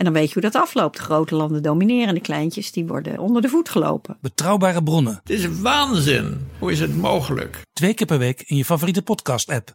En 0.00 0.06
dan 0.06 0.14
weet 0.14 0.26
je 0.26 0.32
hoe 0.32 0.50
dat 0.50 0.62
afloopt. 0.62 0.96
De 0.96 1.02
grote 1.02 1.34
landen 1.34 1.62
domineren, 1.62 2.14
de 2.14 2.20
kleintjes 2.20 2.72
die 2.72 2.86
worden 2.86 3.18
onder 3.18 3.42
de 3.42 3.48
voet 3.48 3.68
gelopen. 3.68 4.16
Betrouwbare 4.20 4.82
bronnen. 4.82 5.20
Het 5.22 5.30
is 5.30 5.60
waanzin. 5.60 6.48
Hoe 6.58 6.72
is 6.72 6.80
het 6.80 6.96
mogelijk? 6.96 7.62
Twee 7.72 7.94
keer 7.94 8.06
per 8.06 8.18
week 8.18 8.42
in 8.46 8.56
je 8.56 8.64
favoriete 8.64 9.02
podcast-app. 9.02 9.74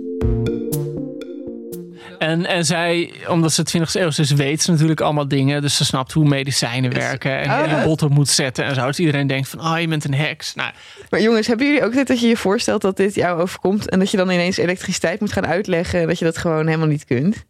En, 2.21 2.45
en 2.45 2.65
zij, 2.65 3.13
omdat 3.27 3.53
ze 3.53 3.63
20e 3.77 3.91
eeuw 3.91 4.07
is, 4.07 4.31
weet 4.31 4.61
ze 4.61 4.71
natuurlijk 4.71 5.01
allemaal 5.01 5.27
dingen. 5.27 5.61
Dus 5.61 5.75
ze 5.75 5.85
snapt 5.85 6.11
hoe 6.11 6.27
medicijnen 6.27 6.93
werken 6.93 7.39
en 7.39 7.51
Oh, 7.51 7.65
je 7.69 7.75
ja. 7.75 7.83
bot 7.83 8.01
op 8.01 8.09
moet 8.09 8.29
zetten 8.29 8.65
en 8.65 8.75
zo. 8.75 8.85
Dus 8.85 8.99
iedereen 8.99 9.27
denkt 9.27 9.47
van, 9.49 9.59
oh, 9.59 9.79
je 9.79 9.87
bent 9.87 10.03
een 10.03 10.13
heks. 10.13 10.55
Nou, 10.55 10.71
Maar 11.09 11.21
jongens, 11.21 11.47
hebben 11.47 11.65
jullie 11.67 11.83
ook 11.83 11.93
dit 11.93 12.07
dat 12.07 12.19
je 12.19 12.27
je 12.27 12.37
voorstelt 12.37 12.81
dat 12.81 12.97
dit 12.97 13.15
jou 13.15 13.41
overkomt 13.41 13.89
en 13.89 13.99
dat 13.99 14.11
je 14.11 14.17
dan 14.17 14.29
ineens 14.29 14.57
elektriciteit 14.57 15.19
moet 15.19 15.31
gaan 15.31 15.47
uitleggen 15.47 15.99
en 16.01 16.07
dat 16.07 16.19
je 16.19 16.25
dat 16.25 16.37
gewoon 16.37 16.65
helemaal 16.65 16.87
niet 16.87 17.05
kunt? 17.05 17.33
Dat 17.33 17.43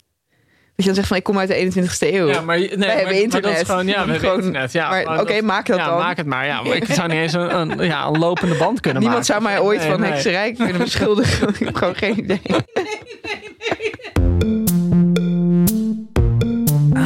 je 0.75 0.85
dan 0.85 0.95
zegt 0.95 1.07
van 1.07 1.17
ik 1.17 1.23
kom 1.23 1.37
uit 1.39 1.47
de 1.49 1.71
21ste 1.83 2.13
eeuw. 2.13 2.27
ja, 2.27 2.41
maar, 2.41 2.57
nee, 2.57 2.69
hebben 2.69 3.03
maar 3.03 3.13
internet. 3.13 3.43
dat 3.51 3.61
is 3.61 3.67
gewoon, 3.69 3.87
ja, 3.87 4.05
we 4.05 4.11
hebben 4.11 4.33
internet. 4.35 4.71
Ja, 4.71 5.19
oké, 5.19 5.41
maak 5.41 5.65
dat 5.67 5.77
ja, 5.77 5.85
dan. 5.85 5.97
maak 5.97 6.17
het 6.17 6.25
maar. 6.25 6.45
Ja, 6.45 6.61
maar 6.61 6.75
ik 6.75 6.85
zou 6.99 7.07
niet 7.07 7.17
eens 7.17 7.33
een, 7.33 7.55
een, 7.55 7.85
ja, 7.85 8.05
een 8.05 8.19
lopende 8.19 8.55
band 8.55 8.79
kunnen 8.79 9.01
Niemand 9.01 9.27
maken. 9.27 9.43
zou 9.43 9.53
mij 9.53 9.59
ooit 9.67 9.79
Nee, 9.79 9.89
van 9.89 9.99
nee. 9.99 10.11
hekserij 10.11 10.53
kunnen 10.53 10.77
beschuldigen. 10.77 11.47
ik 11.59 11.59
heb 11.59 11.75
gewoon 11.75 11.95
geen 11.95 12.17
idee. 12.19 12.41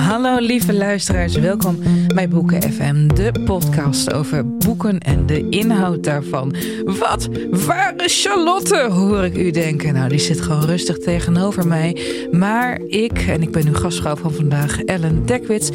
Hallo 0.05 0.37
lieve 0.39 0.73
luisteraars, 0.73 1.35
welkom 1.35 1.79
bij 2.13 2.27
Boeken 2.27 2.61
FM, 2.71 3.07
de 3.07 3.31
podcast 3.45 4.13
over 4.13 4.57
boeken 4.57 4.99
en 4.99 5.25
de 5.25 5.49
inhoud 5.49 6.03
daarvan. 6.03 6.55
Wat? 6.83 7.29
Waar 7.51 7.93
is 8.03 8.23
Charlotte? 8.23 8.87
Hoor 8.91 9.23
ik 9.23 9.37
u 9.37 9.51
denken. 9.51 9.93
Nou, 9.93 10.09
die 10.09 10.19
zit 10.19 10.41
gewoon 10.41 10.65
rustig 10.65 10.97
tegenover 10.97 11.67
mij. 11.67 11.97
Maar 12.31 12.79
ik, 12.87 13.19
en 13.19 13.41
ik 13.41 13.51
ben 13.51 13.67
uw 13.67 13.73
gastvrouw 13.73 14.15
van 14.15 14.31
vandaag, 14.31 14.83
Ellen 14.83 15.25
Dekwits, 15.25 15.69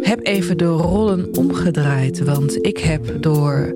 heb 0.00 0.26
even 0.26 0.56
de 0.58 0.64
rollen 0.64 1.28
omgedraaid. 1.36 2.24
Want 2.24 2.66
ik 2.66 2.78
heb 2.78 3.22
door 3.22 3.74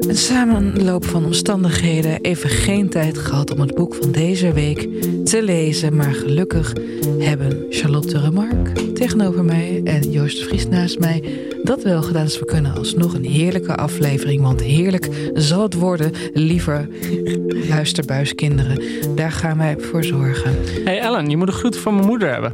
een 0.00 0.16
samenloop 0.16 1.04
van 1.04 1.24
omstandigheden 1.24 2.20
even 2.20 2.50
geen 2.50 2.88
tijd 2.88 3.18
gehad 3.18 3.50
om 3.52 3.60
het 3.60 3.74
boek 3.74 3.94
van 3.94 4.12
deze 4.12 4.52
week 4.52 4.88
te 5.24 5.42
lezen. 5.42 5.96
Maar 5.96 6.14
gelukkig 6.14 6.72
hebben 7.18 7.66
Charlotte 7.70 8.20
Remark 8.20 8.68
tegenover 8.94 9.44
mij 9.44 9.80
en 9.84 10.10
Joost 10.10 10.42
Vries 10.42 10.68
naast 10.68 10.98
mij 10.98 11.22
dat 11.62 11.82
wel 11.82 12.02
gedaan. 12.02 12.24
Dus 12.24 12.38
we 12.38 12.44
kunnen 12.44 12.74
alsnog 12.74 13.14
een 13.14 13.24
heerlijke 13.24 13.74
aflevering. 13.74 14.42
Want 14.42 14.62
heerlijk 14.62 15.08
zal 15.34 15.62
het 15.62 15.74
worden, 15.74 16.12
lieve 16.32 16.88
luisterbuiskinderen. 17.68 18.80
Daar 19.14 19.32
gaan 19.32 19.58
wij 19.58 19.76
voor 19.78 20.04
zorgen. 20.04 20.54
Hey 20.84 20.98
Ellen, 20.98 21.30
je 21.30 21.36
moet 21.36 21.48
een 21.48 21.54
groet 21.54 21.76
van 21.76 21.94
mijn 21.94 22.06
moeder 22.06 22.32
hebben. 22.32 22.52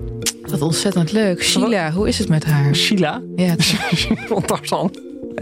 Wat 0.52 0.62
ontzettend 0.62 1.12
leuk. 1.12 1.42
Sheila, 1.42 1.92
hoe 1.92 2.08
is 2.08 2.18
het 2.18 2.28
met 2.28 2.44
haar? 2.44 2.74
Sheila. 2.74 3.20
Ja, 3.36 3.54
Van 4.28 4.44
Tarzan. 4.44 4.94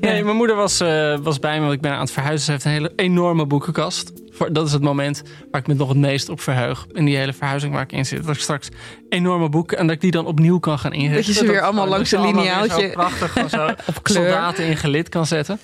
nee, 0.00 0.24
mijn 0.24 0.36
moeder 0.36 0.56
was, 0.56 0.80
eh, 0.80 1.16
was 1.22 1.38
bij 1.38 1.54
me, 1.54 1.60
want 1.60 1.72
ik 1.72 1.80
ben 1.80 1.92
aan 1.92 2.00
het 2.00 2.10
verhuizen. 2.10 2.44
Ze 2.44 2.50
heeft 2.50 2.64
een 2.64 2.70
hele 2.70 2.92
enorme 2.96 3.46
boekenkast. 3.46 4.12
Dat 4.52 4.66
is 4.66 4.72
het 4.72 4.82
moment 4.82 5.22
waar 5.50 5.60
ik 5.60 5.66
me 5.66 5.74
nog 5.74 5.88
het 5.88 5.96
meest 5.98 6.28
op 6.28 6.40
verheug. 6.40 6.86
In 6.92 7.04
die 7.04 7.16
hele 7.16 7.32
verhuizing 7.32 7.72
waar 7.72 7.82
ik 7.82 7.92
in 7.92 8.06
zit. 8.06 8.26
Dat 8.26 8.34
ik 8.34 8.40
straks 8.42 8.68
enorme 9.08 9.48
boeken 9.48 9.78
en 9.78 9.86
dat 9.86 9.94
ik 9.94 10.00
die 10.00 10.10
dan 10.10 10.26
opnieuw 10.26 10.58
kan 10.58 10.78
gaan 10.78 10.92
inrichten. 10.92 11.16
Dat 11.16 11.26
je 11.26 11.32
ze 11.32 11.46
weer 11.46 11.60
allemaal 11.60 11.88
langs 11.88 12.12
een 12.12 12.20
lineaaltje- 12.20 12.90
prachtig 12.90 13.32
zo 13.50 13.56
kleur. 14.02 14.24
soldaten 14.24 14.66
in 14.66 14.76
gelid 14.76 15.08
kan 15.08 15.26
zetten. 15.26 15.58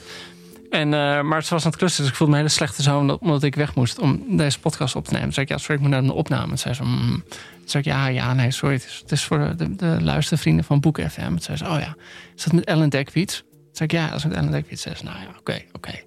En, 0.70 0.94
eh, 0.94 1.22
maar 1.22 1.44
ze 1.44 1.54
was 1.54 1.64
aan 1.64 1.70
het 1.70 1.78
klussen, 1.78 2.02
dus 2.02 2.10
ik 2.10 2.16
voelde 2.16 2.32
me 2.32 2.38
hele 2.38 2.52
slechte 2.52 2.82
zoon 2.82 3.18
omdat, 3.20 3.42
ik 3.42 3.54
weg 3.54 3.74
moest 3.74 3.98
om 3.98 4.36
deze 4.36 4.60
podcast 4.60 4.96
op 4.96 5.04
te 5.04 5.10
nemen. 5.10 5.24
Toen 5.24 5.34
zei 5.34 5.46
ik, 5.46 5.52
ja, 5.52 5.58
sorry, 5.58 5.74
ik 5.74 5.80
moet 5.80 5.90
naar 5.90 6.02
een 6.02 6.10
opname. 6.10 6.50
En 6.50 6.58
zei 6.58 6.74
ze, 6.74 6.82
mm. 6.82 7.22
Toen 7.28 7.68
zei 7.68 7.82
ik, 7.82 7.88
ja, 7.88 8.06
ja, 8.06 8.34
nee, 8.34 8.50
sorry, 8.50 8.74
het 8.74 9.12
is, 9.12 9.24
voor 9.24 9.56
de, 9.56 9.76
de 9.76 9.96
luistervrienden 10.00 10.64
van 10.64 10.80
Boek 10.80 11.00
FM. 11.00 11.28
Toen 11.28 11.40
zei 11.40 11.56
ze, 11.56 11.64
oh 11.64 11.78
ja, 11.80 11.96
is 12.36 12.44
dat 12.44 12.52
met 12.52 12.64
Ellen 12.64 12.88
Dekwits? 12.88 13.36
Toen 13.36 13.68
zei 13.72 13.88
ik, 13.88 13.94
ja, 13.94 14.08
dat 14.08 14.18
is 14.18 14.24
met 14.24 14.36
Ellen 14.36 14.50
Dekwits. 14.50 14.82
Zei 14.82 14.94
ze, 14.94 15.04
nou 15.04 15.16
ja, 15.18 15.26
oké, 15.38 15.62
oké, 15.72 16.00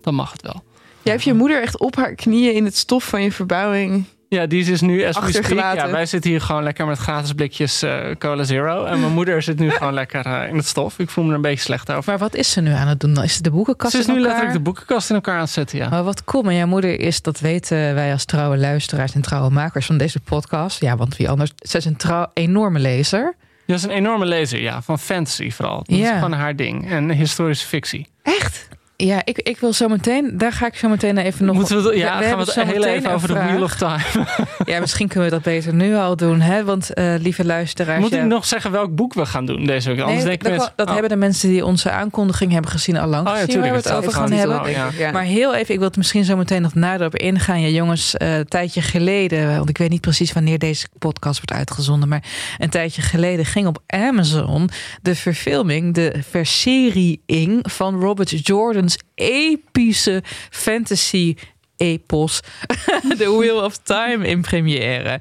dan 0.00 0.14
mag 0.14 0.32
het 0.32 0.42
wel. 0.42 0.64
Jij 1.02 1.12
hebt 1.12 1.24
je 1.24 1.34
moeder 1.34 1.62
echt 1.62 1.78
op 1.78 1.96
haar 1.96 2.14
knieën 2.14 2.54
in 2.54 2.64
het 2.64 2.76
stof 2.76 3.04
van 3.04 3.22
je 3.22 3.32
verbouwing. 3.32 4.04
Ja, 4.34 4.46
die 4.46 4.60
is 4.60 4.66
dus 4.66 4.80
nu 4.80 5.04
as 5.04 5.14
speak. 5.14 5.26
Achtergelaten. 5.26 5.86
Ja, 5.86 5.90
wij 5.90 6.06
zitten 6.06 6.30
hier 6.30 6.40
gewoon 6.40 6.62
lekker 6.62 6.86
met 6.86 6.98
gratis 6.98 7.32
blikjes 7.32 7.82
eh, 7.82 7.98
Cola 8.18 8.44
Zero. 8.44 8.84
En 8.84 9.00
mijn 9.00 9.12
moeder 9.12 9.42
zit 9.42 9.58
nu 9.58 9.70
gewoon 9.70 9.94
lekker 9.94 10.26
eh, 10.26 10.48
in 10.48 10.56
het 10.56 10.66
stof. 10.66 10.98
Ik 10.98 11.10
voel 11.10 11.24
me 11.24 11.30
er 11.30 11.36
een 11.36 11.42
beetje 11.42 11.64
slecht 11.64 11.92
over. 11.92 12.10
maar 12.10 12.18
wat 12.18 12.34
is 12.34 12.50
ze 12.50 12.60
nu 12.60 12.70
aan 12.70 12.88
het 12.88 13.00
doen? 13.00 13.14
dan? 13.14 13.24
Is 13.24 13.34
het 13.34 13.44
de 13.44 13.50
boekenkast 13.50 13.92
Ze 13.92 13.98
is 13.98 14.06
nu 14.06 14.12
elkaar? 14.12 14.26
letterlijk 14.26 14.56
de 14.56 14.62
boekenkast 14.62 15.08
in 15.08 15.14
elkaar 15.14 15.34
aan 15.34 15.40
het 15.40 15.50
zetten, 15.50 15.78
ja. 15.78 15.88
Maar 15.88 16.04
wat 16.04 16.24
cool, 16.24 16.42
maar 16.42 16.54
jouw 16.54 16.66
moeder 16.66 17.00
is, 17.00 17.22
dat 17.22 17.40
weten 17.40 17.94
wij 17.94 18.12
als 18.12 18.24
trouwe 18.24 18.56
luisteraars 18.56 19.12
en 19.14 19.20
trouwe 19.20 19.50
makers 19.50 19.86
van 19.86 19.98
deze 19.98 20.20
podcast. 20.20 20.80
Ja, 20.80 20.96
want 20.96 21.16
wie 21.16 21.30
anders? 21.30 21.50
Zij 21.56 21.80
is 21.80 21.86
een 21.86 21.96
trouw, 21.96 22.26
enorme 22.34 22.78
lezer. 22.78 23.34
Ja, 23.66 23.76
ze 23.78 23.86
is 23.86 23.92
een 23.92 23.98
enorme 23.98 24.24
lezer, 24.24 24.60
ja. 24.60 24.82
Van 24.82 24.98
fantasy 24.98 25.50
vooral. 25.50 25.76
Dat 25.76 25.98
is 25.98 26.08
gewoon 26.08 26.32
haar 26.32 26.56
ding. 26.56 26.90
En 26.90 27.10
historische 27.10 27.66
fictie. 27.66 28.08
Echt? 28.22 28.68
Ja, 28.96 29.20
ik, 29.24 29.38
ik 29.38 29.58
wil 29.58 29.72
zo 29.72 29.88
meteen, 29.88 30.38
daar 30.38 30.52
ga 30.52 30.66
ik 30.66 30.74
zo 30.74 30.88
meteen 30.88 31.18
even 31.18 31.44
nog. 31.44 31.54
Moeten 31.54 31.82
we, 31.82 31.96
ja, 31.96 32.22
gaan 32.22 32.38
we 32.38 32.44
het 32.44 32.68
heel 32.68 32.84
even 32.84 33.10
over 33.10 33.28
de. 33.28 33.34
Wheel 33.34 33.62
of 33.62 33.74
Time. 33.74 34.02
Ja, 34.64 34.80
misschien 34.80 35.08
kunnen 35.08 35.28
we 35.28 35.34
dat 35.34 35.44
beter 35.44 35.74
nu 35.74 35.96
al 35.96 36.16
doen, 36.16 36.40
hè? 36.40 36.64
Want 36.64 36.94
eh, 36.94 37.14
lieve 37.18 37.44
luisteraars. 37.44 38.00
Moet 38.00 38.10
ja, 38.10 38.18
ik 38.18 38.24
nog 38.24 38.44
zeggen 38.44 38.70
welk 38.70 38.94
boek 38.94 39.14
we 39.14 39.26
gaan 39.26 39.46
doen 39.46 39.66
deze 39.66 39.88
week? 39.88 39.96
Nee, 39.96 40.06
Anders 40.06 40.38
dat, 40.38 40.72
dat 40.76 40.86
oh. 40.86 40.92
hebben 40.92 41.10
de 41.10 41.16
mensen 41.16 41.48
die 41.48 41.64
onze 41.64 41.90
aankondiging 41.90 42.52
hebben 42.52 42.70
gezien 42.70 42.96
al 42.96 43.08
lang 43.08 43.28
Oh 43.28 43.34
ja, 43.34 43.46
waar 43.46 43.70
we 43.70 43.76
het 43.76 43.84
het 43.84 43.92
over 43.92 44.12
gaan 44.12 44.32
hebben. 44.32 44.60
al, 44.60 44.68
ja. 44.68 44.88
Ja. 44.98 45.10
Maar 45.10 45.22
heel 45.22 45.54
even, 45.54 45.72
ik 45.72 45.78
wil 45.78 45.88
het 45.88 45.96
misschien 45.96 46.24
zo 46.24 46.36
meteen 46.36 46.62
nog 46.62 46.74
nader 46.74 47.06
op 47.06 47.16
ingaan. 47.16 47.60
Ja, 47.60 47.68
jongens, 47.68 48.16
eh, 48.16 48.36
een 48.36 48.48
tijdje 48.48 48.82
geleden, 48.82 49.56
want 49.56 49.68
ik 49.68 49.78
weet 49.78 49.90
niet 49.90 50.00
precies 50.00 50.32
wanneer 50.32 50.58
deze 50.58 50.86
podcast 50.98 51.36
wordt 51.36 51.52
uitgezonden, 51.52 52.08
maar 52.08 52.24
een 52.58 52.70
tijdje 52.70 53.02
geleden 53.02 53.44
ging 53.44 53.66
op 53.66 53.82
Amazon 53.86 54.68
de 55.02 55.14
verfilming, 55.14 55.94
de 55.94 56.14
versiering 56.28 57.60
van 57.70 58.00
Robert 58.00 58.44
Epische 59.14 60.22
fantasy 60.50 61.34
epos 61.76 62.40
The 63.18 63.36
Wheel 63.38 63.64
of 63.64 63.76
Time 63.82 64.26
in 64.26 64.40
première. 64.42 65.20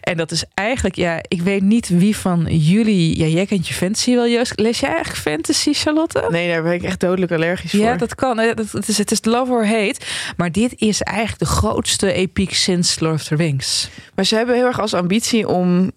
En 0.00 0.16
dat 0.16 0.30
is 0.30 0.44
eigenlijk, 0.54 0.96
ja, 0.96 1.18
ik 1.28 1.42
weet 1.42 1.62
niet 1.62 1.88
wie 1.88 2.16
van 2.16 2.46
jullie, 2.58 3.18
ja, 3.18 3.26
jij 3.26 3.46
kent 3.46 3.68
je 3.68 3.74
fantasy 3.74 4.14
wel, 4.14 4.28
Joost. 4.28 4.52
Lees 4.58 4.80
jij 4.80 4.88
eigenlijk 4.90 5.20
fantasy, 5.20 5.72
Charlotte? 5.72 6.26
Nee, 6.30 6.48
daar 6.48 6.62
ben 6.62 6.72
ik 6.72 6.82
echt 6.82 7.00
dodelijk 7.00 7.32
allergisch 7.32 7.70
voor. 7.70 7.80
Ja, 7.80 7.96
dat 7.96 8.14
kan. 8.14 8.36
Dat- 8.36 8.72
Het 8.72 8.88
is, 8.88 8.98
het 8.98 9.10
is 9.10 9.24
love 9.24 9.52
or 9.52 9.66
hate. 9.66 10.00
Maar 10.36 10.52
dit 10.52 10.72
is 10.76 11.02
eigenlijk 11.02 11.38
de 11.38 11.46
grootste 11.56 12.12
epiek 12.12 12.54
sinds 12.54 13.00
Lord 13.00 13.14
of 13.14 13.22
the 13.24 13.34
Rings. 13.34 13.88
Maar 14.14 14.24
ze 14.24 14.34
hebben 14.36 14.54
heel 14.54 14.66
erg 14.66 14.80
als 14.80 14.94
ambitie 14.94 15.48
om 15.48 15.90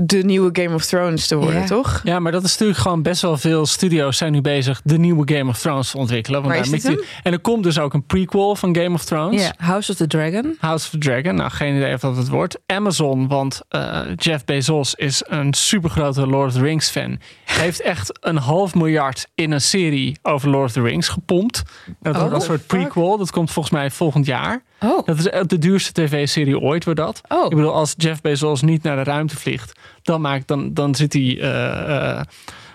de 0.00 0.24
nieuwe 0.24 0.48
Game 0.62 0.74
of 0.74 0.84
Thrones 0.84 1.26
te 1.26 1.36
worden, 1.36 1.60
Ja. 1.60 1.66
toch? 1.66 2.00
Ja, 2.04 2.18
maar 2.18 2.32
dat 2.32 2.44
is 2.44 2.50
natuurlijk 2.52 2.78
gewoon 2.78 3.02
best 3.02 3.22
wel 3.22 3.36
veel 3.36 3.66
studio's 3.66 4.16
zijn 4.16 4.32
nu 4.32 4.40
bezig 4.40 4.80
de 4.84 4.98
nieuwe 4.98 5.34
Game 5.34 5.50
of 5.50 5.58
Thrones 5.58 5.90
te 5.90 5.96
ontwikkelen. 5.98 6.42
Want 6.42 6.54
daar 6.54 6.80
die- 6.80 7.04
En 7.22 7.32
er 7.32 7.38
komt 7.38 7.62
dus 7.62 7.78
ook 7.78 7.94
een 7.94 8.04
prequel 8.04 8.56
van 8.56 8.76
Game 8.76 8.94
of 8.94 9.04
Thrones. 9.04 9.42
Ja, 9.42 9.52
House 9.56 9.90
of 9.90 9.96
the 9.96 10.06
Dragon. 10.06 10.56
House 10.60 10.84
of 10.84 10.90
the 10.90 10.98
Dragon. 10.98 11.34
Nou, 11.34 11.50
geen 11.50 11.76
idee 11.76 11.94
of 11.94 12.00
dat 12.00 12.16
het 12.16 12.28
wordt. 12.28 12.58
Amazon, 12.66 13.28
want 13.28 13.60
eh, 13.68 14.00
Jeff 14.16 14.44
Bezos 14.44 14.94
is 14.94 15.22
een 15.26 15.54
supergrote 15.54 16.26
Lord 16.26 16.46
of 16.48 16.52
the 16.52 16.60
Rings 16.60 16.90
fan. 16.90 17.18
Heeft 17.44 17.80
echt 17.80 18.18
een 18.20 18.36
half 18.36 18.74
miljard 18.74 19.28
in 19.34 19.50
een 19.50 19.60
serie 19.60 20.18
over 20.22 20.48
Lord 20.50 20.64
of 20.66 20.72
the 20.72 20.82
Rings 20.82 21.08
gepompt. 21.08 21.62
Dat 22.00 22.16
wordt 22.16 22.34
een 22.34 22.40
soort 22.40 22.66
prequel. 22.66 23.18
Dat 23.18 23.30
komt 23.30 23.50
volgens 23.50 23.74
mij 23.74 23.90
volgend 23.90 24.26
jaar. 24.26 24.62
Oh, 24.80 25.06
Dat 25.06 25.18
is 25.18 25.28
de 25.46 25.58
duurste 25.58 25.92
tv-serie 25.92 26.60
ooit, 26.60 26.84
wordt 26.84 27.00
dat. 27.00 27.20
Oh. 27.28 27.44
Ik 27.44 27.56
bedoel, 27.56 27.74
als 27.74 27.94
Jeff 27.96 28.20
Bezos 28.20 28.62
niet 28.62 28.82
naar 28.82 28.96
de 28.96 29.10
ruimte 29.10 29.36
vliegt, 29.36 29.72
dan, 30.02 30.20
maakt, 30.20 30.48
dan, 30.48 30.74
dan 30.74 30.94
zit 30.94 31.12
hij 31.12 31.38
eh, 31.40 32.18
eh, 32.18 32.20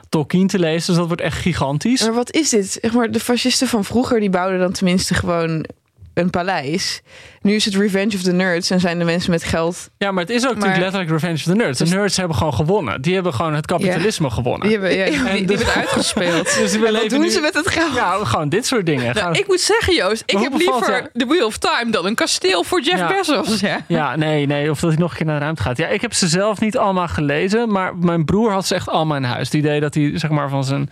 Tolkien 0.10 0.48
te 0.48 0.60
lezen. 0.60 0.88
Dus 0.88 0.96
dat 0.96 1.08
wordt 1.08 1.22
echt 1.22 1.38
gigantisch. 1.38 2.02
Maar 2.02 2.14
wat 2.14 2.32
is 2.32 2.50
dit? 2.50 2.78
Zeg 2.82 2.94
maar, 2.94 3.12
de 3.12 3.20
fascisten 3.20 3.68
van 3.68 3.84
vroeger 3.84 4.20
die 4.20 4.30
bouwden 4.30 4.60
dan 4.60 4.72
tenminste 4.72 5.14
gewoon 5.14 5.66
een 6.14 6.30
paleis. 6.30 7.02
Nu 7.42 7.54
is 7.54 7.66
het 7.66 7.76
Revenge 7.76 8.16
of 8.16 8.22
the 8.22 8.32
Nerds 8.32 8.70
en 8.70 8.80
zijn 8.80 9.00
de 9.00 9.06
mensen 9.06 9.32
met 9.32 9.44
geld. 9.44 9.90
Ja, 9.98 10.12
maar 10.12 10.24
het 10.24 10.32
is 10.32 10.38
ook 10.38 10.44
Maar- 10.44 10.54
natuurlijk 10.54 10.82
letterlijk 10.84 11.12
Revenge 11.12 11.34
of 11.36 11.42
the 11.44 11.56
Nerds. 11.56 11.80
De 11.80 11.86
nerds 11.96 12.18
hebben 12.18 12.38
gewoon 12.38 12.54
gewonnen. 12.54 13.02
Die 13.02 13.14
hebben 13.14 13.34
gewoon 13.34 13.54
het 13.54 13.66
kapitalisme 13.66 14.30
gewonnen. 14.30 14.62
Die 14.68 14.78
hebben 14.78 14.96
ja, 14.98 15.06
die, 15.06 15.14
die 15.14 15.46
dus- 15.46 15.58
hebben 15.58 15.58
het 15.58 15.76
uitgespeeld. 15.84 16.58
Dus 16.58 16.72
we 16.78 16.88
En 16.88 16.94
wat 16.94 17.10
doen 17.10 17.22
nu- 17.22 17.30
ze 17.30 17.40
met 17.40 17.54
het 17.54 17.68
geld? 17.68 17.96
Ja, 17.96 18.18
gewoon 18.26 18.50
dit 18.50 18.66
soort 18.66 18.86
dingen. 18.86 19.16
Nou, 19.16 19.38
ik 19.38 19.48
moet 19.48 19.60
zeggen, 19.60 19.94
Joost, 19.96 20.24
ik 20.26 20.38
heb 20.38 20.54
liever 20.58 20.90
jou- 20.92 21.08
The 21.14 21.26
Wheel 21.26 21.46
of 21.46 21.58
Time 21.58 21.92
dan 21.92 22.06
een 22.06 22.16
kasteel 22.16 22.64
voor 22.64 22.82
Jeff 22.82 22.98
Ja. 22.98 23.08
Bezos. 23.18 23.60
Ja. 23.60 23.80
Ja, 23.88 24.16
nee, 24.16 24.46
nee. 24.46 24.70
Of 24.72 24.80
dat 24.80 24.90
hij 24.92 25.00
nog 25.00 25.12
een 25.12 25.18
keer 25.18 25.26
naar 25.26 25.36
de 25.40 25.42
ruimte 25.44 25.62
gaat. 25.62 25.78
Ja, 25.78 25.88
ik 25.88 26.02
heb 26.02 26.14
ze 26.14 26.28
zelf 26.28 26.60
niet 26.60 26.78
allemaal 26.78 27.08
gelezen. 27.08 27.72
Maar 27.72 27.96
mijn 27.96 28.26
broer 28.26 28.52
had 28.52 28.68
ze 28.68 28.76
echt 28.76 28.90
allemaal 28.90 29.18
in 29.18 29.24
huis. 29.24 29.50
Die 29.50 29.60
idee 29.62 29.80
dat 29.80 29.94
hij 29.94 30.12
zeg 30.16 30.30
maar 30.30 30.50
van 30.50 30.64
zijn... 30.64 30.90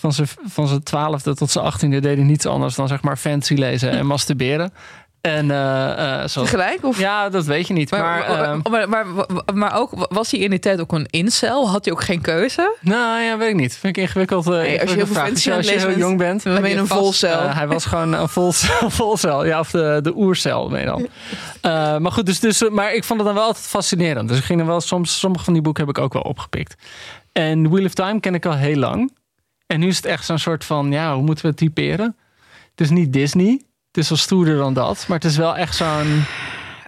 Van 0.00 0.12
zijn, 0.12 0.28
van 0.44 0.68
zijn 0.68 0.82
twaalfde 0.82 1.34
tot 1.34 1.50
zijn 1.50 1.64
achttiende 1.64 2.00
deed 2.00 2.16
hij 2.16 2.26
niets 2.26 2.46
anders 2.46 2.74
dan 2.74 2.88
zeg 2.88 3.02
maar 3.02 3.16
fancy 3.16 3.54
lezen 3.54 3.90
en 3.90 4.06
masturberen. 4.12 4.72
En 5.20 5.50
eh 5.50 6.20
eh 6.22 6.28
zo. 6.28 6.42
Tegelijk? 6.42 6.84
Of? 6.84 6.98
Ja, 6.98 7.28
dat 7.28 7.44
weet 7.44 7.66
je 7.66 7.72
niet. 7.72 7.90
Maar, 7.90 8.00
Maar, 8.00 8.42
ehm, 8.42 8.60
maar, 8.70 8.88
maar, 8.88 9.04
maar, 9.54 9.76
ook, 9.78 10.06
was 10.08 10.30
hij 10.30 10.40
in 10.40 10.50
die 10.50 10.58
tijd 10.58 10.80
ook 10.80 10.92
een 10.92 11.06
incel? 11.10 11.70
Had 11.70 11.84
hij 11.84 11.94
ook 11.94 12.02
geen 12.02 12.20
keuze? 12.20 12.76
nou 12.80 13.20
ja, 13.22 13.38
weet 13.38 13.48
ik 13.48 13.54
niet. 13.54 13.76
Vind 13.76 13.96
ik 13.96 14.02
ingewikkeld. 14.02 14.46
eh, 14.46 14.52
als 14.80 14.90
je 14.90 14.96
heel 14.96 15.06
veel 15.06 15.20
aan 15.20 15.30
als 15.30 15.42
je 15.42 15.78
heel 15.78 15.98
jong 15.98 16.18
bent. 16.18 16.42
Dan 16.42 16.60
ben 16.60 16.70
je 16.70 16.76
een 16.76 16.86
volcel. 16.86 17.48
Hij 17.48 17.68
was 17.68 17.84
gewoon 17.84 18.12
een 18.12 18.28
vol, 18.28 18.52
volcel. 19.00 19.44
Ja, 19.44 19.58
of 19.58 19.70
de, 19.70 19.98
de 20.02 20.16
oercel, 20.16 20.68
ben 20.68 20.80
je 20.80 20.86
dan. 20.86 21.06
Maar 22.02 22.12
goed, 22.12 22.26
dus, 22.26 22.40
dus, 22.40 22.68
maar 22.68 22.94
ik 22.94 23.04
vond 23.04 23.18
het 23.18 23.28
dan 23.28 23.36
wel 23.38 23.46
altijd 23.46 23.66
fascinerend. 23.66 24.28
Dus 24.28 24.38
ik 24.38 24.44
ging 24.44 24.60
er 24.60 24.66
wel 24.66 24.80
soms, 24.80 25.18
sommige 25.18 25.44
van 25.44 25.52
die 25.52 25.62
boeken 25.62 25.86
heb 25.86 25.96
ik 25.96 26.02
ook 26.02 26.12
wel 26.12 26.22
opgepikt. 26.22 26.74
En 27.32 27.70
Wheel 27.70 27.84
of 27.84 27.94
Time 27.94 28.20
ken 28.20 28.34
ik 28.34 28.46
al 28.46 28.56
heel 28.56 28.76
lang. 28.76 29.12
En 29.70 29.80
nu 29.80 29.86
is 29.86 29.96
het 29.96 30.04
echt 30.04 30.24
zo'n 30.24 30.38
soort 30.38 30.64
van, 30.64 30.92
ja, 30.92 31.14
hoe 31.14 31.22
moeten 31.22 31.44
we 31.44 31.50
het 31.50 31.58
typeren? 31.58 32.16
Het 32.70 32.80
is 32.80 32.90
niet 32.90 33.12
Disney. 33.12 33.50
Het 33.86 33.96
is 33.96 34.08
wel 34.08 34.18
stoerder 34.18 34.56
dan 34.56 34.74
dat. 34.74 35.04
Maar 35.08 35.18
het 35.18 35.30
is 35.30 35.36
wel 35.36 35.56
echt 35.56 35.74
zo'n... 35.74 36.24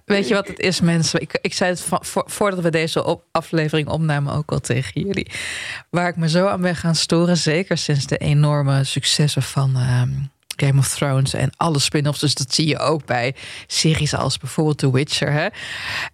Weet 0.05 0.29
je 0.29 0.35
wat 0.35 0.47
het 0.47 0.59
is, 0.59 0.81
mensen? 0.81 1.21
Ik, 1.21 1.39
ik 1.41 1.55
zei 1.55 1.71
het 1.71 1.89
voordat 2.11 2.61
we 2.61 2.71
deze 2.71 3.21
aflevering 3.31 3.89
opnamen 3.89 4.35
ook 4.35 4.51
al 4.51 4.61
tegen 4.61 5.01
jullie. 5.01 5.31
Waar 5.91 6.09
ik 6.09 6.17
me 6.17 6.29
zo 6.29 6.47
aan 6.47 6.61
ben 6.61 6.77
gaan 6.77 6.95
storen, 6.95 7.37
zeker 7.37 7.79
sinds 7.79 8.07
de 8.07 8.17
enorme 8.17 8.85
successen 8.85 9.43
van 9.43 9.77
ehm, 9.77 10.11
Game 10.57 10.79
of 10.79 10.89
Thrones 10.89 11.35
en 11.35 11.51
alle 11.57 11.79
spin-offs. 11.79 12.21
Dus 12.21 12.35
dat 12.35 12.55
zie 12.55 12.67
je 12.67 12.79
ook 12.79 13.07
bij 13.07 13.35
series 13.67 14.15
als 14.15 14.39
bijvoorbeeld 14.39 14.79
The 14.79 14.93
Witcher. 14.93 15.33
Hè? 15.33 15.47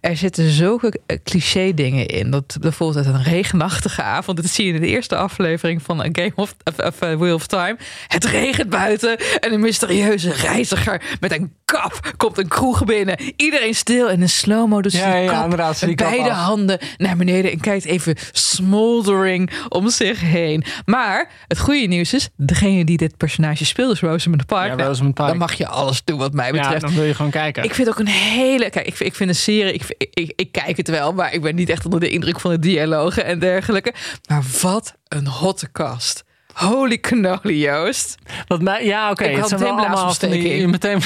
Er 0.01 0.17
zitten 0.17 0.49
zulke 0.49 0.99
eh, 1.05 1.17
cliché 1.23 1.73
dingen 1.73 2.05
in. 2.05 2.31
Dat 2.31 2.57
bijvoorbeeld 2.61 3.05
uit 3.05 3.15
een 3.15 3.23
regenachtige 3.23 4.01
avond. 4.01 4.37
Dat 4.37 4.51
zie 4.51 4.65
je 4.65 4.73
in 4.73 4.81
de 4.81 4.87
eerste 4.87 5.15
aflevering 5.15 5.81
van 5.81 6.03
een 6.03 6.15
Game 6.15 6.31
of, 6.35 6.55
of, 6.63 6.79
of, 6.85 7.01
eh, 7.01 7.15
Wheel 7.15 7.35
of 7.35 7.47
Time. 7.47 7.77
Het 8.07 8.25
regent 8.25 8.69
buiten 8.69 9.17
en 9.39 9.53
een 9.53 9.59
mysterieuze 9.59 10.31
reiziger 10.31 11.01
met 11.19 11.31
een 11.31 11.53
kap 11.65 12.13
komt 12.17 12.37
een 12.37 12.47
kroeg 12.47 12.83
binnen. 12.83 13.19
Iedereen 13.35 13.75
stil 13.75 14.09
en 14.09 14.21
in 14.21 14.29
slow-mo. 14.29 14.81
Dus 14.81 14.93
Ja, 14.93 15.15
ja, 15.15 15.47
kap 15.47 15.79
die 15.79 15.95
beide 15.95 16.29
handen 16.29 16.79
naar 16.97 17.17
beneden 17.17 17.51
en 17.51 17.59
kijkt 17.59 17.85
even 17.85 18.15
smoldering 18.31 19.51
om 19.69 19.89
zich 19.89 20.21
heen. 20.21 20.63
Maar 20.85 21.31
het 21.47 21.59
goede 21.59 21.87
nieuws 21.87 22.13
is, 22.13 22.29
degene 22.35 22.85
die 22.85 22.97
dit 22.97 23.17
personage 23.17 23.65
speelt 23.65 23.91
is 23.91 23.99
Rosamund 23.99 24.38
Ja, 24.47 24.75
Nou, 24.75 24.95
Pike. 24.95 25.27
Dan 25.27 25.37
mag 25.37 25.53
je 25.53 25.67
alles 25.67 26.03
doen 26.03 26.17
wat 26.17 26.33
mij 26.33 26.45
Ja, 26.45 26.61
betreft. 26.61 26.81
dan 26.81 26.93
wil 26.93 27.03
je 27.03 27.13
gewoon 27.15 27.31
kijken. 27.31 27.63
Ik 27.63 27.73
vind 27.73 27.87
ook 27.89 27.99
een 27.99 28.07
hele. 28.07 28.69
Kijk, 28.69 28.87
ik 28.87 28.95
vind, 28.95 29.09
ik 29.09 29.15
vind 29.15 29.29
een 29.29 29.35
serie. 29.35 29.73
Ik, 29.73 29.95
ik, 30.13 30.33
ik, 30.35 30.51
kijk 30.51 30.77
het 30.77 30.87
wel, 30.87 31.13
maar 31.13 31.33
ik 31.33 31.41
ben 31.41 31.55
niet 31.55 31.69
echt 31.69 31.85
onder 31.85 31.99
de 31.99 32.09
indruk 32.09 32.39
van 32.39 32.51
de 32.51 32.59
dialogen 32.59 33.25
en 33.25 33.39
dergelijke. 33.39 33.93
Maar 34.29 34.43
wat 34.61 34.93
een 35.07 35.27
hotte 35.27 35.71
cast. 35.71 36.23
Holy 36.59 36.97
cannoli, 36.97 37.59
Joost. 37.59 38.15
Wat 38.47 38.61
mij, 38.61 38.85
ja, 38.85 39.09
oké. 39.11 39.23
Ik 39.23 39.37
had 39.37 39.51
meteen 39.51 39.75
blaasontsteking. 39.75 40.71
Meteen 40.71 41.01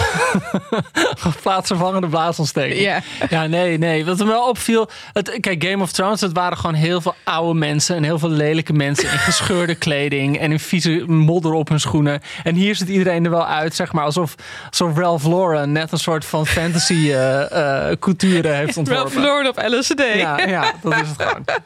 plaatsvervangende 1.42 2.08
blaasontsteking. 2.08 2.80
Ja. 2.80 3.02
ja, 3.30 3.46
nee, 3.46 3.78
nee. 3.78 4.06
Wat 4.06 4.18
me 4.18 4.26
wel 4.26 4.48
opviel. 4.48 4.90
Het, 5.14 5.38
kijk, 5.40 5.64
Game 5.64 5.84
of 5.84 5.92
Thrones, 5.92 6.22
het 6.22 6.34
waren 6.34 6.58
gewoon 6.58 6.76
heel 6.76 7.02
veel 7.02 7.16
oude 7.24 7.60
mensen. 7.60 7.96
En 7.96 8.04
heel 8.04 8.20
veel 8.20 8.30
lelijke 8.30 8.74
mensen 8.74 9.12
in 9.12 9.18
gescheurde 9.18 9.76
kleding. 9.86 10.40
En 10.40 10.52
in 10.52 10.60
vieze 10.60 11.04
modder 11.08 11.54
op 11.54 11.70
hun 11.70 11.80
schoenen. 11.80 12.22
En 12.44 12.56
hier 12.56 12.76
ziet 12.76 12.90
iedereen 12.90 13.26
er 13.26 13.32
wel 13.32 13.48
uit, 13.48 13.76
zeg 13.76 13.94
maar. 13.94 14.04
Alsof, 14.04 14.36
alsof 14.70 14.98
Ralph 14.98 15.26
Lauren 15.26 15.72
net 15.72 15.92
een 15.92 16.00
soort 16.00 16.26
van 16.26 16.48
fantasy 16.48 17.12
eh 17.12 17.92
couture 18.00 18.48
heeft 18.48 18.78
ontworpen. 18.78 19.12
Ralph 19.12 19.16
Lauren 19.16 19.50
op 19.50 19.62
LSD. 19.66 20.04
Ja, 20.16 20.40
ja, 20.40 20.74
dat 20.82 20.94
is 20.94 21.08
het 21.08 21.22
gewoon. 21.22 21.46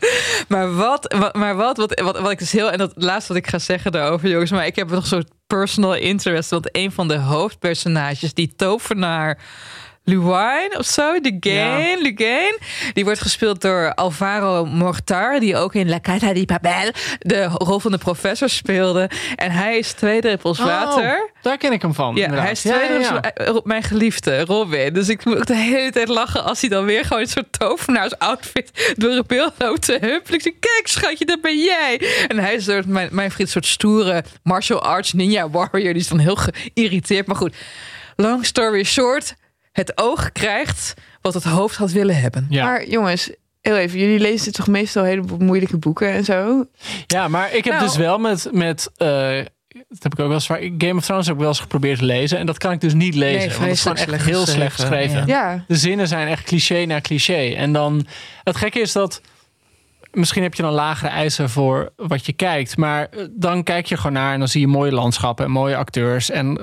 Maar 0.48 0.75
wat, 0.75 1.16
wat, 1.18 1.36
maar 1.36 1.56
wat, 1.56 1.78
wat, 1.78 2.01
wat, 2.01 2.19
wat 2.19 2.31
ik 2.31 2.39
dus 2.39 2.51
heel. 2.51 2.72
En 2.72 2.78
dat 2.78 2.92
laatste 2.95 3.34
wat 3.34 3.42
ik 3.42 3.50
ga 3.50 3.60
zeggen 3.60 3.76
daarover, 3.83 4.29
jongens. 4.29 4.51
Maar 4.51 4.65
ik 4.65 4.75
heb 4.75 4.89
nog 4.89 5.07
zo'n 5.07 5.27
personal 5.47 5.95
interest. 5.95 6.50
Want 6.50 6.75
een 6.75 6.91
van 6.91 7.07
de 7.07 7.18
hoofdpersonages, 7.18 8.33
die 8.33 8.56
tovenaar. 8.56 9.39
Luwine 10.09 10.75
of 10.77 10.86
zo, 10.86 11.19
de 11.19 11.38
Gain, 11.39 12.01
Lugain. 12.01 12.57
Die 12.94 13.04
wordt 13.04 13.21
gespeeld 13.21 13.62
door 13.62 13.94
Alvaro 13.94 14.65
Mortar, 14.65 15.39
die 15.39 15.56
ook 15.57 15.74
in 15.75 15.89
La 15.89 16.00
Casa 16.00 16.33
di 16.33 16.45
Papel 16.45 16.92
de 17.19 17.44
rol 17.44 17.80
van 17.80 17.92
de 17.92 17.98
professor 17.98 18.50
speelde. 18.50 19.09
En 19.36 19.51
hij 19.51 19.77
is 19.77 19.92
twee 19.92 20.21
druppels 20.21 20.59
water. 20.59 21.21
Oh, 21.24 21.42
daar 21.42 21.57
ken 21.57 21.71
ik 21.71 21.81
hem 21.81 21.94
van. 21.94 22.15
Ja, 22.15 22.24
inderdaad. 22.24 22.44
hij 22.44 22.51
is 22.51 22.62
twee 22.62 23.00
ja, 23.00 23.00
ja, 23.00 23.13
ja. 23.13 23.21
eh, 23.21 23.56
mijn 23.63 23.83
geliefde 23.83 24.45
Robin. 24.45 24.94
Dus 24.94 25.09
ik 25.09 25.25
moet 25.25 25.48
de 25.48 25.56
hele 25.56 25.92
tijd 25.92 26.07
lachen 26.07 26.44
als 26.44 26.62
hij 26.62 26.69
dan 26.69 26.86
weer 26.86 27.06
gewoon 27.06 27.21
een 27.21 27.30
soort 27.30 27.60
tovenaars-outfit 27.60 28.94
door 28.98 29.12
het 29.12 29.27
beeld 29.27 29.53
loopt 29.57 29.81
te 29.86 29.98
huppelen. 30.01 30.33
Ik 30.33 30.42
zeg, 30.42 30.53
kijk 30.60 30.88
schatje, 30.88 31.25
dat 31.25 31.42
ben 31.42 31.60
jij. 31.60 32.01
En 32.27 32.39
hij 32.39 32.53
is 32.53 32.65
door 32.65 32.83
mijn, 32.86 33.10
mijn 33.12 33.31
vriend 33.31 33.48
een 33.48 33.53
soort 33.53 33.65
stoere 33.65 34.24
martial 34.44 34.81
arts 34.81 35.13
ninja 35.13 35.50
warrior. 35.50 35.94
Die 35.94 36.01
is 36.01 36.07
dan 36.07 36.19
heel 36.19 36.38
geïrriteerd. 36.38 37.27
Maar 37.27 37.36
goed, 37.36 37.56
long 38.15 38.45
story 38.45 38.83
short, 38.83 39.36
het 39.77 39.91
oog 39.97 40.31
krijgt 40.31 40.94
wat 41.21 41.33
het 41.33 41.44
hoofd 41.44 41.75
had 41.75 41.91
willen 41.91 42.19
hebben. 42.19 42.47
Ja. 42.50 42.63
Maar 42.63 42.88
jongens, 42.88 43.31
heel 43.62 43.77
even, 43.77 44.00
jullie 44.00 44.19
lezen 44.19 44.51
toch 44.53 44.68
meestal 44.68 45.03
hele 45.03 45.24
moeilijke 45.39 45.77
boeken 45.77 46.12
en 46.12 46.24
zo? 46.24 46.65
Ja, 47.07 47.27
maar 47.27 47.53
ik 47.53 47.63
heb 47.63 47.74
Nou. 47.74 47.85
dus 47.85 47.95
wel 47.97 48.18
met, 48.18 48.50
met 48.51 48.91
eh, 48.97 49.39
dat 49.89 50.03
heb 50.03 50.13
ik 50.13 50.19
ook 50.19 50.25
wel 50.25 50.33
eens 50.33 50.45
vaak. 50.45 50.71
Game 50.77 50.95
of 50.95 51.06
Thrones 51.06 51.25
heb 51.25 51.35
ik 51.35 51.39
wel 51.41 51.50
eens 51.50 51.59
geprobeerd 51.59 52.00
te 52.00 52.06
lezen. 52.06 52.38
En 52.38 52.45
dat 52.45 52.57
kan 52.57 52.71
ik 52.71 52.81
dus 52.81 52.94
niet 52.94 53.15
lezen. 53.15 53.38
Nee, 53.38 53.47
want 53.57 53.62
het 53.62 53.71
is 53.71 53.81
gewoon 53.81 53.97
echt 53.97 54.25
heel 54.25 54.45
slecht 54.45 54.75
geschreven, 54.75 55.27
Ja. 55.27 55.63
De 55.68 55.75
zinnen 55.75 56.07
zijn 56.07 56.27
echt 56.27 56.44
cliché 56.44 56.85
na 56.85 57.01
cliché. 57.01 57.53
En 57.56 57.74
dan, 57.74 58.06
het 58.44 58.56
gekke 58.56 58.79
is 58.79 58.91
dat, 58.91 59.21
misschien 60.17 60.43
heb 60.43 60.53
je 60.53 60.61
dan 60.61 60.71
lagere 60.71 61.09
eisen 61.09 61.49
voor 61.49 61.93
wat 61.95 62.25
je 62.25 62.33
kijkt. 62.33 62.77
Maar 62.77 63.07
eh, 63.09 63.25
dan 63.31 63.63
kijk 63.63 63.85
je 63.85 63.97
gewoon 63.97 64.13
naar 64.13 64.33
en 64.33 64.39
dan 64.39 64.47
zie 64.47 64.61
je 64.61 64.67
mooie 64.67 64.91
landschappen 64.91 65.45
en 65.45 65.51
mooie 65.51 65.75
acteurs 65.75 66.29
en 66.29 66.59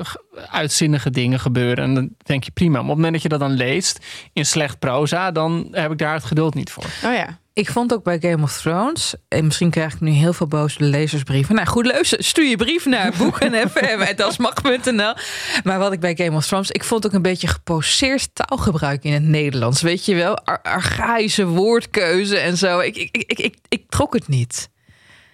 uitzinnige 0.50 1.10
dingen 1.10 1.40
gebeuren. 1.40 1.84
En 1.84 1.94
dan 1.94 2.08
denk 2.16 2.44
je 2.44 2.50
prima. 2.50 2.72
Maar 2.72 2.80
op 2.80 2.86
het 2.86 2.96
moment 2.96 3.12
dat 3.12 3.22
je 3.22 3.28
dat 3.28 3.40
dan 3.40 3.50
leest 3.52 4.06
in 4.32 4.46
slecht 4.46 4.78
proza, 4.78 5.30
dan 5.30 5.68
heb 5.70 5.92
ik 5.92 5.98
daar 5.98 6.14
het 6.14 6.24
geduld 6.24 6.54
niet 6.54 6.70
voor. 6.70 6.84
Oh 6.84 7.14
ja. 7.14 7.38
Ik 7.54 7.70
vond 7.70 7.92
ook 7.92 8.02
bij 8.02 8.18
Game 8.20 8.42
of 8.42 8.56
Thrones, 8.56 9.14
en 9.28 9.44
misschien 9.44 9.70
krijg 9.70 9.94
ik 9.94 10.00
nu 10.00 10.10
heel 10.10 10.32
veel 10.32 10.46
boze 10.46 10.84
lezersbrieven. 10.84 11.54
Nou 11.54 11.66
goed, 11.66 11.86
luister, 11.86 12.24
stuur 12.24 12.48
je 12.48 12.56
brief 12.56 12.86
naar 12.86 13.12
boeken.fm.nl. 13.18 15.14
Maar 15.64 15.78
wat 15.78 15.92
ik 15.92 16.00
bij 16.00 16.16
Game 16.16 16.36
of 16.36 16.46
Thrones, 16.46 16.70
ik 16.70 16.84
vond 16.84 17.06
ook 17.06 17.12
een 17.12 17.22
beetje 17.22 17.46
geposeerd 17.46 18.28
taalgebruik 18.32 19.04
in 19.04 19.12
het 19.12 19.22
Nederlands. 19.22 19.82
Weet 19.82 20.04
je 20.04 20.14
wel, 20.14 20.38
Ar 20.38 20.62
archaïsche 20.62 21.46
woordkeuze 21.46 22.38
en 22.38 22.56
zo. 22.56 22.78
Ik, 22.78 22.96
ik, 22.96 23.16
ik, 23.16 23.38
ik, 23.38 23.56
ik 23.68 23.84
trok 23.88 24.14
het 24.14 24.28
niet. 24.28 24.70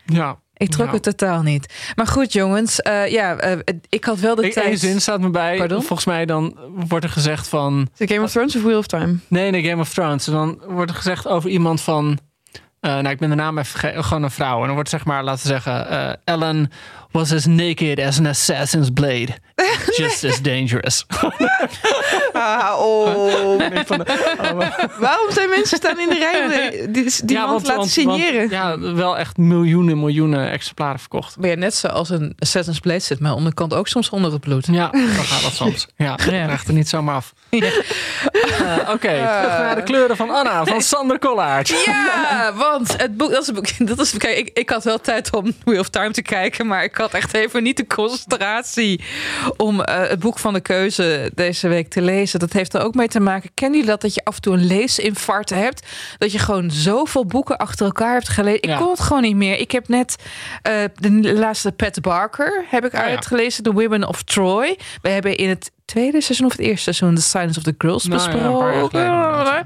Ja. 0.04 0.38
Ik 0.60 0.70
trok 0.70 0.86
Ja. 0.86 0.92
het 0.92 1.02
totaal 1.02 1.42
niet. 1.42 1.92
Maar 1.94 2.06
goed, 2.06 2.32
jongens, 2.32 2.80
eh, 2.80 3.06
ja, 3.06 3.36
eh, 3.36 3.58
ik 3.88 4.04
had 4.04 4.18
wel 4.18 4.34
de 4.34 4.46
Ik, 4.46 4.52
tijd. 4.52 4.66
één 4.66 4.78
zin 4.78 5.00
staat 5.00 5.20
me 5.20 5.30
bij. 5.30 5.56
Pardon? 5.56 5.82
Volgens 5.82 6.04
mij 6.06 6.26
dan 6.26 6.56
wordt 6.88 7.04
er 7.04 7.10
gezegd 7.10 7.48
van... 7.48 7.88
Het 7.96 8.12
Game 8.12 8.24
of 8.24 8.30
Thrones 8.30 8.56
of 8.56 8.62
Wheel 8.62 8.78
of 8.78 8.86
Time? 8.86 9.16
Nee, 9.28 9.50
nee, 9.50 9.64
Game 9.64 9.80
of 9.82 9.88
Thrones. 9.92 10.26
En 10.26 10.32
dan 10.32 10.60
wordt 10.66 10.90
er 10.90 10.96
gezegd 10.96 11.28
over 11.28 11.50
iemand 11.50 11.80
van... 11.80 12.18
eh, 12.80 12.90
nou, 12.92 13.08
ik 13.08 13.18
ben 13.18 13.28
de 13.28 13.34
naam 13.34 13.58
even 13.58 14.04
Gewoon 14.04 14.22
een 14.22 14.30
vrouw. 14.30 14.58
En 14.60 14.64
dan 14.66 14.74
wordt 14.74 14.88
zeg 14.90 15.04
maar, 15.04 15.24
laten 15.24 15.42
we 15.42 15.48
zeggen... 15.48 16.18
Ellen 16.24 16.70
was 17.10 17.32
as 17.32 17.46
naked 17.46 18.00
as 18.00 18.18
an 18.18 18.26
assassin's 18.26 18.90
blade. 18.90 19.28
Just 19.96 20.24
as 20.24 20.40
dangerous. 20.42 21.04
Ah, 22.32 22.74
oh. 22.78 22.98
Oh, 23.44 23.58
maar- 23.58 24.90
Waarom 24.98 25.30
zijn 25.32 25.48
mensen 25.48 25.76
staan 25.76 25.98
in 26.00 26.08
de 26.08 26.18
rij 26.18 26.70
die, 26.90 27.04
die 27.24 27.36
Ja, 27.36 27.40
man 27.42 27.50
want- 27.50 27.60
te 27.64 27.66
laten 27.66 27.74
want- 27.76 27.90
signeren? 27.90 28.38
want- 28.38 28.50
ja, 28.50 28.78
wel 28.94 29.18
echt 29.18 29.36
miljoenen, 29.36 29.98
miljoenen 30.00 30.50
exemplaren 30.50 30.98
verkocht. 31.00 31.38
Ben 31.38 31.50
je 31.50 31.56
net 31.56 31.74
zoals 31.74 32.08
een 32.10 32.34
Assassin's 32.38 32.80
Blade 32.80 32.98
zit 32.98 33.20
mijn 33.20 33.34
onderkant 33.34 33.74
ook 33.74 33.88
soms 33.88 34.10
onder 34.10 34.32
het 34.32 34.40
bloed. 34.40 34.66
Ja, 34.70 34.88
dan 34.90 35.08
gaat 35.08 35.42
dat 35.42 35.52
soms. 35.52 35.86
Ja, 35.96 36.04
Ja. 36.10 36.14
krijgt 36.14 36.68
er 36.68 36.74
niet 36.74 36.88
zomaar 36.88 37.14
af. 37.14 37.32
Eh, 38.60 38.76
Oké, 38.92 39.08
terug 39.08 39.58
naar 39.58 39.74
de 39.74 39.82
kleuren 39.82 40.16
van 40.16 40.30
Anna 40.30 40.64
van 40.64 40.80
Sander 40.82 41.18
Kollaert. 41.18 41.68
Ja, 41.68 42.52
want 42.68 42.96
het 43.02 43.16
boek, 43.16 43.30
dat 43.30 43.42
is, 43.42 43.48
een 43.48 43.54
boek, 43.54 43.86
dat 43.86 43.98
is 44.00 44.16
kijk, 44.16 44.36
ik, 44.38 44.50
ik 44.58 44.70
had 44.70 44.84
wel 44.84 45.00
tijd 45.00 45.34
om 45.34 45.52
Wheel 45.64 45.80
of 45.80 45.88
Time 45.88 46.10
te 46.10 46.22
kijken, 46.22 46.66
maar 46.66 46.84
ik 46.84 46.94
had 46.96 47.12
echt 47.14 47.34
even 47.34 47.62
niet 47.62 47.76
de 47.76 47.86
concentratie 47.86 49.00
om 49.56 49.80
eh, 49.80 50.08
het 50.08 50.18
boek 50.18 50.38
van 50.38 50.52
de 50.52 50.60
keuze 50.60 51.30
deze 51.34 51.68
week 51.68 51.88
te 51.88 52.02
lezen. 52.02 52.38
Dat 52.38 52.52
heeft 52.52 52.74
er 52.74 52.82
ook 52.82 52.94
mee 52.94 53.08
te 53.08 53.20
maken. 53.20 53.50
Kennen 53.54 53.78
jullie 53.78 53.92
dat 53.92 54.00
dat 54.02 54.14
je 54.14 54.24
af 54.24 54.34
en 54.34 54.40
toe 54.42 54.54
een 54.54 54.66
leesinfarct 54.66 55.50
hebt? 55.50 55.86
Dat 56.18 56.32
je 56.32 56.38
gewoon 56.38 56.70
zoveel 56.70 57.26
boeken 57.26 57.56
achter 57.56 57.86
elkaar 57.86 58.12
hebt 58.12 58.28
gelezen. 58.28 58.62
Ik 58.62 58.68
Ja. 58.68 58.76
kon 58.76 58.90
het 58.90 59.00
gewoon 59.00 59.22
niet 59.22 59.36
meer. 59.36 59.58
Ik 59.58 59.70
heb 59.70 59.88
net 59.88 60.16
eh, 60.62 60.74
de 60.94 61.32
laatste 61.34 61.72
Pat 61.72 62.00
Barker 62.00 62.64
heb 62.68 62.84
ik 62.84 62.92
Oh 62.92 62.98
ja. 63.00 63.04
uitgelezen, 63.06 63.62
The 63.62 63.72
Women 63.72 64.08
of 64.08 64.22
Troy. 64.22 64.78
We 65.02 65.08
hebben 65.08 65.36
in 65.36 65.48
het 65.48 65.70
tweede 65.90 66.20
seizoen 66.20 66.46
of 66.46 66.52
het 66.52 66.60
eerste 66.60 66.92
seizoen 66.92 67.14
The 67.14 67.22
Silence 67.22 67.58
of 67.58 67.64
the 67.64 67.74
Girls 67.78 68.04
Nou 68.04 68.20
ja, 68.20 68.30
besproken. 68.30 69.64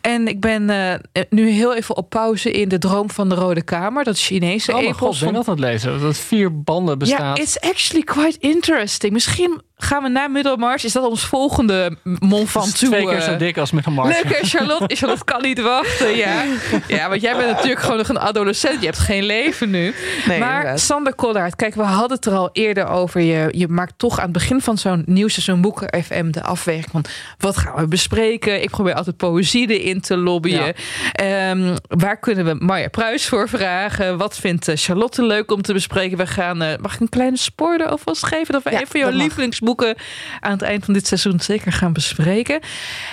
En 0.00 0.28
ik 0.28 0.40
ben 0.40 0.70
eh, 0.70 1.22
nu 1.30 1.48
heel 1.48 1.74
even 1.74 1.96
op 1.96 2.10
pauze 2.10 2.50
in 2.50 2.68
De 2.68 2.78
Droom 2.78 3.10
van 3.10 3.28
de 3.28 3.34
Rode 3.34 3.62
Kamer. 3.62 4.04
Dat 4.04 4.18
Chinese 4.18 4.74
Oh 4.74 4.82
epos 4.82 4.98
god, 4.98 5.18
ben 5.18 5.28
ik 5.28 5.34
dat 5.34 5.48
aan 5.48 5.54
het 5.54 5.64
lezen? 5.64 6.00
Dat 6.00 6.16
vier 6.16 6.62
banden 6.62 6.90
ja, 6.90 6.96
bestaat. 6.96 7.38
it's 7.38 7.58
actually 7.58 8.04
quite 8.04 8.38
interesting. 8.38 9.12
Misschien 9.12 9.62
gaan 9.82 10.02
we 10.02 10.08
na 10.08 10.28
Middelmars. 10.28 10.84
Is 10.84 10.92
dat 10.92 11.04
ons 11.04 11.24
volgende 11.24 11.96
Mont 12.02 12.44
is 12.44 12.50
Ventoux? 12.50 12.78
twee 12.78 13.06
keer 13.06 13.20
zo 13.20 13.32
eh, 13.32 13.38
dik 13.38 13.58
als 13.58 13.70
met 13.70 13.86
een 13.86 13.92
Mars. 13.92 14.22
Leuk 14.22 14.38
Charlotte? 14.42 14.94
Charlotte 14.96 15.24
kan 15.24 15.42
niet 15.42 15.60
wachten, 15.60 16.16
ja. 16.16 16.44
Ja, 16.88 17.08
want 17.08 17.20
jij 17.20 17.36
bent 17.36 17.50
natuurlijk 17.50 17.80
gewoon 17.80 17.96
nog 17.96 18.08
een 18.08 18.18
adolescent. 18.18 18.80
Je 18.80 18.86
hebt 18.86 18.98
geen 18.98 19.24
leven 19.24 19.70
nu. 19.70 19.94
maar 20.26 20.36
inderdaad. 20.36 20.80
Sander 20.80 21.14
Kollaert, 21.14 21.56
kijk, 21.56 21.74
we 21.74 21.82
hadden 21.82 22.16
het 22.16 22.26
er 22.26 22.32
al 22.32 22.50
eerder 22.52 22.88
over. 22.88 23.20
Je, 23.20 23.48
je 23.50 23.68
maakt 23.68 23.94
toch 23.96 24.18
aan 24.18 24.24
het 24.24 24.32
begin 24.32 24.60
van 24.60 24.78
zo'n 24.78 25.02
nieuw 25.06 25.28
seizoen 25.28 25.59
Boeken 25.60 26.02
FM 26.02 26.30
de 26.30 26.42
afweging 26.42 26.90
van... 26.90 27.04
wat 27.38 27.56
gaan 27.56 27.74
we 27.76 27.88
bespreken? 27.88 28.62
Ik 28.62 28.70
probeer 28.70 28.94
altijd 28.94 29.16
poëzie 29.16 29.78
erin 29.78 30.00
te 30.00 30.16
lobbyen. 30.16 30.74
Ehm, 31.12 31.76
waar 31.88 32.18
kunnen 32.18 32.44
we 32.44 32.64
Marja 32.64 32.88
Pruis 32.88 33.26
voor 33.26 33.48
vragen? 33.48 34.18
Wat 34.18 34.38
vindt 34.38 34.68
eh, 34.68 34.76
Charlotte 34.76 35.24
leuk 35.24 35.50
om 35.50 35.62
te 35.62 35.72
bespreken? 35.72 36.18
We 36.18 36.26
gaan, 36.26 36.62
eh, 36.62 36.78
mag 36.80 36.94
ik 36.94 37.00
een 37.00 37.08
kleine 37.08 37.36
spoiler 37.36 37.86
alvast 37.86 38.26
geven? 38.26 38.52
Dat 38.52 38.62
we 38.62 38.70
Ja, 38.70 38.80
een 38.80 38.86
van 38.86 39.00
jouw 39.00 39.10
lievelingsboeken 39.10 39.94
aan 40.40 40.52
het 40.52 40.62
eind 40.62 40.84
van 40.84 40.94
dit 40.94 41.06
seizoen 41.06 41.40
zeker 41.40 41.72
gaan 41.72 41.92
bespreken. 41.92 42.60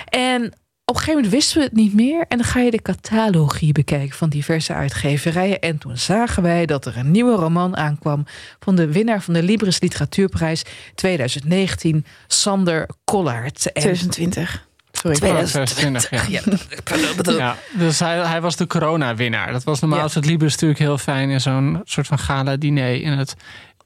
En 0.04 0.52
op 0.88 0.94
een 0.94 1.00
gegeven 1.00 1.14
moment 1.14 1.32
wisten 1.32 1.58
we 1.58 1.64
het 1.64 1.72
niet 1.72 1.94
meer. 1.94 2.24
En 2.28 2.38
dan 2.38 2.46
ga 2.46 2.60
je 2.60 2.70
de 2.70 2.82
catalogie 2.82 3.72
bekijken 3.72 4.16
van 4.16 4.28
diverse 4.28 4.72
uitgeverijen. 4.72 5.60
En 5.60 5.78
toen 5.78 5.96
zagen 5.96 6.42
wij 6.42 6.66
dat 6.66 6.86
er 6.86 6.96
een 6.96 7.10
nieuwe 7.10 7.34
roman 7.36 7.76
aankwam 7.76 8.26
van 8.60 8.76
de 8.76 8.92
winnaar 8.92 9.22
van 9.22 9.34
de 9.34 9.42
Libris 9.42 9.80
Literatuurprijs 9.80 10.62
2019, 10.94 12.04
Sander 12.26 12.88
Kollaert. 13.04 13.72
En 13.72 13.82
2020. 13.82 14.66
Sorry. 14.92 15.16
2020, 15.16 16.10
ja. 16.28 16.40
ja, 17.38 17.56
dus 17.72 17.98
hij, 17.98 18.18
hij 18.18 18.40
was 18.40 18.56
de 18.56 18.66
corona-winnaar. 18.66 19.52
Dat 19.52 19.64
was 19.64 19.80
normaal 19.80 19.98
Ja. 19.98 20.08
het 20.12 20.24
Libris 20.24 20.52
natuurlijk 20.52 20.80
heel 20.80 20.98
fijn 20.98 21.30
in 21.30 21.40
zo'n 21.40 21.80
soort 21.84 22.06
van 22.06 22.18
gala-diner 22.18 23.02
in 23.02 23.12
het 23.12 23.34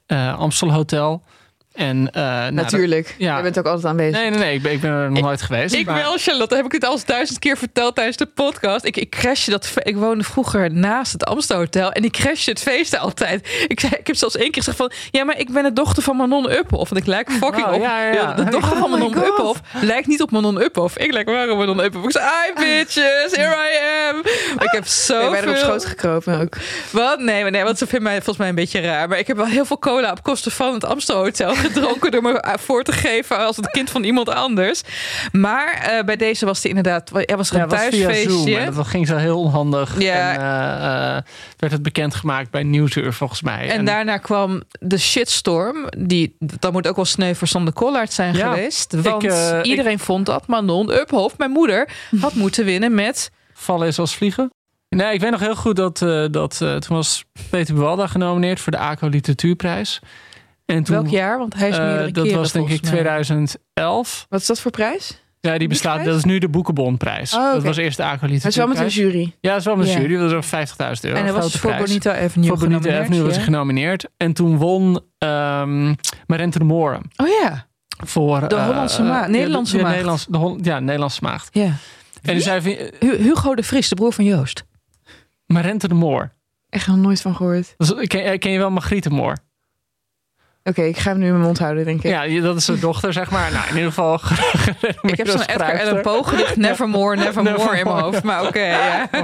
eh 0.05 0.39
Amstel 0.39 0.71
Hotel. 0.71 1.23
En, 1.73 2.09
eh, 2.11 2.21
nou, 2.23 2.43
dat- 2.43 2.63
Natuurlijk. 2.63 3.15
ja. 3.17 3.37
Je 3.37 3.43
bent 3.43 3.59
ook 3.59 3.65
altijd 3.65 3.85
aanwezig. 3.85 4.19
nee, 4.19 4.29
nee, 4.29 4.39
nee, 4.39 4.53
ik 4.55 4.61
ben, 4.61 4.71
ik 4.71 4.81
ben 4.81 4.91
er 4.91 5.11
nog 5.11 5.23
nooit 5.23 5.41
geweest. 5.41 5.73
Ik 5.73 5.85
maar- 5.85 5.95
wel, 5.95 6.17
Charlotte. 6.17 6.55
Heb 6.55 6.65
ik 6.65 6.71
het 6.71 6.85
al 6.85 6.91
eens 6.91 7.05
duizend 7.05 7.39
keer 7.39 7.57
verteld 7.57 7.95
tijdens 7.95 8.17
de 8.17 8.25
podcast. 8.25 8.85
Ik, 8.85 8.97
ik 8.97 9.09
crashte 9.09 9.51
dat. 9.51 9.73
Ik 9.83 9.95
woonde 9.95 10.23
vroeger 10.23 10.73
naast 10.73 11.11
het 11.11 11.25
Amstel 11.25 11.57
Hotel. 11.57 11.91
En 11.91 12.03
ik 12.03 12.11
crashte 12.11 12.49
het 12.49 12.59
feest 12.61 12.97
altijd. 12.97 13.47
Ik, 13.67 13.79
zei, 13.79 13.91
ik 13.99 14.07
heb 14.07 14.15
zelfs 14.15 14.35
één 14.35 14.51
keer 14.51 14.63
gezegd 14.63 14.77
van... 14.77 14.91
Ja, 15.11 15.23
maar 15.23 15.39
ik 15.39 15.51
ben 15.51 15.63
de 15.63 15.73
dochter 15.73 16.03
van 16.03 16.15
Manon 16.15 16.51
Uphoff. 16.51 16.89
Want 16.89 17.01
ik 17.01 17.05
lijk 17.05 17.31
fucking 17.31 17.65
op... 17.67 17.81
ja, 17.81 18.03
ja, 18.05 18.13
ja. 18.13 18.33
de 18.33 18.43
dochter 18.43 18.77
van 18.77 18.83
Oh 18.83 18.89
Manon 18.91 19.13
God. 19.15 19.27
Uphoff 19.27 19.59
lijkt 19.81 20.07
niet 20.07 20.21
op 20.21 20.31
Manon 20.31 20.61
Uphoff. 20.61 20.97
Ik 20.97 21.11
lijk 21.13 21.29
wel 21.29 21.51
op 21.51 21.57
Manon 21.57 21.79
Uphoff. 21.83 22.05
Ik 22.05 22.11
zei, 22.11 22.25
hi 22.25 22.53
bitches, 22.65 23.35
here 23.35 23.55
I 23.55 24.09
am. 24.09 24.21
Maar 24.55 24.63
ik 24.65 24.71
heb 24.71 24.85
zo 24.85 25.13
Ben 25.19 25.29
je 25.29 25.35
er 25.35 25.49
op 25.49 25.55
veel... 25.55 25.63
schoot 25.65 25.85
gekropen 25.85 26.39
ook. 26.41 26.57
Wat? 26.91 27.19
Nee, 27.19 27.41
maar 27.41 27.51
nee, 27.51 27.63
want 27.63 27.77
ze 27.77 27.85
vinden 27.87 28.03
mij 28.03 28.15
volgens 28.15 28.37
mij 28.37 28.49
een 28.49 28.55
beetje 28.55 28.79
raar. 28.81 29.07
Maar 29.07 29.19
ik 29.19 29.27
heb 29.27 29.37
wel 29.37 29.45
heel 29.45 29.65
veel 29.65 29.79
cola 29.79 30.11
op 30.11 30.23
kosten 30.23 30.51
van 30.51 30.73
het 30.73 30.85
Amstel 30.85 31.15
Hotel 31.15 31.53
gedronken 31.69 32.11
door 32.11 32.21
me 32.21 32.55
voor 32.59 32.83
te 32.83 32.91
geven 32.91 33.37
als 33.37 33.55
het 33.55 33.71
kind 33.71 33.89
van 33.89 34.03
iemand 34.03 34.29
anders. 34.29 34.81
Maar 35.31 35.73
eh, 35.73 36.03
bij 36.03 36.15
deze 36.15 36.45
was 36.45 36.57
het 36.57 36.65
inderdaad, 36.65 37.09
er 37.25 37.37
was 37.37 37.49
er 37.51 37.57
Ja, 37.57 37.63
een 37.63 37.69
Zoom. 37.69 37.79
thuisfeestje. 37.79 38.71
Dat 38.71 38.87
ging 38.87 39.07
zo 39.07 39.15
heel 39.15 39.39
onhandig. 39.39 40.01
Ja. 40.01 40.33
En 40.33 40.39
eh, 40.39 41.17
eh, 41.17 41.23
werd 41.57 41.71
het 41.73 41.81
bekendgemaakt 41.83 42.49
bij 42.49 42.63
Nieuwsuur 42.63 43.13
volgens 43.13 43.41
mij. 43.41 43.69
En 43.69 43.85
daarna 43.85 44.17
kwam 44.17 44.63
de 44.79 44.97
shitstorm. 44.97 45.87
Die, 45.97 46.35
dat 46.39 46.71
moet 46.71 46.87
ook 46.87 46.95
wel 46.95 47.05
sneu 47.05 47.33
voor 47.33 47.47
Sander 47.47 47.73
Kollaert 47.73 48.13
zijn 48.13 48.35
Ja, 48.35 48.49
geweest. 48.49 48.93
Want 48.93 49.23
eh, 49.23 49.59
iedereen 49.63 49.99
vond 49.99 50.25
dat 50.25 50.47
Manon 50.47 50.91
Uphoff, 50.91 51.37
mijn 51.37 51.51
moeder, 51.51 51.89
had 52.19 52.33
moeten 52.33 52.65
winnen 52.65 52.93
met... 52.95 53.31
vallen 53.53 53.87
is 53.87 53.99
als 53.99 54.15
vliegen. 54.15 54.49
Nee, 54.89 55.13
ik 55.13 55.19
weet 55.19 55.31
nog 55.31 55.39
heel 55.39 55.55
goed 55.55 55.75
dat, 55.75 56.01
eh, 56.01 56.25
dat 56.31 56.59
eh, 56.61 56.75
toen 56.75 56.95
was 56.95 57.23
Peter 57.49 57.73
Buwalda 57.73 58.07
genomineerd 58.07 58.59
voor 58.59 58.71
de 58.71 58.77
ACO 58.77 59.07
Literatuurprijs. 59.07 59.99
En 60.65 60.83
toen, 60.83 60.95
Welk 60.95 61.07
jaar? 61.07 61.37
Want 61.37 61.53
hij 61.55 61.69
is 61.69 61.77
eh, 61.77 61.83
meerdere 61.83 62.11
dat 62.11 62.23
keren 62.23 62.39
was 62.39 62.51
denk 62.51 62.65
ik 62.69 62.69
volgens 62.71 62.91
mij. 62.91 62.99
2011. 63.01 64.25
Wat 64.29 64.39
is 64.41 64.47
dat 64.47 64.59
voor 64.59 64.71
prijs? 64.71 65.21
Ja, 65.39 65.57
die 65.57 65.67
bestaat. 65.67 66.05
Dat 66.05 66.17
is 66.17 66.23
nu 66.23 66.37
de 66.37 66.49
Boekenbonprijs. 66.49 67.33
Oh. 67.33 67.53
Dat 67.53 67.63
was 67.63 67.77
eerst 67.77 67.97
de 67.97 68.03
Maar 68.03 68.19
het 68.21 68.45
is 68.45 68.55
wel 68.55 68.67
met 68.67 68.77
een 68.79 68.87
jury. 68.87 69.35
Ja, 69.39 69.49
dat 69.49 69.59
is 69.59 69.65
wel 69.65 69.75
met 69.75 69.87
een 69.87 70.01
jury. 70.01 70.17
Dat 70.17 70.31
was 70.31 70.53
ook 70.53 70.67
50.000 70.67 71.01
euro. 71.01 71.17
En 71.17 71.23
hij 71.23 71.33
was 71.33 71.55
voor. 71.55 71.75
Bonita 71.75 72.23
Avenue 72.23 72.47
Voor 72.47 72.57
Bonita 72.57 72.99
Avenue 72.99 73.21
was 73.21 73.35
hij 73.35 73.43
genomineerd. 73.43 74.07
En 74.17 74.33
toen 74.33 74.57
won 74.57 75.01
ehm 75.17 75.93
Marente 76.25 76.59
de 76.59 76.65
Moore 76.65 77.01
Oh 77.17 77.27
ja, 77.41 77.67
voor... 78.05 78.47
De 78.47 78.55
eh, 78.55 78.65
Hollandse 78.65 79.01
eh, 79.01 79.07
maagd. 79.09 79.25
ja, 79.25 79.31
Nederlandse 79.31 79.71
de, 79.71 79.77
de 79.77 79.83
maagd. 79.83 79.95
Nederlands, 79.95 80.25
de 80.29 80.37
Hol- 80.37 80.57
ja, 80.61 80.79
Nederlandse 80.79 81.19
maagd. 81.23 81.49
ja. 81.51 81.75
En 82.21 82.41
zei, 82.41 82.89
Hugo 82.99 83.55
de 83.55 83.63
Vries, 83.63 83.89
de 83.89 83.95
broer 83.95 84.13
van 84.13 84.25
Joost. 84.25 84.65
Marente 85.45 85.87
de 85.87 85.93
Moore. 85.93 86.31
Echt 86.69 86.87
nog 86.87 86.97
nooit 86.97 87.21
van 87.21 87.35
gehoord. 87.35 87.73
Dat 87.77 87.99
is- 87.99 88.07
Ken, 88.07 88.39
ken 88.39 88.51
je 88.51 88.57
wel 88.57 88.71
Margriet 88.71 89.03
de 89.03 89.09
Moore? 89.09 89.37
Oké, 90.69 90.81
ik 90.81 90.97
ga 90.97 91.09
hem 91.09 91.19
nu 91.19 91.25
in 91.25 91.31
mijn 91.31 91.43
mond 91.43 91.59
houden, 91.59 91.85
denk 91.85 92.03
ik. 92.03 92.11
Ja, 92.11 92.41
dat 92.41 92.55
is 92.55 92.65
zijn 92.65 92.79
dochter, 92.79 93.13
zeg 93.13 93.31
maar. 93.31 93.51
Nou, 93.51 93.67
in 93.67 93.75
ieder 93.75 93.89
geval. 93.89 94.13
Ik 95.01 95.17
heb 95.17 95.27
zo'n 95.27 95.41
Edgar 95.41 95.81
Allan 95.81 96.01
Poe 96.01 96.23
gedicht, 96.23 96.55
Nevermore, 96.65 97.15
Nevermore 97.15 97.77
in 97.77 97.83
mijn 97.83 98.03
hoofd. 98.03 98.23
Maar 98.23 98.47
oké, 98.47 98.65
ja. 98.65 99.09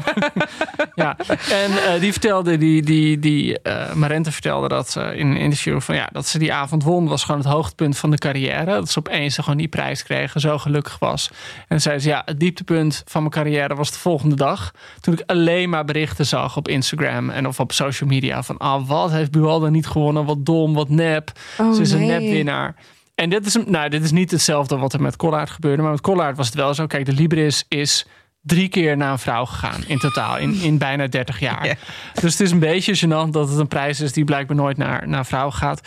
Ja, 0.96 1.18
en 1.52 1.94
eh, 1.94 2.00
die 2.00 2.12
vertelde, 2.12 2.58
die, 2.58 2.82
die, 2.82 3.20
die 3.20 3.62
eh, 3.62 3.94
Marente 3.94 4.32
vertelde 4.32 4.68
dat 4.68 4.90
ze 4.90 5.02
in 5.16 5.28
een 5.28 5.38
interview 5.38 5.82
van 5.82 5.96
ja, 5.96 6.10
dat 6.12 6.28
ze 6.28 6.40
die 6.40 6.54
avond 6.54 6.84
won, 6.84 7.08
was 7.08 7.24
gewoon 7.24 7.42
het 7.42 7.50
hoogtepunt 7.50 7.98
van 7.98 8.12
de 8.12 8.18
carrière. 8.18 8.66
Dat 8.66 8.90
ze 8.90 9.00
opeens 9.00 9.38
gewoon 9.38 9.58
die 9.58 9.68
prijs 9.68 10.04
kregen, 10.04 10.42
zo 10.42 10.58
gelukkig 10.58 11.00
was. 11.00 11.30
En 11.68 11.82
zei 11.82 12.00
ze 12.00 12.10
ja, 12.10 12.22
het 12.26 12.40
dieptepunt 12.40 13.04
van 13.06 13.22
mijn 13.22 13.34
carrière 13.34 13.76
was 13.76 13.92
de 13.92 13.98
volgende 13.98 14.36
dag. 14.36 14.72
Toen 15.00 15.14
ik 15.14 15.24
alleen 15.26 15.70
maar 15.70 15.86
berichten 15.86 16.26
zag 16.26 16.58
op 16.58 16.68
Instagram 16.68 17.30
en 17.30 17.48
of 17.48 17.60
op 17.60 17.72
social 17.72 18.10
media 18.10 18.44
van 18.44 18.58
ah, 18.58 18.88
wat 18.88 19.12
heeft 19.12 19.32
Bualda 19.32 19.70
niet 19.70 19.88
gewonnen, 19.88 20.26
wat 20.26 20.46
dom, 20.46 20.74
wat 20.74 20.90
nep. 20.90 21.29
Oh, 21.58 21.74
ze 21.74 21.82
is 21.82 21.92
een 21.92 22.06
nepwinnaar. 22.06 22.76
En 23.16 23.30
dit 23.30 23.46
is, 23.46 23.58
nou, 23.66 23.90
dit 23.90 24.04
is 24.04 24.12
niet 24.12 24.32
hetzelfde 24.32 24.78
wat 24.78 24.94
er 24.94 25.02
met 25.02 25.16
Collard 25.16 25.50
gebeurde. 25.50 25.82
Maar 25.82 25.92
met 25.92 26.02
Collard 26.02 26.38
was 26.38 26.46
het 26.46 26.56
wel 26.56 26.74
zo. 26.74 26.88
Kijk, 26.88 27.06
de 27.06 27.14
Libris 27.14 27.66
is 27.68 28.06
drie 28.42 28.68
keer 28.68 28.98
naar 28.98 29.12
een 29.12 29.20
vrouw 29.20 29.46
gegaan 29.46 29.84
in 29.88 29.98
totaal. 29.98 30.38
In, 30.38 30.62
in 30.62 30.78
bijna 30.78 31.08
30 31.08 31.40
jaar. 31.40 31.66
Ja. 31.68 31.76
Dus 32.14 32.32
het 32.32 32.42
is 32.42 32.52
een 32.52 32.60
beetje 32.60 32.98
gênant 32.98 33.30
dat 33.32 33.50
het 33.50 33.58
een 33.58 33.68
prijs 33.68 34.00
is 34.00 34.14
die 34.14 34.24
blijkbaar 34.24 34.56
nooit 34.56 34.78
naar, 34.78 35.08
naar 35.08 35.26
vrouw 35.26 35.52
gaat. 35.52 35.82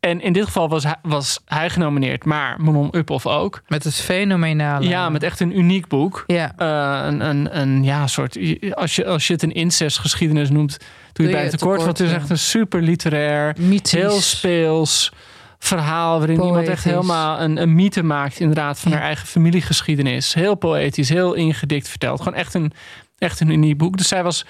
En 0.00 0.20
in 0.20 0.32
dit 0.32 0.44
geval 0.44 0.68
was 0.68 0.84
hij, 0.84 0.96
was 1.02 1.40
hij 1.44 1.70
genomineerd, 1.70 2.24
maar 2.24 2.60
Manon 2.60 2.96
Uphoff 2.96 3.26
ook. 3.26 3.62
Met 3.68 3.84
het 3.84 3.94
fenomenale... 3.94 4.88
Ja, 4.88 5.08
met 5.08 5.22
echt 5.22 5.40
een 5.40 5.58
uniek 5.58 5.88
boek. 5.88 6.24
Ja. 6.26 6.52
Eh, 6.56 7.06
een, 7.06 7.20
een, 7.20 7.58
een 7.60 7.84
ja, 7.84 8.06
soort. 8.06 8.38
Als 8.74 8.96
je, 8.96 9.06
als 9.06 9.26
je 9.26 9.32
het 9.32 9.42
een 9.42 9.52
incestgeschiedenis 9.52 10.50
noemt, 10.50 10.78
doe 11.12 11.26
je 11.26 11.32
je 11.32 11.38
bij 11.38 11.42
het 11.42 11.58
tekort. 11.58 11.82
Want 11.84 11.98
het 11.98 12.08
is 12.08 12.14
echt 12.14 12.30
een 12.30 12.38
super 12.38 12.82
literair, 12.82 13.54
Mythisch. 13.58 13.92
heel 13.92 14.20
speels 14.20 15.12
verhaal. 15.58 16.18
waarin 16.18 16.42
iemand 16.42 16.68
echt 16.68 16.84
helemaal 16.84 17.40
een, 17.40 17.56
een 17.62 17.74
mythe 17.74 18.02
maakt, 18.02 18.40
inderdaad, 18.40 18.80
van 18.80 18.90
Ja. 18.90 18.96
haar 18.96 19.06
eigen 19.06 19.26
familiegeschiedenis. 19.26 20.34
Heel 20.34 20.54
poëtisch, 20.54 21.08
heel 21.08 21.34
ingedikt 21.34 21.88
verteld. 21.88 22.18
Gewoon 22.18 22.38
echt 22.38 22.54
een, 22.54 22.72
echt 23.18 23.40
een 23.40 23.50
uniek 23.50 23.78
boek. 23.78 23.96
Dus 23.96 24.08
zij 24.08 24.22
was 24.22 24.44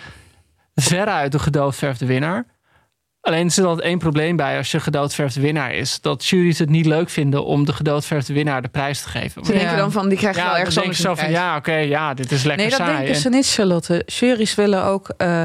veruit 0.74 1.32
de 1.32 1.38
gedoodverfde 1.38 2.06
winnaar. 2.06 2.46
Alleen 3.28 3.44
er 3.44 3.50
zit 3.52 3.64
altijd 3.64 3.86
één 3.86 3.98
probleem 3.98 4.36
bij 4.36 4.56
als 4.56 4.70
je 4.70 4.80
gedoodverfde 4.80 5.40
winnaar 5.40 5.74
is. 5.74 6.00
Dat 6.00 6.26
juries 6.26 6.58
het 6.58 6.70
niet 6.70 6.86
leuk 6.86 7.08
vinden 7.10 7.44
om 7.44 7.64
de 7.64 7.72
gedoodverfde 7.72 8.32
winnaar 8.32 8.62
de 8.62 8.68
prijs 8.68 9.02
te 9.02 9.08
geven. 9.08 9.44
Ze 9.44 9.52
Ja. 9.52 9.58
denken 9.58 9.76
dan 9.76 9.92
van, 9.92 10.08
die 10.08 10.18
krijgt 10.18 10.36
wel 10.36 10.44
Ja, 10.46 10.50
dan 10.50 10.60
ergens 10.60 10.78
anders 10.78 11.00
zo 11.00 11.14
van, 11.14 11.30
ja, 11.30 11.56
oké, 11.56 11.74
ja, 11.76 12.14
dit 12.14 12.32
is 12.32 12.42
lekker 12.42 12.62
Nee, 12.66 12.70
dat 12.76 12.78
saai. 12.86 12.92
denken 12.96 13.14
En- 13.14 13.20
ze 13.20 13.28
niet, 13.28 13.48
Charlotte. 13.52 14.02
Juries 14.06 14.54
willen 14.54 14.84
ook 14.84 15.08
eh, 15.16 15.42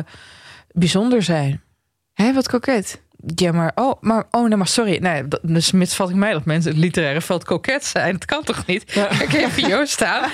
bijzonder 0.72 1.24
zijn. 1.24 1.62
Hé, 2.14 2.34
wat 2.34 2.48
koket. 2.48 3.02
Ja, 3.36 3.52
maar 3.52 3.72
oh, 3.76 4.02
maar 4.02 4.24
oh, 4.32 4.48
nee, 4.48 4.58
maar 4.58 4.68
sorry. 4.68 4.98
Nee, 5.02 5.28
dat, 5.28 5.40
dus 5.44 5.72
misvat 5.72 6.10
ik 6.10 6.16
mij 6.16 6.32
dat 6.32 6.46
mensen 6.46 6.72
het 6.72 6.80
literaire 6.80 7.22
veld 7.22 7.44
koket 7.44 7.86
zijn. 7.86 8.12
Dat 8.12 8.26
kan 8.26 8.44
toch 8.44 8.66
niet? 8.66 8.84
Ja. 8.94 9.10
Ik 9.10 9.30
heb 9.30 9.52
Vio 9.52 9.86
staan. 9.86 10.30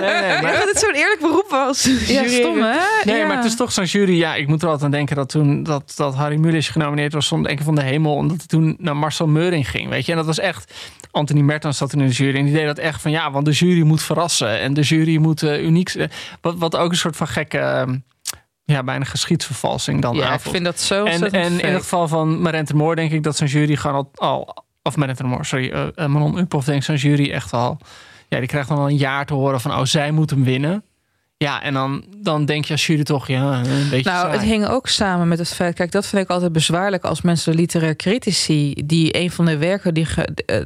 Nee, 0.00 0.20
nee, 0.20 0.42
maar... 0.42 0.52
dat 0.52 0.68
het 0.68 0.78
zo'n 0.78 0.94
eerlijk 0.94 1.20
beroep 1.20 1.46
was. 1.48 1.82
Ja, 2.06 2.28
stom 2.28 2.62
hè? 2.62 2.78
Nee, 3.04 3.16
ja. 3.16 3.26
maar 3.26 3.36
het 3.36 3.44
is 3.44 3.56
toch 3.56 3.72
zo'n 3.72 3.84
jury. 3.84 4.18
Ja, 4.18 4.34
ik 4.34 4.48
moet 4.48 4.62
er 4.62 4.68
altijd 4.68 4.84
aan 4.84 4.90
denken 4.90 5.16
dat 5.16 5.28
toen 5.28 5.62
dat, 5.62 5.92
dat 5.96 6.14
Harry 6.14 6.36
Mulisch 6.36 6.68
genomineerd 6.68 7.12
was 7.12 7.26
stond 7.26 7.44
denken 7.44 7.64
van 7.64 7.74
de 7.74 7.82
hemel, 7.82 8.14
omdat 8.14 8.36
hij 8.36 8.46
toen 8.46 8.76
naar 8.78 8.96
Marcel 8.96 9.26
Meuring 9.26 9.70
ging, 9.70 9.88
weet 9.88 10.06
je. 10.06 10.10
En 10.10 10.18
dat 10.18 10.26
was 10.26 10.38
echt 10.38 10.74
Anthony 11.10 11.40
Mertens 11.40 11.78
zat 11.78 11.92
in 11.92 11.98
de 11.98 12.08
jury 12.08 12.38
en 12.38 12.44
die 12.44 12.54
deed 12.54 12.66
dat 12.66 12.78
echt 12.78 13.02
van 13.02 13.10
ja, 13.10 13.30
want 13.30 13.44
de 13.44 13.52
jury 13.52 13.82
moet 13.82 14.02
verrassen 14.02 14.60
en 14.60 14.74
de 14.74 14.82
jury 14.82 15.16
moet 15.16 15.42
uh, 15.42 15.62
uniek. 15.62 16.08
Wat, 16.40 16.54
wat 16.58 16.76
ook 16.76 16.90
een 16.90 16.96
soort 16.96 17.16
van 17.16 17.28
gekke. 17.28 17.84
Uh, 17.88 17.94
ja, 18.66 18.82
bijna 18.82 19.04
geschiedsvervalsing 19.04 20.02
dan. 20.02 20.16
Ja, 20.16 20.34
ik 20.34 20.40
vind 20.40 20.64
dat 20.64 20.80
zo. 20.80 21.04
En, 21.04 21.30
en 21.30 21.60
in 21.60 21.72
het 21.72 21.82
geval 21.82 22.08
van 22.08 22.42
Marente 22.42 22.76
Moor 22.76 22.96
denk 22.96 23.12
ik 23.12 23.22
dat 23.22 23.36
zijn 23.36 23.50
jury 23.50 23.76
gewoon 23.76 24.08
al, 24.14 24.46
al 24.46 24.64
of 24.82 24.96
Marente 24.96 25.24
Moor, 25.24 25.44
sorry, 25.44 25.72
uh, 25.72 26.06
Manon 26.06 26.38
Uphoff 26.38 26.66
denkt 26.66 26.84
zijn 26.84 26.98
jury 26.98 27.30
echt 27.30 27.52
al. 27.52 27.78
Ja, 28.28 28.38
die 28.38 28.48
krijgt 28.48 28.68
dan 28.68 28.78
al 28.78 28.88
een 28.88 28.96
jaar 28.96 29.26
te 29.26 29.34
horen 29.34 29.60
van, 29.60 29.70
oh, 29.72 29.84
zij 29.84 30.10
moet 30.10 30.30
hem 30.30 30.44
winnen. 30.44 30.82
Ja, 31.36 31.62
en 31.62 31.74
dan, 31.74 32.04
dan 32.16 32.44
denk 32.44 32.64
je 32.64 32.72
als 32.72 32.86
jury 32.86 33.02
toch, 33.02 33.28
ja, 33.28 33.58
een 33.58 33.88
beetje 33.90 34.10
Nou, 34.10 34.26
saai. 34.26 34.32
het 34.32 34.42
hing 34.42 34.66
ook 34.66 34.88
samen 34.88 35.28
met 35.28 35.38
het 35.38 35.48
feit... 35.54 35.74
Kijk, 35.74 35.92
dat 35.92 36.06
vind 36.06 36.22
ik 36.22 36.30
altijd 36.30 36.52
bezwaarlijk 36.52 37.04
als 37.04 37.22
mensen 37.22 37.54
literair 37.54 37.96
critici... 37.96 38.82
die 38.84 39.18
een 39.18 39.30
van 39.30 39.44
de 39.44 39.56
werken 39.56 39.94
die... 39.94 40.04
Ge, 40.04 40.28
uh, 40.46 40.60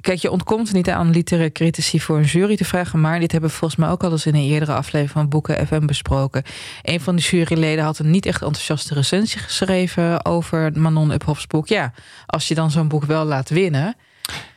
Kijk, 0.00 0.18
je 0.18 0.30
ontkomt 0.30 0.72
niet 0.72 0.90
aan 0.90 1.10
literaire 1.10 1.52
critici 1.52 2.00
voor 2.00 2.16
een 2.16 2.24
jury 2.24 2.56
te 2.56 2.64
vragen. 2.64 3.00
Maar 3.00 3.20
dit 3.20 3.32
hebben 3.32 3.50
we 3.50 3.56
volgens 3.56 3.80
mij 3.80 3.88
ook 3.88 4.04
al 4.04 4.10
eens 4.10 4.26
in 4.26 4.34
een 4.34 4.50
eerdere 4.50 4.72
aflevering 4.72 5.10
van 5.10 5.28
Boeken 5.28 5.66
FM 5.66 5.86
besproken. 5.86 6.42
Een 6.82 7.00
van 7.00 7.16
de 7.16 7.22
juryleden 7.22 7.84
had 7.84 7.98
een 7.98 8.10
niet 8.10 8.26
echt 8.26 8.42
enthousiaste 8.42 8.94
recensie 8.94 9.40
geschreven 9.40 10.24
over 10.24 10.72
Manon 10.74 11.10
Uphoffs 11.10 11.46
boek. 11.46 11.68
Ja, 11.68 11.92
als 12.26 12.48
je 12.48 12.54
dan 12.54 12.70
zo'n 12.70 12.88
boek 12.88 13.04
wel 13.04 13.24
laat 13.24 13.48
winnen. 13.48 13.96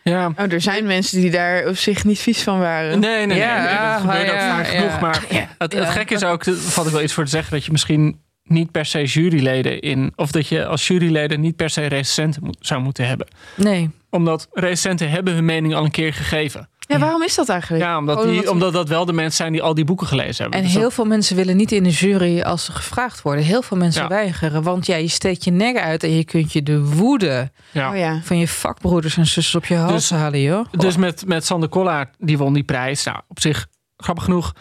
Ja. 0.03 0.31
Oh, 0.37 0.51
er 0.51 0.61
zijn 0.61 0.85
mensen 0.85 1.21
die 1.21 1.31
daar 1.31 1.67
op 1.67 1.77
zich 1.77 2.03
niet 2.03 2.19
vies 2.19 2.43
van 2.43 2.59
waren. 2.59 2.99
Nee, 2.99 3.25
nee, 3.25 3.37
Ja, 3.37 3.55
nee. 3.55 3.67
nee, 3.67 3.91
dat 3.91 4.01
gebeurt 4.01 4.29
ook 4.29 4.35
ja, 4.39 4.55
vaak 4.55 4.65
ja. 4.65 4.79
genoeg. 4.79 4.99
Maar 4.99 5.25
het, 5.57 5.73
het 5.73 5.89
gekke 5.89 6.13
is 6.13 6.23
ook, 6.23 6.43
daar 6.43 6.55
valt 6.55 6.87
ik 6.87 6.93
wel 6.93 7.01
iets 7.01 7.13
voor 7.13 7.23
te 7.23 7.29
zeggen, 7.29 7.51
dat 7.51 7.65
je 7.65 7.71
misschien 7.71 8.19
niet 8.43 8.71
per 8.71 8.85
se 8.85 9.03
juryleden 9.03 9.79
in, 9.79 10.13
of 10.15 10.31
dat 10.31 10.47
je 10.47 10.65
als 10.65 10.87
juryleden 10.87 11.39
niet 11.39 11.55
per 11.55 11.69
se 11.69 11.85
recensenten 11.85 12.43
moet, 12.43 12.57
zou 12.59 12.81
moeten 12.81 13.07
hebben. 13.07 13.27
Nee. 13.55 13.89
Omdat 14.13 14.47
recensenten 14.51 15.09
hebben 15.09 15.33
hun 15.33 15.45
mening 15.45 15.73
al 15.75 15.83
een 15.83 15.91
keer 15.91 16.13
gegeven. 16.13 16.69
Ja, 16.79 16.99
waarom 16.99 17.23
is 17.23 17.35
dat 17.35 17.49
eigenlijk? 17.49 17.83
Ja, 17.83 17.97
omdat, 17.97 18.23
die, 18.23 18.51
omdat- 18.51 18.73
dat 18.73 18.87
wel 18.89 19.05
de 19.05 19.13
mensen 19.13 19.35
zijn 19.35 19.51
die 19.51 19.61
al 19.61 19.73
die 19.73 19.85
boeken 19.85 20.07
gelezen 20.07 20.41
hebben. 20.41 20.59
En 20.59 20.65
Dus 20.65 20.73
heel 20.73 20.83
dat- 20.83 20.93
veel 20.93 21.05
mensen 21.05 21.35
willen 21.35 21.57
niet 21.57 21.71
in 21.71 21.83
de 21.83 21.89
jury 21.89 22.41
als 22.41 22.65
ze 22.65 22.71
gevraagd 22.71 23.21
worden. 23.21 23.43
Heel 23.43 23.61
veel 23.61 23.77
mensen 23.77 24.01
Ja. 24.01 24.07
weigeren. 24.07 24.63
Want 24.63 24.85
ja, 24.85 24.95
je 24.95 25.07
steekt 25.07 25.43
je 25.43 25.51
nek 25.51 25.77
uit 25.77 26.03
en 26.03 26.15
je 26.15 26.23
kunt 26.23 26.53
je 26.53 26.63
de 26.63 26.83
woede 26.85 27.51
ja. 27.71 27.89
Oh 27.91 27.97
ja. 27.97 28.19
van 28.23 28.37
je 28.37 28.47
vakbroeders 28.47 29.17
en 29.17 29.25
zussen 29.25 29.59
op 29.59 29.65
je 29.65 29.75
hals 29.75 29.91
Dus- 29.91 30.09
halen, 30.19 30.41
joh. 30.41 30.65
Dus 30.71 30.97
met, 30.97 31.23
met 31.27 31.45
Sander 31.45 31.69
Kollaert, 31.69 32.15
die 32.19 32.37
won 32.37 32.53
die 32.53 32.63
prijs. 32.63 33.03
Nou, 33.03 33.17
op 33.27 33.39
zich, 33.39 33.67
grappig 33.97 34.23
genoeg. 34.23 34.53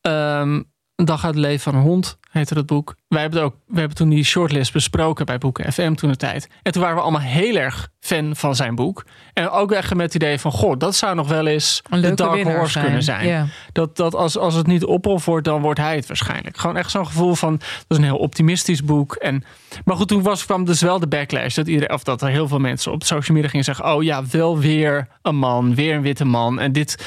ehm, 0.00 0.62
een 0.96 1.04
dag 1.04 1.24
uit 1.24 1.34
het 1.34 1.44
leven 1.44 1.60
van 1.60 1.74
een 1.74 1.82
hond 1.86 2.18
heette 2.34 2.54
het 2.54 2.66
boek. 2.66 2.94
Wij 3.08 3.20
hebben, 3.20 3.42
ook, 3.42 3.54
we 3.66 3.78
hebben 3.78 3.96
toen 3.96 4.08
die 4.08 4.24
shortlist 4.24 4.72
besproken 4.72 5.26
bij 5.26 5.38
Boeken 5.38 5.72
FM 5.72 5.94
toen 5.94 6.10
de 6.10 6.16
tijd. 6.16 6.48
En 6.62 6.72
toen 6.72 6.82
waren 6.82 6.96
we 6.96 7.02
allemaal 7.02 7.20
heel 7.20 7.56
erg 7.56 7.88
fan 8.00 8.36
van 8.36 8.56
zijn 8.56 8.74
boek. 8.74 9.04
En 9.32 9.50
ook 9.50 9.72
echt 9.72 9.94
met 9.94 10.06
het 10.06 10.14
idee 10.14 10.38
van, 10.38 10.52
goh, 10.52 10.78
dat 10.78 10.96
zou 10.96 11.14
nog 11.14 11.28
wel 11.28 11.46
eens 11.46 11.82
een 11.90 12.00
de 12.00 12.14
Dark 12.14 12.42
Horse 12.42 12.72
zijn. 12.72 12.84
kunnen 12.84 13.02
zijn. 13.02 13.50
Dat, 13.72 13.96
dat 13.96 14.14
als, 14.14 14.38
als 14.38 14.54
het 14.54 14.66
niet 14.66 14.84
Ophof 14.84 15.24
wordt, 15.24 15.44
dan 15.44 15.60
wordt 15.60 15.80
hij 15.80 15.96
het 15.96 16.06
waarschijnlijk. 16.06 16.56
Gewoon 16.56 16.76
echt 16.76 16.90
zo'n 16.90 17.06
gevoel 17.06 17.34
van, 17.34 17.56
dat 17.56 17.84
is 17.88 17.96
een 17.96 18.04
heel 18.04 18.16
optimistisch 18.16 18.84
boek. 18.84 19.14
En, 19.14 19.44
maar 19.84 19.96
goed, 19.96 20.08
toen 20.08 20.22
was, 20.22 20.44
kwam 20.44 20.64
dus 20.64 20.80
wel 20.80 20.98
de 20.98 21.08
backlash. 21.08 21.54
Dat, 21.54 21.66
iedereen, 21.66 21.94
of 21.94 22.02
dat 22.02 22.22
er 22.22 22.28
heel 22.28 22.48
veel 22.48 22.58
mensen 22.58 22.92
op 22.92 23.04
social 23.04 23.36
media 23.36 23.50
gingen 23.50 23.64
zeggen... 23.64 23.94
oh 23.94 24.02
ja, 24.02 24.22
wel 24.30 24.58
weer 24.58 25.08
een 25.22 25.36
man, 25.36 25.74
weer 25.74 25.94
een 25.94 26.02
witte 26.02 26.24
man. 26.24 26.60
En 26.60 26.72
dit, 26.72 27.06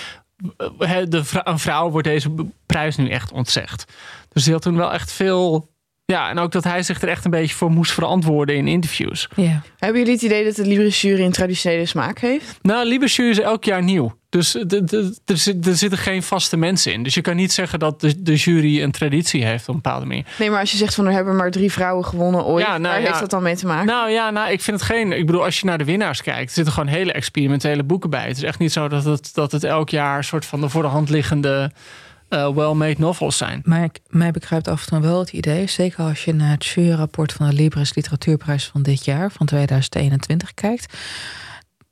de, 1.10 1.24
vrou- 1.24 1.44
een 1.50 1.60
vrouw 1.60 1.90
wordt 1.90 2.08
deze 2.08 2.30
prijs 2.66 2.96
nu 2.96 3.10
echt 3.10 3.32
ontzegd. 3.32 3.94
Dus 4.34 4.44
die 4.44 4.54
had 4.54 4.62
toen 4.62 4.78
wel 4.78 4.94
echt 4.94 5.12
veel... 5.12 5.70
Ja, 6.06 6.30
en 6.30 6.40
ook 6.40 6.52
dat 6.52 6.64
hij 6.64 6.84
zich 6.84 7.02
er 7.02 7.08
echt 7.08 7.26
een 7.26 7.32
beetje 7.32 7.56
voor 7.56 7.72
moest 7.72 7.92
verantwoorden 7.92 8.56
in 8.56 8.68
interviews. 8.68 9.28
Ja. 9.36 9.62
Hebben 9.78 10.00
jullie 10.00 10.14
het 10.14 10.24
idee 10.24 10.44
dat 10.44 10.56
de 10.56 10.66
Libris 10.66 11.02
jury 11.02 11.24
een 11.24 11.32
traditionele 11.32 11.86
smaak 11.86 12.20
heeft? 12.20 12.60
Nou, 12.62 12.88
Libesjury 12.88 13.30
is 13.30 13.40
elk 13.40 13.64
jaar 13.64 13.84
nieuw. 13.84 14.18
Dus 14.30 14.52
de- 14.52 14.84
de- 14.84 15.16
er 15.26 15.38
zit- 15.38 15.68
er 15.68 15.76
zitten 15.76 16.00
geen 16.00 16.24
vaste 16.24 16.58
mensen 16.58 16.94
in. 16.94 17.04
Dus 17.04 17.14
je 17.14 17.22
kan 17.22 17.36
niet 17.36 17.52
zeggen 17.52 17.80
dat 17.80 18.02
de, 18.02 18.22
de 18.24 18.36
jury 18.36 18.82
een 18.82 18.92
traditie 18.92 19.46
heeft 19.46 19.62
op 19.70 19.76
een 19.76 19.82
bepaalde 19.82 20.06
manier. 20.06 20.26
Nee, 20.40 20.50
maar 20.50 20.60
als 20.60 20.72
je 20.72 20.78
zegt 20.78 20.96
van 20.96 21.06
er 21.06 21.12
hebben 21.12 21.36
maar 21.36 21.52
drie 21.52 21.72
vrouwen 21.72 22.06
gewonnen 22.06 22.46
ooit, 22.46 22.66
Ja, 22.66 22.72
nou 22.78 22.82
waar 22.94 23.02
ja. 23.02 23.08
heeft 23.08 23.20
dat 23.20 23.30
dan 23.30 23.44
mee 23.44 23.56
te 23.56 23.66
maken? 23.68 23.86
Nou 23.86 24.10
ja, 24.10 24.30
nou, 24.30 24.52
ik 24.52 24.62
vind 24.62 24.80
het 24.80 24.90
geen. 24.90 25.12
Ik 25.12 25.26
bedoel, 25.26 25.44
als 25.44 25.60
je 25.60 25.66
naar 25.66 25.78
de 25.78 25.84
winnaars 25.84 26.22
kijkt, 26.22 26.48
er 26.50 26.56
zitten 26.56 26.74
gewoon 26.74 26.90
hele 26.90 27.12
experimentele 27.14 27.84
boeken 27.84 28.10
bij. 28.10 28.28
Het 28.28 28.38
is 28.38 28.44
echt 28.44 28.60
niet 28.60 28.72
zo 28.72 28.88
dat 28.88 29.04
het, 29.04 29.34
dat 29.34 29.52
het 29.52 29.64
elk 29.64 29.90
jaar 29.90 30.18
een 30.18 30.24
soort 30.24 30.46
van 30.46 30.62
de 30.62 30.70
voor 30.70 30.82
de 30.82 30.88
hand 30.88 31.10
liggende 31.10 31.72
eh, 32.30 32.50
well-made 32.56 32.96
novels 32.98 33.38
zijn. 33.38 33.62
Maar 33.64 33.84
ik, 33.84 34.00
mij 34.08 34.32
bekruipt 34.32 34.68
af 34.68 34.82
en 34.82 34.88
toe 34.90 35.00
wel 35.10 35.20
het 35.20 35.32
idee, 35.34 35.68
zeker 35.68 36.04
als 36.04 36.26
je 36.26 36.34
naar 36.34 36.52
het 36.52 36.66
juryrapport 36.66 37.34
van 37.34 37.50
de 37.50 37.54
Libris 37.56 37.96
Literatuurprijs 37.96 38.66
van 38.66 38.82
dit 38.84 39.06
jaar, 39.06 39.32
van 39.32 39.46
2021, 39.46 40.54
kijkt. 40.54 40.94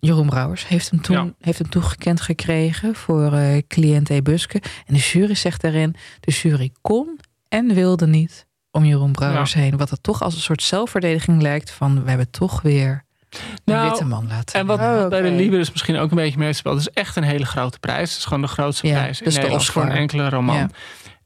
Jeroen 0.05 0.25
Brouwers 0.29 0.67
heeft 0.67 0.89
hem 0.89 1.01
toen 1.01 1.15
Ja. 1.15 1.33
heeft 1.41 1.59
hem 1.59 1.69
toegekend 1.69 2.21
gekregen 2.21 2.95
voor 2.95 3.33
eh 3.33 3.61
cliënt 3.67 4.09
E. 4.09 4.21
Buske. 4.21 4.61
En 4.85 4.93
de 4.93 4.99
jury 4.99 5.35
zegt 5.35 5.61
daarin, 5.61 5.95
de 6.19 6.31
jury 6.31 6.71
kon 6.81 7.19
en 7.47 7.73
wilde 7.73 8.07
niet 8.07 8.45
om 8.71 8.85
Jeroen 8.85 9.11
Brouwers 9.11 9.53
heen. 9.53 9.77
Wat 9.77 9.89
het 9.89 10.03
toch 10.03 10.21
als 10.23 10.35
een 10.35 10.41
soort 10.41 10.63
zelfverdediging 10.63 11.41
lijkt 11.41 11.71
van, 11.71 12.03
we 12.03 12.09
hebben 12.09 12.29
toch 12.29 12.61
weer 12.61 13.03
een 13.29 13.39
Nou, 13.65 13.89
witte 13.89 14.05
man 14.05 14.27
laten. 14.27 14.59
En 14.59 14.65
wat 14.65 14.79
Oh, 14.79 15.07
bij 15.07 15.21
de 15.21 15.29
Libris 15.31 15.71
misschien 15.71 15.97
ook 15.97 16.09
een 16.09 16.17
beetje 16.17 16.39
meespeelt, 16.39 16.77
het 16.77 16.87
is 16.87 16.93
echt 17.03 17.15
een 17.15 17.23
hele 17.23 17.45
grote 17.45 17.79
prijs. 17.79 18.09
Het 18.09 18.17
is 18.17 18.23
gewoon 18.25 18.41
de 18.41 18.47
grootste 18.47 18.87
Ja, 18.87 18.93
prijs 18.93 19.21
in 19.21 19.29
de 19.29 19.35
Nederland 19.35 19.65
voor 19.65 19.83
een 19.83 19.91
enkele 19.91 20.29
roman. 20.29 20.71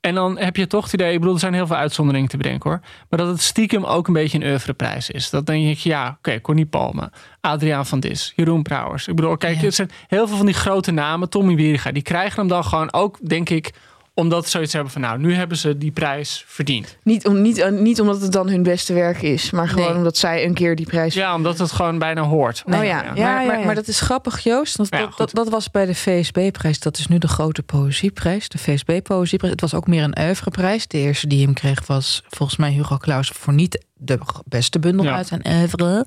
En 0.01 0.15
dan 0.15 0.37
heb 0.37 0.55
je 0.55 0.67
toch 0.67 0.83
het 0.83 0.93
idee, 0.93 1.13
ik 1.13 1.19
bedoel, 1.19 1.33
er 1.33 1.39
zijn 1.39 1.53
heel 1.53 1.67
veel 1.67 1.75
uitzonderingen 1.75 2.29
te 2.29 2.37
bedenken 2.37 2.69
hoor. 2.69 2.79
Maar 3.09 3.19
dat 3.19 3.27
het 3.27 3.41
stiekem 3.41 3.83
ook 3.83 4.07
een 4.07 4.13
beetje 4.13 4.39
een 4.39 4.49
oeuvreprijs 4.49 5.09
is. 5.09 5.29
Dat 5.29 5.45
denk 5.45 5.77
je, 5.77 5.89
ja, 5.89 6.15
oké, 6.17 6.41
Connie 6.41 6.65
Palme, 6.65 7.11
Adriaan 7.41 7.85
van 7.85 7.99
Dis, 7.99 8.33
Jeroen 8.35 8.61
Brouwers. 8.61 9.07
Ik 9.07 9.15
bedoel, 9.15 9.37
kijk, 9.37 9.55
Ja. 9.57 9.61
het 9.65 9.75
zijn 9.75 9.91
heel 10.07 10.27
veel 10.27 10.37
van 10.37 10.45
die 10.45 10.55
grote 10.55 10.91
namen, 10.91 11.29
Tommy 11.29 11.55
Wieriga, 11.55 11.91
die 11.91 12.03
krijgen 12.03 12.39
hem 12.39 12.47
dan 12.47 12.63
gewoon 12.63 12.93
ook, 12.93 13.17
denk 13.27 13.49
ik, 13.49 13.73
omdat 14.19 14.43
ze 14.43 14.49
zoiets 14.49 14.73
hebben 14.73 14.91
van, 14.91 15.01
nou, 15.01 15.19
nu 15.19 15.33
hebben 15.33 15.57
ze 15.57 15.77
die 15.77 15.91
prijs 15.91 16.43
verdiend. 16.47 16.97
Niet, 17.03 17.27
om, 17.27 17.41
niet, 17.41 17.57
eh, 17.57 17.71
niet 17.71 18.01
omdat 18.01 18.21
het 18.21 18.31
dan 18.31 18.49
hun 18.49 18.63
beste 18.63 18.93
werk 18.93 19.21
is, 19.21 19.51
maar 19.51 19.67
gewoon 19.67 19.87
Nee. 19.87 19.95
omdat 19.97 20.17
zij 20.17 20.45
een 20.45 20.53
keer 20.53 20.75
die 20.75 20.85
prijs. 20.85 21.13
Ja, 21.13 21.35
omdat 21.35 21.57
het 21.57 21.71
gewoon 21.71 21.97
bijna 21.99 22.21
hoort. 22.21 22.63
Oh 22.65 22.73
ja. 22.73 22.81
Ja, 22.83 23.03
maar, 23.03 23.17
ja, 23.17 23.45
maar, 23.45 23.59
ja. 23.59 23.65
maar 23.65 23.75
dat 23.75 23.87
is 23.87 23.99
grappig, 24.01 24.39
Joost. 24.39 24.77
Dat, 24.77 24.87
Ja, 24.89 24.97
dat, 24.99 25.07
goed. 25.07 25.17
dat, 25.17 25.31
dat 25.33 25.49
was 25.49 25.71
bij 25.71 25.85
de 25.85 25.95
VSB-prijs. 25.95 26.79
Dat 26.79 26.97
is 26.97 27.07
nu 27.07 27.17
de 27.17 27.27
grote 27.27 27.63
poëzieprijs. 27.63 28.49
De 28.49 28.57
VSB-poëzieprijs. 28.57 29.51
Het 29.51 29.61
was 29.61 29.73
ook 29.73 29.87
meer 29.87 30.03
een 30.03 30.17
oeuvreprijs. 30.19 30.87
De 30.87 30.97
eerste 30.97 31.27
die 31.27 31.43
hem 31.45 31.53
kreeg 31.53 31.87
was 31.87 32.23
volgens 32.29 32.57
mij 32.59 32.71
Hugo 32.71 32.97
Claus... 32.97 33.29
voor 33.29 33.53
niet 33.53 33.85
de 34.01 34.19
beste 34.45 34.79
bundel 34.79 35.05
Ja. 35.05 35.15
uit 35.15 35.27
zijn 35.27 35.41
oeuvre. 35.47 36.03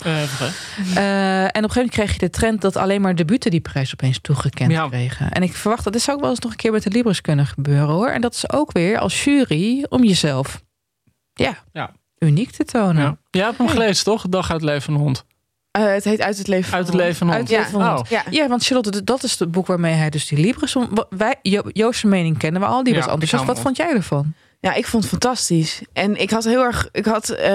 Eh, 0.95 1.43
en 1.43 1.49
op 1.49 1.55
een 1.55 1.71
gegeven 1.71 1.71
moment 1.75 1.91
kreeg 1.91 2.13
je 2.13 2.19
de 2.19 2.31
trend... 2.31 2.61
dat 2.61 2.77
alleen 2.77 3.01
maar 3.01 3.15
debuten 3.15 3.51
die 3.51 3.61
prijs 3.61 3.93
opeens 3.93 4.19
toegekend 4.21 4.71
Ja. 4.71 4.89
kregen. 4.89 5.31
En 5.31 5.43
ik 5.43 5.55
verwacht 5.55 5.85
dat 5.85 5.93
dit 5.93 6.03
zou 6.03 6.17
ook 6.17 6.23
wel 6.23 6.31
eens 6.33 6.41
nog 6.41 6.51
een 6.51 6.57
keer 6.57 6.73
met 6.73 6.83
de 6.83 6.91
Libris 6.91 7.21
kunnen 7.21 7.47
gebeuren, 7.47 7.89
hoor. 7.95 8.09
En 8.09 8.21
dat 8.21 8.35
is 8.35 8.51
ook 8.53 8.73
weer 8.73 8.99
als 8.99 9.25
jury 9.25 9.87
om 9.89 10.05
jezelf 10.05 10.63
ja, 11.35 11.59
Ja. 11.73 11.91
uniek 12.19 12.51
te 12.51 12.65
tonen. 12.65 13.03
ja. 13.03 13.17
Jij 13.31 13.45
hebt 13.45 13.59
hem 13.59 13.69
gelezen, 13.69 14.05
toch? 14.05 14.29
Dag 14.29 14.51
uit 14.51 14.61
het 14.61 14.71
leven 14.71 14.83
van 14.83 14.95
een 14.95 15.01
hond. 15.01 15.25
Eh, 15.71 15.85
het 15.85 16.05
heet 16.05 16.21
Uit 16.21 16.39
het 16.39 16.47
leven 16.49 16.69
van 16.71 16.79
Uit 16.79 16.87
het 16.87 16.97
leven 16.97 17.17
van 17.17 17.31
Uit 17.31 17.37
hond. 17.37 17.49
het 17.51 17.59
leven 17.59 17.73
van 17.73 17.81
een 17.83 17.89
Oh. 17.89 17.95
hond. 17.97 18.09
Ja. 18.09 18.23
Ja, 18.31 18.49
want 18.49 18.65
Charlotte, 18.65 19.05
dat 19.05 19.23
is 19.23 19.39
het 19.39 19.51
boek 19.51 19.67
waarmee 19.67 19.95
hij 19.95 20.11
dus 20.11 20.27
die 20.27 20.39
Libris... 20.39 20.77
Wij, 21.11 21.37
Jo- 21.43 21.63
Joost's 21.73 22.03
mening 22.05 22.39
kennen 22.39 22.61
we 22.61 22.67
al, 22.67 22.83
die 22.83 22.95
was 22.95 23.03
enthousiast. 23.03 23.45
hou 23.45 23.47
Wat 23.55 23.61
vond 23.65 23.77
jij 23.77 23.93
ervan? 23.95 24.35
Ja, 24.65 24.75
ik 24.75 24.87
vond 24.87 25.03
het 25.03 25.13
fantastisch. 25.13 25.83
En 25.93 26.21
ik 26.21 26.31
had 26.31 26.45
heel 26.45 26.63
erg, 26.63 26.89
ik 26.93 27.05
had, 27.05 27.29
eh, 27.29 27.51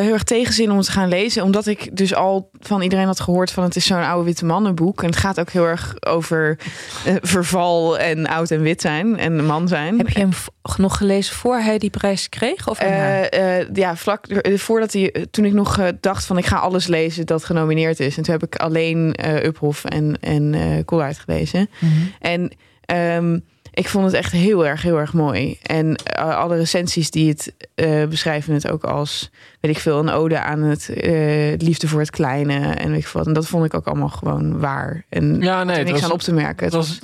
heel 0.00 0.12
erg 0.12 0.22
tegenzin 0.22 0.70
om 0.70 0.76
het 0.76 0.86
te 0.86 0.92
gaan 0.92 1.08
lezen. 1.08 1.42
Omdat 1.42 1.66
ik 1.66 1.96
dus 1.96 2.14
al 2.14 2.50
van 2.60 2.82
iedereen 2.82 3.06
had 3.06 3.20
gehoord 3.20 3.50
van 3.50 3.64
het 3.64 3.76
is 3.76 3.86
zo'n 3.86 4.02
oude 4.02 4.24
witte 4.24 4.44
mannenboek. 4.44 5.02
En 5.02 5.08
het 5.08 5.16
gaat 5.16 5.40
ook 5.40 5.50
heel 5.50 5.64
erg 5.64 5.94
over 6.00 6.58
eh, 7.04 7.14
verval 7.20 7.98
en 7.98 8.26
oud 8.26 8.50
en 8.50 8.62
wit 8.62 8.80
zijn 8.80 9.18
en 9.18 9.44
man 9.46 9.68
zijn. 9.68 9.96
Heb 9.96 10.08
je 10.08 10.18
hem 10.18 10.30
nog 10.76 10.96
gelezen 10.96 11.34
voor 11.34 11.56
hij 11.56 11.78
die 11.78 11.90
prijs 11.90 12.28
kreeg? 12.28 12.68
Of? 12.68 12.78
Eh, 12.78 13.68
ja, 13.72 13.96
vlak 13.96 14.26
voordat 14.42 14.92
hij, 14.92 15.26
toen 15.30 15.44
ik 15.44 15.52
nog 15.52 15.78
dacht 16.00 16.24
van 16.24 16.38
ik 16.38 16.46
ga 16.46 16.56
alles 16.56 16.86
lezen 16.86 17.26
dat 17.26 17.44
genomineerd 17.44 18.00
is. 18.00 18.16
En 18.16 18.22
toen 18.22 18.34
heb 18.34 18.42
ik 18.42 18.56
alleen 18.56 19.14
Uphoff 19.44 19.84
en, 19.84 20.18
en 20.20 20.84
Koolhaard 20.84 21.18
gelezen. 21.18 21.70
Mhm. 21.78 21.92
En 22.20 22.52
ehm, 22.84 23.38
ik 23.72 23.88
vond 23.88 24.04
het 24.04 24.14
echt 24.14 24.32
heel 24.32 24.66
erg, 24.66 24.82
heel 24.82 24.98
erg 24.98 25.12
mooi. 25.12 25.58
En 25.62 25.96
eh, 25.96 26.36
alle 26.36 26.56
recensies 26.56 27.10
die 27.10 27.28
het 27.28 27.54
eh, 27.74 28.06
beschrijven 28.06 28.54
het 28.54 28.70
ook 28.70 28.84
als, 28.84 29.30
weet 29.60 29.76
ik 29.76 29.82
veel, 29.82 29.98
een 29.98 30.08
ode 30.10 30.40
aan 30.40 30.62
het 30.62 30.88
eh, 30.88 31.56
liefde 31.58 31.88
voor 31.88 32.00
het 32.00 32.10
kleine 32.10 32.74
en 32.74 32.90
weet 32.90 33.00
ik 33.00 33.06
wat. 33.08 33.26
En 33.26 33.32
dat 33.32 33.46
vond 33.46 33.64
ik 33.64 33.74
ook 33.74 33.86
allemaal 33.86 34.08
gewoon 34.08 34.58
waar. 34.60 35.04
En 35.08 35.40
Ja, 35.40 35.64
nee, 35.64 35.76
er 35.76 35.84
niks 35.84 35.94
was, 36.00 36.04
aan 36.04 36.12
op 36.12 36.20
te 36.20 36.32
merken. 36.32 36.64
het, 36.64 36.74
was, 36.74 36.98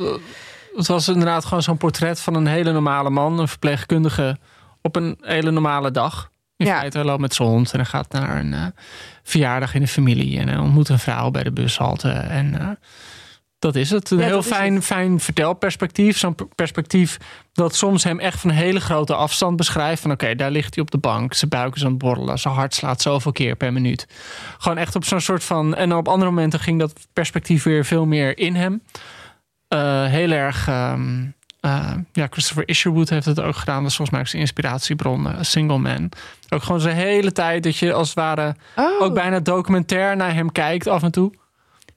het 0.77 0.87
was 0.87 1.09
inderdaad 1.09 1.45
gewoon 1.45 1.63
zo'n 1.63 1.77
portret 1.77 2.21
van 2.21 2.35
een 2.35 2.47
hele 2.47 2.73
normale 2.73 3.11
man. 3.11 3.39
Een 3.39 3.49
verpleegkundige 3.49 4.39
op 4.83 4.97
een 4.97 5.19
hele 5.21 5.51
normale 5.51 5.91
dag. 5.91 6.31
In 6.57 6.67
Ja. 6.67 6.79
feite, 6.79 7.05
loopt 7.05 7.21
met 7.21 7.35
zijn 7.35 7.49
hond 7.49 7.73
en 7.73 7.79
hij 7.79 7.89
gaat 7.89 8.13
naar 8.13 8.39
een 8.39 8.75
verjaardag 9.23 9.75
in 9.75 9.81
de 9.81 9.89
familie. 9.89 10.39
En 10.39 10.61
ontmoet 10.61 10.89
een 10.89 10.99
vrouw 10.99 11.31
bij 11.31 11.43
de 11.43 11.53
bushalte. 11.53 12.09
En 12.11 12.79
dat 13.67 13.75
is 13.83 13.91
het. 13.91 14.11
Een 14.11 14.19
Ja, 14.19 14.25
heel 14.25 14.43
fijn, 14.43 14.83
fijn 14.83 15.21
vertelperspectief. 15.21 16.19
Zo'n 16.19 16.35
per- 16.35 16.47
perspectief 16.55 17.17
dat 17.53 17.75
soms 17.75 18.05
hem 18.05 18.19
echt 18.21 18.41
van 18.41 18.51
een 18.51 18.57
hele 18.57 18.81
grote 18.81 19.15
afstand 19.15 19.57
beschrijft. 19.57 20.03
Van 20.03 20.11
oké, 20.11 20.35
daar 20.35 20.51
ligt 20.51 20.75
hij 20.75 20.85
op 20.85 20.91
de 20.91 20.99
bank. 20.99 21.35
Zijn 21.35 21.51
buik 21.51 21.75
is 21.75 21.85
aan 21.85 21.91
het 21.91 21.99
borrelen. 21.99 22.39
Zijn 22.39 22.55
hart 22.55 22.75
slaat 22.75 23.03
zoveel 23.03 23.33
keer 23.33 23.57
per 23.57 23.73
minuut. 23.73 24.07
Gewoon 24.59 24.79
echt 24.79 24.95
op 24.97 25.05
zo'n 25.05 25.21
soort 25.21 25.45
van... 25.45 25.75
En 25.75 25.95
op 25.95 26.09
andere 26.09 26.31
momenten 26.31 26.61
ging 26.61 26.79
dat 26.79 26.93
perspectief 27.13 27.63
weer 27.63 27.85
veel 27.85 28.07
meer 28.07 28.39
in 28.39 28.55
hem. 28.55 28.83
Eh, 29.69 30.05
heel 30.05 30.31
erg... 30.31 30.69
ehm, 30.69 31.25
eh, 31.61 31.93
ja, 32.13 32.27
Christopher 32.31 32.69
Isherwood 32.69 33.09
heeft 33.09 33.27
het 33.27 33.41
ook 33.41 33.57
gedaan. 33.57 33.81
Dat 33.83 33.91
is 33.91 33.97
volgens 33.97 34.11
mij 34.11 34.21
ook 34.21 34.27
zijn 34.27 34.43
inspiratiebron. 34.43 35.27
eh, 35.33 35.39
Single 35.41 35.79
Man. 35.79 36.09
Ook 36.49 36.63
gewoon 36.63 36.81
zijn 36.81 36.97
hele 36.97 37.33
tijd 37.33 37.63
dat 37.63 37.77
je 37.77 37.93
als 37.93 38.07
het 38.09 38.17
ware... 38.17 38.57
Oh, 38.77 39.03
ook 39.03 39.15
bijna 39.15 39.41
documentair 39.41 40.17
naar 40.17 40.35
hem 40.35 40.53
kijkt 40.53 40.87
af 40.87 41.03
en 41.03 41.11
toe. 41.11 41.33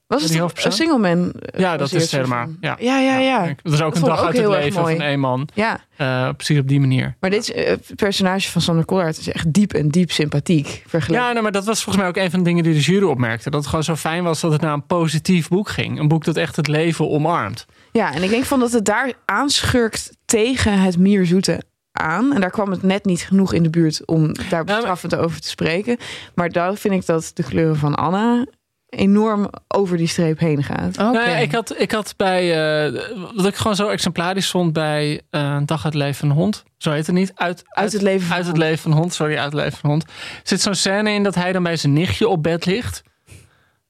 Was 0.09 0.23
het 0.23 0.65
een 0.65 0.71
single 0.71 0.97
man? 0.97 1.31
eh, 1.31 1.59
Ja, 1.59 1.77
dat 1.77 1.93
is 1.93 2.11
helemaal. 2.11 2.47
Ja. 2.61 2.75
Ja, 2.79 2.99
ja, 2.99 3.17
ja. 3.17 3.45
Dat 3.63 3.73
is 3.73 3.81
ook 3.81 3.93
Dat 3.93 4.01
een 4.03 4.09
dag 4.09 4.25
uit 4.25 4.37
het 4.37 4.47
leven 4.47 4.71
van 4.73 5.01
één 5.01 5.19
man. 5.19 5.47
Ja, 5.53 5.79
Eh, 5.97 6.29
precies 6.35 6.59
op 6.59 6.67
die 6.67 6.79
manier. 6.79 7.15
maar 7.19 7.29
dit 7.29 7.51
eh, 7.51 7.75
personage 7.95 8.49
van 8.51 8.61
Sander 8.61 8.85
Kollaert 8.85 9.17
is 9.17 9.31
echt 9.31 9.53
diep 9.53 9.73
en 9.73 9.89
diep 9.89 10.11
sympathiek. 10.11 10.83
Vergeleken. 10.87 11.25
Ja, 11.25 11.31
nou, 11.31 11.43
maar 11.43 11.51
dat 11.51 11.65
was 11.65 11.83
volgens 11.83 11.97
mij 12.03 12.07
ook 12.07 12.17
een 12.17 12.29
van 12.31 12.39
de 12.39 12.45
dingen 12.45 12.63
die 12.63 12.73
de 12.73 12.79
jury 12.79 13.05
opmerkte. 13.05 13.49
Dat 13.49 13.59
het 13.59 13.69
gewoon 13.69 13.83
zo 13.83 13.95
fijn 13.95 14.23
was 14.23 14.39
dat 14.41 14.51
het 14.51 14.61
naar 14.61 14.73
een 14.73 14.85
positief 14.85 15.47
boek 15.47 15.69
ging. 15.69 15.99
Een 15.99 16.07
boek 16.07 16.23
dat 16.25 16.35
echt 16.37 16.55
het 16.55 16.67
leven 16.67 17.09
omarmt. 17.09 17.65
Ja, 17.91 18.13
en 18.13 18.23
ik 18.23 18.29
denk 18.29 18.43
van 18.43 18.59
dat 18.59 18.71
het 18.71 18.85
daar 18.85 19.13
aanschurkt 19.25 20.11
tegen 20.25 20.79
het 20.79 20.97
mierzoete 20.97 21.61
aan. 21.91 22.33
En 22.33 22.41
daar 22.41 22.49
kwam 22.49 22.71
het 22.71 22.83
net 22.83 23.05
niet 23.05 23.21
genoeg 23.21 23.53
in 23.53 23.63
de 23.63 23.69
buurt 23.69 24.05
om 24.05 24.31
daar 24.49 24.63
bestraffend 24.63 25.15
over 25.15 25.41
te 25.41 25.47
spreken. 25.47 25.97
Maar 26.35 26.49
daar 26.49 26.75
vind 26.75 26.93
ik 26.93 27.05
dat 27.05 27.31
de 27.33 27.43
kleuren 27.43 27.77
van 27.77 27.95
Anna 27.95 28.45
enorm 28.89 29.49
over 29.67 29.97
die 29.97 30.07
streep 30.07 30.39
heen 30.39 30.63
gaat. 30.63 30.97
Oké. 30.97 31.11
Nou 31.11 31.29
ja, 31.29 31.35
ik, 31.37 31.51
had, 31.51 31.79
ik 31.79 31.91
had 31.91 32.13
bij, 32.17 32.51
eh, 32.85 33.01
wat 33.35 33.45
ik 33.45 33.55
gewoon 33.55 33.75
zo 33.75 33.87
exemplarisch 33.87 34.49
vond 34.49 34.73
bij 34.73 35.21
eh 35.29 35.57
Dag 35.65 35.85
uit 35.85 35.93
het 35.93 36.03
leven 36.03 36.15
van 36.15 36.29
een 36.29 36.35
hond. 36.35 36.63
Zo 36.77 36.91
heet 36.91 37.05
het 37.07 37.15
niet. 37.15 37.31
Uit, 37.35 37.63
Uit 37.69 37.93
het 37.93 38.01
leven 38.01 38.27
van 38.27 38.35
uit 38.35 38.45
het 38.45 38.55
een 38.55 38.61
hond. 38.61 38.69
leven 38.69 38.83
van 38.83 38.91
een 38.91 38.97
hond. 38.97 39.13
Sorry, 39.13 39.35
uit 39.35 39.45
het 39.45 39.53
leven 39.53 39.77
van 39.77 39.89
een 39.89 39.95
hond. 39.95 40.11
Zit 40.43 40.61
zo'n 40.61 40.75
scène 40.75 41.11
in 41.11 41.23
dat 41.23 41.35
hij 41.35 41.51
dan 41.51 41.63
bij 41.63 41.75
zijn 41.75 41.93
nichtje 41.93 42.27
op 42.27 42.43
bed 42.43 42.65
ligt. 42.65 43.01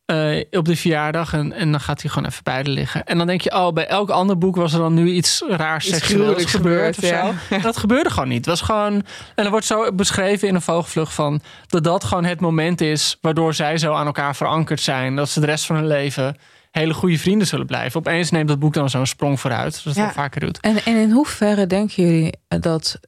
Eh, 0.09 0.43
op 0.51 0.65
de 0.65 0.75
verjaardag. 0.75 1.33
En, 1.33 1.53
en 1.53 1.71
dan 1.71 1.79
gaat 1.79 2.01
hij 2.01 2.09
gewoon 2.11 2.29
even 2.29 2.43
bij 2.43 2.53
haar 2.53 2.63
liggen. 2.63 3.03
En 3.05 3.17
dan 3.17 3.27
denk 3.27 3.41
je, 3.41 3.51
oh, 3.51 3.73
bij 3.73 3.87
elk 3.87 4.09
ander 4.09 4.37
boek 4.37 4.55
was 4.55 4.73
er 4.73 4.79
dan 4.79 4.93
nu 4.93 5.09
iets 5.09 5.43
raars 5.47 5.85
Iets 5.87 5.95
seksueels 5.97 6.23
gruwelijks 6.23 6.51
gebeurd. 6.53 6.97
of 6.97 7.05
zo. 7.49 7.57
Dat 7.69 7.77
gebeurde 7.77 8.09
gewoon 8.09 8.27
niet. 8.29 8.37
Het 8.37 8.45
was 8.45 8.61
gewoon. 8.61 8.93
En 9.35 9.45
er 9.45 9.49
wordt 9.49 9.65
zo 9.65 9.93
beschreven 9.93 10.47
in 10.47 10.55
een 10.55 10.61
vogelvlucht 10.61 11.13
van 11.13 11.41
dat 11.67 11.83
dat 11.83 12.03
gewoon 12.03 12.25
het 12.25 12.39
moment 12.39 12.81
is 12.81 13.17
waardoor 13.21 13.53
zij 13.53 13.77
zo 13.77 13.93
aan 13.93 14.05
elkaar 14.05 14.35
verankerd 14.35 14.81
zijn. 14.81 15.15
Dat 15.15 15.29
ze 15.29 15.39
de 15.39 15.45
rest 15.45 15.65
van 15.65 15.75
hun 15.75 15.87
leven 15.87 16.37
hele 16.71 16.93
goede 16.93 17.17
vrienden 17.19 17.47
zullen 17.47 17.65
blijven. 17.65 17.99
Opeens 17.99 18.31
neemt 18.31 18.47
dat 18.47 18.59
boek 18.59 18.73
dan 18.73 18.89
zo'n 18.89 19.05
sprong 19.05 19.39
vooruit. 19.39 19.75
Zoals 19.75 19.97
het 19.97 20.05
Ja. 20.07 20.13
vaker 20.13 20.39
doet. 20.41 20.59
En, 20.59 20.77
en 20.85 20.95
in 20.95 21.11
hoeverre 21.11 21.67
denken 21.67 22.03
jullie 22.03 22.33
dat 22.47 22.99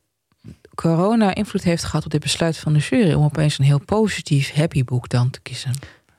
corona 0.75 1.35
invloed 1.35 1.63
heeft 1.63 1.83
gehad 1.83 2.05
op 2.05 2.11
dit 2.11 2.21
besluit 2.21 2.57
van 2.57 2.73
de 2.73 2.79
jury 2.79 3.13
om 3.13 3.23
opeens 3.23 3.59
een 3.59 3.65
heel 3.65 3.81
positief 3.85 4.53
happy 4.53 4.83
boek 4.83 5.09
dan 5.09 5.29
te 5.29 5.39
kiezen? 5.41 5.71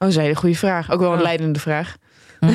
Oh, 0.03 0.09
dat 0.09 0.09
is 0.09 0.17
een 0.17 0.23
hele 0.23 0.35
goede 0.37 0.57
vraag. 0.57 0.91
Ook 0.91 1.01
wel 1.01 1.11
een 1.13 1.17
Ja. 1.19 1.23
leidende 1.23 1.59
vraag. 1.61 1.97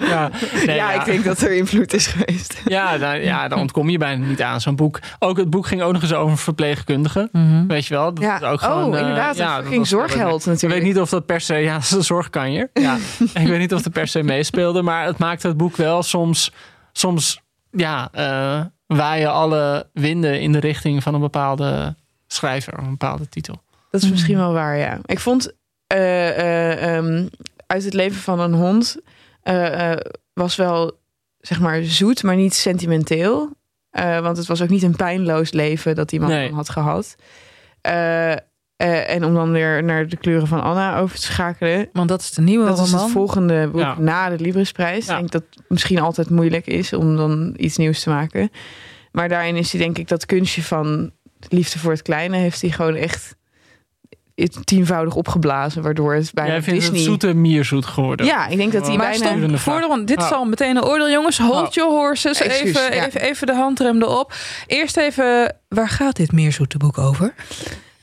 Ja, 0.00 0.30
nee, 0.66 0.76
ja, 0.76 0.92
ik 0.92 1.04
denk 1.04 1.24
dat 1.24 1.40
er 1.40 1.52
invloed 1.52 1.92
is 1.92 2.06
geweest. 2.06 2.62
Ja, 2.64 2.98
daar, 2.98 3.22
ja, 3.22 3.48
daar 3.48 3.58
ontkom 3.58 3.88
je 3.90 3.98
bijna 3.98 4.26
niet 4.26 4.42
aan. 4.42 4.60
Zo'n 4.60 4.76
boek. 4.76 5.00
Ook 5.18 5.36
het 5.36 5.50
boek 5.50 5.66
ging 5.66 5.82
ook 5.82 5.92
nog 5.92 6.02
eens 6.02 6.12
over 6.12 6.38
verpleegkundigen. 6.38 7.28
Mhm. 7.32 7.66
Weet 7.66 7.86
je 7.86 7.94
wel? 7.94 8.14
Dat 8.14 8.24
Ja. 8.24 8.36
is 8.36 8.42
ook 8.42 8.60
gewoon, 8.60 8.92
oh, 8.92 8.98
inderdaad. 8.98 9.36
ja, 9.36 9.46
dat 9.54 9.56
fucking 9.62 9.78
was- 9.80 9.88
zorgheld 9.88 10.40
Ik 10.40 10.46
natuurlijk. 10.46 10.80
weet 10.82 10.92
niet 10.92 11.00
of 11.00 11.08
dat 11.10 11.26
per 11.26 11.40
se, 11.40 11.54
ja, 11.54 11.72
dat 11.74 11.82
is 11.82 11.90
een 11.90 12.04
zorgkanjer. 12.04 12.70
Ja. 12.72 12.96
ik 13.40 13.46
weet 13.46 13.58
niet 13.58 13.74
of 13.74 13.82
dat 13.82 13.92
per 13.92 14.08
se 14.08 14.22
meespeelde, 14.22 14.82
maar 14.82 15.04
het 15.04 15.18
maakte 15.18 15.46
het 15.48 15.56
boek 15.56 15.76
wel 15.76 16.02
soms, 16.02 16.52
soms 16.92 17.40
ja, 17.70 18.08
eh 18.12 18.60
waaien 18.86 19.32
alle 19.32 19.88
winden 19.92 20.40
in 20.40 20.52
de 20.52 20.60
richting 20.60 21.02
van 21.02 21.14
een 21.14 21.20
bepaalde 21.20 21.94
schrijver, 22.26 22.78
een 22.78 22.90
bepaalde 22.90 23.28
titel. 23.28 23.62
Dat 23.90 24.02
is 24.02 24.10
misschien 24.10 24.36
wel 24.36 24.52
waar, 24.52 24.76
ja. 24.76 24.98
Ik 25.04 25.20
vond 25.20 25.52
eh, 25.96 26.28
eh, 26.38 26.96
ehm, 26.96 27.26
uit 27.66 27.84
het 27.84 27.94
leven 27.94 28.20
van 28.20 28.40
een 28.40 28.54
hond 28.54 28.96
eh, 29.42 29.92
was 30.32 30.56
wel 30.56 30.98
zeg 31.38 31.60
maar 31.60 31.82
zoet, 31.82 32.22
maar 32.22 32.36
niet 32.36 32.54
sentimenteel. 32.54 33.58
Want 34.22 34.36
het 34.36 34.46
was 34.46 34.62
ook 34.62 34.68
niet 34.68 34.82
een 34.82 34.96
pijnloos 34.96 35.52
leven 35.52 35.94
dat 35.94 36.12
iemand 36.12 36.32
Nee. 36.32 36.46
dan 36.48 36.56
had 36.56 36.68
gehad. 36.68 37.16
Eh, 37.80 38.32
eh, 38.32 38.38
en 39.14 39.24
om 39.24 39.34
dan 39.34 39.52
weer 39.52 39.84
naar 39.84 40.06
de 40.08 40.16
kleuren 40.16 40.46
van 40.46 40.62
Anna 40.62 40.98
over 40.98 41.16
te 41.16 41.22
schakelen. 41.22 41.88
Want 41.92 42.08
dat 42.08 42.20
is 42.20 42.30
de 42.30 42.42
nieuwe 42.42 42.66
Dat 42.66 42.78
is 42.78 42.84
roman. 42.90 43.02
het 43.04 43.12
volgende 43.12 43.68
boek 43.68 43.80
Ja. 43.80 43.98
na 43.98 44.28
de 44.28 44.38
Librisprijs. 44.44 45.06
Ja. 45.06 45.12
Ik 45.12 45.18
denk 45.18 45.30
dat 45.32 45.42
het 45.50 45.64
misschien 45.68 46.00
altijd 46.00 46.30
moeilijk 46.30 46.66
is 46.66 46.92
om 46.92 47.16
dan 47.16 47.54
iets 47.56 47.76
nieuws 47.76 48.02
te 48.02 48.10
maken. 48.10 48.50
Maar 49.12 49.28
daarin 49.28 49.56
is 49.56 49.72
hij 49.72 49.80
denk 49.80 49.98
ik 49.98 50.08
dat 50.08 50.26
kunstje 50.26 50.62
van 50.62 51.10
liefde 51.48 51.78
voor 51.78 51.90
het 51.92 52.02
kleine... 52.02 52.36
heeft 52.36 52.60
hij 52.60 52.70
gewoon 52.70 52.94
echt 52.94 53.36
tienvoudig 54.48 55.14
opgeblazen. 55.14 55.82
Waardoor 55.82 56.14
het 56.14 56.30
bijna 56.34 56.52
Jij 56.52 56.62
vindt 56.62 56.80
Disney... 56.80 56.98
het 56.98 57.08
zoete 57.08 57.34
mierzoet 57.34 57.86
geworden. 57.86 58.26
Ja, 58.26 58.46
ik 58.46 58.56
denk 58.56 58.72
dat 58.72 58.86
hij 58.86 58.96
bijna... 58.96 59.14
stop, 59.14 59.34
Durende 59.34 59.58
voor 59.58 59.72
de, 59.72 59.78
vraag. 59.78 59.88
want 59.96 60.06
dit 60.08 60.18
Oh. 60.18 60.24
is 60.24 60.32
al 60.32 60.44
meteen 60.44 60.76
een 60.76 60.84
oordeel, 60.84 61.10
jongens. 61.10 61.38
Hold 61.38 61.66
Oh. 61.66 61.72
your 61.72 61.90
horses. 61.92 62.40
Even, 62.40 62.94
ja. 62.94 63.06
even, 63.06 63.20
even 63.20 63.46
de 63.46 63.54
handrem 63.54 64.02
erop. 64.02 64.32
Eerst 64.66 64.96
even, 64.96 65.56
waar 65.68 65.88
gaat 65.88 66.16
dit 66.16 66.32
meerzoete 66.32 66.78
boek 66.78 66.98
over? 66.98 67.34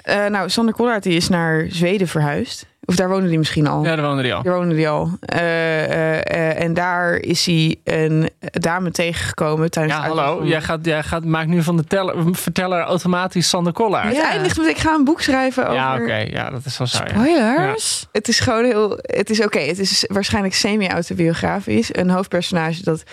Eh, 0.08 0.26
nou, 0.26 0.50
Sander 0.50 0.74
Kollaert 0.74 1.04
die 1.04 1.16
is 1.16 1.30
naar 1.30 1.66
Zweden 1.70 2.08
verhuisd. 2.08 2.66
Of 2.86 2.96
daar 2.96 3.10
woonde 3.10 3.28
hij 3.28 3.38
misschien 3.38 3.68
al. 3.68 3.84
Ja, 3.84 3.96
daar 3.96 4.06
woonde 4.06 4.22
hij 4.22 4.34
al. 4.34 4.44
Daar 4.44 4.56
woonde 4.56 4.76
hij 4.76 4.90
al. 4.90 5.10
Eh, 5.20 5.84
eh, 5.84 6.16
eh, 6.18 6.64
en 6.64 6.74
daar 6.74 7.16
is 7.16 7.46
hij 7.46 7.76
een 7.84 8.30
dame 8.42 8.92
tegengekomen 8.92 9.72
tijdens 9.72 9.96
Ja, 9.96 10.08
hallo. 10.08 10.46
Jij, 10.46 10.62
gaat, 10.62 10.86
jij 10.86 11.04
gaat, 11.04 11.26
maakt 11.26 11.48
nu 11.48 11.64
van 11.64 11.78
de 11.78 11.84
teller, 11.84 12.36
verteller 12.36 12.82
automatisch 12.82 13.50
Sander 13.50 13.74
Kollaert. 13.74 14.16
Het 14.16 14.26
eindigt 14.26 14.58
met 14.58 14.68
ik 14.68 14.78
ga 14.78 14.94
een 14.94 15.04
boek 15.04 15.22
schrijven 15.22 15.64
over... 15.64 15.76
Ja, 15.76 15.96
oké. 15.96 16.16
Ja, 16.16 16.50
dat 16.50 16.66
is 16.66 16.78
wel 16.78 16.88
zo. 16.88 17.04
Ja. 17.04 17.10
Spoilers? 17.10 18.08
Het 18.12 18.28
is 18.28 18.40
gewoon 18.40 18.66
heel... 18.66 19.00
Het 19.02 19.30
is 19.30 19.44
oké. 19.44 19.60
Het 19.60 19.80
is 19.80 20.06
waarschijnlijk 20.08 20.54
semi-autobiografisch. 20.54 21.96
Een 21.96 22.10
hoofdpersonage 22.10 22.84
dat 22.84 23.04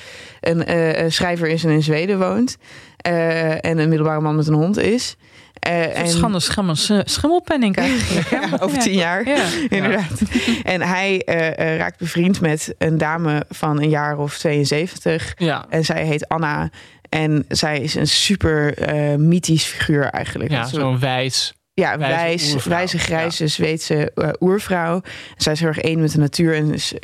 een 0.41 0.65
eh, 0.65 1.05
eh, 1.05 1.11
schrijver 1.11 1.49
is 1.49 1.65
en 1.65 1.71
in 1.71 1.83
Zweden 1.83 2.19
woont. 2.19 2.57
Eh, 2.97 3.65
en 3.65 3.79
een 3.79 3.89
middelbare 3.89 4.21
man 4.21 4.37
met 4.37 4.47
een 4.47 4.55
hond 4.55 4.79
is. 4.79 5.17
Eh, 5.65 5.99
En... 5.99 6.09
Schande, 6.09 6.41
schimmel, 6.41 6.75
schimmelpenning 7.05 7.77
eigenlijk. 7.77 8.29
Ja, 8.35 8.59
over 8.61 8.79
tien 8.79 8.93
jaar. 8.93 9.29
Ja. 9.29 9.45
Inderdaad. 9.77 10.21
En 10.63 10.83
hij 10.83 11.23
eh, 11.25 11.73
eh, 11.73 11.79
raakt 11.79 11.99
bevriend 11.99 12.41
met 12.41 12.75
een 12.79 12.99
dame 12.99 13.45
van 13.49 13.83
een 13.83 13.89
jaar 13.89 14.19
of 14.19 14.39
72. 14.39 15.35
Ja. 15.37 15.67
En 15.69 15.85
zij 15.85 16.05
heet 16.07 16.29
Anna. 16.29 16.71
En 17.09 17.45
zij 17.49 17.81
is 17.81 17.95
een 17.95 18.07
super 18.07 18.75
mythisch 19.19 19.65
figuur 19.65 20.05
eigenlijk. 20.05 20.51
Ja, 20.51 20.67
zo'n 20.67 20.99
wijs. 20.99 21.55
ja, 21.75 21.99
wijs, 21.99 22.53
oervrouw. 22.53 22.77
wijze 22.77 22.99
grijze 22.99 23.47
Zweedse 23.47 24.13
eh, 24.15 24.29
oervrouw. 24.41 25.03
Zij 25.37 25.53
is 25.53 25.61
heel 25.61 25.69
erg 25.69 25.81
één 25.81 26.01
met 26.01 26.13
de 26.13 26.19
natuur 26.19 26.55
en 26.55 26.73
is 26.73 26.95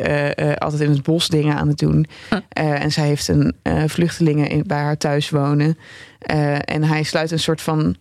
altijd 0.59 0.81
in 0.81 0.91
het 0.91 1.03
bos 1.03 1.29
dingen 1.29 1.57
aan 1.57 1.69
het 1.69 1.79
doen. 1.79 2.07
Eh, 2.49 2.83
en 2.83 2.93
zij 2.93 3.07
heeft 3.07 3.29
een 3.29 3.55
vluchtelingen 3.87 4.49
in, 4.49 4.65
bij 4.67 4.79
haar 4.79 4.97
thuis 4.97 5.31
wonen. 5.31 5.79
En 6.65 6.83
hij 6.83 7.03
sluit 7.03 7.31
een 7.31 7.39
soort 7.39 7.63
van 7.63 7.97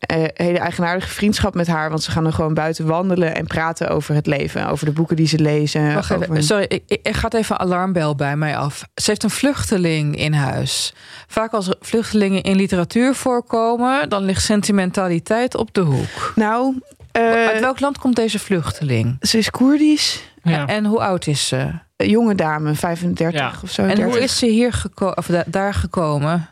eh, 0.00 0.24
hele 0.34 0.58
eigenaardige 0.58 1.08
vriendschap 1.08 1.54
met 1.54 1.66
haar. 1.66 1.88
Want 1.90 2.02
ze 2.02 2.10
gaan 2.10 2.22
dan 2.22 2.32
gewoon 2.32 2.54
buiten 2.54 2.86
wandelen 2.86 3.34
en 3.34 3.46
praten 3.46 3.88
over 3.88 4.14
het 4.14 4.26
leven. 4.26 4.68
Over 4.68 4.86
de 4.86 4.92
boeken 4.92 5.16
die 5.16 5.26
ze 5.26 5.38
lezen. 5.38 5.94
Wacht 5.94 6.10
even, 6.10 6.30
over- 6.30 6.42
sorry, 6.42 6.64
ik, 6.68 6.82
ik, 6.86 7.06
er 7.06 7.14
gaat 7.14 7.34
even 7.34 7.54
een 7.54 7.60
alarmbel 7.66 8.14
bij 8.14 8.36
mij 8.36 8.56
af. 8.56 8.82
Ze 8.94 9.10
heeft 9.10 9.22
een 9.22 9.30
vluchteling 9.30 10.16
in 10.16 10.32
huis. 10.32 10.92
Vaak 11.26 11.52
als 11.52 11.68
vluchtelingen 11.80 12.42
in 12.42 12.56
literatuur 12.56 13.14
voorkomen, 13.14 14.08
dan 14.08 14.24
ligt 14.24 14.42
sentimentaliteit 14.42 15.56
op 15.56 15.74
de 15.74 15.80
hoek. 15.80 16.32
Nou, 16.34 16.80
eh, 17.12 17.22
Uit 17.22 17.60
welk 17.60 17.80
land 17.80 17.98
komt 17.98 18.16
deze 18.16 18.38
vluchteling? 18.38 19.16
ze 19.20 19.38
is 19.38 19.50
Koerdisch. 19.50 20.22
Ja. 20.42 20.66
En 20.66 20.84
hoe 20.84 21.00
oud 21.00 21.26
is 21.26 21.48
ze? 21.48 21.68
Een 21.96 22.08
jonge 22.08 22.34
dame, 22.34 22.74
35 22.74 23.40
Ja. 23.40 23.52
of 23.62 23.70
zo. 23.70 23.82
En 23.82 23.88
30. 23.88 24.04
hoe 24.04 24.20
is 24.22 24.38
ze 24.38 24.46
hier 24.46 24.72
gekomen 24.72 25.16
of 25.16 25.26
da- 25.26 25.44
daar 25.46 25.74
gekomen? 25.74 26.48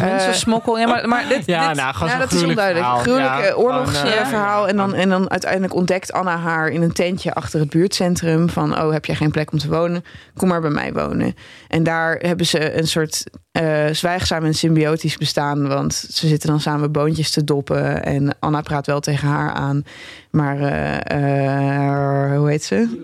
Mensen 0.00 0.34
smokkel. 0.34 0.78
Ja, 0.78 0.86
maar, 0.86 1.08
maar 1.08 1.28
dit, 1.28 1.46
Ja, 1.46 1.68
dit- 1.68 1.76
nou, 1.76 2.06
Ja, 2.06 2.18
dat 2.18 2.32
is 2.32 2.42
onduidelijk. 2.42 2.84
verhaal. 2.86 2.98
Gruwelijk 2.98 3.30
Ja, 3.34 3.40
eh, 3.42 3.58
oorlogsverhaal. 3.58 4.64
eh, 4.64 4.70
en, 4.70 4.76
dan, 4.76 4.94
en 4.94 5.08
dan 5.08 5.30
uiteindelijk 5.30 5.74
ontdekt 5.74 6.12
Anna 6.12 6.36
haar 6.36 6.68
in 6.68 6.82
een 6.82 6.92
tentje 6.92 7.34
achter 7.34 7.60
het 7.60 7.70
buurtcentrum. 7.70 8.48
Van, 8.50 8.78
oh, 8.82 8.92
heb 8.92 9.04
jij 9.04 9.14
geen 9.14 9.30
plek 9.30 9.52
om 9.52 9.58
te 9.58 9.68
wonen? 9.68 10.04
Kom 10.36 10.48
maar 10.48 10.60
bij 10.60 10.70
mij 10.70 10.92
wonen. 10.92 11.34
En 11.68 11.82
daar 11.82 12.16
hebben 12.16 12.46
ze 12.46 12.78
een 12.78 12.86
soort 12.88 13.24
eh, 13.52 13.84
zwijgzaam 13.92 14.44
en 14.44 14.54
symbiotisch 14.54 15.16
bestaan. 15.16 15.68
Want 15.68 15.94
ze 15.94 16.28
zitten 16.28 16.48
dan 16.48 16.60
samen 16.60 16.92
boontjes 16.92 17.30
te 17.30 17.44
doppen. 17.44 18.02
En 18.04 18.36
Anna 18.40 18.60
praat 18.60 18.86
wel 18.86 19.00
tegen 19.00 19.28
haar 19.28 19.52
aan. 19.52 19.84
Maar, 20.30 20.58
eh, 20.60 22.30
eh, 22.32 22.38
hoe 22.38 22.48
heet 22.48 22.64
ze? 22.64 23.02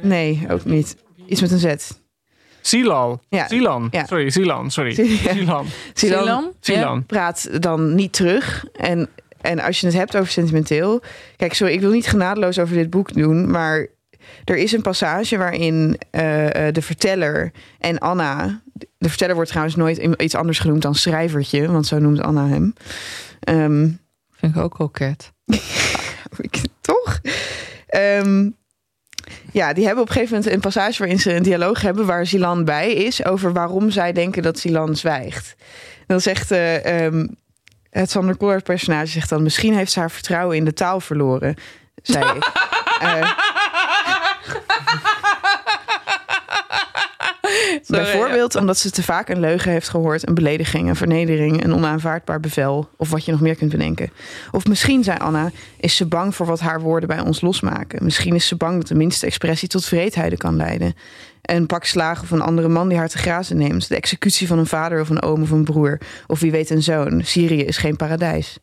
Nee, 0.00 0.46
ook 0.50 0.64
niet. 0.64 0.96
Iets 1.26 1.40
met 1.40 1.50
een 1.50 1.58
Z. 1.58 1.74
Silal. 2.62 3.22
Ja. 3.28 3.48
Silan. 3.48 3.88
Ja. 3.90 4.06
Sorry, 4.06 4.30
Silan. 4.30 4.70
Sorry. 4.70 4.94
Ja. 5.22 5.32
Silan. 5.34 5.66
Silan 5.94 6.22
Silan? 6.22 6.52
Silan. 6.60 7.06
praat 7.06 7.62
dan 7.62 7.94
niet 7.94 8.12
terug. 8.12 8.64
En 8.72 9.08
en 9.42 9.60
als 9.60 9.80
je 9.80 9.86
het 9.86 9.96
hebt 9.96 10.16
over 10.16 10.32
sentimenteel. 10.32 11.02
Kijk, 11.36 11.54
sorry, 11.54 11.72
ik 11.72 11.80
wil 11.80 11.90
niet 11.90 12.06
genadeloos 12.06 12.58
over 12.58 12.74
dit 12.74 12.90
boek 12.90 13.14
doen. 13.14 13.50
Maar 13.50 13.86
er 14.44 14.56
is 14.56 14.72
een 14.72 14.82
passage 14.82 15.38
waarin 15.38 15.98
eh, 16.10 16.66
eh, 16.66 16.74
de 16.74 16.82
verteller 16.82 17.52
en 17.78 17.98
Anna. 17.98 18.62
De 18.98 19.08
verteller 19.08 19.34
wordt 19.34 19.50
trouwens 19.50 19.76
nooit 19.76 19.98
iets 19.98 20.34
anders 20.34 20.58
genoemd 20.58 20.82
dan 20.82 20.94
schrijvertje, 20.94 21.72
want 21.72 21.86
zo 21.86 21.98
noemt 21.98 22.22
Anna 22.22 22.46
hem. 22.48 22.74
Ehm, 23.40 23.88
Vind 24.30 24.56
ik 24.56 24.62
ook 24.62 24.74
koket. 24.74 25.32
toch? 26.80 27.20
Ehm, 27.86 28.50
ja, 29.52 29.72
die 29.72 29.84
hebben 29.84 30.02
op 30.02 30.08
een 30.08 30.14
gegeven 30.14 30.36
moment 30.36 30.54
een 30.54 30.60
passage 30.60 30.98
waarin 30.98 31.18
ze 31.18 31.34
een 31.34 31.42
dialoog 31.42 31.80
hebben 31.80 32.06
waar 32.06 32.26
Zilan 32.26 32.64
bij 32.64 32.92
is 32.92 33.24
over 33.24 33.52
waarom 33.52 33.90
zij 33.90 34.12
denken 34.12 34.42
dat 34.42 34.58
Zilan 34.58 34.96
zwijgt. 34.96 35.54
dan 36.06 36.20
zegt 36.20 36.50
eh, 36.50 37.04
ehm, 37.04 37.26
het 37.90 38.10
Sander 38.10 38.36
Koolhaard 38.36 38.64
personage 38.64 39.06
zegt 39.06 39.28
dan 39.28 39.42
misschien 39.42 39.74
heeft 39.74 39.92
ze 39.92 40.00
haar 40.00 40.10
vertrouwen 40.10 40.56
in 40.56 40.64
de 40.64 40.72
taal 40.72 41.00
verloren. 41.00 41.54
Zei 42.02 42.24
ik. 42.36 42.50
Bijvoorbeeld 47.86 48.54
omdat 48.54 48.78
ze 48.78 48.90
te 48.90 49.02
vaak 49.02 49.28
een 49.28 49.40
leugen 49.40 49.70
heeft 49.70 49.88
gehoord, 49.88 50.28
een 50.28 50.34
belediging, 50.34 50.88
een 50.88 50.96
vernedering, 50.96 51.64
een 51.64 51.74
onaanvaardbaar 51.74 52.40
bevel 52.40 52.88
of 52.96 53.10
wat 53.10 53.24
je 53.24 53.30
nog 53.30 53.40
meer 53.40 53.54
kunt 53.54 53.70
bedenken. 53.70 54.10
Of 54.50 54.66
misschien, 54.66 55.04
zei 55.04 55.18
Anna, 55.18 55.50
is 55.80 55.96
ze 55.96 56.06
bang 56.06 56.34
voor 56.34 56.46
wat 56.46 56.60
haar 56.60 56.80
woorden 56.80 57.08
bij 57.08 57.20
ons 57.20 57.40
losmaken. 57.40 58.04
Misschien 58.04 58.34
is 58.34 58.46
ze 58.46 58.56
bang 58.56 58.76
dat 58.76 58.88
de 58.88 58.94
minste 58.94 59.26
expressie 59.26 59.68
tot 59.68 59.84
vreedheden 59.84 60.38
kan 60.38 60.56
leiden. 60.56 60.94
Een 61.42 61.66
pak 61.66 61.84
slagen 61.84 62.22
of 62.22 62.30
een 62.30 62.40
andere 62.40 62.68
man 62.68 62.88
die 62.88 62.98
haar 62.98 63.08
te 63.08 63.18
grazen 63.18 63.56
neemt. 63.56 63.88
De 63.88 63.96
executie 63.96 64.46
van 64.46 64.58
een 64.58 64.66
vader 64.66 65.00
of 65.00 65.08
een 65.08 65.22
oom 65.22 65.42
of 65.42 65.50
een 65.50 65.64
broer. 65.64 66.00
Of 66.26 66.40
wie 66.40 66.50
weet 66.50 66.70
een 66.70 66.82
zoon. 66.82 67.20
Syrië 67.24 67.62
is 67.62 67.76
geen 67.76 67.96
paradijs. 67.96 68.58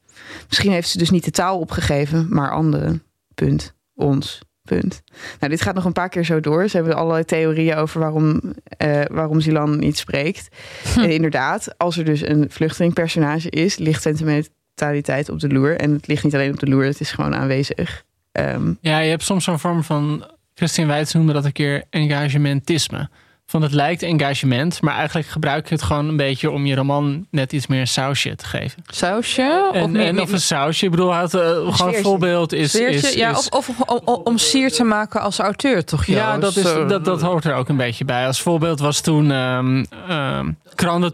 Misschien 0.48 0.72
heeft 0.72 0.90
ze 0.90 0.98
dus 0.98 1.10
niet 1.10 1.24
de 1.24 1.32
taal 1.32 1.60
opgegeven, 1.60 2.28
maar 2.30 2.52
anderen. 2.52 3.04
Punt. 3.36 3.74
Ons. 3.96 4.40
Punt. 4.75 5.01
Nou, 5.39 5.51
dit 5.51 5.62
gaat 5.62 5.75
nog 5.75 5.86
een 5.86 5.93
paar 5.93 6.10
keer 6.10 6.25
zo 6.25 6.39
door. 6.39 6.67
Ze 6.67 6.77
hebben 6.77 6.95
allerlei 6.95 7.23
theorieën 7.23 7.75
over 7.75 7.99
waarom, 7.99 8.41
uh, 8.84 9.01
waarom 9.12 9.41
Zilan 9.41 9.79
niet 9.79 9.97
spreekt. 9.97 10.47
Hm. 10.93 10.99
En 10.99 11.10
inderdaad, 11.10 11.77
als 11.77 11.97
er 11.97 12.05
dus 12.05 12.27
een 12.27 12.45
vluchtelingpersonage 12.49 13.49
is, 13.49 13.77
ligt 13.77 14.01
sentimentaliteit 14.01 15.29
op 15.29 15.39
de 15.39 15.49
loer. 15.49 15.77
En 15.77 15.91
het 15.91 16.08
ligt 16.08 16.23
niet 16.23 16.34
alleen 16.34 16.53
op 16.53 16.60
de 16.60 16.67
loer, 16.67 16.86
het 16.86 16.99
is 16.99 17.12
gewoon 17.12 17.36
aanwezig. 17.36 18.03
Um, 18.32 18.77
ja, 18.82 18.99
je 18.99 19.10
hebt 19.10 19.23
soms 19.23 19.43
zo'n 19.43 19.60
vorm 19.60 19.84
van. 19.84 20.25
Christine 20.53 20.88
Weitz 20.88 21.13
noemde 21.13 21.34
dat 21.34 21.45
een 21.45 21.51
keer 21.51 21.84
engagementisme 21.89 23.10
van 23.50 23.62
het 23.62 23.74
lijkt 23.74 24.02
engagement, 24.04 24.82
maar 24.82 24.96
eigenlijk 24.96 25.28
gebruik 25.28 25.70
je 25.70 25.76
het 25.76 25.84
gewoon 25.84 26.08
een 26.08 26.18
beetje 26.18 26.52
om 26.52 26.66
je 26.66 26.76
roman 26.76 27.26
net 27.32 27.54
iets 27.54 27.68
meer 27.68 27.80
een 27.80 27.88
sausje 27.88 28.36
te 28.36 28.46
geven. 28.46 28.84
Sausje? 28.88 29.70
En, 29.74 29.84
of, 29.84 30.02
en 30.02 30.22
of 30.22 30.32
een 30.32 30.42
sausje. 30.42 30.86
Ik 30.86 30.92
bedoel, 30.92 31.14
het, 31.14 31.34
uh, 31.34 31.42
gewoon 31.42 31.96
een 31.96 32.04
voorbeeld 32.04 32.54
is. 32.54 32.76
is, 32.76 33.14
ja, 33.14 33.30
is, 33.30 33.50
of, 33.50 33.70
of 33.70 33.80
om, 33.80 34.22
om, 34.24 34.38
sier 34.38 34.72
te 34.72 34.84
maken 34.84 35.22
als 35.22 35.40
auteur, 35.40 35.86
toch? 35.86 36.06
Ja, 36.06 36.38
dat, 36.38 36.56
is, 36.56 36.64
dat, 36.64 37.06
dat 37.06 37.22
hoort 37.22 37.46
er 37.46 37.54
ook 37.54 37.70
een 37.70 37.78
beetje 37.78 38.06
bij. 38.06 38.26
Als 38.26 38.42
voorbeeld 38.42 38.80
was 38.80 39.02
toen 39.02 39.32
um, 39.32 39.86
um, 40.10 40.58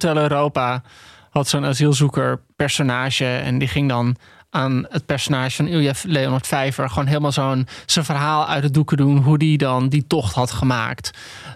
Europa 0.01 0.81
had 1.29 1.47
zo'n 1.47 1.65
asielzoeker 1.65 2.41
personage 2.55 3.25
en 3.25 3.57
die 3.57 3.67
ging 3.67 3.89
dan 3.89 4.15
aan 4.55 4.85
het 4.89 5.05
personage 5.05 5.55
van 5.55 5.67
Ilja 5.67 5.93
Leonard 6.03 6.47
Vijver 6.47 6.89
gewoon 6.89 7.07
helemaal 7.07 7.31
zo'n 7.31 7.67
zijn 7.85 8.05
verhaal 8.05 8.47
uit 8.47 8.63
het 8.63 8.73
doeken 8.73 8.97
doen 8.97 9.17
hoe 9.17 9.37
die 9.37 9.57
dan 9.57 9.89
die 9.89 10.07
tocht 10.07 10.35
had 10.35 10.51
gemaakt. 10.51 11.11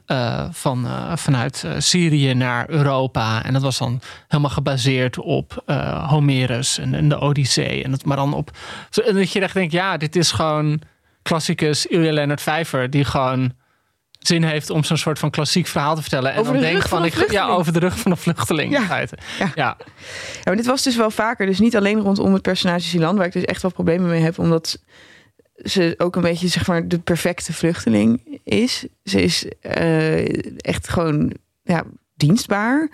Uh, 0.07 0.45
van, 0.51 0.85
uh, 0.85 1.15
vanuit 1.15 1.63
uh, 1.65 1.71
Syrië 1.77 2.33
naar 2.33 2.69
Europa. 2.69 3.43
En 3.43 3.53
dat 3.53 3.62
was 3.62 3.77
dan 3.77 4.01
helemaal 4.27 4.51
gebaseerd 4.51 5.17
op 5.17 5.63
Homerus 6.07 6.77
en, 6.77 6.93
en, 6.93 7.09
de 7.09 7.19
Odyssee. 7.19 7.83
En 7.83 7.91
dat 7.91 8.05
maar 8.05 8.17
dan 8.17 8.33
op. 8.33 8.51
En 9.05 9.15
dat 9.15 9.31
je 9.31 9.39
echt 9.39 9.53
denkt, 9.53 9.71
ja, 9.71 9.97
dit 9.97 10.15
is 10.15 10.31
gewoon 10.31 10.81
klassicus 11.21 11.85
Ilja 11.85 12.13
Leonard 12.13 12.41
Vijver, 12.41 12.89
die 12.89 13.05
gewoon 13.05 13.53
zin 14.19 14.43
heeft 14.43 14.69
om 14.69 14.84
zo'n 14.84 14.97
soort 14.97 15.19
van 15.19 15.29
klassiek 15.29 15.67
verhaal 15.67 15.95
te 15.95 16.01
vertellen. 16.01 16.34
En 16.34 16.43
dan 16.43 16.60
denk 16.60 16.88
van, 16.88 17.05
ik, 17.05 17.32
ja, 17.32 17.47
over 17.47 17.73
de 17.73 17.79
rug 17.79 17.99
van 17.99 18.12
een 18.12 18.17
vluchteling. 18.17 18.71
Ja. 18.71 18.97
Ja. 18.99 19.08
Ja. 19.39 19.51
ja. 19.55 19.77
maar 20.43 20.55
dit 20.55 20.65
was 20.65 20.84
dus 20.84 20.95
wel 20.95 21.12
vaker. 21.12 21.45
Dus 21.45 21.60
niet 21.60 21.75
alleen 21.75 21.99
rondom 21.99 22.34
het 22.34 22.41
personage 22.41 22.88
Silan, 22.88 23.17
waar 23.17 23.25
ik 23.25 23.34
dus 23.34 23.45
echt 23.45 23.62
wel 23.62 23.71
problemen 23.71 24.10
mee 24.10 24.21
heb, 24.21 24.39
omdat 24.39 24.79
ze 25.55 25.93
ook 25.97 26.15
een 26.15 26.21
beetje 26.21 26.47
zeg 26.47 26.67
maar 26.67 26.88
de 26.88 26.99
perfecte 26.99 27.53
vluchteling 27.53 28.39
is. 28.43 28.86
Ze 29.03 29.21
is 29.21 29.45
uh, 29.62 30.58
echt 30.58 30.89
gewoon 30.89 31.34
ja, 31.63 31.84
dienstbaar. 32.15 32.89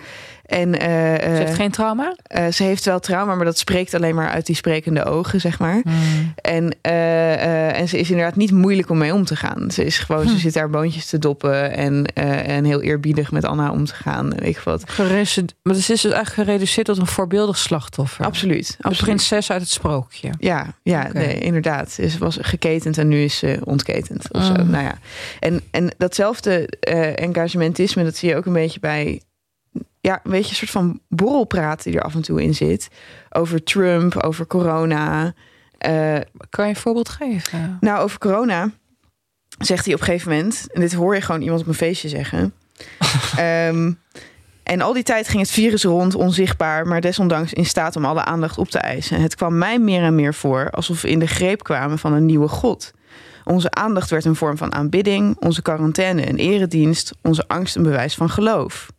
En, 0.45 0.67
uh, 0.67 0.79
ze 0.79 1.35
heeft 1.35 1.55
geen 1.55 1.71
trauma? 1.71 2.15
Uh, 2.35 2.47
ze 2.47 2.63
heeft 2.63 2.85
wel 2.85 2.99
trauma, 2.99 3.35
maar 3.35 3.45
dat 3.45 3.57
spreekt 3.57 3.93
alleen 3.93 4.15
maar 4.15 4.29
uit 4.29 4.45
die 4.45 4.55
sprekende 4.55 5.05
ogen, 5.05 5.41
zeg 5.41 5.59
maar. 5.59 5.81
Mm. 5.83 6.33
En, 6.35 6.75
uh, 6.81 7.79
en 7.79 7.87
ze 7.87 7.99
is 7.99 8.09
inderdaad 8.09 8.35
niet 8.35 8.51
moeilijk 8.51 8.89
om 8.89 8.97
mee 8.97 9.13
om 9.13 9.25
te 9.25 9.35
gaan. 9.35 9.71
Ze 9.71 9.85
is 9.85 9.99
gewoon, 9.99 10.23
hm. 10.23 10.29
ze 10.29 10.37
zit 10.37 10.53
daar 10.53 10.69
boontjes 10.69 11.05
te 11.05 11.19
doppen 11.19 11.71
en, 11.71 12.05
en 12.45 12.63
heel 12.63 12.81
eerbiedig 12.81 13.31
met 13.31 13.45
Anna 13.45 13.71
om 13.71 13.85
te 13.85 13.93
gaan. 13.93 14.29
Weet 14.29 14.55
ik 14.55 14.59
wat. 14.59 14.89
Gereduceerd, 14.89 15.55
maar 15.63 15.75
ze 15.75 15.93
is 15.93 16.01
dus 16.01 16.11
eigenlijk 16.11 16.49
gereduceerd 16.49 16.87
tot 16.87 16.97
een 16.97 17.07
voorbeeldig 17.07 17.57
slachtoffer. 17.57 18.25
Absoluut. 18.25 18.77
De 18.79 18.95
prinses 18.95 19.51
uit 19.51 19.61
het 19.61 19.69
sprookje. 19.69 20.29
Ja, 20.39 20.73
ja 20.83 21.05
okay. 21.09 21.25
nee, 21.25 21.39
inderdaad. 21.39 21.91
Ze 21.91 22.17
was 22.19 22.37
geketend 22.41 22.97
en 22.97 23.07
nu 23.07 23.23
is 23.23 23.37
ze 23.37 23.59
ontketend. 23.63 24.33
Of 24.33 24.43
zo. 24.43 24.53
Mm. 24.53 24.69
Nou 24.69 24.83
ja. 24.83 24.97
En, 25.39 25.61
en 25.71 25.91
datzelfde 25.97 26.67
engagementisme, 27.15 28.03
dat 28.03 28.15
zie 28.15 28.29
je 28.29 28.35
ook 28.35 28.45
een 28.45 28.53
beetje 28.53 28.79
bij 28.79 29.21
ja, 30.05 30.19
een 30.23 30.31
beetje 30.31 30.49
een 30.49 30.55
soort 30.55 30.71
van 30.71 30.99
borrelpraat 31.07 31.83
die 31.83 31.95
er 31.95 32.01
af 32.01 32.15
en 32.15 32.21
toe 32.21 32.43
in 32.43 32.55
zit. 32.55 32.87
Over 33.29 33.63
Trump, 33.63 34.15
over 34.23 34.47
corona. 34.47 35.33
Uh, 35.87 36.17
kan 36.49 36.65
je 36.65 36.73
een 36.73 36.75
voorbeeld 36.75 37.09
geven? 37.09 37.77
Nou, 37.79 38.03
over 38.03 38.19
corona 38.19 38.69
zegt 39.57 39.85
hij 39.85 39.93
op 39.93 39.99
een 39.99 40.05
gegeven 40.05 40.31
moment... 40.31 40.65
en 40.73 40.81
dit 40.81 40.93
hoor 40.93 41.15
je 41.15 41.21
gewoon 41.21 41.41
iemand 41.41 41.61
op 41.61 41.67
een 41.67 41.73
feestje 41.73 42.09
zeggen... 42.09 42.53
um, 43.39 43.99
en 44.63 44.81
al 44.81 44.93
die 44.93 45.03
tijd 45.03 45.27
ging 45.27 45.41
het 45.41 45.51
virus 45.51 45.83
rond, 45.83 46.15
onzichtbaar... 46.15 46.87
maar 46.87 47.01
desondanks 47.01 47.53
in 47.53 47.65
staat 47.65 47.95
om 47.95 48.05
alle 48.05 48.23
aandacht 48.23 48.57
op 48.57 48.69
te 48.69 48.79
eisen. 48.79 49.21
Het 49.21 49.35
kwam 49.35 49.57
mij 49.57 49.79
meer 49.79 50.01
en 50.01 50.15
meer 50.15 50.33
voor 50.33 50.69
alsof 50.69 51.01
we 51.01 51.09
in 51.09 51.19
de 51.19 51.27
greep 51.27 51.63
kwamen 51.63 51.99
van 51.99 52.13
een 52.13 52.25
nieuwe 52.25 52.47
god... 52.47 52.93
Onze 53.47 53.71
aandacht 53.71 54.09
werd 54.09 54.25
een 54.25 54.35
vorm 54.35 54.57
van 54.57 54.73
aanbidding, 54.73 55.37
onze 55.39 55.61
quarantaine 55.61 56.29
een 56.29 56.37
eredienst, 56.37 57.13
onze 57.21 57.47
angst 57.47 57.75
een 57.75 57.83
bewijs 57.83 58.15
van 58.15 58.29
geloof. 58.29 58.89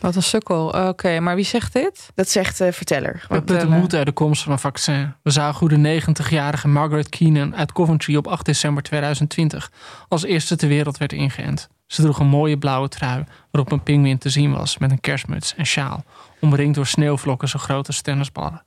Wat 0.00 0.16
een 0.16 0.22
sukkel. 0.22 0.66
Oké, 0.66 0.78
okay, 0.78 1.18
maar 1.18 1.34
wie 1.34 1.44
zegt 1.44 1.72
dit? 1.72 2.10
Dat 2.14 2.28
zegt 2.28 2.58
de 2.58 2.72
verteller. 2.72 3.24
We 3.28 3.42
putten 3.42 3.70
moed 3.70 3.94
uit 3.94 4.06
de 4.06 4.12
komst 4.12 4.42
van 4.42 4.52
een 4.52 4.58
vaccin. 4.58 5.14
We 5.22 5.30
zagen 5.30 5.58
hoe 5.58 5.68
de 5.68 6.00
90-jarige 6.00 6.68
Margaret 6.68 7.08
Keenan 7.08 7.56
uit 7.56 7.72
Coventry 7.72 8.16
op 8.16 8.26
8 8.26 8.44
december 8.44 8.82
2020 8.82 9.70
als 10.08 10.24
eerste 10.24 10.56
ter 10.56 10.68
wereld 10.68 10.98
werd 10.98 11.12
ingeënt. 11.12 11.68
Ze 11.86 12.02
droeg 12.02 12.18
een 12.18 12.26
mooie 12.26 12.58
blauwe 12.58 12.88
trui 12.88 13.24
waarop 13.50 13.72
een 13.72 13.82
pinguïn 13.82 14.18
te 14.18 14.30
zien 14.30 14.52
was 14.52 14.78
met 14.78 14.90
een 14.90 15.00
kerstmuts 15.00 15.54
en 15.54 15.66
sjaal, 15.66 16.04
omringd 16.40 16.74
door 16.74 16.86
sneeuwvlokken 16.86 17.48
zo 17.48 17.58
groot 17.58 17.86
als 17.86 18.00
tennisballen. 18.00 18.62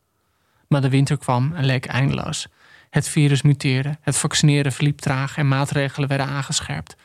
Maar 0.68 0.82
de 0.82 0.90
winter 0.90 1.18
kwam 1.18 1.54
en 1.56 1.66
leek 1.66 1.86
eindeloos. 1.86 2.48
Het 2.90 3.08
virus 3.08 3.42
muteerde, 3.42 3.98
het 4.02 4.18
vaccineren 4.18 4.72
verliep 4.72 5.00
traag 5.00 5.38
en 5.38 5.48
maatregelen 5.48 6.10
werden 6.10 6.28
aangescherpt. 6.28 6.96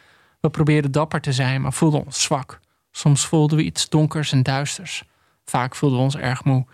We 0.40 0.50
probeerden 0.50 0.92
dapper 0.92 1.20
te 1.20 1.32
zijn, 1.32 1.60
maar 1.60 1.72
voelden 1.72 2.04
ons 2.04 2.22
zwak. 2.22 2.60
Soms 2.96 3.26
voelden 3.26 3.56
we 3.56 3.62
iets 3.62 3.88
donkers 3.88 4.32
en 4.32 4.42
duisters. 4.42 5.02
Vaak 5.44 5.74
voelden 5.74 5.98
we 5.98 6.04
ons 6.04 6.16
erg 6.16 6.44
moe. 6.44 6.66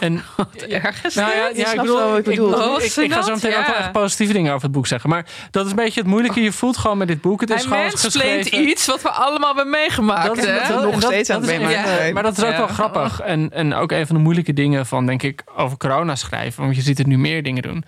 En, 0.00 0.22
ergens. 0.68 1.14
Nou 1.14 1.36
ja, 1.36 1.50
ja 1.54 1.72
ik 1.72 1.80
bedoel, 1.80 2.16
ik, 2.16 2.24
bedoel, 2.24 2.78
ik, 2.78 2.84
ik, 2.84 2.96
ik, 2.96 3.12
ga 3.12 3.22
zo 3.22 3.34
meteen 3.34 3.50
ja. 3.50 3.58
ook 3.58 3.66
wel 3.66 3.74
echt 3.74 3.92
positieve 3.92 4.32
dingen 4.32 4.52
over 4.52 4.62
het 4.62 4.72
boek 4.72 4.86
zeggen. 4.86 5.10
Maar 5.10 5.26
dat 5.50 5.64
is 5.64 5.70
een 5.70 5.76
beetje 5.76 6.00
het 6.00 6.08
moeilijke. 6.08 6.40
Je 6.40 6.52
voelt 6.52 6.76
gewoon 6.76 6.98
met 6.98 7.08
dit 7.08 7.20
boek. 7.20 7.40
Het 7.40 7.50
is 7.50 7.64
Hij 7.64 7.64
gewoon 7.64 7.98
geschreven. 7.98 8.68
iets 8.68 8.86
wat 8.86 9.02
we 9.02 9.10
allemaal 9.10 9.54
hebben 9.54 9.70
meegemaakt. 9.70 10.26
Dat 10.26 10.38
is, 10.38 10.44
hè? 10.44 10.58
dat, 10.58 10.68
dat, 10.68 10.82
nog 10.82 10.92
en 10.92 11.00
dat- 11.00 11.10
steeds 11.10 11.30
aan 11.30 11.40
het 11.40 11.50
meemaken 11.50 12.14
Maar 12.14 12.22
dat 12.22 12.36
is 12.38 12.44
ook 12.44 12.50
Ja. 12.50 12.58
wel 12.58 12.66
grappig. 12.66 13.20
En, 13.20 13.50
en 13.50 13.74
ook 13.74 13.92
een 13.92 14.06
van 14.06 14.16
de 14.16 14.22
moeilijke 14.22 14.52
dingen 14.52 14.86
van, 14.86 15.06
denk 15.06 15.22
ik, 15.22 15.42
over 15.56 15.76
corona 15.76 16.14
schrijven. 16.14 16.62
Want 16.62 16.76
je 16.76 16.82
ziet 16.82 16.98
het 16.98 17.06
nu 17.06 17.18
meer 17.18 17.42
dingen 17.42 17.62
doen. 17.62 17.84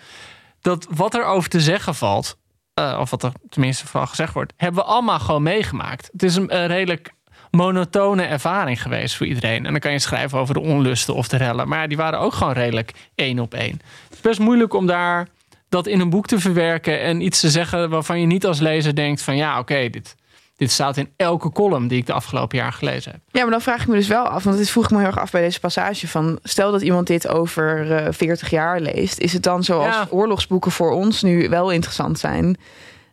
Dat 0.61 0.87
wat 0.91 1.15
er 1.15 1.25
over 1.25 1.49
te 1.49 1.61
zeggen 1.61 1.95
valt, 1.95 2.37
eh, 2.75 2.99
of 3.01 3.11
wat 3.11 3.23
er 3.23 3.33
tenminste 3.49 3.87
vooral 3.87 4.07
gezegd 4.07 4.33
wordt, 4.33 4.53
hebben 4.57 4.83
we 4.85 4.89
allemaal 4.89 5.21
gewoon 5.21 5.43
meegemaakt. 5.43 6.09
Het 6.13 6.23
is 6.23 6.37
een, 6.37 6.57
een 6.57 6.67
redelijk 6.67 7.14
monotone 7.55 8.23
ervaring 8.23 8.83
geweest 8.83 9.17
voor 9.17 9.27
iedereen. 9.27 9.67
En 9.67 9.71
dan 9.71 9.81
kan 9.81 9.93
je 9.93 9.99
schrijven 9.99 10.39
over 10.39 10.55
de 10.55 10.61
onlusten 10.61 11.15
of 11.15 11.29
de 11.29 11.37
rellen. 11.37 11.69
Maar 11.69 11.81
ja, 11.81 11.87
die 11.87 11.97
waren 11.97 12.19
ook 12.19 12.33
gewoon 12.35 12.53
redelijk 12.53 12.93
één 13.15 13.39
op 13.39 13.55
één. 13.55 13.81
Het 14.05 14.13
is 14.13 14.21
best 14.21 14.39
moeilijk 14.39 14.75
om 14.75 14.87
daar 14.87 15.29
dat 15.69 15.87
in 15.87 16.01
een 16.01 16.11
boek 16.11 16.27
te 16.27 16.39
verwerken 16.41 17.01
en 17.01 17.21
iets 17.21 17.41
te 17.41 17.51
zeggen 17.51 17.91
waarvan 17.91 18.21
je 18.21 18.27
niet 18.27 18.47
als 18.47 18.61
lezer 18.61 18.95
denkt 18.95 19.23
van 19.23 19.37
ja, 19.37 19.59
oké, 19.59 19.89
dit, 19.91 20.15
dit 20.57 20.71
staat 20.71 20.97
in 20.97 21.09
elke 21.17 21.51
column 21.53 21.89
die 21.89 21.99
ik 21.99 22.07
de 22.07 22.13
afgelopen 22.13 22.59
jaar 22.59 22.73
gelezen 22.73 23.13
heb. 23.13 23.21
Ja, 23.31 23.43
maar 23.43 23.51
dan 23.51 23.61
vraag 23.61 23.81
ik 23.83 23.89
me 23.89 23.95
dus 23.95 24.09
wel 24.09 24.25
af, 24.29 24.45
want 24.45 24.57
dit 24.57 24.71
vroeg 24.71 24.85
ik 24.85 24.91
me 24.91 24.99
heel 24.99 25.07
erg 25.07 25.19
af 25.19 25.31
bij 25.31 25.41
deze 25.41 25.61
passage 25.61 26.09
van, 26.09 26.39
stel 26.43 26.73
dat 26.73 26.83
iemand 26.83 27.07
dit 27.07 27.29
over 27.29 27.93
eh 27.97 28.13
40 28.13 28.51
jaar 28.51 28.81
leest, 28.81 29.19
is 29.19 29.33
het 29.33 29.43
dan 29.43 29.65
zoals 29.65 29.95
Ja. 29.95 30.07
oorlogsboeken 30.11 30.71
voor 30.71 30.91
ons 30.91 31.23
nu 31.23 31.49
wel 31.49 31.71
interessant 31.71 32.19
zijn? 32.19 32.57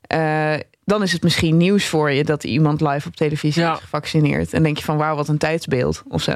Eh, 0.01 0.54
dan 0.91 1.04
is 1.04 1.12
het 1.12 1.23
misschien 1.23 1.58
nieuws 1.58 1.86
voor 1.86 2.12
je 2.12 2.23
dat 2.23 2.43
iemand 2.43 2.82
live 2.82 3.08
op 3.08 3.15
televisie 3.15 3.62
Ja. 3.62 3.73
is 3.73 3.80
gevaccineerd. 3.80 4.54
En 4.54 4.63
denk 4.63 4.77
je 4.77 4.84
van 4.84 4.97
wauw, 4.97 5.15
wat 5.15 5.27
een 5.27 5.38
tijdsbeeld 5.38 6.04
of 6.08 6.21
zo. 6.21 6.34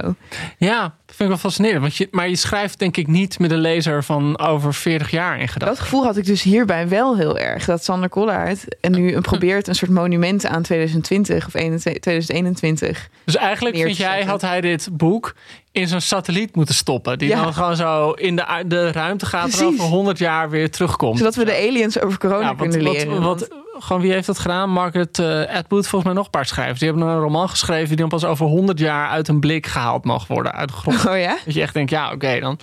Ja, 0.57 0.81
dat 0.81 1.15
vind 1.15 1.19
ik 1.19 1.27
wel 1.27 1.37
fascinerend. 1.37 1.81
Want 1.81 1.95
je, 1.95 2.07
maar 2.11 2.29
je 2.29 2.35
schrijft 2.35 2.79
denk 2.79 2.97
ik 2.97 3.07
niet 3.07 3.39
met 3.39 3.51
een 3.51 3.57
lezer 3.59 4.03
van 4.03 4.39
over 4.39 4.73
40 4.73 5.11
jaar 5.11 5.39
in 5.39 5.47
gedachten. 5.47 5.75
Dat 5.77 5.79
gevoel 5.85 6.03
had 6.03 6.17
ik 6.17 6.25
dus 6.25 6.41
hierbij 6.43 6.87
wel 6.87 7.17
heel 7.17 7.37
erg. 7.37 7.65
Dat 7.65 7.83
Sander 7.83 8.09
Kollaert 8.09 8.79
en 8.81 8.91
nu 8.91 9.13
een 9.15 9.21
probeert 9.21 9.67
een 9.67 9.75
soort 9.75 9.91
monument 9.91 10.45
aan 10.45 10.61
2020 10.61 11.45
of 11.47 11.53
21 11.53 12.01
2021. 12.01 13.09
Dus 13.25 13.35
eigenlijk 13.35 13.75
vind 13.77 13.97
jij, 13.97 14.23
had 14.23 14.41
hij 14.41 14.61
dit 14.61 14.87
boek 14.91 15.35
in 15.71 15.87
zo'n 15.87 16.01
satelliet 16.01 16.55
moeten 16.55 16.75
stoppen. 16.75 17.17
Die 17.17 17.29
Ja. 17.29 17.43
dan 17.43 17.53
gewoon 17.53 17.75
zo 17.75 18.11
in 18.11 18.35
de, 18.35 18.63
de 18.67 18.91
ruimte 18.91 19.25
gaat 19.25 19.43
en 19.43 19.49
Precies. 19.49 19.67
over 19.67 19.85
100 19.85 20.17
jaar 20.17 20.49
weer 20.49 20.71
terugkomt. 20.71 21.17
Zodat 21.17 21.35
we 21.35 21.45
de 21.45 21.55
aliens 21.67 21.99
over 21.99 22.19
corona 22.19 22.39
Ja, 22.41 22.55
wat, 22.55 22.67
kunnen 22.67 22.83
wat, 22.83 22.93
leren. 22.95 23.21
wat, 23.21 23.47
gewoon 23.79 24.01
wie 24.01 24.11
heeft 24.11 24.27
dat 24.27 24.39
gedaan? 24.39 24.69
Margaret 24.69 25.19
eh, 25.19 25.55
Atwood, 25.57 25.87
volgens 25.87 26.03
mij 26.03 26.13
nog 26.13 26.25
een 26.25 26.31
paar 26.31 26.45
schrijvers. 26.45 26.79
Die 26.79 26.89
hebben 26.89 27.07
een 27.07 27.19
roman 27.19 27.49
geschreven 27.49 27.87
die 27.87 27.97
dan 27.97 28.09
pas 28.09 28.25
over 28.25 28.45
100 28.45 28.79
jaar 28.79 29.09
uit 29.09 29.27
een 29.27 29.39
blik 29.39 29.65
gehaald 29.67 30.05
mag 30.05 30.27
worden 30.27 30.51
uit 30.53 30.69
de 30.69 30.75
grond. 30.75 31.05
Oh 31.05 31.17
ja? 31.17 31.37
Dat 31.45 31.53
je 31.53 31.61
echt 31.61 31.73
denkt, 31.73 31.91
ja, 31.91 32.11
oké 32.11 32.39
dan. 32.39 32.59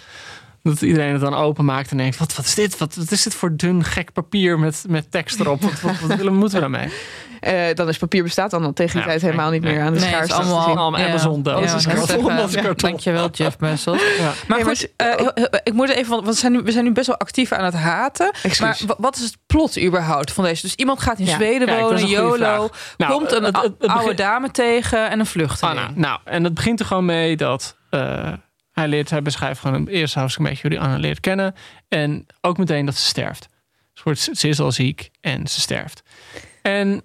Dat 0.63 0.83
iedereen 0.83 1.13
het 1.13 1.21
dan 1.21 1.35
openmaakt 1.35 1.91
en 1.91 1.97
denkt: 1.97 2.17
wat, 2.19 2.35
wat 2.37 2.45
is 2.45 2.55
dit? 2.55 2.79
Wat, 2.79 2.95
wat 2.95 3.11
is 3.11 3.23
dit 3.23 3.35
voor 3.35 3.57
dun 3.57 3.85
gek 3.85 4.13
papier 4.13 4.59
met, 4.59 4.85
met 4.89 5.11
tekst 5.11 5.41
erop? 5.41 5.63
Wat, 5.63 5.81
wat, 5.81 6.01
wat 6.01 6.17
willen, 6.17 6.35
moeten 6.35 6.55
we 6.55 6.61
daarmee? 6.71 6.89
Eh, 7.43 7.75
dan 7.75 7.89
is 7.89 7.99
papier 7.99 8.23
bestaat 8.23 8.51
dan 8.51 8.65
al 8.65 8.73
tegen 8.73 8.93
die 8.93 9.01
Ja, 9.03 9.07
tijd 9.09 9.23
helemaal 9.23 9.51
niet 9.51 9.63
nee. 9.63 9.73
meer 9.73 9.83
aan 9.83 9.93
de 9.93 10.01
Nee, 10.01 10.21
is 10.23 10.33
allemaal- 10.33 10.77
Allemaal 10.77 11.01
Ja. 11.01 11.09
Amazon 11.09 11.43
doos. 11.43 11.71
Ja, 11.71 11.77
is 11.77 12.55
karton. 12.55 12.75
Dankjewel, 12.77 13.31
Jeff 13.31 13.59
Messel. 13.59 13.95
Ja. 13.95 14.33
Maar 14.49 14.57
Nee, 14.59 14.67
goed, 14.67 14.89
eh, 14.97 15.27
ik 15.63 15.73
moet 15.73 15.89
even, 15.89 16.11
want 16.11 16.27
we 16.27 16.33
zijn, 16.33 16.53
nu, 16.53 16.61
we 16.63 16.73
zijn 16.73 16.85
nu 16.85 16.93
best 16.93 17.07
wel 17.07 17.17
actief 17.19 17.53
aan 17.53 17.65
het 17.65 17.75
haten. 17.75 18.31
Maar 18.61 18.79
wa- 18.87 18.95
wat 18.99 19.17
is 19.17 19.23
het 19.23 19.37
plot 19.47 19.79
überhaupt 19.81 20.33
van 20.33 20.45
deze? 20.45 20.63
Dus 20.63 20.75
iemand 20.75 21.01
gaat 21.01 21.19
in 21.19 21.25
Ja. 21.27 21.35
Zweden 21.35 21.67
dat 21.67 21.81
wonen, 21.81 22.07
YOLO. 22.07 22.69
Nou, 22.97 23.13
komt 23.13 23.33
een 23.33 23.45
het- 23.45 23.57
het- 23.57 23.63
het 23.79 23.87
oude 23.91 24.03
begin- 24.03 24.17
dame 24.17 24.51
tegen 24.51 25.11
en 25.11 25.19
een 25.21 25.27
vluchteling. 25.27 25.79
Anna. 25.79 25.91
Nou, 25.95 26.21
en 26.25 26.45
het 26.45 26.55
begint 26.55 26.81
er 26.81 26.87
gewoon 26.87 27.05
mee 27.05 27.37
dat 27.37 27.77
eh, 27.91 28.33
hij, 28.73 28.89
leert, 28.89 29.11
hij 29.11 29.23
beschrijft 29.23 29.61
gewoon 29.61 29.87
eerste 29.87 30.19
hoofdstuk 30.19 30.45
een 30.45 30.51
beetje 30.51 30.69
hoe 30.69 30.79
Anna 30.79 30.97
leert 30.97 31.21
kennen. 31.21 31.55
En 31.89 32.27
ook 32.41 32.59
meteen 32.59 32.87
dat 32.87 32.95
ze 32.95 33.07
sterft. 33.07 33.49
Ze, 33.93 34.03
wordt, 34.05 34.21
ze 34.21 34.49
is 34.49 34.61
al 34.61 34.73
ziek 34.73 35.11
en 35.21 35.47
ze 35.47 35.61
sterft. 35.61 36.03
En 36.63 37.03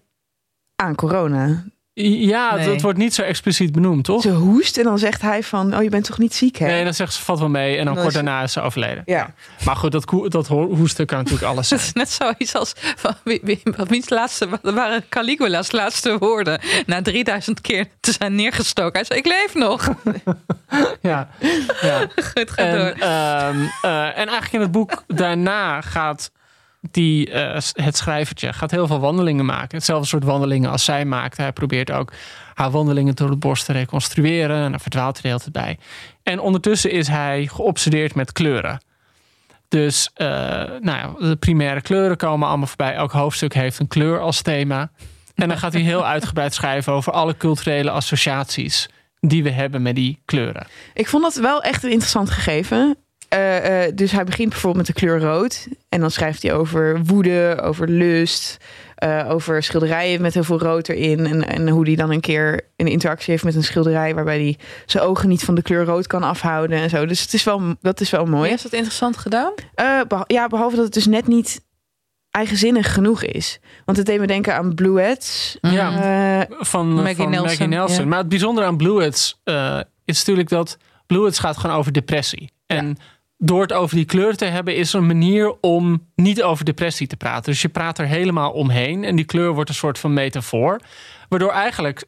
Aan 0.80 0.96
corona. 0.96 1.66
Ja, 2.04 2.50
het, 2.52 2.60
Nee. 2.60 2.70
het 2.70 2.82
wordt 2.82 2.98
niet 2.98 3.14
zo 3.14 3.22
expliciet 3.22 3.72
benoemd, 3.72 4.04
toch? 4.04 4.22
Ze 4.22 4.30
hoest 4.32 4.78
en 4.78 4.84
dan 4.84 5.00
zegt 5.00 5.22
hij 5.22 5.44
van, 5.44 5.76
oh 5.76 5.84
je 5.84 5.90
bent 5.90 6.06
toch 6.06 6.18
niet 6.18 6.34
ziek 6.36 6.58
hè? 6.58 6.66
Nee, 6.68 6.84
dan 6.84 6.94
zegt 6.94 7.14
ze 7.14 7.22
valt 7.24 7.40
wel 7.40 7.50
mee 7.50 7.78
en 7.78 7.86
dan 7.86 7.94
Dan 7.94 8.04
kort 8.04 8.16
daarna 8.16 8.42
is 8.44 8.52
ze 8.52 8.62
overleden. 8.62 9.04
Ja. 9.06 9.34
Maar 9.66 9.76
goed, 9.76 9.92
dat, 9.92 10.06
dat 10.28 10.48
ho- 10.48 10.76
hoesten 10.76 11.06
kan 11.06 11.18
natuurlijk 11.18 11.46
alles 11.52 11.70
Het 11.70 11.80
zijn. 11.80 11.94
is 11.94 11.94
net 11.94 12.10
zoiets 12.12 12.56
als 12.56 12.74
van, 12.76 13.14
wie, 13.24 13.40
wie, 13.44 13.62
wiens 13.88 14.10
laatste, 14.10 14.50
wat 14.50 14.74
waren 14.74 15.04
Caligula's 15.10 15.72
laatste 15.72 16.18
woorden 16.18 16.60
na 16.86 17.02
3000 17.02 17.62
keer 17.62 17.86
te 18.00 18.12
zijn 18.12 18.36
neergestoken. 18.36 18.94
Hij 18.94 19.04
zei: 19.04 19.20
Ik 19.20 19.26
leef 19.26 19.54
nog. 19.54 19.88
Ja, 21.02 21.30
ja. 21.82 22.00
Goed, 22.16 22.52
ga 22.52 22.56
En, 22.64 22.78
door. 22.78 22.86
ehm, 23.08 23.66
eh, 23.82 24.06
en 24.06 24.14
eigenlijk 24.16 24.54
in 24.54 24.60
het 24.62 24.72
boek 24.72 25.04
daarna 25.08 25.82
gaat 25.82 26.32
die, 26.82 27.32
eh, 27.32 27.62
het 27.72 27.98
schrijvertje 27.98 28.54
gaat 28.54 28.72
heel 28.72 28.88
veel 28.88 29.00
wandelingen 29.00 29.46
maken. 29.46 29.78
Hetzelfde 29.78 30.08
soort 30.08 30.24
wandelingen 30.24 30.72
als 30.72 30.86
zij 30.86 31.06
maakt. 31.06 31.38
Hij 31.38 31.52
probeert 31.52 31.92
ook 31.92 32.13
haar 32.54 32.72
wandelingen 32.72 33.16
door 33.16 33.30
het 33.30 33.40
bos 33.40 33.63
te 33.63 33.72
reconstrueren. 33.72 34.63
En 34.63 34.72
daar 34.72 34.80
verdwaalt 34.80 35.13
hij 35.13 35.22
de 35.22 35.28
hele 35.28 35.52
tijd 35.52 35.66
bij. 35.66 35.78
En 36.24 36.40
ondertussen 36.40 36.92
is 36.92 37.08
hij 37.08 37.48
geobsedeerd 37.48 38.16
met 38.16 38.32
kleuren. 38.32 38.82
Dus 39.68 40.10
eh, 40.13 40.28
nou 40.80 40.82
ja, 40.82 41.13
de 41.20 41.36
primaire 41.36 41.82
kleuren 41.82 42.18
komen 42.18 42.48
allemaal 42.48 42.68
voorbij. 42.68 42.94
Elk 42.94 43.12
hoofdstuk 43.12 43.54
heeft 43.54 43.80
een 43.80 43.88
kleur 43.88 44.20
als 44.20 44.42
thema. 44.42 44.92
En 45.36 45.48
dan 45.48 45.58
gaat 45.58 45.74
hij 45.74 45.82
heel 45.82 46.06
uitgebreid 46.16 46.54
schrijven 46.54 46.94
over 46.94 47.12
alle 47.13 47.38
culturele 47.38 47.92
associaties 47.92 48.90
die 49.20 49.44
we 49.44 49.50
hebben 49.50 49.82
met 49.82 49.96
die 49.96 50.22
kleuren. 50.26 50.68
Ik 50.94 51.08
vond 51.08 51.24
dat 51.24 51.36
wel 51.36 51.63
echt 51.63 51.84
een 51.84 51.92
interessant 51.92 52.30
gegeven. 52.30 52.98
Eh, 53.30 53.86
eh, 53.86 53.92
dus 53.96 54.12
hij 54.12 54.24
begint 54.24 54.50
bijvoorbeeld 54.50 54.88
met 54.88 54.96
de 54.96 55.02
kleur 55.02 55.20
rood. 55.20 55.68
En 55.90 56.00
dan 56.00 56.12
schrijft 56.12 56.42
hij 56.42 56.54
over 56.54 57.04
woede, 57.04 57.58
over 57.62 57.90
lust, 57.90 58.58
eh, 58.96 59.26
over 59.30 59.63
schilderijen 59.63 60.22
met 60.22 60.34
heel 60.34 60.44
veel 60.44 60.60
rood 60.60 60.88
erin. 60.90 61.26
En, 61.26 61.48
en 61.48 61.70
hoe 61.70 61.86
hij 61.86 61.96
dan 61.96 62.12
een 62.12 62.20
keer 62.22 62.62
een 62.76 62.88
interactie 62.88 63.32
heeft 63.32 63.44
met 63.44 63.56
een 63.56 63.63
schilderij 63.63 64.16
waarbij 64.16 64.38
hij 64.40 64.58
zijn 64.86 65.04
ogen 65.04 65.30
niet 65.30 65.44
van 65.44 65.56
de 65.56 65.62
kleur 65.62 65.86
rood 65.86 66.08
kan 66.08 66.24
afhouden 66.24 66.78
en 66.78 66.90
zo. 66.90 67.06
Dus 67.06 67.22
het 67.22 67.34
is 67.34 67.44
wel, 67.44 67.76
dat 67.82 68.02
is 68.02 68.10
wel 68.10 68.26
mooi. 68.26 68.52
Is 68.52 68.62
dat 68.62 68.74
interessant 68.74 69.18
gedaan? 69.18 69.54
Eh, 69.76 70.00
beha- 70.08 70.24
ja, 70.28 70.48
behalve 70.48 70.76
dat 70.76 70.86
het 70.86 70.94
dus 70.94 71.06
net 71.08 71.28
niet 71.28 71.66
eigenzinnig 72.32 72.94
genoeg 72.94 73.24
is. 73.24 73.60
Want 73.86 73.98
het 73.98 74.08
deed 74.08 74.20
me 74.20 74.28
denken 74.28 74.56
aan 74.56 74.74
Bluets. 74.76 75.58
Ja. 75.62 75.92
Eh, 76.40 76.56
van 76.60 76.94
Maggie 76.94 77.16
van 77.16 77.30
Nelson, 77.30 77.48
Maggie 77.48 77.68
Nelson. 77.68 78.04
ja. 78.04 78.06
Maar 78.06 78.20
het 78.20 78.30
bijzondere 78.30 78.68
aan 78.68 78.78
Bluets 78.78 79.42
eh 79.44 79.80
is 80.06 80.18
natuurlijk 80.18 80.50
dat 80.50 80.78
Bluets 81.08 81.40
gaat 81.40 81.58
gewoon 81.58 81.76
over 81.76 81.92
depressie. 81.92 82.52
En 82.66 82.98
door 83.38 83.62
het 83.62 83.73
over 83.73 83.95
die 83.95 84.06
kleur 84.06 84.36
te 84.36 84.45
hebben, 84.45 84.76
is 84.76 84.93
er 84.93 85.00
een 85.00 85.06
manier 85.06 85.56
om 85.62 86.08
niet 86.15 86.43
over 86.43 86.65
depressie 86.65 87.08
te 87.08 87.17
praten. 87.17 87.52
Dus 87.52 87.62
je 87.62 87.69
praat 87.69 87.97
er 87.97 88.06
helemaal 88.06 88.52
omheen. 88.52 89.04
En 89.04 89.15
die 89.15 89.26
kleur 89.26 89.54
wordt 89.54 89.69
een 89.69 89.76
soort 89.76 90.00
van 90.00 90.13
metafoor. 90.13 90.80
Waardoor 91.30 91.52
eigenlijk 91.52 92.04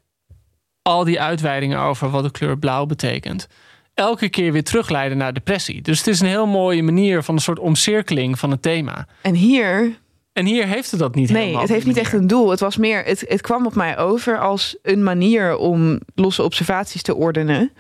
al 0.82 1.04
die 1.04 1.22
uitweidingen 1.22 1.80
over 1.80 2.10
wat 2.10 2.24
de 2.24 2.32
kleur 2.32 2.58
blauw 2.58 2.86
betekent. 2.86 3.48
Elke 3.94 4.30
keer 4.30 4.52
weer 4.52 4.64
terugleiden 4.64 5.18
naar 5.18 5.34
depressie. 5.34 5.82
Dus 5.82 5.98
het 5.98 6.08
is 6.08 6.20
een 6.20 6.28
heel 6.28 6.48
mooie 6.48 6.84
manier 6.84 7.24
van 7.24 7.36
een 7.36 7.42
soort 7.42 7.60
omcirkeling 7.60 8.40
van 8.40 8.52
het 8.52 8.62
thema. 8.62 9.08
en 9.22 9.34
hier 9.34 9.98
En 10.34 10.46
hier 10.46 10.66
heeft 10.66 10.92
het 10.92 11.00
dat 11.00 11.16
niet 11.16 11.30
Nee, 11.30 11.42
helemaal 11.42 11.62
het 11.62 11.70
heeft 11.70 11.86
niet 11.86 11.98
echt 11.98 12.14
een 12.14 12.28
doel. 12.28 12.50
Het 12.50 12.60
was 12.60 12.78
meer, 12.78 13.04
het, 13.04 13.26
het 13.28 13.42
kwam 13.42 13.66
op 13.66 13.76
mij 13.76 13.98
over 13.98 14.40
als 14.40 14.78
een 14.82 15.04
manier 15.04 15.58
om 15.58 16.00
losse 16.16 16.44
observaties 16.44 17.02
te 17.02 17.16
ordenen. 17.16 17.72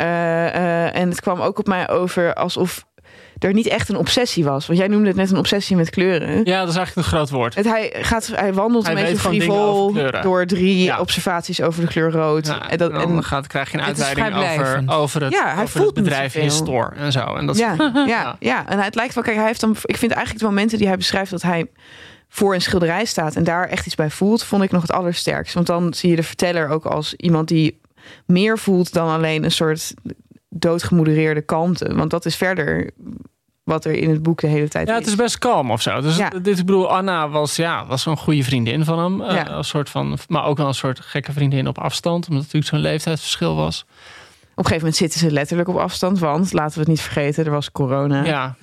Eh, 0.00 0.46
eh, 0.54 0.96
en 0.96 1.08
het 1.08 1.20
kwam 1.20 1.40
ook 1.40 1.58
op 1.58 1.66
mij 1.66 1.88
over 1.88 2.34
alsof 2.34 2.84
er 3.38 3.52
niet 3.52 3.66
echt 3.66 3.88
een 3.88 3.96
obsessie 3.96 4.44
was. 4.44 4.66
Want 4.66 4.78
jij 4.78 4.88
noemde 4.88 5.06
het 5.08 5.16
net 5.16 5.30
een 5.30 5.36
obsessie 5.36 5.76
met 5.76 5.90
kleuren. 5.90 6.44
Ja, 6.44 6.60
dat 6.60 6.68
is 6.68 6.76
eigenlijk 6.76 6.96
een 6.96 7.12
groot 7.12 7.30
woord. 7.30 7.54
Het, 7.54 7.64
hij, 7.64 7.92
gaat, 8.00 8.30
hij 8.34 8.54
wandelt 8.54 8.86
Hij 8.86 8.94
een 8.96 9.02
beetje 9.02 9.18
frivol 9.18 9.94
door 10.22 10.46
drie 10.46 10.82
Ja. 10.82 11.00
observaties 11.00 11.62
over 11.62 11.80
de 11.80 11.86
kleur 11.86 12.10
rood. 12.10 12.46
Ja, 12.46 12.68
en 12.70 12.78
dat, 12.78 12.90
en 12.90 12.98
dan 12.98 13.24
gaat, 13.24 13.46
krijg 13.46 13.70
je 13.72 13.78
een 13.78 13.84
uitweiding 13.84 14.34
over, 14.34 14.82
over 14.86 15.22
het, 15.22 15.32
Ja, 15.32 15.54
hij 15.54 15.62
over 15.62 15.80
voelt 15.80 15.96
het 15.96 16.04
bedrijf 16.04 16.32
zoveel. 16.32 16.48
Histor 16.48 16.92
en 16.96 17.12
zo. 17.12 17.34
En 17.34 17.46
dat 17.46 17.58
ja, 17.58 17.74
ja, 17.94 18.04
Ja. 18.06 18.36
ja, 18.38 18.68
en 18.68 18.78
het 18.78 18.94
lijkt 18.94 19.14
wel, 19.14 19.24
kijk, 19.24 19.36
hij 19.36 19.46
heeft 19.46 19.60
dan, 19.60 19.76
ik 19.82 19.96
vind 19.96 20.12
eigenlijk 20.12 20.44
de 20.44 20.50
momenten 20.50 20.78
die 20.78 20.86
hij 20.86 20.96
beschrijft 20.96 21.30
dat 21.30 21.42
hij 21.42 21.66
voor 22.28 22.54
een 22.54 22.62
schilderij 22.62 23.04
staat 23.04 23.36
en 23.36 23.44
daar 23.44 23.68
echt 23.68 23.86
iets 23.86 23.94
bij 23.94 24.10
voelt, 24.10 24.44
vond 24.44 24.62
ik 24.62 24.70
nog 24.70 24.82
het 24.82 24.92
allersterkst. 24.92 25.54
Want 25.54 25.66
dan 25.66 25.94
zie 25.94 26.10
je 26.10 26.16
de 26.16 26.22
verteller 26.22 26.68
ook 26.68 26.84
als 26.84 27.14
iemand 27.14 27.48
die 27.48 27.80
meer 28.26 28.58
voelt 28.58 28.92
dan 28.92 29.08
alleen 29.08 29.44
een 29.44 29.50
soort 29.50 29.94
doodgemodereerde 30.48 31.40
kalmte. 31.42 31.94
Want 31.94 32.10
dat 32.10 32.24
is 32.26 32.36
verder 32.36 32.90
wat 33.64 33.84
er 33.84 33.92
in 33.92 34.10
het 34.10 34.22
boek 34.22 34.40
de 34.40 34.46
hele 34.46 34.68
tijd 34.68 34.86
Ja, 34.88 34.92
is. 34.92 34.98
het 34.98 35.08
is 35.08 35.14
best 35.14 35.38
kalm 35.38 35.70
of 35.70 35.82
zo. 35.82 36.00
Dus 36.00 36.16
Ja. 36.16 36.28
dit, 36.30 36.58
ik 36.58 36.66
bedoel, 36.66 36.90
Anna 36.90 37.28
was, 37.28 37.56
ja, 37.56 37.86
was 37.86 38.06
een 38.06 38.16
goede 38.16 38.42
vriendin 38.44 38.84
van 38.84 38.98
hem. 38.98 39.20
eh, 39.22 39.42
een 39.46 39.64
soort 39.64 39.90
van, 39.90 40.18
maar 40.28 40.44
ook 40.44 40.56
wel 40.56 40.66
een 40.66 40.74
soort 40.74 41.00
gekke 41.00 41.32
vriendin 41.32 41.68
op 41.68 41.78
afstand. 41.78 42.28
Omdat 42.28 42.42
het 42.44 42.52
natuurlijk 42.52 42.66
zo'n 42.82 42.92
leeftijdsverschil 42.92 43.56
was. 43.56 43.80
Op 43.80 44.66
een 44.66 44.72
gegeven 44.72 44.76
moment 44.78 44.96
zitten 44.96 45.20
ze 45.20 45.30
letterlijk 45.30 45.68
op 45.68 45.76
afstand, 45.76 46.18
want 46.18 46.52
laten 46.52 46.74
we 46.74 46.80
het 46.80 46.88
niet 46.88 47.00
vergeten, 47.00 47.44
er 47.44 47.50
was 47.50 47.72
corona. 47.72 48.24
Ja, 48.24 48.56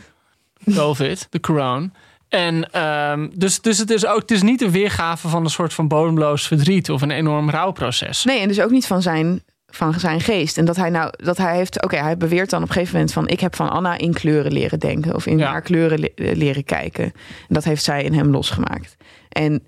COVID, 0.75 1.27
de 1.29 1.39
corona. 1.39 1.89
En 2.29 2.71
ehm, 2.71 3.27
dus, 3.35 3.61
dus 3.61 3.77
het 3.77 3.89
is 3.89 4.05
ook, 4.05 4.19
het 4.21 4.31
is 4.31 4.41
niet 4.41 4.61
een 4.61 4.71
weergave 4.71 5.27
van 5.27 5.43
een 5.43 5.49
soort 5.49 5.73
van 5.73 5.87
bodemloos 5.87 6.47
verdriet 6.47 6.89
of 6.89 7.01
een 7.01 7.11
enorm 7.11 7.49
rouwproces. 7.49 8.23
Nee, 8.23 8.39
en 8.39 8.47
dus 8.47 8.61
ook 8.61 8.71
niet 8.71 8.87
van 8.87 9.01
zijn, 9.01 9.43
van 9.67 9.99
zijn 9.99 10.21
geest. 10.21 10.57
En 10.57 10.65
dat 10.65 10.75
hij 10.75 10.89
nou, 10.89 11.13
dat 11.23 11.37
hij 11.37 11.55
heeft, 11.55 11.83
oké, 11.83 11.95
hij 11.97 12.17
beweert 12.17 12.49
dan 12.49 12.61
op 12.61 12.67
een 12.67 12.73
gegeven 12.73 12.93
moment 12.95 13.13
van, 13.13 13.27
ik 13.27 13.39
heb 13.39 13.55
van 13.55 13.69
Anna 13.69 13.97
in 13.97 14.13
kleuren 14.13 14.51
leren 14.53 14.79
denken 14.79 15.15
of 15.15 15.25
in 15.25 15.37
Ja. 15.37 15.49
haar 15.49 15.61
kleuren 15.61 15.99
le- 15.99 16.13
leren 16.33 16.63
kijken. 16.63 17.03
En 17.03 17.13
dat 17.47 17.63
heeft 17.63 17.83
zij 17.83 18.03
in 18.03 18.13
hem 18.13 18.31
losgemaakt. 18.31 18.95
En 19.29 19.63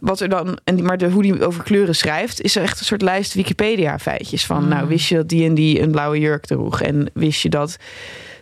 wat 0.00 0.20
er 0.20 0.28
dan, 0.28 0.58
en 0.64 0.74
die, 0.74 0.84
maar 0.84 0.98
de, 0.98 1.10
hoe 1.10 1.22
die 1.22 1.46
over 1.46 1.62
kleuren 1.62 1.94
schrijft, 1.94 2.40
is 2.40 2.56
er 2.56 2.62
echt 2.62 2.78
een 2.78 2.84
soort 2.84 3.02
lijst 3.02 3.34
Wikipedia-feitjes 3.34 4.46
van, 4.46 4.68
nou, 4.68 4.88
wist 4.88 5.08
je 5.08 5.14
dat 5.14 5.28
die 5.28 5.46
en 5.48 5.54
die 5.54 5.80
een 5.80 5.90
blauwe 5.90 6.18
jurk 6.18 6.46
droeg? 6.46 6.80
En 6.82 7.10
wist 7.14 7.42
je 7.42 7.48
dat 7.48 7.76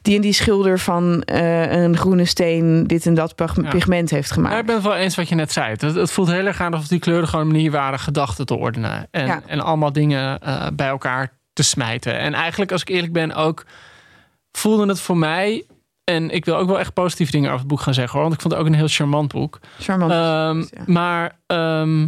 die 0.04 0.14
en 0.16 0.20
die 0.20 0.32
schilder 0.32 0.78
van 0.78 1.22
eh, 1.22 1.72
een 1.82 1.96
groene 1.96 2.24
steen 2.24 2.86
dit 2.86 3.06
en 3.06 3.14
dat 3.14 3.32
Ja. 3.36 3.68
pigment 3.70 4.10
heeft 4.10 4.30
gemaakt? 4.30 4.54
Ja, 4.54 4.60
ik 4.60 4.66
ben 4.66 4.74
het 4.74 4.84
wel 4.84 4.94
eens 4.94 5.14
wat 5.16 5.28
je 5.28 5.34
net 5.34 5.52
zei. 5.52 5.70
Het, 5.70 5.80
het 5.80 6.10
voelt 6.10 6.30
heel 6.30 6.46
erg 6.46 6.60
aan 6.60 6.72
alsof 6.72 6.88
die 6.88 6.98
kleuren 6.98 7.28
gewoon 7.28 7.44
een 7.46 7.52
manier 7.52 7.70
waren 7.70 7.98
gedachten 7.98 8.46
te 8.46 8.54
ordenen. 8.56 9.08
En, 9.10 9.26
Ja. 9.26 9.42
en 9.46 9.60
allemaal 9.60 9.92
dingen 9.92 10.40
eh, 10.40 10.66
bij 10.74 10.88
elkaar 10.88 11.32
te 11.52 11.62
smijten. 11.62 12.18
En 12.18 12.34
eigenlijk, 12.34 12.72
als 12.72 12.80
ik 12.80 12.88
eerlijk 12.88 13.12
ben, 13.12 13.34
ook 13.34 13.64
voelde 14.52 14.86
het 14.86 15.00
voor 15.00 15.16
mij. 15.16 15.64
En 16.04 16.30
ik 16.30 16.44
wil 16.44 16.56
ook 16.56 16.66
wel 16.68 16.78
echt 16.78 16.92
positieve 16.92 17.32
dingen 17.32 17.48
over 17.48 17.60
het 17.60 17.68
boek 17.68 17.80
gaan 17.80 17.94
zeggen 17.94 18.12
hoor. 18.12 18.22
Want 18.22 18.34
ik 18.34 18.40
vond 18.40 18.52
het 18.52 18.62
ook 18.62 18.68
een 18.68 18.74
heel 18.78 18.88
charmant 18.88 19.32
boek. 19.32 19.58
Charmant. 19.80 20.12
Ehm, 20.12 20.58
ja. 20.78 20.92
Maar 20.92 21.38
ehm, 21.46 22.06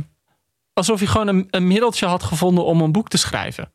alsof 0.72 1.00
je 1.00 1.06
gewoon 1.06 1.28
een, 1.28 1.46
een 1.50 1.66
middeltje 1.66 2.06
had 2.06 2.22
gevonden 2.22 2.64
om 2.64 2.80
een 2.80 2.92
boek 2.92 3.08
te 3.08 3.18
schrijven. 3.18 3.72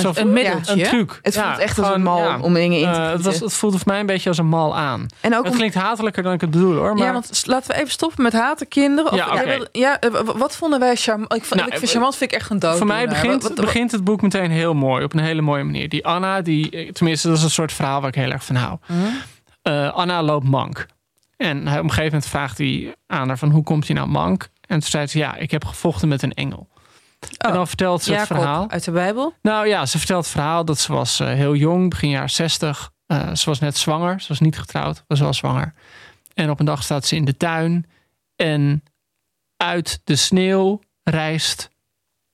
Zo- 0.00 0.12
een 0.14 0.32
middeltje. 0.32 0.72
Een 0.82 0.88
truc. 0.88 1.18
Het 1.22 1.38
voelt 1.38 1.58
echt 1.58 1.78
als 1.78 1.94
een 1.94 2.02
mal 2.02 2.40
om 2.40 2.54
dingen 2.54 2.78
in 2.78 2.92
te 2.92 2.98
Eh, 3.00 3.10
het, 3.10 3.22
was, 3.22 3.40
het 3.40 3.52
voelde 3.52 3.78
voor 3.78 3.86
mij 3.88 4.00
een 4.00 4.06
beetje 4.06 4.28
als 4.28 4.38
een 4.38 4.46
mal 4.48 4.76
aan. 4.76 5.06
En 5.20 5.36
ook 5.36 5.42
Het 5.42 5.52
om- 5.52 5.58
klinkt 5.58 5.74
hatelijker 5.74 6.22
dan 6.22 6.32
ik 6.32 6.40
het 6.40 6.50
bedoel 6.50 6.74
hoor. 6.76 6.94
Maar 6.94 7.06
Ja, 7.06 7.12
want 7.12 7.42
laten 7.46 7.70
we 7.70 7.76
even 7.76 7.90
stoppen 7.90 8.22
met 8.22 8.32
haten 8.32 8.68
kinderen. 8.68 9.12
Of, 9.12 9.18
Ja, 9.18 9.58
ja, 9.72 10.00
eh, 10.00 10.10
wat 10.36 10.56
vonden 10.56 10.78
wij 10.80 10.96
charmant? 10.96 11.34
Ik, 11.34 11.44
vond, 11.44 11.54
Nou, 11.60 11.66
ik 11.66 11.72
vind 11.72 11.84
eh, 11.86 11.90
charmant 11.90 12.16
vind 12.16 12.32
ik 12.32 12.38
echt 12.38 12.50
een 12.50 12.58
dood. 12.58 12.76
voor 12.76 12.86
mij 12.86 13.08
begint, 13.08 13.54
begint 13.54 13.92
het 13.92 14.04
boek 14.04 14.22
meteen 14.22 14.50
heel 14.50 14.74
mooi. 14.74 15.04
Op 15.04 15.12
een 15.14 15.20
hele 15.20 15.40
mooie 15.42 15.64
manier. 15.64 15.88
Die 15.88 16.06
Anna, 16.06 16.40
die, 16.40 16.92
tenminste 16.92 17.28
dat 17.28 17.36
is 17.36 17.42
een 17.42 17.50
soort 17.50 17.72
verhaal 17.72 18.00
waar 18.00 18.08
ik 18.08 18.14
heel 18.14 18.30
erg 18.30 18.44
van 18.44 18.56
hou. 18.56 18.78
Eh, 19.62 19.92
Anna 19.92 20.22
loopt 20.22 20.48
mank. 20.48 20.86
En 21.36 21.58
op 21.58 21.66
een 21.66 21.74
gegeven 21.80 22.04
moment 22.04 22.26
vraagt 22.26 22.58
hij 22.58 22.94
aan 23.06 23.28
haar 23.28 23.38
van 23.38 23.50
hoe 23.50 23.62
komt 23.62 23.86
hij 23.86 23.96
nou 23.96 24.08
mank? 24.08 24.48
En 24.66 24.78
toen 24.80 24.88
zei 24.90 25.06
ze 25.06 25.18
ja, 25.18 25.36
ik 25.36 25.50
heb 25.50 25.64
gevochten 25.64 26.08
met 26.08 26.22
een 26.22 26.32
engel. 26.34 26.68
En 27.36 27.52
dan 27.52 27.66
vertelt 27.66 28.02
ze 28.02 28.14
het 28.14 28.26
verhaal. 28.26 28.70
uit 28.70 28.84
de 28.84 28.90
Bijbel. 28.90 29.34
Nou 29.42 29.66
ja, 29.66 29.86
ze 29.86 29.98
vertelt 29.98 30.22
het 30.24 30.32
verhaal 30.32 30.64
dat 30.64 30.78
ze 30.78 30.92
was 30.92 31.20
eh, 31.20 31.28
heel 31.28 31.54
jong, 31.54 31.90
begin 31.90 32.10
jaren 32.10 32.30
60. 32.30 32.92
Eh, 33.06 33.34
ze 33.34 33.48
was 33.48 33.58
net 33.58 33.76
zwanger. 33.76 34.20
Ze 34.20 34.28
was 34.28 34.40
niet 34.40 34.58
getrouwd, 34.58 35.04
was 35.06 35.20
wel 35.20 35.32
zwanger. 35.32 35.74
En 36.34 36.50
op 36.50 36.60
een 36.60 36.66
dag 36.66 36.82
staat 36.82 37.04
ze 37.04 37.16
in 37.16 37.24
de 37.24 37.36
tuin. 37.36 37.90
En 38.36 38.82
uit 39.56 40.00
de 40.04 40.16
sneeuw 40.16 40.80
rijst 41.02 41.70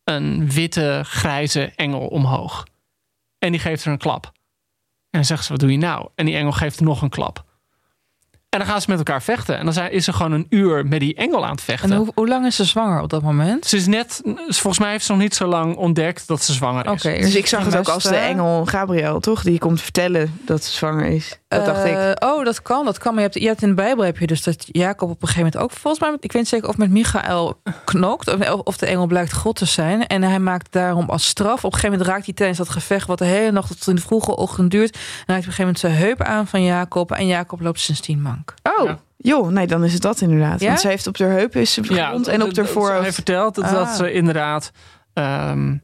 een 0.04 0.50
witte, 0.50 1.00
grijze 1.04 1.72
engel 1.76 2.06
omhoog. 2.06 2.66
En 3.38 3.50
die 3.50 3.60
geeft 3.60 3.84
haar 3.84 3.92
een 3.92 3.98
klap. 3.98 4.24
En 4.24 5.18
dan 5.18 5.24
zegt 5.24 5.44
ze, 5.44 5.50
wat 5.50 5.60
doe 5.60 5.70
je 5.70 5.78
nou? 5.78 6.08
En 6.14 6.26
die 6.26 6.36
engel 6.36 6.52
geeft 6.52 6.80
nog 6.80 7.02
een 7.02 7.08
klap. 7.08 7.44
En 8.52 8.58
dan 8.58 8.68
gaan 8.68 8.80
ze 8.80 8.86
met 8.90 8.98
elkaar 8.98 9.22
vechten. 9.22 9.58
En 9.58 9.64
dan 9.64 9.72
zijn- 9.74 9.92
is 9.92 10.04
ze 10.04 10.12
gewoon 10.12 10.32
een 10.32 10.46
uur 10.50 10.86
met 10.86 11.00
die 11.00 11.14
engel 11.14 11.44
aan 11.44 11.50
het 11.50 11.60
vechten. 11.60 11.90
En 11.90 11.96
hoe, 11.96 12.08
hoe 12.14 12.28
lang 12.28 12.46
is 12.46 12.56
ze 12.56 12.64
zwanger 12.64 13.02
op 13.02 13.10
dat 13.10 13.22
moment? 13.22 13.66
Ze 13.66 13.76
is 13.76 13.86
net, 13.86 14.20
volgens 14.48 14.78
mij 14.78 14.90
heeft 14.90 15.04
ze 15.04 15.12
nog 15.12 15.20
niet 15.20 15.34
zo 15.34 15.46
lang 15.46 15.76
ontdekt 15.76 16.26
dat 16.26 16.42
ze 16.42 16.52
zwanger 16.52 16.84
is. 16.84 16.90
Oké, 16.90 17.18
Dus 17.20 17.34
ik 17.34 17.46
zag 17.46 17.64
het 17.64 17.76
ook 17.76 17.88
als 17.88 18.02
de 18.02 18.16
engel 18.16 18.66
Gabriel, 18.66 19.20
toch? 19.20 19.42
Die 19.42 19.58
komt 19.58 19.80
vertellen 19.80 20.38
dat 20.44 20.64
ze 20.64 20.72
zwanger 20.72 21.04
is. 21.06 21.38
Dat 21.56 21.64
dacht 21.66 21.84
ik. 21.84 21.96
Eh, 21.96 22.10
Oh, 22.30 22.44
dat 22.44 22.62
kan, 22.62 22.84
dat 22.84 22.98
kan. 22.98 23.14
Maar 23.14 23.22
je 23.22 23.28
hebt, 23.28 23.42
je 23.42 23.46
hebt 23.48 23.62
in 23.62 23.68
de 23.68 23.74
Bijbel 23.74 24.04
heb 24.04 24.18
je 24.18 24.26
dus 24.26 24.42
dat 24.42 24.64
Jacob 24.66 25.10
op 25.10 25.22
een 25.22 25.28
gegeven 25.28 25.50
moment 25.52 25.62
ook, 25.72 25.78
volgens 25.78 26.02
mij, 26.02 26.12
ik 26.20 26.32
weet 26.32 26.42
niet 26.42 26.48
zeker 26.48 26.68
of 26.68 26.76
met 26.76 26.90
Michael 26.90 27.60
knokt, 27.84 28.34
of, 28.34 28.50
of 28.62 28.76
de 28.76 28.86
engel 28.86 29.06
blijkt 29.06 29.32
God 29.32 29.56
te 29.56 29.64
zijn. 29.64 30.06
En 30.06 30.22
hij 30.22 30.38
maakt 30.38 30.72
daarom 30.72 31.08
als 31.10 31.26
straf. 31.26 31.56
Op 31.58 31.64
een 31.64 31.72
gegeven 31.72 31.90
moment 31.90 32.08
raakt 32.08 32.24
hij 32.24 32.34
tijdens 32.34 32.58
dat 32.58 32.68
gevecht, 32.68 33.06
wat 33.06 33.18
de 33.18 33.24
hele 33.24 33.50
nacht 33.52 33.68
tot 33.68 33.86
in 33.88 33.94
de 33.94 34.00
vroege 34.00 34.36
ochtend 34.36 34.70
duurt, 34.70 34.94
en 34.94 35.00
raakt 35.00 35.26
hij 35.26 35.36
op 35.36 35.36
een 35.36 35.42
gegeven 35.52 35.62
moment 35.64 35.78
zijn 35.78 35.94
heup 35.94 36.22
aan 36.22 36.46
van 36.46 36.62
Jacob. 36.64 37.12
En 37.12 37.26
Jacob 37.26 37.60
loopt 37.60 37.80
sindsdien 37.80 38.22
mank. 38.22 38.54
Oh, 38.78 38.86
Ja. 38.88 38.98
joh, 39.16 39.48
nee, 39.48 39.66
dan 39.66 39.84
is 39.84 39.92
het 39.92 40.02
dat 40.02 40.20
inderdaad. 40.20 40.60
Ja? 40.60 40.66
Want 40.66 40.80
ze 40.80 40.88
heeft 40.88 41.06
op 41.06 41.18
haar 41.18 41.30
heup 41.30 41.56
is 41.56 41.72
ze 41.72 41.84
gewond 41.84 42.26
en 42.28 42.42
op 42.42 42.56
haar 42.56 42.64
Hij 42.64 42.72
voorhoofd. 42.74 43.14
vertelt 43.14 43.54
dat, 43.54 43.64
dat 43.70 43.86
Ah. 43.86 43.94
ze 43.94 44.12
inderdaad 44.12 44.70
ehm, 45.12 45.76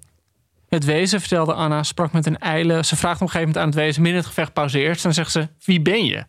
het 0.68 0.84
wezen, 0.84 1.20
vertelde 1.20 1.52
Anna, 1.52 1.82
sprak 1.82 2.12
met 2.12 2.26
een 2.26 2.38
eile. 2.38 2.84
Ze 2.84 2.96
vraagt 2.96 3.20
op 3.20 3.20
een 3.20 3.32
gegeven 3.32 3.46
moment 3.46 3.56
aan 3.58 3.70
het 3.70 3.86
wezen, 3.86 4.02
midden 4.02 4.20
het 4.20 4.28
gevecht 4.28 4.52
pauzeert. 4.52 5.02
Dan 5.02 5.14
zegt 5.14 5.30
ze, 5.30 5.48
wie 5.64 5.80
ben 5.80 6.04
je? 6.04 6.26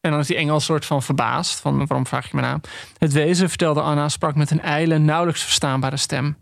En 0.00 0.10
dan 0.10 0.20
is 0.20 0.26
die 0.26 0.36
engel 0.36 0.60
soort 0.60 0.84
van 0.84 1.02
verbaasd. 1.02 1.60
Van, 1.60 1.76
waarom 1.86 2.06
vraag 2.06 2.24
je 2.24 2.36
mijn 2.36 2.46
naam? 2.46 2.60
Het 2.98 3.12
wezen, 3.12 3.48
vertelde 3.48 3.82
Anna, 3.82 4.08
sprak 4.08 4.34
met 4.34 4.50
een 4.50 4.62
eile, 4.62 4.98
nauwelijks 4.98 5.42
verstaanbare 5.42 5.96
stem. 5.96 6.36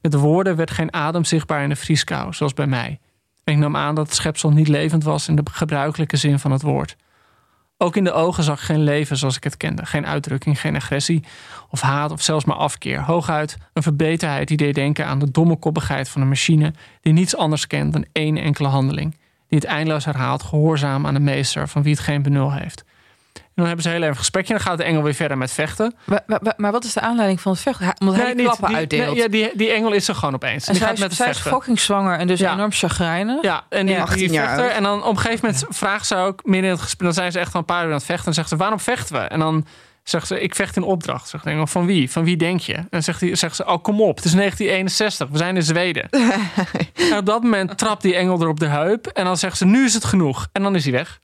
Met 0.00 0.12
de 0.12 0.18
woorden 0.18 0.56
werd 0.56 0.70
geen 0.70 0.92
adem 0.92 1.24
zichtbaar 1.24 1.62
in 1.62 1.68
de 1.68 1.76
vrieskou, 1.76 2.32
zoals 2.32 2.54
bij 2.54 2.66
mij. 2.66 3.00
En 3.44 3.52
ik 3.52 3.58
nam 3.58 3.76
aan 3.76 3.94
dat 3.94 4.06
het 4.06 4.14
schepsel 4.14 4.50
niet 4.50 4.68
levend 4.68 5.04
was 5.04 5.28
in 5.28 5.36
de 5.36 5.42
gebruikelijke 5.52 6.16
zin 6.16 6.38
van 6.38 6.50
het 6.50 6.62
woord. 6.62 6.96
Ook 7.80 7.96
in 7.96 8.04
de 8.04 8.12
ogen 8.12 8.44
zag 8.44 8.58
ik 8.58 8.64
geen 8.64 8.82
leven 8.82 9.16
zoals 9.16 9.36
ik 9.36 9.44
het 9.44 9.56
kende. 9.56 9.86
Geen 9.86 10.06
uitdrukking, 10.06 10.60
geen 10.60 10.76
agressie 10.76 11.24
of 11.70 11.80
haat 11.80 12.10
of 12.10 12.22
zelfs 12.22 12.44
maar 12.44 12.56
afkeer. 12.56 13.00
Hooguit 13.00 13.56
een 13.72 13.82
verbeterheid 13.82 14.48
die 14.48 14.56
deed 14.56 14.74
denken 14.74 15.06
aan 15.06 15.18
de 15.18 15.30
domme 15.30 15.56
koppigheid 15.56 16.08
van 16.08 16.22
een 16.22 16.28
machine 16.28 16.72
die 17.00 17.12
niets 17.12 17.36
anders 17.36 17.66
kent 17.66 17.92
dan 17.92 18.06
één 18.12 18.36
enkele 18.36 18.68
handeling. 18.68 19.16
Die 19.48 19.58
het 19.58 19.68
eindeloos 19.68 20.04
herhaalt, 20.04 20.42
gehoorzaam 20.42 21.06
aan 21.06 21.14
de 21.14 21.20
meester 21.20 21.68
van 21.68 21.82
wie 21.82 21.92
het 21.92 22.02
geen 22.02 22.22
benul 22.22 22.52
heeft. 22.52 22.84
Dan 23.58 23.66
hebben 23.66 23.84
ze 23.84 23.90
heel 23.90 23.98
even 23.98 24.10
een 24.12 24.16
gesprekje. 24.18 24.52
Dan 24.52 24.62
gaat 24.62 24.76
de 24.78 24.84
engel 24.84 25.02
weer 25.02 25.14
verder 25.14 25.38
met 25.38 25.52
vechten. 25.52 25.94
Maar, 26.04 26.22
maar, 26.26 26.40
maar 26.56 26.72
wat 26.72 26.84
is 26.84 26.92
de 26.92 27.00
aanleiding 27.00 27.40
van 27.40 27.52
het 27.52 27.60
vechten? 27.60 27.94
Omdat 27.98 28.14
hij 28.16 28.24
die 28.24 28.34
niet. 28.34 28.44
klappen 28.44 28.68
Die- 28.68 28.76
uitdeelt. 28.76 29.06
nee, 29.06 29.16
ja, 29.16 29.28
die, 29.28 29.50
die 29.54 29.70
engel 29.70 29.92
is 29.92 30.08
er 30.08 30.14
gewoon 30.14 30.34
opeens. 30.34 30.62
En 30.62 30.66
en 30.66 30.72
die 30.72 30.78
zij, 30.78 30.86
gaat 30.88 30.96
is, 30.96 31.02
met 31.02 31.14
zij 31.14 31.28
is 31.28 31.38
fucking 31.38 31.80
zwanger 31.80 32.18
en 32.18 32.26
dus 32.26 32.40
Ja. 32.40 32.52
enorm 32.52 32.72
chagrijnig. 32.72 33.42
Ja, 33.42 33.62
en 33.68 33.86
die, 33.86 33.94
Ja. 33.94 34.00
die 34.04 34.10
18 34.10 34.32
jaar 34.32 34.46
vechter. 34.46 34.64
oud. 34.64 34.72
En 34.76 34.82
dan 34.82 35.02
op 35.04 35.10
een 35.16 35.18
gegeven 35.18 35.46
moment 35.46 35.64
vraagt 35.68 36.06
ze 36.06 36.16
ook 36.16 36.40
midden 36.44 36.64
in 36.64 36.70
het 36.70 36.80
gesprek. 36.80 37.02
Dan 37.04 37.12
zijn 37.12 37.32
ze 37.32 37.38
echt 37.38 37.52
al 37.54 37.60
een 37.60 37.66
paar 37.66 37.82
uur 37.82 37.88
aan 37.90 37.96
het 37.96 38.04
vechten. 38.04 38.26
En 38.26 38.34
zegt 38.34 38.48
ze: 38.48 38.56
Waarom 38.56 38.80
vechten 38.80 39.14
we? 39.14 39.20
En 39.20 39.38
dan 39.38 39.66
zegt 40.02 40.26
ze: 40.26 40.40
Ik 40.40 40.54
vecht 40.54 40.76
in 40.76 40.82
opdracht. 40.82 41.28
Zegt 41.28 41.44
de 41.44 41.50
engel: 41.50 41.66
Van 41.66 41.86
wie? 41.86 42.10
Van 42.10 42.24
wie 42.24 42.36
denk 42.36 42.60
je? 42.60 42.76
En 42.90 43.02
zegt, 43.02 43.20
hij, 43.20 43.34
zegt 43.34 43.56
ze: 43.56 43.66
Oh, 43.66 43.82
kom 43.82 44.00
op. 44.00 44.16
Het 44.16 44.24
is 44.24 44.32
1961. 44.32 45.28
We 45.28 45.38
zijn 45.38 45.56
in 45.56 45.62
Zweden. 45.62 46.08
en 47.10 47.16
op 47.16 47.26
dat 47.26 47.42
moment 47.42 47.78
trapt 47.78 48.02
die 48.02 48.14
engel 48.16 48.40
er 48.40 48.48
op 48.48 48.60
de 48.60 48.66
heup. 48.66 49.06
En 49.06 49.24
dan 49.24 49.36
zegt 49.36 49.56
ze: 49.56 49.64
Nu 49.66 49.84
is 49.84 49.94
het 49.94 50.04
genoeg. 50.04 50.48
En 50.52 50.62
dan 50.62 50.74
is 50.74 50.82
hij 50.84 50.92
weg. 50.92 51.18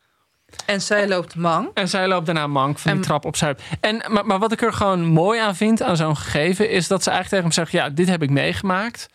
En 0.66 0.80
zij 0.82 1.08
loopt 1.08 1.34
mank. 1.34 1.68
En 1.74 1.88
zij 1.88 2.08
loopt 2.08 2.26
daarna 2.26 2.46
mank 2.46 2.78
van 2.78 2.90
die 2.90 3.00
En- 3.00 3.06
trap 3.06 3.24
op 3.24 3.36
zijn 3.36 3.56
heup. 3.56 3.78
En, 3.80 4.12
maar, 4.12 4.26
maar 4.26 4.38
wat 4.38 4.52
ik 4.52 4.62
er 4.62 4.72
gewoon 4.72 5.04
mooi 5.04 5.40
aan 5.40 5.56
vind 5.56 5.82
aan 5.82 5.96
zo'n 5.96 6.16
gegeven... 6.16 6.70
is 6.70 6.88
dat 6.88 7.02
ze 7.02 7.10
eigenlijk 7.10 7.42
tegen 7.42 7.56
hem 7.62 7.70
zegt... 7.70 7.84
ja, 7.84 7.94
dit 7.94 8.08
heb 8.08 8.22
ik 8.22 8.30
meegemaakt. 8.30 9.06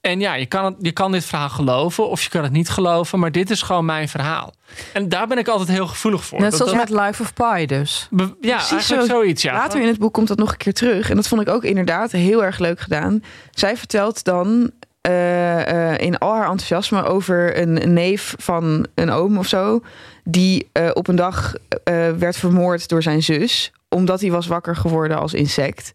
En 0.00 0.20
ja, 0.20 0.34
je 0.34 0.46
kan, 0.46 0.64
het, 0.64 0.74
je 0.78 0.92
kan 0.92 1.12
dit 1.12 1.24
verhaal 1.24 1.48
geloven 1.48 2.08
of 2.08 2.22
je 2.22 2.28
kan 2.30 2.42
het 2.42 2.52
niet 2.52 2.68
geloven... 2.68 3.18
maar 3.18 3.32
dit 3.32 3.50
is 3.50 3.62
gewoon 3.62 3.84
mijn 3.84 4.08
verhaal. 4.08 4.54
En 4.92 5.08
daar 5.08 5.26
ben 5.26 5.38
ik 5.38 5.48
altijd 5.48 5.68
heel 5.68 5.86
gevoelig 5.86 6.24
voor. 6.24 6.40
Net 6.40 6.50
Dat- 6.50 6.58
zoals 6.58 6.72
dat- 6.76 6.88
met 6.90 7.00
Life 7.06 7.22
of 7.22 7.32
Pi 7.34 7.66
dus. 7.66 8.06
be- 8.10 8.36
ja, 8.40 8.54
Precies 8.56 8.70
eigenlijk 8.72 9.02
zo. 9.10 9.14
zoiets, 9.14 9.42
ja. 9.42 9.52
Later 9.52 9.80
in 9.80 9.86
het 9.86 9.98
boek 9.98 10.12
komt 10.12 10.28
dat 10.28 10.38
nog 10.38 10.50
een 10.50 10.56
keer 10.56 10.74
terug. 10.74 11.10
En 11.10 11.16
dat 11.16 11.28
vond 11.28 11.40
ik 11.40 11.48
ook 11.48 11.64
inderdaad 11.64 12.10
heel 12.10 12.44
erg 12.44 12.58
leuk 12.58 12.80
gedaan. 12.80 13.22
Zij 13.50 13.76
vertelt 13.76 14.24
dan 14.24 14.70
eh, 15.00 15.92
eh, 15.92 15.98
in 16.00 16.18
al 16.18 16.32
haar 16.34 16.42
enthousiasme 16.50 17.02
over 17.04 17.58
een, 17.60 17.82
een 17.82 17.92
neef 17.92 18.34
van 18.38 18.86
een 18.94 19.10
oom 19.10 19.38
of 19.38 19.46
zo. 19.46 19.82
Die 20.24 20.68
eh, 20.72 20.90
op 20.94 21.08
een 21.08 21.16
dag 21.16 21.54
eh, 21.84 22.10
werd 22.10 22.36
vermoord 22.36 22.88
door 22.88 23.02
zijn 23.02 23.22
zus. 23.22 23.72
Omdat 23.88 24.20
hij 24.20 24.30
was 24.30 24.46
wakker 24.46 24.76
geworden 24.76 25.18
als 25.18 25.34
insect. 25.34 25.94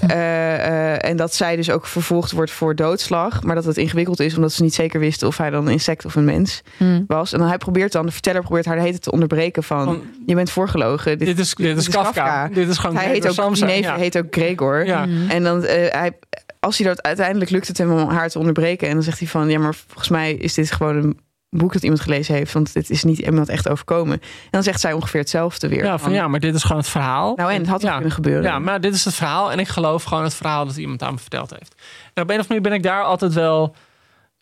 Eh, 0.00 0.54
eh, 0.66 1.04
en 1.10 1.16
dat 1.16 1.34
zij 1.34 1.56
dus 1.56 1.70
ook 1.70 1.86
vervolgd 1.86 2.32
wordt 2.32 2.50
voor 2.50 2.74
doodslag. 2.74 3.42
Maar 3.42 3.54
dat 3.54 3.64
het 3.64 3.76
ingewikkeld 3.76 4.20
is, 4.20 4.34
omdat 4.36 4.52
ze 4.52 4.62
niet 4.62 4.74
zeker 4.74 5.00
wisten 5.00 5.28
of 5.28 5.36
hij 5.36 5.50
dan 5.50 5.66
een 5.66 5.72
insect 5.72 6.04
of 6.04 6.14
een 6.14 6.24
mens 6.24 6.62
was. 7.06 7.32
En 7.32 7.38
dan 7.38 7.48
hij 7.48 7.58
probeert 7.58 7.92
dan, 7.92 8.06
de 8.06 8.12
verteller 8.12 8.42
probeert 8.42 8.64
haar 8.64 8.74
de 8.74 8.80
hele 8.80 8.92
tijd 8.92 9.04
te 9.04 9.10
onderbreken 9.12 9.62
van... 9.62 9.84
Van- 9.84 10.02
je 10.26 10.34
bent 10.34 10.50
voorgelogen. 10.50 11.18
dit, 11.18 11.38
is, 11.38 11.54
dit 11.54 11.76
is 11.76 11.88
Kafka. 11.88 12.48
Dit 12.48 12.68
is 12.68 12.78
gewoon 12.78 12.96
Hij 12.96 13.06
heet 13.08 13.26
ook, 13.26 13.32
Samsa. 13.34 13.66
neef 13.66 13.84
Ja. 13.84 13.96
heet 13.96 14.18
ook 14.18 14.26
Gregor. 14.30 14.86
Ja. 14.86 15.06
En 15.28 15.42
dan, 15.42 15.64
eh, 15.64 15.92
hij, 15.92 16.12
als 16.60 16.78
hij 16.78 16.86
dat 16.86 17.02
uiteindelijk 17.02 17.50
lukt 17.50 17.68
het 17.68 17.78
hem 17.78 17.92
om 17.92 18.08
haar 18.08 18.28
te 18.28 18.38
onderbreken. 18.38 18.88
En 18.88 18.94
dan 18.94 19.02
zegt 19.02 19.18
hij 19.18 19.28
van, 19.28 19.48
ja, 19.48 19.58
maar 19.58 19.74
volgens 19.86 20.08
mij 20.08 20.32
is 20.34 20.54
dit 20.54 20.72
gewoon 20.72 20.96
een 20.96 21.18
boek 21.50 21.72
dat 21.72 21.82
iemand 21.82 22.00
gelezen 22.00 22.34
heeft. 22.34 22.52
Want 22.52 22.72
dit 22.72 22.90
is 22.90 23.04
niet 23.04 23.18
iemand 23.18 23.48
echt 23.48 23.68
overkomen. 23.68 24.20
En 24.20 24.48
dan 24.50 24.62
zegt 24.62 24.80
zij 24.80 24.92
ongeveer 24.92 25.20
hetzelfde 25.20 25.68
weer. 25.68 25.84
Ja, 25.84 25.98
van 25.98 26.12
ja, 26.12 26.28
maar 26.28 26.40
dit 26.40 26.54
is 26.54 26.62
gewoon 26.62 26.78
het 26.78 26.88
verhaal. 26.88 27.36
Nou, 27.36 27.52
en 27.52 27.58
het 27.58 27.68
had 27.68 27.82
ja. 27.82 27.92
kunnen 27.92 28.12
gebeuren. 28.12 28.42
Ja, 28.42 28.58
maar 28.58 28.80
dit 28.80 28.94
is 28.94 29.04
het 29.04 29.14
verhaal. 29.14 29.52
En 29.52 29.58
ik 29.58 29.68
geloof 29.68 30.04
gewoon 30.04 30.24
het 30.24 30.34
verhaal 30.34 30.66
dat 30.66 30.76
iemand 30.76 31.02
aan 31.02 31.12
me 31.12 31.18
verteld 31.18 31.50
heeft. 31.50 31.74
En 32.14 32.22
op 32.22 32.30
een 32.30 32.38
of 32.38 32.48
andere 32.48 32.48
manier 32.48 32.62
ben 32.62 32.72
ik 32.72 32.82
daar 32.82 33.02
altijd 33.02 33.32
wel... 33.32 33.74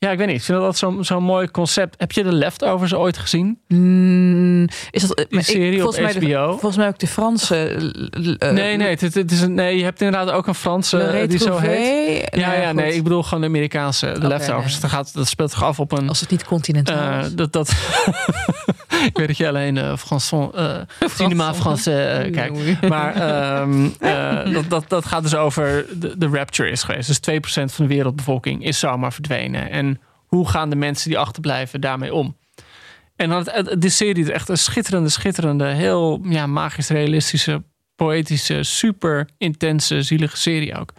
Ja, 0.04 0.10
ik 0.10 0.18
weet 0.18 0.26
niet. 0.26 0.36
Ik 0.36 0.42
vind 0.42 0.58
dat 0.60 0.76
zo'n 0.76 1.04
zo'n 1.04 1.22
mooi 1.22 1.50
concept. 1.50 1.94
Heb 1.98 2.12
je 2.12 2.22
de 2.22 2.32
Leftovers 2.32 2.94
ooit 2.94 3.18
gezien? 3.18 3.58
Mm, 3.68 4.68
is 4.90 5.02
dat 5.06 5.20
ik- 5.28 5.40
serie 5.40 5.74
op 5.74 5.80
volgens 5.94 6.02
mij 6.14 6.20
de- 6.28 6.34
HBO? 6.34 6.50
volgens 6.50 6.76
mij 6.76 6.86
ook 6.88 6.98
de 6.98 7.06
Franse. 7.06 7.56
eh, 8.38 8.50
nee, 8.50 8.76
nee, 8.76 8.88
het, 8.88 9.00
het- 9.00 9.14
het 9.14 9.30
is 9.30 9.40
een, 9.40 9.54
nee. 9.54 9.76
Je 9.76 9.84
hebt 9.84 10.00
inderdaad 10.00 10.30
ook 10.34 10.46
een 10.46 10.54
Franse 10.54 10.98
eh, 10.98 11.28
die 11.28 11.38
zo 11.38 11.56
heet. 11.58 12.28
Ja, 12.34 12.46
Nou 12.48 12.60
ja, 12.60 12.66
goed. 12.66 12.76
nee. 12.76 12.94
Ik 12.94 13.02
bedoel 13.02 13.22
gewoon 13.22 13.40
de 13.40 13.46
Amerikaanse 13.46 14.16
de 14.20 14.26
Leftovers. 14.26 14.72
nee. 14.72 14.80
Dat, 14.80 14.90
gaat, 14.90 15.14
dat 15.14 15.28
speelt 15.28 15.50
zich 15.50 15.62
af 15.64 15.80
op 15.80 15.92
een... 15.92 16.08
Als 16.08 16.20
het 16.20 16.30
niet 16.30 16.44
continentaal 16.44 17.18
eh, 17.20 17.24
is. 17.26 17.34
dat, 17.34 17.52
dat 17.52 17.68
ik 19.08 19.16
weet 19.18 19.26
dat 19.26 19.36
je 19.36 19.48
alleen 19.48 19.76
eh 19.78 19.96
Français, 19.96 20.50
eh, 20.54 20.76
cinema 21.16 21.54
Français 21.54 21.86
eh, 21.86 22.32
kijkt. 22.32 22.88
Maar 22.88 23.14
eh, 23.14 24.52
dat, 24.54 24.64
dat, 24.70 24.84
dat 24.88 25.06
gaat 25.06 25.22
dus 25.22 25.34
over 25.34 25.86
de, 25.94 26.14
de 26.18 26.28
rapture 26.32 26.70
is 26.70 26.82
geweest. 26.82 27.22
Dus 27.24 27.40
2% 27.40 27.64
van 27.74 27.86
de 27.86 27.94
wereldbevolking 27.94 28.64
is 28.64 28.78
zomaar 28.78 29.12
verdwenen. 29.12 29.70
En 29.70 29.93
hoe 30.34 30.48
gaan 30.48 30.70
de 30.70 30.76
mensen 30.76 31.08
die 31.10 31.18
achterblijven 31.18 31.80
daarmee 31.80 32.14
om? 32.14 32.36
En 33.16 33.28
dan 33.28 33.44
de 33.78 33.88
serie 33.88 34.22
is 34.24 34.30
echt 34.30 34.48
een 34.48 34.58
schitterende, 34.58 35.08
schitterende, 35.08 35.64
heel 35.66 36.20
ja, 36.24 36.46
magisch 36.46 36.88
realistische, 36.88 37.62
poëtische, 37.96 38.62
super 38.62 39.28
intense, 39.38 40.02
zielige 40.02 40.36
serie 40.36 40.78
ook. 40.78 40.92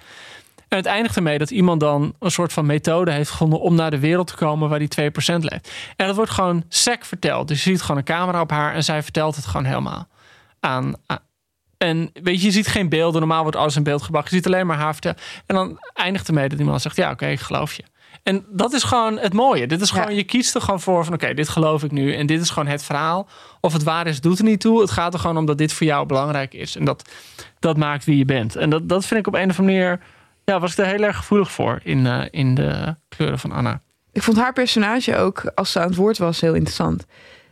En 0.67 0.77
het 0.77 0.86
eindigt 0.86 1.15
ermee 1.15 1.38
dat 1.38 1.49
iemand 1.51 1.79
dan 1.79 2.15
een 2.19 2.31
soort 2.31 2.53
van 2.53 2.65
methode 2.65 3.11
heeft 3.11 3.29
gevonden 3.29 3.59
om 3.59 3.75
naar 3.75 3.91
de 3.91 3.99
wereld 3.99 4.27
te 4.27 4.36
komen 4.36 4.69
waar 4.69 4.79
die 4.79 4.88
2% 4.88 5.43
leeft. 5.43 5.71
En 5.95 6.07
dat 6.07 6.15
wordt 6.15 6.31
gewoon 6.31 6.63
sec 6.69 7.05
verteld. 7.05 7.47
Dus 7.47 7.63
je 7.63 7.69
ziet 7.69 7.81
gewoon 7.81 7.97
een 7.97 8.03
camera 8.03 8.41
op 8.41 8.49
haar 8.51 8.73
en 8.73 8.83
zij 8.83 9.03
vertelt 9.03 9.36
het 9.36 9.45
gewoon 9.45 9.65
helemaal 9.65 10.07
aan. 10.59 10.93
aan- 11.05 11.19
En 11.77 12.09
weet 12.13 12.39
je, 12.39 12.45
je 12.45 12.51
ziet 12.51 12.67
geen 12.67 12.89
beelden. 12.89 13.19
Normaal 13.19 13.41
wordt 13.41 13.57
alles 13.57 13.75
in 13.75 13.83
beeld 13.83 14.01
gebracht. 14.01 14.29
Je 14.29 14.36
ziet 14.36 14.45
alleen 14.45 14.67
maar 14.67 14.77
haar 14.77 14.91
vertellen. 14.93 15.17
En 15.45 15.55
dan 15.55 15.79
eindigt 15.93 16.27
ermee 16.27 16.49
dat 16.49 16.59
iemand 16.59 16.81
zegt: 16.81 16.95
Ja, 16.95 17.11
oké, 17.11 17.27
ik 17.27 17.39
geloof 17.39 17.73
je. 17.73 17.83
En 18.26 18.45
dat 18.49 18.73
is 18.73 18.84
gewoon 18.84 19.19
het 19.19 19.34
mooie. 19.34 19.67
Dit 19.67 19.82
is 19.82 19.89
gewoon, 19.89 20.09
Ja. 20.09 20.15
je 20.15 20.23
kiest 20.23 20.55
er 20.55 20.61
gewoon 20.61 20.82
voor 20.82 21.03
van 21.05 21.13
oké, 21.13 21.34
dit 21.34 21.49
geloof 21.49 21.84
ik 21.84 21.91
nu. 21.91 22.13
En 22.15 22.26
dit 22.26 22.41
is 22.41 22.49
gewoon 22.49 22.67
het 22.67 22.84
verhaal. 22.84 23.28
Of 23.61 23.73
het 23.73 23.84
waar 23.84 24.07
is, 24.07 24.21
doet 24.21 24.38
er 24.38 24.43
niet 24.43 24.59
toe. 24.59 24.82
Het 24.82 24.91
gaat 24.91 25.13
er 25.13 25.19
gewoon 25.19 25.38
om 25.38 25.45
dat 25.45 25.57
dit 25.57 25.73
voor 25.73 25.88
jou 25.88 26.05
belangrijk 26.05 26.53
is. 26.53 26.76
En 26.76 26.86
dat, 26.86 27.09
dat 27.59 27.78
maakt 27.78 28.05
wie 28.05 28.17
je 28.17 28.26
bent. 28.26 28.55
En 28.55 28.69
dat, 28.69 28.89
dat 28.89 29.05
vind 29.05 29.19
ik 29.19 29.28
op 29.28 29.34
een 29.34 29.49
of 29.49 29.59
andere 29.59 29.78
manier. 29.78 29.99
Ja, 30.45 30.59
was 30.59 30.71
ik 30.71 30.78
er 30.78 30.86
heel 30.86 31.03
erg 31.03 31.17
gevoelig 31.17 31.51
voor 31.51 31.80
in, 31.84 32.05
eh, 32.07 32.21
in 32.32 32.55
de 32.55 32.95
kleuren 33.09 33.39
van 33.39 33.51
Anna. 33.51 33.82
Ik 34.11 34.23
vond 34.23 34.38
haar 34.38 34.53
personage 34.53 35.17
ook, 35.17 35.51
als 35.55 35.71
ze 35.71 35.80
aan 35.80 35.88
het 35.88 35.95
woord 35.95 36.17
was, 36.17 36.41
heel 36.41 36.53
interessant. 36.53 37.05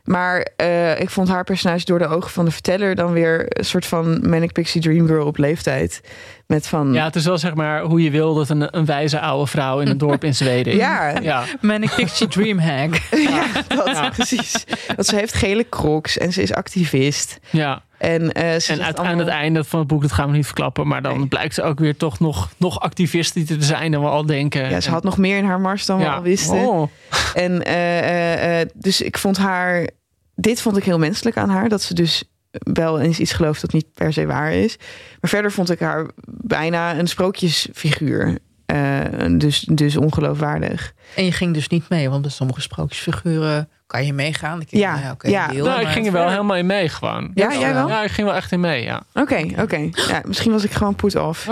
Maar 0.03 0.47
eh, 0.55 0.99
ik 0.99 1.09
vond 1.09 1.27
haar 1.27 1.43
personage 1.43 1.85
door 1.85 1.99
de 1.99 2.07
ogen 2.07 2.31
van 2.31 2.45
de 2.45 2.51
verteller 2.51 2.95
dan 2.95 3.11
weer 3.13 3.45
een 3.47 3.65
soort 3.65 3.85
van 3.85 4.29
Manic 4.29 4.51
Pixie 4.51 4.81
Dream 4.81 5.07
Girl 5.07 5.25
op 5.25 5.37
leeftijd. 5.37 6.01
Met 6.47 6.67
van. 6.67 6.93
Ja, 6.93 7.03
het 7.05 7.15
is 7.15 7.25
wel 7.25 7.37
zeg 7.37 7.53
maar 7.53 7.81
hoe 7.81 8.03
je 8.03 8.11
wil 8.11 8.33
dat 8.33 8.49
een, 8.49 8.77
een 8.77 8.85
wijze 8.85 9.19
oude 9.19 9.47
vrouw 9.47 9.79
in 9.79 9.87
een 9.87 9.97
dorp 9.97 10.23
in 10.23 10.35
Zweden. 10.35 10.73
is. 10.73 10.79
Ja, 10.79 11.19
ja. 11.21 11.43
Manic 11.61 11.93
Pixie 11.95 12.27
Dreamhack. 12.27 12.95
ja, 13.29 13.45
dat 13.67 13.87
Ja. 13.87 14.09
precies. 14.09 14.65
Dat 14.95 15.05
ze 15.05 15.15
heeft 15.15 15.33
gele 15.33 15.69
crocs 15.69 16.17
en 16.17 16.33
ze 16.33 16.41
is 16.41 16.53
activist. 16.53 17.39
ja. 17.49 17.83
En, 18.03 18.31
eh, 18.31 18.59
ze 18.59 18.73
En 18.73 18.97
aan 18.97 19.17
het 19.19 19.27
einde 19.27 19.63
van 19.63 19.79
het 19.79 19.87
boek, 19.87 20.01
dat 20.01 20.11
gaan 20.11 20.29
we 20.29 20.35
niet 20.35 20.45
verklappen. 20.45 20.87
Maar 20.87 21.01
dan 21.01 21.17
Nee. 21.17 21.27
blijkt 21.27 21.53
ze 21.53 21.61
ook 21.61 21.79
weer 21.79 21.97
toch 21.97 22.19
nog, 22.19 22.49
nog 22.57 22.79
activist 22.79 23.33
te 23.33 23.55
zijn 23.59 23.91
dan 23.91 24.01
we 24.01 24.07
al 24.07 24.25
denken. 24.25 24.69
Ja, 24.69 24.79
ze 24.81 24.87
En- 24.87 24.93
had 24.93 25.03
nog 25.03 25.17
meer 25.17 25.37
in 25.37 25.45
haar 25.45 25.59
mars 25.61 25.85
dan 25.85 25.99
we 25.99 26.09
al 26.09 26.21
wisten. 26.21 26.67
Oh. 26.67 26.87
En 27.33 27.63
eh, 27.65 27.99
eh, 27.99 28.61
eh, 28.61 28.69
dus 28.73 29.01
ik 29.01 29.17
vond 29.17 29.37
haar. 29.37 29.89
Dit 30.35 30.61
vond 30.61 30.77
ik 30.77 30.83
heel 30.83 30.99
menselijk 30.99 31.37
aan 31.37 31.49
haar. 31.49 31.69
Dat 31.69 31.81
ze 31.81 31.93
dus 31.93 32.23
wel 32.51 32.99
eens 32.99 33.19
iets 33.19 33.33
gelooft 33.33 33.61
dat 33.61 33.73
niet 33.73 33.93
per 33.93 34.13
se 34.13 34.25
waar 34.25 34.53
is. 34.53 34.77
Maar 35.21 35.29
verder 35.29 35.51
vond 35.51 35.69
ik 35.71 35.79
haar 35.79 36.09
bijna 36.25 36.97
een 36.99 37.07
sprookjesfiguur. 37.07 38.37
Eh, 38.65 38.99
dus, 39.37 39.59
dus 39.71 39.97
ongeloofwaardig. 39.97 40.93
En 41.15 41.25
je 41.25 41.31
ging 41.31 41.53
dus 41.53 41.67
niet 41.67 41.89
mee, 41.89 42.09
want 42.09 42.21
bij 42.21 42.31
sommige 42.31 42.61
sprookjesfiguren 42.61 43.69
kan 43.93 44.05
je 44.05 44.13
meegaan. 44.13 44.61
Ik 44.61 44.67
Ja, 44.69 44.99
nou 44.99 45.11
oké, 45.11 45.27
ja. 45.27 45.51
Nou, 45.51 45.81
ik 45.81 45.87
ging 45.87 46.05
er 46.05 46.11
wel 46.11 46.29
helemaal 46.29 46.55
in 46.55 46.65
mee 46.65 46.89
gewoon. 46.89 47.31
Ja, 47.33 47.53
jij 47.53 47.73
wel? 47.73 47.87
Ja, 47.87 48.03
ik 48.03 48.11
ging 48.11 48.27
wel 48.27 48.35
echt 48.35 48.51
in 48.51 48.59
mee, 48.59 48.83
ja. 48.83 49.03
Oké, 49.13 49.47
oké. 49.59 49.89
Ja, 49.91 50.21
misschien 50.25 50.51
was 50.51 50.63
ik 50.63 50.71
gewoon 50.71 50.95
put 50.95 51.15
off. 51.15 51.47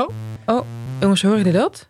Jongens, 1.00 1.22
horen 1.22 1.38
jullie 1.38 1.54
dat? 1.54 1.90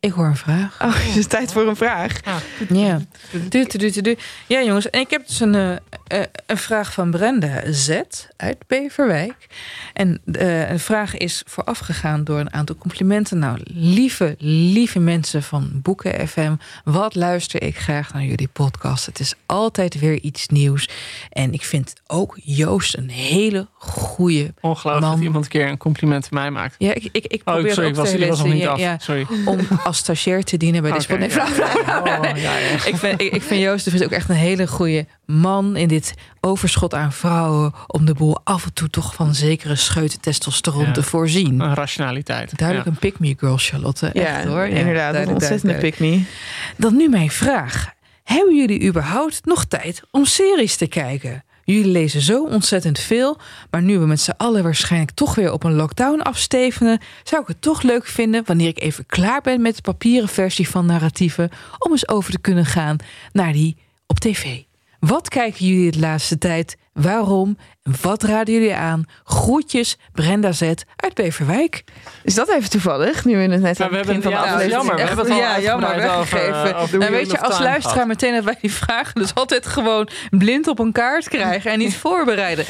Ik 0.00 0.12
hoor 0.12 0.26
een 0.26 0.36
vraag. 0.36 0.82
Oh, 0.82 0.96
is 1.08 1.14
het 1.14 1.30
tijd 1.30 1.52
voor 1.52 1.66
een 1.68 1.76
vraag? 1.76 2.20
Ja. 2.68 3.00
Du, 3.48 3.64
du, 3.64 3.90
du, 3.90 4.00
du. 4.00 4.16
Ja, 4.46 4.62
jongens. 4.62 4.90
En 4.90 5.00
ik 5.00 5.10
heb 5.10 5.26
dus 5.26 5.40
een, 5.40 5.78
eh, 6.06 6.18
eh, 6.20 6.24
een 6.46 6.56
vraag 6.56 6.92
van 6.92 7.10
Brenda 7.10 7.62
Z 7.72 8.00
uit 8.36 8.56
Beverwijk. 8.66 9.46
En 9.92 10.20
eh 10.32 10.70
een 10.70 10.78
vraag 10.80 11.16
is 11.16 11.42
voorafgegaan 11.46 12.24
door 12.24 12.38
een 12.38 12.52
aantal 12.52 12.76
complimenten. 12.76 13.38
Nou, 13.38 13.58
lieve, 13.64 14.34
lieve 14.38 14.98
mensen 14.98 15.42
van 15.42 15.70
Boeken 15.72 16.28
FM. 16.28 16.54
Wat 16.84 17.14
luister 17.14 17.62
ik 17.62 17.78
graag 17.78 18.12
naar 18.12 18.22
jullie 18.24 18.48
podcast. 18.48 19.06
Het 19.06 19.20
is 19.20 19.34
altijd 19.46 19.98
weer 20.00 20.20
iets 20.20 20.48
nieuws. 20.48 20.88
En 21.30 21.52
ik 21.52 21.62
vind 21.64 21.92
ook 22.06 22.38
Joost 22.42 22.96
een 22.96 23.10
hele 23.10 23.68
goede 23.74 24.54
Ongelooflijk 24.60 25.00
Man. 25.00 25.14
dat 25.14 25.24
iemand 25.24 25.44
een 25.44 25.50
keer 25.50 25.68
een 25.68 25.76
compliment 25.76 26.30
mij 26.30 26.50
maakt. 26.50 26.74
Ja, 26.78 26.94
ik, 26.94 27.08
ik, 27.12 27.26
ik 27.26 27.40
Oh, 27.44 27.54
probeer 27.54 27.72
sorry, 27.72 27.88
ook 27.88 27.94
ik 27.94 28.00
was, 28.00 28.28
was 28.28 28.42
niet 28.44 28.66
af. 28.66 28.78
Ja, 28.78 28.98
Sorry. 28.98 29.26
om 29.44 29.58
als 29.84 29.96
stagiair 29.96 30.44
te 30.44 30.56
dienen 30.56 30.82
bij 30.82 30.92
deze 30.92 31.12
Oké, 31.12 31.26
podcast. 31.26 31.56
Ja. 31.56 32.02
Oh. 32.02 32.86
Ik 32.86 32.96
vind, 32.96 33.20
ik, 33.20 33.32
ik 33.32 33.42
vind 33.42 33.60
Joost 33.60 33.84
de 33.84 33.90
Vries 33.90 34.04
ook 34.04 34.10
echt 34.10 34.28
een 34.28 34.34
hele 34.34 34.66
goede 34.66 35.06
man 35.26 35.76
in 35.76 35.88
dit 35.88 36.14
overschot 36.40 36.94
aan 36.94 37.12
vrouwen. 37.12 37.72
Om 37.86 38.04
de 38.04 38.14
boel 38.14 38.40
af 38.44 38.64
en 38.64 38.72
toe 38.72 38.88
toch 38.90 39.14
van 39.14 39.34
zekere 39.34 39.74
scheuten 39.76 40.20
testosteron 40.20 40.84
Ja. 40.86 40.92
te 40.92 41.02
voorzien. 41.02 41.60
Een 41.60 41.74
rationaliteit. 41.74 42.58
Duidelijk 42.58 42.86
Ja. 42.88 42.92
een 42.92 42.98
pick-me 42.98 43.34
girl, 43.38 43.56
Charlotte. 43.56 44.10
Ja, 44.12 44.22
Echt 44.38 44.44
hoor. 44.44 44.66
Ja, 44.68 44.76
inderdaad. 44.78 45.14
Een 45.14 45.28
ontzettende 45.28 45.66
duidelijk. 45.80 45.96
pick 45.96 46.08
me. 46.10 46.22
Dan 46.76 46.96
nu 46.96 47.08
mijn 47.08 47.30
vraag. 47.30 47.92
Hebben 48.24 48.56
jullie 48.56 48.82
überhaupt 48.86 49.40
nog 49.44 49.64
tijd 49.64 50.02
om 50.10 50.24
series 50.24 50.76
te 50.76 50.86
kijken? 50.86 51.44
Jullie 51.64 51.86
lezen 51.90 52.20
zo 52.20 52.44
ontzettend 52.44 52.98
veel, 52.98 53.38
maar 53.70 53.82
nu 53.82 53.98
we 53.98 54.06
met 54.06 54.20
z'n 54.20 54.32
allen 54.36 54.62
waarschijnlijk 54.62 55.10
toch 55.10 55.34
weer 55.34 55.52
op 55.52 55.64
een 55.64 55.74
lockdown 55.74 56.20
afstevenen, 56.20 57.00
zou 57.22 57.42
ik 57.42 57.48
het 57.48 57.62
toch 57.62 57.82
leuk 57.82 58.06
vinden 58.06 58.42
wanneer 58.46 58.68
ik 58.68 58.80
even 58.80 59.06
klaar 59.06 59.40
ben 59.40 59.62
met 59.62 59.76
de 59.76 59.82
papieren 59.82 60.28
versie 60.28 60.68
van 60.68 60.86
narratieven, 60.86 61.50
om 61.78 61.90
eens 61.92 62.08
over 62.08 62.30
te 62.32 62.38
kunnen 62.38 62.64
gaan 62.66 62.96
naar 63.32 63.52
die 63.52 63.76
op 64.06 64.18
tv. 64.20 64.62
Wat 65.06 65.28
kijken 65.28 65.66
jullie 65.66 65.90
de 65.90 65.98
laatste 65.98 66.38
tijd? 66.38 66.76
Waarom? 66.94 67.58
En 67.82 67.92
wat 68.02 68.22
raden 68.22 68.54
jullie 68.54 68.74
aan? 68.74 69.04
Groetjes, 69.24 69.98
Brenda 70.12 70.52
Z 70.52 70.62
uit 70.96 71.14
Beverwijk. 71.14 71.84
Is 72.22 72.34
dat 72.34 72.48
even 72.50 72.70
toevallig? 72.70 73.24
Nu 73.24 73.36
we 73.36 73.42
het 73.52 73.60
net 73.60 73.76
Ja, 73.78 73.84
aan 73.84 73.90
we 73.90 73.96
het 73.96 74.06
begin 74.06 74.22
hebben- 74.22 74.22
van 74.22 74.30
de 74.30 74.36
ja, 74.36 74.42
aflevering 74.42 74.72
jammer. 74.72 74.94
We 74.94 75.00
hebben 75.00 75.24
het 75.24 75.34
al 75.34 75.38
ja, 75.40 75.60
jammer 75.60 75.88
over, 75.88 76.00
weggegeven. 76.00 76.76
over 76.76 76.98
nou, 76.98 77.10
weet 77.10 77.30
je, 77.30 77.40
als 77.40 77.58
luisteraar 77.58 78.06
meteen 78.06 78.34
dat 78.34 78.44
wij 78.44 78.56
die 78.60 78.72
vragen 78.72 79.14
dus 79.14 79.34
altijd 79.34 79.66
gewoon 79.66 80.08
blind 80.30 80.66
op 80.68 80.78
een 80.78 80.92
kaart 80.92 81.28
krijgen 81.28 81.70
en 81.72 81.78
niet 81.78 81.96
voorbereiden. 82.06 82.64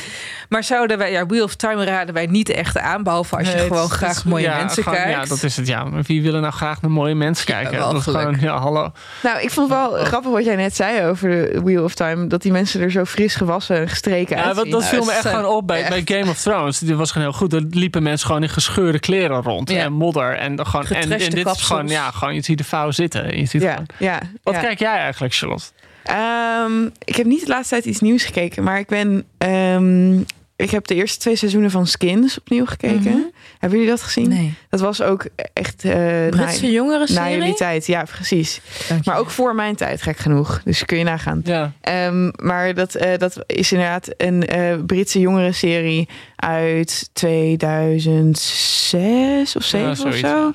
Maar 0.48 0.64
zouden 0.64 0.98
wij, 0.98 1.10
ja, 1.12 1.26
Wheel 1.26 1.44
of 1.44 1.54
Time 1.54 1.84
raden 1.84 2.14
wij 2.14 2.26
niet 2.26 2.48
echt 2.48 2.78
aan, 2.78 3.02
behalve 3.02 3.36
als 3.36 3.48
je 3.48 3.54
Nee, 3.56 3.66
gewoon 3.66 3.88
graag 3.90 4.14
het 4.16 4.24
mooie 4.24 4.42
ja, 4.44 4.56
mensen 4.56 4.82
gewoon- 4.82 4.98
kijkt. 4.98 5.10
Ja, 5.20 5.24
dat 5.24 5.42
is 5.42 5.56
het. 5.56 5.66
Ja, 5.66 5.84
maar 5.84 6.02
wie 6.02 6.22
willen 6.22 6.40
nou 6.40 6.52
graag 6.52 6.82
naar 6.82 6.90
mooie 6.90 7.14
mensen 7.14 7.46
kijken? 7.46 7.78
dat 7.78 7.94
is 7.94 8.02
gewoon, 8.02 8.36
ja, 8.40 8.56
hallo. 8.58 8.92
Nou, 9.22 9.40
ik 9.40 9.50
vond 9.50 9.70
het 9.70 9.78
wel 9.78 10.04
grappig 10.04 10.30
wat 10.30 10.44
jij 10.44 10.56
net 10.56 10.76
zei 10.76 11.04
over 11.06 11.28
de 11.28 11.60
Wheel 11.64 11.84
of 11.84 11.94
Time. 11.94 12.26
Dat 12.26 12.42
die 12.42 12.52
mensen 12.52 12.80
er 12.80 12.90
zo 12.90 13.04
fris 13.04 13.34
gewassen 13.34 13.76
en 13.76 13.88
Ja, 14.18 14.42
uitzien. 14.44 14.70
dat 14.70 14.84
viel 14.84 15.04
me 15.04 15.12
echt 15.12 15.26
gewoon 15.26 15.46
op 15.46 15.66
bij, 15.66 15.88
bij 15.88 16.02
Game 16.18 16.30
of 16.30 16.40
Thrones. 16.40 16.78
Die 16.78 16.94
was 16.96 17.10
gewoon 17.10 17.26
heel 17.28 17.36
goed. 17.38 17.52
Er 17.52 17.64
liepen 17.70 18.02
mensen 18.02 18.26
gewoon 18.26 18.42
in 18.42 18.48
gescheurde 18.48 18.98
kleren 18.98 19.42
rond. 19.42 19.70
Ja. 19.70 19.76
En 19.82 19.92
modder. 19.92 20.36
En, 20.36 20.66
gewoon, 20.66 20.86
en, 20.86 21.12
en 21.12 21.30
dit 21.30 21.46
is 21.46 21.62
gewoon, 21.62 21.88
ja, 21.88 22.10
gewoon, 22.10 22.34
je 22.34 22.40
ziet 22.42 22.58
de 22.58 22.64
vouw 22.64 22.90
zitten. 22.90 23.38
Je 23.38 23.46
ziet 23.46 23.62
Ja, 23.62 23.72
gewoon- 23.72 23.86
ja. 23.98 24.18
Wat 24.42 24.58
kijk 24.58 24.78
jij 24.78 24.96
eigenlijk, 24.98 25.34
Charlotte? 25.34 25.64
Ehm, 26.04 26.84
ik 27.04 27.16
heb 27.16 27.26
niet 27.26 27.40
de 27.40 27.46
laatste 27.46 27.74
tijd 27.74 27.84
iets 27.86 28.00
nieuws 28.00 28.24
gekeken, 28.24 28.62
maar 28.62 28.78
ik 28.78 28.86
ben. 28.86 29.24
ehm, 29.38 30.20
ik 30.64 30.70
heb 30.70 30.86
de 30.86 30.94
eerste 30.94 31.18
twee 31.18 31.36
seizoenen 31.36 31.70
van 31.70 31.86
Skins 31.86 32.38
opnieuw 32.38 32.66
gekeken. 32.66 33.10
Mhm. 33.10 33.18
Hebben 33.58 33.78
jullie 33.78 33.94
dat 33.94 34.02
gezien? 34.02 34.28
Nee. 34.28 34.54
Dat 34.68 34.80
was 34.80 35.02
ook 35.02 35.26
echt. 35.52 35.84
eh 35.84 35.92
Britse 36.28 36.62
na, 36.62 36.68
jongeren 36.68 37.00
na 37.00 37.06
serie? 37.06 37.36
jullie 37.38 37.54
tijd, 37.54 37.86
ja, 37.86 38.02
precies. 38.02 38.60
Maar 39.04 39.18
ook 39.18 39.30
voor 39.30 39.54
mijn 39.54 39.76
tijd, 39.76 40.02
gek 40.02 40.16
genoeg. 40.16 40.60
Dus 40.64 40.84
kun 40.84 40.98
je 40.98 41.04
nagaan. 41.04 41.40
Ja. 41.44 41.72
Ehm, 41.80 42.30
maar 42.36 42.74
dat, 42.74 42.94
eh, 42.94 43.18
dat 43.18 43.42
is 43.46 43.72
inderdaad 43.72 44.08
een 44.16 44.46
eh, 44.46 44.74
Britse 44.86 45.20
jongerenserie 45.20 46.08
uit 46.36 47.10
2006 47.12 49.56
of 49.56 49.64
7 49.64 49.86
Ja, 49.86 49.90
of 50.08 50.14
zo. 50.14 50.52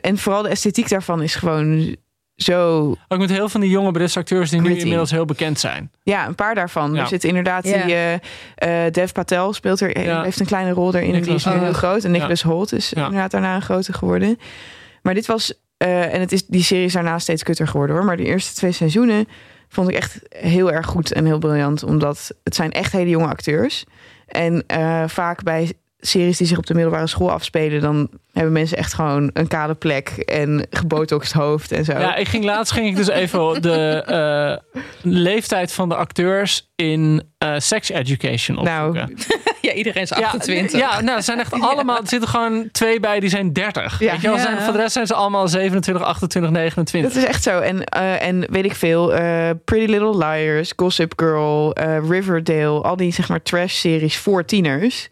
En 0.00 0.18
vooral 0.18 0.42
de 0.42 0.48
esthetiek 0.48 0.88
daarvan 0.88 1.22
is 1.22 1.34
gewoon 1.34 1.96
zo. 2.42 2.94
Ook 3.08 3.18
met 3.18 3.28
heel 3.28 3.38
veel 3.38 3.48
van 3.48 3.60
die 3.60 3.70
jonge 3.70 3.90
Britse 3.90 4.18
acteurs 4.18 4.50
die 4.50 4.60
nu 4.60 4.76
inmiddels 4.76 5.10
heel 5.10 5.24
bekend 5.24 5.58
zijn. 5.60 5.90
Ja, 6.02 6.26
een 6.26 6.34
paar 6.34 6.54
daarvan. 6.54 6.94
Ja. 6.94 7.00
Er 7.00 7.06
zit 7.06 7.24
inderdaad 7.24 7.64
Ja. 7.68 7.84
die 7.84 7.94
eh, 7.94 8.14
eh, 8.86 8.92
Dev 8.92 9.12
Patel 9.12 9.52
speelt 9.52 9.80
er, 9.80 10.00
Ja. 10.04 10.22
heeft 10.22 10.40
een 10.40 10.46
kleine 10.46 10.70
rol 10.70 10.94
erin. 10.94 11.14
en 11.14 11.22
die 11.22 11.34
is 11.34 11.44
nu 11.44 11.52
heel 11.52 11.72
groot. 11.72 12.04
En 12.04 12.10
Nicholas 12.10 12.42
Holt 12.42 12.72
is 12.72 12.90
Ja. 12.90 13.04
inderdaad 13.04 13.30
daarna 13.30 13.54
een 13.54 13.62
grote 13.62 13.92
geworden. 13.92 14.38
Maar 15.02 15.14
dit 15.14 15.26
was, 15.26 15.54
eh, 15.76 16.14
en 16.14 16.20
het 16.20 16.32
is, 16.32 16.46
die 16.46 16.62
serie 16.62 16.84
is 16.84 16.92
daarna 16.92 17.18
steeds 17.18 17.42
kutter 17.42 17.68
geworden 17.68 17.96
hoor. 17.96 18.04
Maar 18.04 18.16
de 18.16 18.24
eerste 18.24 18.54
twee 18.54 18.72
seizoenen 18.72 19.28
vond 19.68 19.88
ik 19.88 19.94
echt 19.94 20.18
heel 20.28 20.72
erg 20.72 20.86
goed 20.86 21.12
en 21.12 21.24
heel 21.24 21.38
briljant. 21.38 21.82
Omdat 21.82 22.30
het 22.44 22.54
zijn 22.54 22.72
echt 22.72 22.92
hele 22.92 23.10
jonge 23.10 23.26
acteurs. 23.28 23.84
En 24.26 24.64
eh, 24.66 25.02
vaak 25.06 25.42
bij 25.42 25.72
series 26.00 26.36
die 26.38 26.46
zich 26.46 26.58
op 26.58 26.66
de 26.66 26.74
middelbare 26.74 27.06
school 27.06 27.30
afspelen, 27.30 27.80
dan 27.80 28.08
hebben 28.32 28.52
mensen 28.52 28.76
echt 28.78 28.94
gewoon 28.94 29.30
een 29.32 29.48
kale 29.48 29.74
plek 29.74 30.08
en 30.08 30.66
gebotoxed 30.70 31.32
hoofd 31.32 31.72
en 31.72 31.84
zo. 31.84 31.92
Ja, 31.92 32.16
ik 32.16 32.28
ging 32.28 32.44
laatst 32.44 32.72
ging 32.72 32.86
ik 32.86 32.96
dus 32.96 33.08
even 33.08 33.62
de 33.62 34.02
eh, 34.06 34.82
leeftijd 35.02 35.72
van 35.72 35.88
de 35.88 35.94
acteurs 35.94 36.70
in 36.76 37.22
eh, 37.38 37.54
sex 37.56 37.88
education 37.90 38.64
Nou, 38.64 38.88
opzoeken. 38.88 39.16
Ja, 39.60 39.72
iedereen 39.72 40.02
is 40.02 40.08
Ja, 40.08 40.16
28. 40.16 40.80
Ja, 40.80 41.00
nou, 41.00 41.16
er 41.16 41.22
zijn 41.22 41.38
echt 41.38 41.52
allemaal. 41.70 41.98
Er 42.00 42.08
zitten 42.08 42.28
gewoon 42.28 42.68
twee 42.72 43.00
bij 43.00 43.20
die 43.20 43.30
zijn 43.30 43.52
30. 43.52 44.00
Ja. 44.00 44.10
Weet 44.10 44.20
je 44.20 44.28
wel, 44.28 44.36
Ja. 44.36 44.42
zijn, 44.42 44.60
voor 44.60 44.72
de 44.72 44.78
rest 44.78 44.92
zijn 44.92 45.06
ze 45.06 45.14
allemaal 45.14 45.48
27, 45.48 46.04
28, 46.06 46.52
29. 46.52 47.12
Dat 47.12 47.22
is 47.22 47.28
echt 47.28 47.42
zo. 47.42 47.60
En, 47.60 47.84
eh, 47.84 48.26
en 48.26 48.46
weet 48.50 48.64
ik 48.64 48.74
veel, 48.74 49.14
eh, 49.14 49.50
Pretty 49.64 49.90
Little 49.90 50.16
Liars, 50.26 50.72
Gossip 50.76 51.12
Girl, 51.16 51.72
eh, 51.74 51.98
Riverdale, 52.08 52.80
al 52.80 52.96
die 52.96 53.12
zeg 53.12 53.28
maar 53.28 53.42
trash-series 53.42 54.16
voor 54.16 54.44
tieners. 54.44 55.08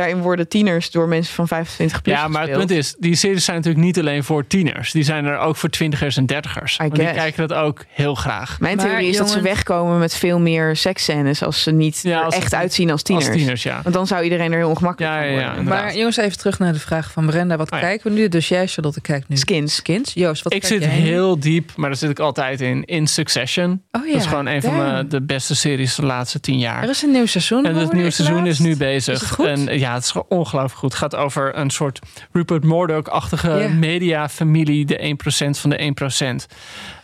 Daarin 0.00 0.18
worden 0.20 0.48
tieners 0.48 0.90
door 0.90 1.08
mensen 1.08 1.34
van 1.34 1.48
25 1.48 2.02
plus 2.02 2.14
ja, 2.14 2.28
maar 2.28 2.42
het 2.42 2.52
punt 2.52 2.70
is, 2.70 2.94
die 2.98 3.14
series 3.14 3.44
zijn 3.44 3.56
natuurlijk 3.56 3.84
niet 3.84 3.98
alleen 3.98 4.24
voor 4.24 4.46
tieners. 4.46 4.92
Die 4.92 5.02
zijn 5.02 5.24
er 5.24 5.38
ook 5.38 5.56
voor 5.56 5.68
twintigers 5.70 6.16
en 6.16 6.26
dertigers. 6.26 6.76
Want 6.76 6.94
die 6.94 7.12
kijken 7.12 7.48
dat 7.48 7.58
ook 7.58 7.84
heel 7.88 8.14
graag. 8.14 8.60
Mijn 8.60 8.76
Maar 8.76 8.86
theorie 8.86 9.08
is 9.08 9.16
dat 9.16 9.30
ze 9.30 9.40
wegkomen 9.40 9.98
met 9.98 10.14
veel 10.14 10.38
meer 10.38 10.76
seksscènes 10.76 11.42
als 11.42 11.62
ze 11.62 11.70
niet 11.70 12.00
Ja, 12.02 12.20
als- 12.20 12.34
echt 12.34 12.54
uitzien 12.54 12.90
als 12.90 13.02
tieners. 13.02 13.26
Als 13.28 13.36
tieners, 13.36 13.62
ja. 13.62 13.80
Want 13.82 13.94
dan 13.94 14.06
zou 14.06 14.22
iedereen 14.22 14.52
er 14.52 14.58
heel 14.58 14.68
ongemakkelijk 14.68 15.12
Ja, 15.14 15.18
van 15.20 15.30
ja, 15.32 15.40
ja, 15.40 15.46
worden. 15.46 15.64
Maar 15.64 15.96
jongens, 15.96 16.16
even 16.16 16.38
terug 16.38 16.58
naar 16.58 16.72
de 16.72 16.78
vraag 16.78 17.10
van 17.10 17.26
Brenda. 17.26 17.56
Wat 17.56 17.70
Oh 17.70 17.78
ja. 17.78 17.84
kijken 17.84 18.12
we 18.12 18.18
nu? 18.18 18.28
Dus 18.28 18.48
jij, 18.48 18.66
Charlotte, 18.66 19.00
kijkt 19.00 19.28
nu 19.28 19.36
Skins. 19.36 19.74
Skins. 19.74 20.12
Joost, 20.14 20.42
wat 20.42 20.52
Ik 20.52 20.60
kijk 20.60 20.72
zit 20.72 20.82
jij 20.82 20.98
nu? 20.98 21.06
heel 21.06 21.38
diep, 21.40 21.70
maar 21.76 21.88
daar 21.88 21.98
zit 21.98 22.10
ik 22.10 22.18
altijd 22.18 22.60
in, 22.60 22.84
in 22.84 23.06
Succession. 23.06 23.82
Oh 23.92 24.06
ja, 24.06 24.12
dat 24.12 24.20
is 24.20 24.26
gewoon 24.26 24.46
een 24.46 24.62
van 24.62 24.76
damn. 24.78 25.08
de 25.08 25.22
beste 25.22 25.54
series 25.56 25.94
de 25.94 26.04
laatste 26.06 26.40
tien 26.40 26.58
jaar. 26.58 26.82
Er 26.82 26.88
is 26.88 27.02
een 27.02 27.10
nieuw 27.10 27.26
seizoen. 27.26 27.64
En 27.66 27.74
het 27.74 27.92
nieuwe 27.92 28.10
seizoen 28.10 28.46
is 28.46 28.58
nu 28.58 28.76
bezig. 28.76 29.14
Is 29.14 29.20
het 29.20 29.30
goed? 29.30 29.46
En 29.46 29.78
ja, 29.78 29.89
het 29.94 30.02
is 30.02 30.10
gewoon 30.10 30.26
ongelooflijk 30.28 30.78
goed. 30.78 30.90
Het 30.90 30.98
gaat 31.00 31.16
over 31.16 31.56
een 31.58 31.70
soort 31.70 31.98
Rupert 32.32 32.64
Murdoch-achtige 32.64 33.50
Ja. 33.50 33.68
mediafamilie, 33.68 34.84
de 34.84 34.98
1% 35.02 35.58
van 35.60 35.70
de 35.70 35.76
1%. 35.82 36.46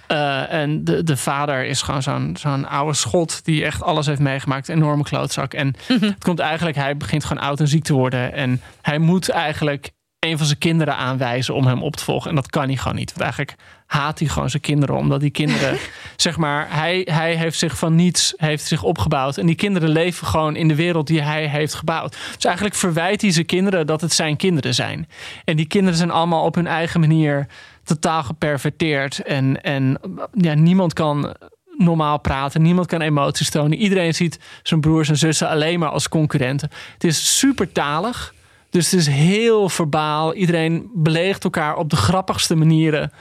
Eh, 0.07 0.53
en 0.53 0.85
de, 0.85 1.03
de 1.03 1.17
vader 1.17 1.65
is 1.65 1.83
gewoon 1.83 2.03
zo'n 2.03 2.37
zo'n 2.41 2.69
oude 2.69 2.95
schot 2.95 3.45
die 3.45 3.65
echt 3.65 3.83
alles 3.83 4.07
heeft 4.07 4.21
meegemaakt. 4.21 4.69
Een 4.69 4.77
enorme 4.77 5.03
klootzak. 5.03 5.55
En 5.55 5.75
het 5.87 6.25
komt 6.25 6.39
eigenlijk, 6.39 6.77
hij 6.77 6.97
begint 6.97 7.25
gewoon 7.25 7.43
oud 7.43 7.61
en 7.61 7.69
ziek 7.69 7.85
te 7.85 7.93
worden. 7.93 8.33
En 8.33 8.61
hij 8.83 8.99
moet 8.99 9.29
eigenlijk 9.29 9.91
een 10.19 10.37
van 10.37 10.47
zijn 10.47 10.59
kinderen 10.59 10.97
aanwijzen 10.97 11.55
om 11.55 11.67
hem 11.67 11.83
op 11.83 11.97
te 11.97 12.05
volgen. 12.05 12.31
En 12.31 12.37
dat 12.37 12.51
kan 12.51 12.67
hij 12.67 12.77
gewoon 12.77 12.97
niet. 12.97 13.11
Want 13.11 13.21
eigenlijk 13.21 13.55
haat 13.87 14.19
hij 14.19 14.29
gewoon 14.29 14.51
zijn 14.51 14.63
kinderen. 14.63 14.97
Omdat 14.97 15.21
die 15.21 15.31
kinderen, 15.31 15.79
zeg 16.17 16.37
maar, 16.37 16.67
hij, 16.71 17.09
hij 17.11 17.35
heeft 17.35 17.59
zich 17.59 17.79
van 17.79 17.95
niets 17.95 18.35
heeft 18.37 18.65
zich 18.65 18.83
opgebouwd. 18.83 19.37
En 19.37 19.47
die 19.47 19.55
kinderen 19.55 19.89
leven 19.89 20.27
gewoon 20.27 20.57
in 20.57 20.69
de 20.69 20.75
wereld 20.75 21.07
die 21.07 21.21
hij 21.21 21.47
heeft 21.47 21.75
gebouwd. 21.75 22.17
Dus 22.35 22.45
eigenlijk 22.45 22.77
verwijt 22.77 23.21
hij 23.21 23.31
zijn 23.31 23.47
kinderen 23.47 23.87
dat 23.87 24.01
het 24.01 24.13
zijn 24.13 24.37
kinderen 24.37 24.75
zijn. 24.75 25.09
En 25.45 25.57
die 25.57 25.67
kinderen 25.67 25.97
zijn 25.99 26.11
allemaal 26.11 26.45
op 26.45 26.55
hun 26.55 26.67
eigen 26.67 27.01
manier 27.01 27.47
totaal 27.85 28.23
geperverteerd. 28.23 29.23
En, 29.23 29.63
en 29.63 29.99
ja, 30.33 30.55
niemand 30.55 30.93
kan 30.93 31.37
normaal 31.79 32.19
praten. 32.19 32.63
Niemand 32.63 32.87
kan 32.87 33.01
emoties 33.01 33.51
tonen. 33.51 33.79
Iedereen 33.79 34.15
ziet 34.15 34.39
zijn 34.63 34.81
broers 34.81 35.09
en 35.09 35.17
zussen 35.17 35.49
alleen 35.49 35.79
maar 35.79 35.89
als 35.89 36.09
concurrenten. 36.09 36.71
Het 36.93 37.05
is 37.05 37.39
super 37.39 37.73
talig. 37.73 38.35
Dus 38.77 38.91
het 38.91 39.01
is 39.01 39.07
heel 39.07 39.69
verbaal. 39.69 40.35
Iedereen 40.35 40.91
beleegt 40.95 41.45
elkaar 41.45 41.77
op 41.77 41.91
de 41.91 41.97
grappigste 41.97 42.55
manieren. 42.55 43.13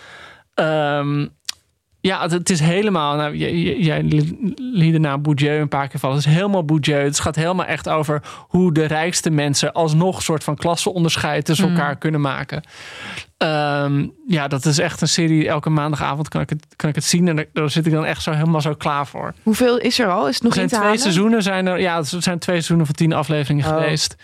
Ehm, 0.54 1.28
ja, 2.02 2.28
het, 2.30 2.50
is 2.50 2.60
helemaal. 2.60 3.16
Nou, 3.16 3.36
jij 3.38 4.04
liet 4.56 4.94
de 4.94 5.00
naam 5.00 5.22
Bourdieu 5.22 5.60
een 5.60 5.68
paar 5.68 5.88
keer 5.88 6.00
vallen. 6.00 6.16
Het 6.18 6.26
is 6.26 6.34
helemaal 6.34 6.66
Bourdieu. 6.66 7.04
Het 7.04 7.20
gaat 7.20 7.36
helemaal 7.36 7.66
echt 7.66 7.90
over 7.90 8.22
hoe 8.48 8.74
de 8.74 8.86
rijkste 8.86 9.30
mensen 9.30 9.74
alsnog 9.74 10.16
een 10.16 10.22
soort 10.22 10.44
van 10.44 10.56
klassenonderscheid 10.56 11.46
tussen 11.46 11.70
mm. 11.70 11.76
elkaar 11.76 11.98
kunnen 11.98 12.22
maken. 12.22 12.64
Ehm, 13.38 14.08
ja, 14.28 14.48
dat 14.48 14.66
is 14.66 14.78
echt 14.78 15.02
een 15.02 15.08
serie. 15.08 15.48
Elke 15.48 15.70
maandagavond 15.70 16.28
kan 16.28 16.42
ik 16.42 16.50
het, 16.50 16.66
kan 16.76 16.90
ik 16.90 16.96
het 16.96 17.04
zien. 17.04 17.28
En 17.28 17.48
daar 17.54 17.70
zit 17.70 17.86
ik 17.86 17.92
dan 17.92 18.06
echt 18.06 18.22
zo 18.22 18.32
helemaal 18.32 18.62
zo 18.62 18.74
klaar 18.74 19.08
voor. 19.08 19.34
Hoeveel 19.44 19.78
is 19.78 20.00
er 20.00 20.12
al? 20.12 20.28
Is 20.28 20.34
het 20.34 20.44
nog 20.44 20.56
er 20.56 20.70
zijn 20.70 20.82
twee 20.82 20.98
seizoenen 20.98 21.44
zijn 21.44 21.68
er. 21.68 21.80
Ja, 21.80 21.98
er 21.98 22.06
zijn 22.06 22.40
twee 22.40 22.56
seizoenen 22.56 22.86
van 22.86 22.96
tien 22.96 23.14
afleveringen 23.14 23.66
oh. 23.66 23.74
geweest. 23.74 24.16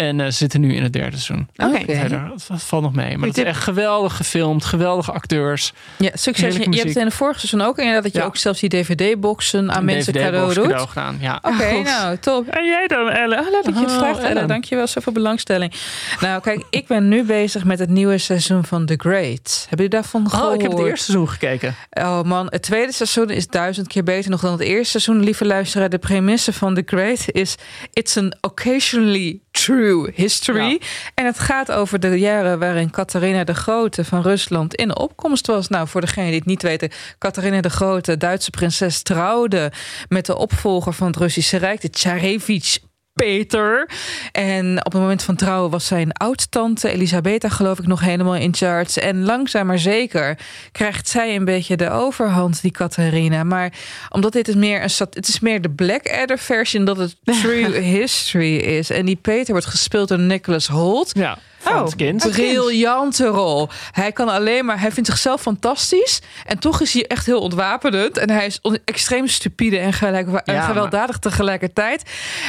En 0.00 0.18
uh, 0.18 0.26
zitten 0.28 0.60
nu 0.60 0.74
in 0.74 0.82
het 0.82 0.92
derde 0.92 1.16
seizoen. 1.16 1.48
Oké. 1.56 2.08
Dat, 2.08 2.62
valt 2.62 2.82
nog 2.82 2.94
mee. 2.94 3.18
Maar 3.18 3.28
het 3.28 3.38
is 3.38 3.44
echt 3.44 3.62
geweldig 3.62 4.16
gefilmd. 4.16 4.64
Geweldige 4.64 5.12
acteurs. 5.12 5.72
Ja, 5.96 6.10
succes. 6.14 6.56
Je, 6.56 6.70
je, 6.70 6.80
hebt 6.80 6.96
in 6.96 7.04
de 7.04 7.10
vorige 7.10 7.38
seizoen 7.38 7.68
ook 7.68 7.78
inderdaad 7.78 8.02
dat 8.02 8.12
je 8.12 8.22
ook 8.22 8.36
zelfs 8.36 8.60
die 8.60 8.68
DVD-boxen 8.68 9.72
aan 9.72 9.84
mensen 9.84 10.12
cadeau 10.12 10.54
doet. 10.54 10.64
cadeau 10.64 10.88
gedaan, 10.88 11.18
ja. 11.20 11.38
Oké, 11.42 11.82
nou, 11.90 12.18
top. 12.18 12.46
En 12.46 12.64
jij 12.64 12.86
dan, 12.86 13.10
Elle? 13.10 13.38
Oh, 13.38 13.50
leuk 13.50 13.64
dat 13.64 13.74
je 13.74 13.80
het 13.80 13.90
oh, 13.90 13.98
vraagt, 13.98 14.18
Elle. 14.18 14.46
Dankjewel, 14.46 14.86
zoveel 14.86 15.12
belangstelling. 15.12 15.74
Nou, 16.20 16.40
kijk, 16.40 16.64
ik 16.70 16.86
ben 16.86 17.08
nu 17.08 17.24
bezig 17.24 17.64
met 17.64 17.78
het 17.78 17.88
nieuwe 17.88 18.18
seizoen 18.18 18.64
van 18.64 18.86
The 18.86 18.94
Great. 18.96 19.66
Hebben 19.68 19.86
jullie 19.86 19.88
daarvan 19.88 20.30
gehoord? 20.30 20.48
Oh, 20.48 20.54
ik 20.54 20.60
heb 20.60 20.70
het 20.70 20.80
eerste 20.80 21.04
seizoen 21.04 21.28
gekeken. 21.28 21.74
Oh 21.90 22.22
man, 22.22 22.46
het 22.50 22.62
tweede 22.62 22.92
seizoen 22.92 23.30
is 23.30 23.46
duizend 23.46 23.86
keer 23.86 24.04
beter 24.04 24.30
nog 24.30 24.40
dan 24.40 24.52
het 24.52 24.60
eerste 24.60 25.00
seizoen. 25.00 25.24
Lieve 25.24 25.44
luisteraar, 25.44 25.88
de 25.88 25.98
premisse 25.98 26.52
van 26.52 26.74
The 26.74 26.82
Great 26.86 27.24
is... 27.26 27.54
It's 27.92 28.16
an 28.16 28.36
occasionally 28.40 29.40
true 29.50 30.10
history. 30.14 30.80
En 31.14 31.24
het 31.24 31.38
gaat 31.38 31.72
over 31.72 32.00
de 32.00 32.18
jaren 32.18 32.58
waarin 32.58 32.90
Catharina 32.90 33.44
de 33.44 33.54
Grote 33.54 34.04
van 34.04 34.22
Rusland 34.22 34.74
in 34.74 34.96
opkomst 34.96 35.46
was. 35.46 35.68
Nou, 35.68 35.88
voor 35.88 36.00
degene 36.00 36.26
die 36.26 36.38
het 36.38 36.46
niet 36.46 36.62
weten, 36.62 36.90
Catharina 37.18 37.60
de 37.60 37.70
Grote, 37.70 38.16
Duitse 38.16 38.50
prinses, 38.50 39.02
trouwde 39.02 39.72
met 40.08 40.26
de 40.26 40.36
opvolger 40.36 40.92
van 40.92 41.06
het 41.06 41.16
Russische 41.16 41.56
Rijk, 41.56 41.80
de 41.80 41.90
Tsarevich 41.90 42.78
Peter. 43.20 43.88
En 44.32 44.78
op 44.84 44.92
het 44.92 45.00
moment 45.00 45.22
van 45.22 45.36
trouwen 45.36 45.70
was 45.70 45.86
zijn 45.86 46.12
oud-tante 46.12 46.90
Elisabetta, 46.90 47.48
geloof 47.48 47.78
ik, 47.78 47.86
nog 47.86 48.00
helemaal 48.00 48.36
in 48.36 48.54
charge. 48.54 49.00
En 49.00 49.24
langzaam 49.24 49.66
maar 49.66 49.78
zeker 49.78 50.38
krijgt 50.72 51.08
zij 51.08 51.36
een 51.36 51.44
beetje 51.44 51.76
de 51.76 51.90
overhand, 51.90 52.62
die 52.62 52.70
Catharina. 52.70 53.44
Maar 53.44 53.72
omdat 54.08 54.32
dit 54.32 54.48
is 54.48 54.54
meer 54.54 54.82
een 54.82 55.06
het 55.10 55.28
is 55.28 55.40
meer 55.40 55.60
de 55.60 55.70
Blackadder-versie, 55.70 56.82
dat 56.82 56.96
het 56.96 57.16
true 57.42 57.78
history 57.78 58.56
is. 58.56 58.90
En 58.90 59.06
die 59.06 59.16
Peter 59.16 59.52
wordt 59.52 59.66
gespeeld 59.66 60.08
door 60.08 60.18
Nicholas 60.18 60.66
Holt. 60.66 61.10
Ja. 61.14 61.38
Frans 61.60 61.90
oh, 61.90 61.96
kind. 61.96 62.30
Briljante 62.30 63.26
rol. 63.26 63.68
Hij 63.90 64.12
kan 64.12 64.28
alleen 64.28 64.64
maar, 64.64 64.80
hij 64.80 64.92
vindt 64.92 65.08
zichzelf 65.08 65.40
fantastisch. 65.40 66.22
En 66.46 66.58
toch 66.58 66.80
is 66.80 66.92
hij 66.92 67.06
echt 67.06 67.26
heel 67.26 67.40
ontwapenend. 67.40 68.18
En 68.18 68.30
hij 68.30 68.46
is 68.46 68.60
extreem 68.84 69.26
stupide 69.26 69.78
en, 69.78 69.92
gelijk, 69.92 70.28
gewelddadig 70.44 71.18
tegelijkertijd. 71.18 72.02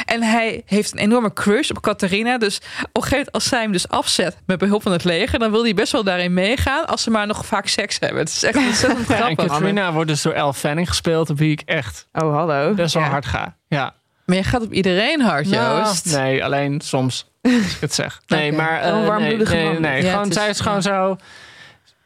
En 0.04 0.22
hij 0.22 0.62
heeft 0.66 0.92
een 0.92 0.98
enorme 0.98 1.32
crush 1.32 1.70
op 1.70 1.80
Catharina. 1.80 2.38
Dus 2.38 2.56
op 2.56 2.62
een 2.62 3.02
gegeven 3.02 3.10
moment, 3.10 3.32
als 3.32 3.44
zij 3.44 3.60
hem 3.60 3.72
dus 3.72 3.88
afzet 3.88 4.36
met 4.46 4.58
behulp 4.58 4.82
van 4.82 4.92
het 4.92 5.04
leger, 5.04 5.38
dan 5.38 5.50
wil 5.50 5.62
hij 5.62 5.74
best 5.74 5.92
wel 5.92 6.04
daarin 6.04 6.34
meegaan. 6.34 6.86
Als 6.86 7.02
ze 7.02 7.10
maar 7.10 7.26
nog 7.26 7.46
vaak 7.46 7.66
seks 7.66 7.96
hebben. 7.98 8.18
Het 8.18 8.28
is 8.28 8.42
echt 8.42 8.56
ontzettend 8.56 9.06
grappig. 9.12 9.28
En 9.28 9.36
Catharina 9.36 9.92
wordt 9.92 10.08
dus 10.08 10.22
door 10.22 10.32
Elle 10.32 10.54
Fanning 10.54 10.88
gespeeld, 10.88 11.30
op 11.30 11.38
wie 11.38 11.52
ik 11.52 11.62
echt 11.64 12.08
oh, 12.12 12.34
hallo. 12.34 12.74
best 12.74 12.94
wel 12.94 13.02
hard 13.02 13.26
ga. 13.26 13.56
Ja. 13.68 13.94
Maar 14.32 14.40
je 14.40 14.46
gaat 14.46 14.62
op 14.62 14.72
iedereen 14.72 15.20
hard, 15.20 15.46
nou, 15.48 15.78
Joost. 15.78 16.16
nee, 16.16 16.44
alleen 16.44 16.80
soms. 16.80 17.30
Als 17.42 17.74
ik 17.74 17.80
het 17.80 17.94
zeg. 17.94 18.20
Nee, 18.26 18.52
maar. 18.52 18.86
Uh, 18.86 19.16
nee, 19.16 19.36
nee, 19.36 19.78
nee, 19.78 20.02
gewoon, 20.02 20.32
zij 20.32 20.48
is 20.48 20.60
gewoon 20.60 20.82
zo. 20.82 21.16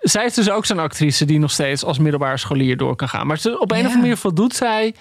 Zij 0.00 0.24
is 0.24 0.34
dus 0.34 0.50
ook 0.50 0.66
zo'n 0.66 0.78
actrice 0.78 1.24
die 1.24 1.38
nog 1.38 1.50
steeds 1.50 1.84
als 1.84 1.98
middelbare 1.98 2.36
scholier 2.36 2.76
door 2.76 2.96
kan 2.96 3.08
gaan. 3.08 3.26
Maar 3.26 3.36
op 3.36 3.46
een 3.46 3.58
of 3.60 3.70
andere 3.70 3.96
manier 3.96 4.16
voldoet 4.16 4.54
zij 4.54 4.94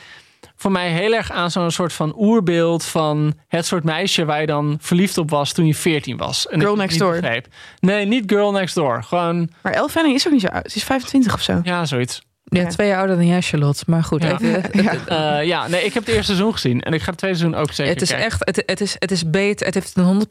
voor 0.55 0.71
mij 0.71 0.89
heel 0.89 1.13
erg 1.13 1.31
aan 1.31 1.51
zo'n 1.51 1.71
soort 1.71 1.93
van 1.93 2.13
oerbeeld 2.17 2.83
van 2.83 3.33
het 3.47 3.65
soort 3.65 3.83
meisje 3.83 4.25
waar 4.25 4.41
je 4.41 4.47
dan 4.47 4.77
verliefd 4.81 5.17
op 5.17 5.29
was 5.29 5.53
toen 5.53 5.65
je 5.65 5.75
14 5.75 6.17
was. 6.17 6.47
En 6.47 6.59
Girl 6.61 6.75
Next 6.75 6.99
Door. 6.99 7.19
Begreep. 7.19 7.47
Nee, 7.79 8.05
niet 8.05 8.23
Girl 8.27 8.51
Next 8.51 8.75
Door. 8.75 9.03
Gewoon. 9.03 9.49
Maar 9.61 9.73
Elle 9.73 9.89
Fanning 9.89 10.15
is 10.15 10.25
ook 10.25 10.33
niet 10.33 10.41
zo 10.41 10.47
oud. 10.47 10.71
Ze 10.71 10.77
is 10.77 10.83
25 10.83 11.33
of 11.33 11.41
zo. 11.41 11.59
Ja, 11.63 11.85
zoiets. 11.85 12.24
Ja, 12.45 12.67
twee 12.67 12.87
jaar 12.87 12.97
ouder 12.97 13.15
dan 13.15 13.27
jij, 13.27 13.41
Charlotte. 13.41 13.83
Maar 13.87 14.03
goed, 14.03 14.23
ja. 14.23 14.39
even... 14.39 14.63
ja. 14.83 15.39
Uh, 15.39 15.47
ja, 15.47 15.67
nee, 15.67 15.85
ik 15.85 15.93
heb 15.93 16.05
het 16.05 16.15
eerste 16.15 16.33
seizoen 16.33 16.51
gezien. 16.51 16.81
En 16.81 16.93
ik 16.93 17.01
ga 17.01 17.09
het 17.09 17.17
tweede 17.17 17.37
seizoen 17.37 17.59
ook 17.59 17.71
zeker 17.71 17.93
Het 17.93 18.01
is 18.01 18.11
echt... 18.11 18.45
Het, 18.45 18.63
het, 18.65 18.81
is, 18.81 18.95
het 18.99 19.11
is 19.11 19.29
beter. 19.29 19.65
Het 19.65 19.73
heeft 19.73 19.95
een 19.95 20.21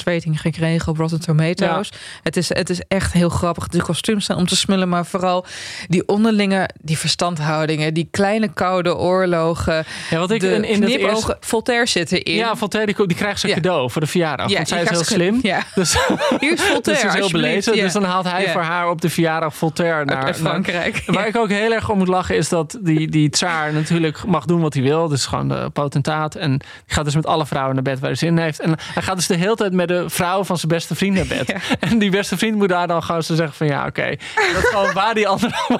100% 0.00 0.04
rating 0.04 0.40
gekregen 0.40 0.88
op 0.88 0.98
Rotten 0.98 1.20
Tomatoes. 1.20 1.88
Ja. 1.88 1.98
Het, 2.22 2.36
is, 2.36 2.48
het 2.48 2.70
is 2.70 2.80
echt 2.88 3.12
heel 3.12 3.28
grappig. 3.28 3.68
De 3.68 3.82
kostuums 3.82 4.24
zijn 4.24 4.38
om 4.38 4.46
te 4.46 4.56
smullen. 4.56 4.88
Maar 4.88 5.06
vooral 5.06 5.46
die 5.88 6.08
onderlinge... 6.08 6.68
Die 6.80 6.98
verstandhoudingen. 6.98 7.94
Die 7.94 8.08
kleine 8.10 8.52
koude 8.52 8.96
oorlogen. 8.96 9.84
Ja, 10.10 10.18
wat 10.18 10.30
ik 10.30 10.40
de 10.40 10.54
in, 10.54 10.64
in 10.64 10.82
het 10.82 10.90
eerste... 10.90 11.36
Voltaire 11.40 11.86
zitten 11.86 12.22
in. 12.22 12.34
Ja, 12.34 12.56
Voltaire 12.56 12.94
die, 12.94 13.06
die 13.06 13.16
krijgt 13.16 13.40
zijn 13.40 13.52
cadeau 13.52 13.90
voor 13.90 14.00
de 14.00 14.06
verjaardag. 14.06 14.48
Ja, 14.48 14.56
want 14.56 14.68
zij 14.68 14.82
is 14.82 14.88
heel 14.88 15.04
slim. 15.04 15.38
Ja. 15.42 15.62
Dus, 15.74 15.96
Hier 16.40 16.52
is 16.52 16.62
Voltaire, 16.62 16.82
dus 17.04 17.14
is 17.14 17.20
heel 17.20 17.30
belezen. 17.30 17.72
Dus 17.72 17.92
dan 17.92 18.04
haalt 18.04 18.30
hij 18.30 18.50
voor 18.50 18.62
haar 18.62 18.88
op 18.88 19.00
de 19.00 19.10
verjaardag 19.10 19.54
Voltaire 19.54 20.04
naar, 20.04 20.24
naar 20.24 20.34
Frankrijk. 20.34 21.02
Waar 21.06 21.26
ik 21.26 21.36
ook 21.36 21.48
heel 21.48 21.63
erg 21.72 21.90
om 21.90 21.98
moet 21.98 22.08
lachen 22.08 22.36
is 22.36 22.48
dat 22.48 22.78
die, 22.80 23.08
die 23.08 23.30
tsaar 23.30 23.72
natuurlijk 23.72 24.24
mag 24.24 24.44
doen 24.44 24.60
wat 24.60 24.74
hij 24.74 24.82
wil. 24.82 25.08
Dus 25.08 25.26
gewoon 25.26 25.48
de 25.48 25.70
potentaat. 25.72 26.34
En 26.34 26.58
die 26.58 26.94
gaat 26.94 27.04
dus 27.04 27.14
met 27.14 27.26
alle 27.26 27.46
vrouwen 27.46 27.74
naar 27.74 27.82
bed 27.82 27.98
waar 27.98 28.08
hij 28.08 28.18
zin 28.18 28.38
heeft. 28.38 28.60
En 28.60 28.76
hij 28.94 29.02
gaat 29.02 29.16
dus 29.16 29.26
de 29.26 29.34
hele 29.34 29.54
tijd 29.54 29.72
met 29.72 29.88
de 29.88 30.10
vrouw 30.10 30.44
van 30.44 30.56
zijn 30.56 30.68
beste 30.68 30.94
vriend 30.94 31.14
naar 31.14 31.26
bed. 31.26 31.54
En 31.90 31.98
die 31.98 32.10
beste 32.10 32.36
vriend 32.38 32.56
moet 32.56 32.68
daar 32.68 32.86
dan 32.86 33.02
gewoon 33.02 33.22
zo 33.22 33.34
zeggen 33.34 33.56
van 33.56 33.66
ja, 33.66 33.86
oké. 33.86 34.16
Dat 34.52 34.62
is 34.62 34.68
gewoon 34.68 34.92
waar 34.92 35.14
die 35.14 35.28
andere... 35.28 35.54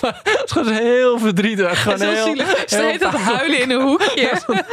het 0.00 0.42
is 0.44 0.52
gewoon 0.52 0.72
heel 0.72 1.18
verdrietig. 1.18 1.82
Gewoon 1.82 2.00
heel, 2.00 2.24
zielig. 2.24 2.62
Steeds 2.66 3.02
dat 3.02 3.14
huilen 3.14 3.60
in 3.60 3.70
een 3.70 3.82
hoekje. 3.82 4.40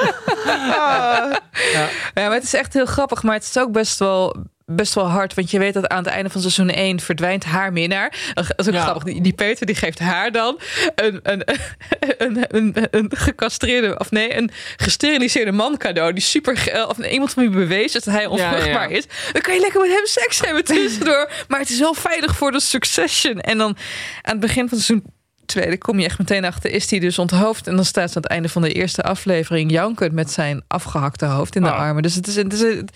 ja. 0.46 1.40
ja, 1.74 1.90
maar 2.14 2.34
het 2.34 2.44
is 2.44 2.54
echt 2.54 2.74
heel 2.74 2.86
grappig. 2.86 3.24
Maar 3.24 3.34
het 3.34 3.44
is 3.44 3.58
ook 3.58 3.72
best 3.72 4.00
wel 4.00 4.36
best 4.66 4.94
wel 4.94 5.08
hard. 5.08 5.34
Want 5.34 5.52
je 5.52 5.60
weet 5.60 5.74
dat 5.74 5.88
aan 5.88 6.04
het 6.04 6.14
einde 6.14 6.30
van 6.30 6.42
seizoen 6.42 6.70
1 6.70 7.00
verdwijnt 7.00 7.44
haar 7.44 7.74
minnaar. 7.74 8.34
Dat 8.34 8.54
is 8.56 8.68
ook 8.68 8.82
grappig. 8.82 9.04
Die, 9.04 9.22
die, 9.22 9.34
Peter 9.34 9.66
die 9.66 9.76
geeft 9.76 10.00
haar 10.00 10.32
dan 10.32 10.60
een, 10.96 11.20
een, 11.24 11.44
een, 12.18 12.46
een, 12.50 12.76
een 12.92 13.12
gecastreerde, 13.16 14.00
of 14.00 14.12
nee, 14.12 14.38
een 14.38 14.52
gesteriliseerde 14.78 15.52
man 15.52 15.78
cadeau. 15.78 16.14
Die 16.14 16.24
super, 16.24 16.86
of 16.88 16.98
iemand 16.98 17.34
van 17.34 17.44
wie 17.44 17.52
bewezen 17.52 18.02
dat 18.04 18.14
hij 18.14 18.26
onvruchtbaar 18.26 18.92
is. 18.92 19.06
Dan 19.32 19.42
kan 19.42 19.54
je 19.54 19.60
lekker 19.60 19.82
met 19.82 19.90
hem 19.90 20.06
seks 20.06 20.40
hebben 20.40 20.64
tussendoor. 20.76 21.32
maar 21.48 21.60
het 21.60 21.70
is 21.70 21.80
wel 21.80 21.94
veilig 21.94 22.36
voor 22.36 22.52
de 22.52 22.60
succession. 22.60 23.40
En 23.40 23.58
dan 23.58 23.78
aan 24.22 24.32
het 24.32 24.40
begin 24.40 24.70
van 24.70 24.78
seizoen 24.78 25.13
tweede 25.46 25.78
kom 25.78 26.00
je 26.00 26.06
echt 26.06 26.18
meteen 26.18 26.46
achter, 26.46 26.72
is 26.72 26.90
hij 26.90 27.00
dus 27.00 27.20
onthoofd. 27.20 27.68
En 27.68 27.76
dan 27.76 27.86
staat 27.86 28.10
ze 28.12 28.16
aan 28.16 28.22
het 28.22 28.32
einde 28.32 28.50
van 28.50 28.62
de 28.62 28.72
eerste 28.72 29.04
aflevering 29.04 29.72
jankend 29.72 30.14
met 30.14 30.32
zijn 30.32 30.64
afgehakte 30.68 31.26
hoofd 31.26 31.56
in 31.56 31.62
de 31.62 31.70
oh. 31.70 31.80
armen. 31.80 32.04
Dus 32.04 32.16
het 32.16 32.28
is, 32.28 32.36
het 32.36 32.54
is, 32.54 32.60
het 32.60 32.94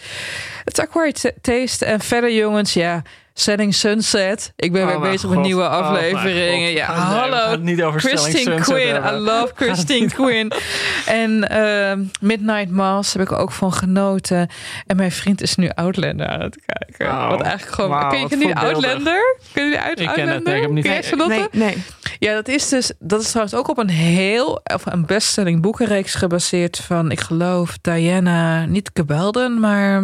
is 0.66 0.80
acquired 0.80 1.34
taste. 1.42 1.86
En 1.86 2.00
verder 2.00 2.34
jongens, 2.34 2.74
ja, 2.74 3.04
Setting 3.40 3.76
Sunset. 3.76 4.54
Ik 4.56 4.72
ben 4.72 4.82
oh 4.82 4.88
weer 4.88 5.00
bezig 5.00 5.30
met 5.30 5.40
nieuwe 5.40 5.62
oh 5.62 5.70
afleveringen. 5.70 6.72
ja, 6.72 6.94
hallo. 6.94 7.56
Niet 7.56 7.84
over 7.84 8.00
Christine 8.00 8.56
Quinn. 8.56 9.04
I 9.06 9.12
love 9.12 9.52
Christine 9.56 10.08
Quinn. 10.08 10.52
En 11.06 11.52
uh, 11.52 12.06
Midnight 12.20 12.70
Mass 12.70 13.14
heb 13.14 13.22
ik 13.22 13.32
ook 13.32 13.52
van 13.52 13.74
genoten. 13.74 14.50
En 14.86 14.96
mijn 14.96 15.12
vriend 15.12 15.42
is 15.42 15.56
nu 15.56 15.70
Outlander 15.70 16.28
aan 16.28 16.42
het 16.42 16.58
kijken. 16.66 17.16
Wow. 17.16 17.30
Wat 17.30 17.42
eigenlijk 17.42 17.76
gewoon... 17.76 18.00
Wow, 18.00 18.10
ken 18.10 18.40
je 18.40 18.46
nu 18.46 18.54
Outlander? 18.54 19.38
Ken 19.54 19.70
je 19.70 19.82
uit 19.82 20.00
ik 20.00 20.08
Outlander? 20.08 20.36
Ken 20.36 20.36
het, 20.36 20.44
nee, 20.44 20.56
ik 20.56 20.62
heb 20.62 21.18
niet 21.18 21.28
nee, 21.28 21.48
nee. 21.52 21.84
Ja, 22.20 22.34
dat 22.34 22.48
is 22.48 22.70
dus... 22.70 22.92
Dat 23.00 23.22
is 23.22 23.28
trouwens 23.28 23.58
ook 23.58 23.68
op 23.68 23.78
een 23.78 23.90
heel... 23.90 24.62
Of 24.74 24.86
een 24.86 25.06
bestselling 25.06 25.62
boekenreeks 25.62 26.14
gebaseerd 26.14 26.78
van... 26.78 27.12
Ik 27.12 27.20
geloof 27.20 27.78
Diana... 27.82 28.66
Niet 28.66 28.90
Gebelden, 28.94 29.60
maar 29.60 30.04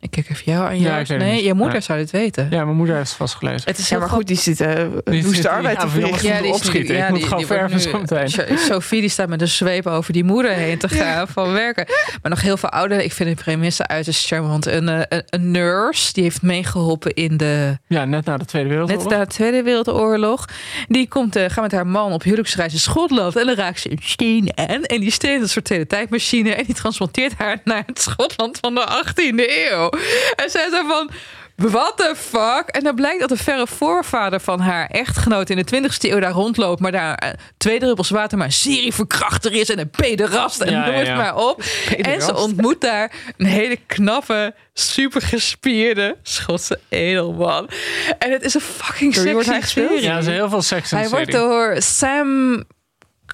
Ik 0.00 0.10
kijk 0.10 0.28
even 0.30 0.52
jou 0.52 0.64
aan. 0.66 0.76
Ja, 0.80 0.82
Jou. 0.88 1.00
ik 1.00 1.06
weet 1.06 1.18
het 1.18 1.26
nee, 1.26 1.34
niet. 1.36 1.44
je 1.44 1.54
moeder 1.54 1.82
zou 1.82 1.98
dit 1.98 2.10
weten. 2.10 2.46
Ja, 2.50 2.64
mijn 2.64 2.76
moeder 2.76 2.96
heeft 2.96 3.08
het 3.08 3.16
vast 3.16 3.34
gelezen. 3.34 3.62
Het 3.64 3.78
is 3.78 3.88
Ja, 3.88 3.96
heel 3.96 3.98
maar 4.06 4.14
goed, 4.16 4.26
die 4.26 4.36
zit 4.36 4.58
Die 4.58 5.22
woeste 5.22 5.34
zit- 5.34 5.46
arbeid 5.46 5.76
ja, 5.76 5.82
te 5.82 5.88
verrichten. 5.88 6.44
moet 6.44 6.54
opschieten. 6.54 6.96
Ik 6.96 7.08
moet 7.08 7.22
gewoon 7.24 7.46
wordt 7.46 7.46
verven 7.46 7.80
zo 7.80 7.98
meteen. 8.00 8.28
So- 8.28 8.42
Sophie 8.56 9.00
die 9.00 9.10
staat 9.10 9.28
met 9.28 9.40
een 9.40 9.48
zweep 9.48 9.86
over 9.86 10.12
die 10.12 10.24
moeder 10.24 10.52
heen 10.52 10.78
te 10.78 10.88
gaan 10.88 11.28
van 11.28 11.52
werken. 11.52 11.86
Maar 12.22 12.30
nog 12.30 12.40
heel 12.42 12.56
veel 12.56 12.68
ouderen. 12.68 13.04
Ik 13.04 13.12
vind 13.12 13.36
de 13.36 13.42
premisse 13.44 13.86
uiterst 13.86 14.26
charmant. 14.26 14.66
Een, 14.66 14.88
eh, 14.88 15.00
een, 15.08 15.22
een 15.26 15.50
nurse 15.50 16.12
die 16.12 16.22
heeft 16.22 16.42
meegeholpen 16.42 17.14
in 17.14 17.36
de 17.36 17.78
Ja, 17.86 18.04
net 18.04 18.24
na 18.24 18.36
de 18.36 18.44
Tweede 18.44 18.68
Wereldoorlog. 18.68 19.08
Net 19.08 19.18
na 19.18 19.24
de 19.24 19.30
Tweede 19.30 19.62
Wereldoorlog. 19.62 20.44
Die 20.88 21.08
komt, 21.08 21.36
eh, 21.36 21.44
gaat 21.48 21.62
met 21.62 21.72
haar 21.72 21.86
man 21.86 22.12
op 22.12 22.22
huwelijksreis 22.22 22.72
in 22.72 22.78
Schotland. 22.78 23.36
En 23.36 23.46
dan 23.46 23.54
raakt 23.54 23.80
ze 23.80 23.90
een 23.90 23.98
steen 24.02 24.50
aan. 24.54 24.82
En 24.84 25.00
die 25.00 25.10
steen 25.10 25.34
is 25.42 25.54
een 25.54 25.64
soort 25.64 25.88
tijdmachine. 25.88 26.54
En 26.54 26.64
die 26.64 26.74
transporteert 26.74 27.32
haar 27.38 27.60
naar 27.64 27.82
het 27.86 28.00
Schotland 28.00 28.58
van 28.60 28.74
de 28.74 28.86
18e 29.04 29.70
eeuw. 29.70 29.88
En 30.36 30.50
zij 30.50 30.70
zo 30.70 30.86
van... 30.86 31.10
What 31.68 31.96
the 31.96 32.14
fuck? 32.16 32.68
En 32.68 32.82
dan 32.82 32.94
blijkt 32.94 33.20
dat 33.20 33.28
de 33.28 33.36
verre 33.36 33.66
voorvader 33.66 34.40
van 34.40 34.60
haar 34.60 34.86
echtgenoot 34.86 35.50
in 35.50 35.56
de 35.56 35.64
20e 35.74 35.96
eeuw 35.98 36.20
daar 36.20 36.32
rondloopt. 36.32 36.80
Maar 36.80 36.92
daar 36.92 37.14
eh, 37.14 37.30
twee 37.56 37.78
druppels 37.78 38.10
water 38.10 38.38
maar 38.38 38.46
een 38.46 38.52
serieverkrachter 38.52 39.52
is. 39.52 39.70
En 39.70 39.78
een 39.78 39.90
pederast. 39.90 40.60
En 40.60 40.72
Ja, 40.72 40.86
noem 40.86 40.94
het 40.94 41.06
ja. 41.06 41.16
maar 41.16 41.36
op. 41.36 41.62
En 42.00 42.22
ze 42.22 42.36
ontmoet 42.36 42.80
daar 42.80 43.12
een 43.36 43.46
hele 43.46 43.78
knappe, 43.86 44.54
super 44.74 45.22
gespierde 45.22 46.16
Schotse 46.22 46.78
edelman. 46.88 47.68
En 48.18 48.30
het 48.32 48.42
is 48.42 48.54
een 48.54 48.60
fucking 48.60 49.14
sexy 49.14 49.66
serie. 49.66 50.02
Ja, 50.02 50.12
er 50.12 50.18
is 50.18 50.26
heel 50.26 50.48
veel 50.48 50.62
seks 50.62 50.92
in 50.92 50.98
Hij 50.98 51.06
de 51.06 51.12
wordt 51.12 51.32
door 51.32 51.74
Sam 51.78 52.64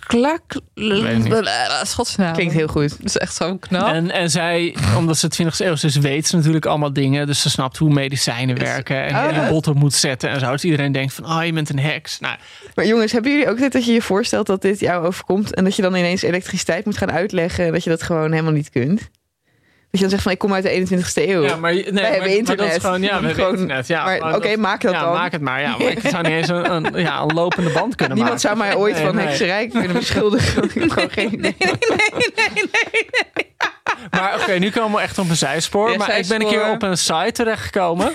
Klak... 0.07 0.61
weet 0.75 1.25
niet. 1.25 1.51
Schots 1.83 2.17
naam. 2.17 2.33
Klinkt 2.35 2.55
heel 2.55 2.67
goed. 2.67 2.91
Dat 2.91 3.07
is 3.07 3.17
echt 3.17 3.35
zo 3.35 3.57
knap. 3.57 3.87
En, 3.87 4.11
en 4.11 4.31
zij, 4.31 4.77
omdat 4.97 5.19
ze 5.19 5.29
20e 5.43 5.57
eeuw 5.57 5.73
is, 5.73 5.97
weet 5.97 6.27
ze 6.27 6.37
natuurlijk 6.37 6.67
allemaal 6.67 6.93
dingen. 6.93 7.27
Dus 7.27 7.41
ze 7.41 7.51
snapt 7.51 7.77
hoe 7.77 7.93
medicijnen 7.93 8.59
werken 8.59 9.05
en 9.05 9.23
hoe 9.23 9.33
je 9.33 9.41
een 9.41 9.49
bot 9.49 9.67
op 9.67 9.75
moet 9.75 9.95
zetten 9.95 10.31
en 10.31 10.41
zo. 10.41 10.51
Dus 10.51 10.65
iedereen 10.65 10.93
denkt 10.93 11.13
van, 11.13 11.25
oh, 11.25 11.45
je 11.45 11.53
bent 11.53 11.69
een 11.69 11.79
heks. 11.79 12.21
Nou, 12.21 12.37
Maar 12.75 12.87
jongens, 12.87 13.13
hebben 13.13 13.31
jullie 13.31 13.49
ook 13.49 13.59
dit 13.59 13.73
dat 13.73 13.85
je 13.85 13.93
je 13.93 14.03
voorstelt 14.03 14.47
dat 14.47 14.63
dit 14.63 14.81
jou 14.81 15.07
overkomt 15.07 15.55
en 15.55 15.65
dat 15.65 15.77
je 15.77 15.83
dan 15.83 15.95
ineens 15.95 16.23
elektriciteit 16.23 16.85
moet 16.85 16.97
gaan 16.97 17.13
uitleggen 17.13 17.67
en 17.67 17.73
dat 17.73 17.85
je 17.85 17.91
dat 17.91 18.03
gewoon 18.03 18.31
helemaal 18.31 18.53
niet 18.53 18.71
kunt? 18.71 19.11
Dat 19.97 20.05
je 20.05 20.11
dan 20.11 20.11
zegt 20.11 20.23
van 20.23 20.33
ik 20.33 20.39
kom 20.39 20.55
uit 20.55 20.89
de 20.91 20.99
21ste 20.99 21.29
eeuw. 21.29 21.43
ja, 21.45 21.57
maar, 21.57 21.73
nee, 21.73 21.93
maar, 21.93 22.03
hebben 22.03 22.21
maar 22.21 22.29
internet. 22.29 22.67
dat 22.67 22.77
is 22.77 22.83
gewoon, 22.85 23.03
ja, 23.03 23.21
we 23.21 23.27
hebben 23.27 23.49
internet. 23.51 23.87
Ja, 23.87 24.17
oké, 24.35 24.49
dat- 24.49 24.57
maak 24.57 24.81
dat 24.81 24.93
ja, 24.93 25.01
dan. 25.01 25.13
maak 25.13 25.33
het 25.33 25.41
maar. 25.41 25.61
Ja, 25.61 25.77
maar 25.79 25.87
ik 25.91 25.99
zou 26.09 26.23
niet 26.23 26.33
eens 26.33 26.49
een, 26.49 26.71
een, 26.73 27.01
ja, 27.03 27.21
een 27.21 27.35
lopende 27.35 27.71
band 27.71 27.95
kunnen 27.95 28.17
Niemand 28.17 28.43
maken. 28.43 28.59
zou 28.59 28.69
mij 28.69 28.77
ooit 28.77 28.95
Nee, 28.95 29.05
van 29.05 29.15
nee. 29.15 29.27
hekserij 29.27 29.69
kunnen 29.69 29.93
beschuldigen. 29.93 30.63
ik 30.75 30.75
heb 30.75 30.91
gewoon 30.91 31.11
geen 31.11 31.33
idee. 31.35 31.57
Maar 34.11 34.35
oké, 34.41 34.53
nu 34.53 34.71
komen 34.71 34.97
we 34.97 35.03
echt 35.03 35.19
op 35.19 35.29
een 35.29 35.37
zijspoor. 35.37 35.91
Ja, 35.91 35.97
maar 35.97 36.19
ik 36.19 36.27
ben 36.29 36.41
een 36.41 36.49
keer 36.49 36.71
op 36.71 36.83
een 36.83 36.99
site 36.99 37.31
terechtgekomen. 37.33 38.13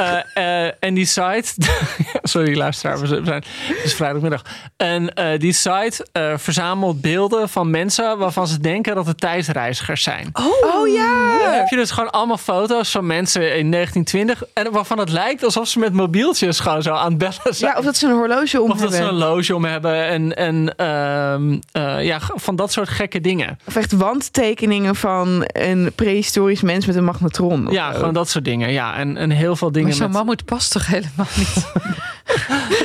Eh, 0.00 0.66
eh, 0.66 0.72
en 0.80 0.94
die 0.94 1.04
site... 1.04 1.52
Sorry, 2.22 2.56
luisteraar, 2.56 3.00
we 3.00 3.06
zijn, 3.06 3.24
het 3.24 3.84
is 3.84 3.94
vrijdagmiddag. 3.94 4.42
En 4.76 5.14
eh, 5.14 5.38
die 5.38 5.52
site 5.52 6.06
verzamelt 6.36 7.00
beelden 7.00 7.48
van 7.48 7.70
mensen... 7.70 8.18
waarvan 8.18 8.46
ze 8.46 8.60
denken 8.60 8.94
dat 8.94 9.06
het 9.06 9.20
tijdreizigers 9.20 10.02
zijn. 10.02 10.30
Oh 10.32 10.88
ja! 10.88 11.38
Dan 11.44 11.52
heb 11.52 11.68
je 11.68 11.76
dus 11.76 11.90
gewoon 11.90 12.10
allemaal 12.10 12.38
foto's 12.38 12.90
van 12.90 13.06
mensen 13.06 13.42
in 13.42 13.70
1920... 13.70 14.42
en 14.54 14.72
waarvan 14.72 14.98
het 14.98 15.10
lijkt 15.10 15.44
alsof 15.44 15.68
ze 15.68 15.78
met 15.78 15.92
mobieltjes 15.92 16.60
gewoon 16.60 16.82
zo 16.82 16.92
aan 16.92 17.08
het 17.08 17.18
bellen 17.18 17.54
zijn. 17.54 17.72
Ja, 17.72 17.78
of 17.78 17.84
dat 17.84 17.96
ze 17.96 18.06
een 18.06 18.12
horloge 18.12 18.60
om 18.60 18.70
Of 18.70 18.78
dat 18.78 18.90
ze 18.90 18.96
hebben. 18.96 19.14
een 19.14 19.20
loge 19.20 19.54
om 19.54 19.64
hebben 19.64 20.06
en, 20.06 20.36
en 20.36 20.74
ehm, 20.76 21.58
eh, 21.72 22.04
ja, 22.04 22.18
van 22.34 22.56
dat 22.56 22.72
soort 22.72 22.88
gekke 22.88 23.20
dingen. 23.20 23.58
Of 23.66 23.76
echt 23.76 23.92
wandtekeningen 23.92 24.96
van 24.96 25.44
een 25.46 25.92
prehistorisch 25.94 26.62
mens 26.62 26.86
met 26.86 26.96
een 26.96 27.04
magnetron. 27.04 27.68
Ja, 27.70 27.92
gewoon 27.92 28.14
dat 28.14 28.28
soort 28.28 28.44
dingen. 28.44 28.72
Ja, 28.72 28.96
en, 28.96 29.16
en 29.16 29.30
heel 29.30 29.56
veel 29.56 29.72
dingen 29.72 29.89
maar 29.90 29.96
zo'n 29.96 30.06
met... 30.06 30.16
mammoet 30.16 30.44
past 30.44 30.72
toch 30.72 30.86
helemaal 30.86 31.26
niet? 31.36 31.66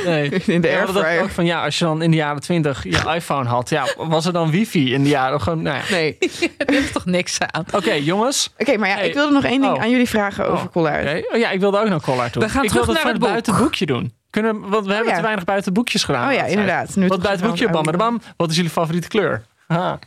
Nee. 0.04 0.28
In 0.46 0.60
de 0.60 0.68
Ja, 0.68 0.84
dat 0.86 0.96
airfryer. 0.96 1.22
ook 1.22 1.30
van 1.30 1.44
ja, 1.44 1.64
als 1.64 1.78
je 1.78 1.84
dan 1.84 2.02
in 2.02 2.10
de 2.10 2.16
jaren 2.16 2.40
20 2.40 2.82
je 2.84 3.12
iPhone 3.14 3.48
had, 3.48 3.68
ja, 3.68 3.86
was 3.96 4.26
er 4.26 4.32
dan 4.32 4.50
wifi 4.50 4.92
in 4.94 5.02
de 5.02 5.08
jaren? 5.08 5.40
Gewoon, 5.40 5.62
nou 5.62 5.76
ja. 5.76 5.82
Nee. 5.90 6.16
Er 6.66 6.74
is 6.74 6.92
toch 6.92 7.04
niks 7.04 7.38
aan? 7.40 7.64
Oké, 7.72 7.92
jongens. 7.92 8.54
Oké, 8.58 8.76
maar 8.76 8.88
ja, 8.88 8.94
Hey. 8.94 9.08
ik 9.08 9.14
wilde 9.14 9.32
nog 9.32 9.44
één 9.44 9.60
ding 9.60 9.72
Oh. 9.74 9.80
aan 9.82 9.90
jullie 9.90 10.08
vragen 10.08 10.48
over 10.48 10.66
Oh, 10.66 10.72
Collard. 10.72 11.00
Oké. 11.08 11.34
Oh 11.34 11.38
ja, 11.38 11.50
ik 11.50 11.60
wilde 11.60 11.78
ook 11.80 11.88
nog 11.88 12.02
Collard 12.02 12.32
doen. 12.32 12.42
We 12.42 12.48
gaan 12.48 12.62
ik 12.64 12.68
terug 12.68 12.84
wilde 12.86 13.00
naar 13.00 13.12
het 13.12 13.22
het 13.22 13.30
buitenboekje 13.30 13.86
doen. 13.86 14.12
Kunnen, 14.30 14.60
we- 14.60 14.68
want 14.68 14.86
we 14.86 14.92
hebben 14.92 15.10
ja. 15.10 15.16
te 15.16 15.22
weinig 15.24 15.44
buitenboekjes 15.44 16.04
gedaan. 16.04 16.28
Oh 16.28 16.34
ja, 16.34 16.44
inderdaad. 16.44 16.96
Nu 16.96 17.02
het 17.02 17.12
Wat 17.12 17.22
buitenboekje, 17.22 17.70
bam, 17.70 17.82
bam, 17.82 17.96
bam. 17.96 18.20
Wat 18.36 18.50
is 18.50 18.56
jullie 18.56 18.70
favoriete 18.70 19.08
kleur? 19.08 19.42
Ha. 19.66 19.98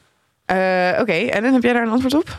Eh, 0.45 1.00
Oké, 1.02 1.14
en 1.14 1.43
dan 1.43 1.54
heb 1.54 1.64
jij 1.64 1.74
daar 1.74 1.84
een 1.84 1.89
antwoord 1.91 2.14
op? 2.14 2.38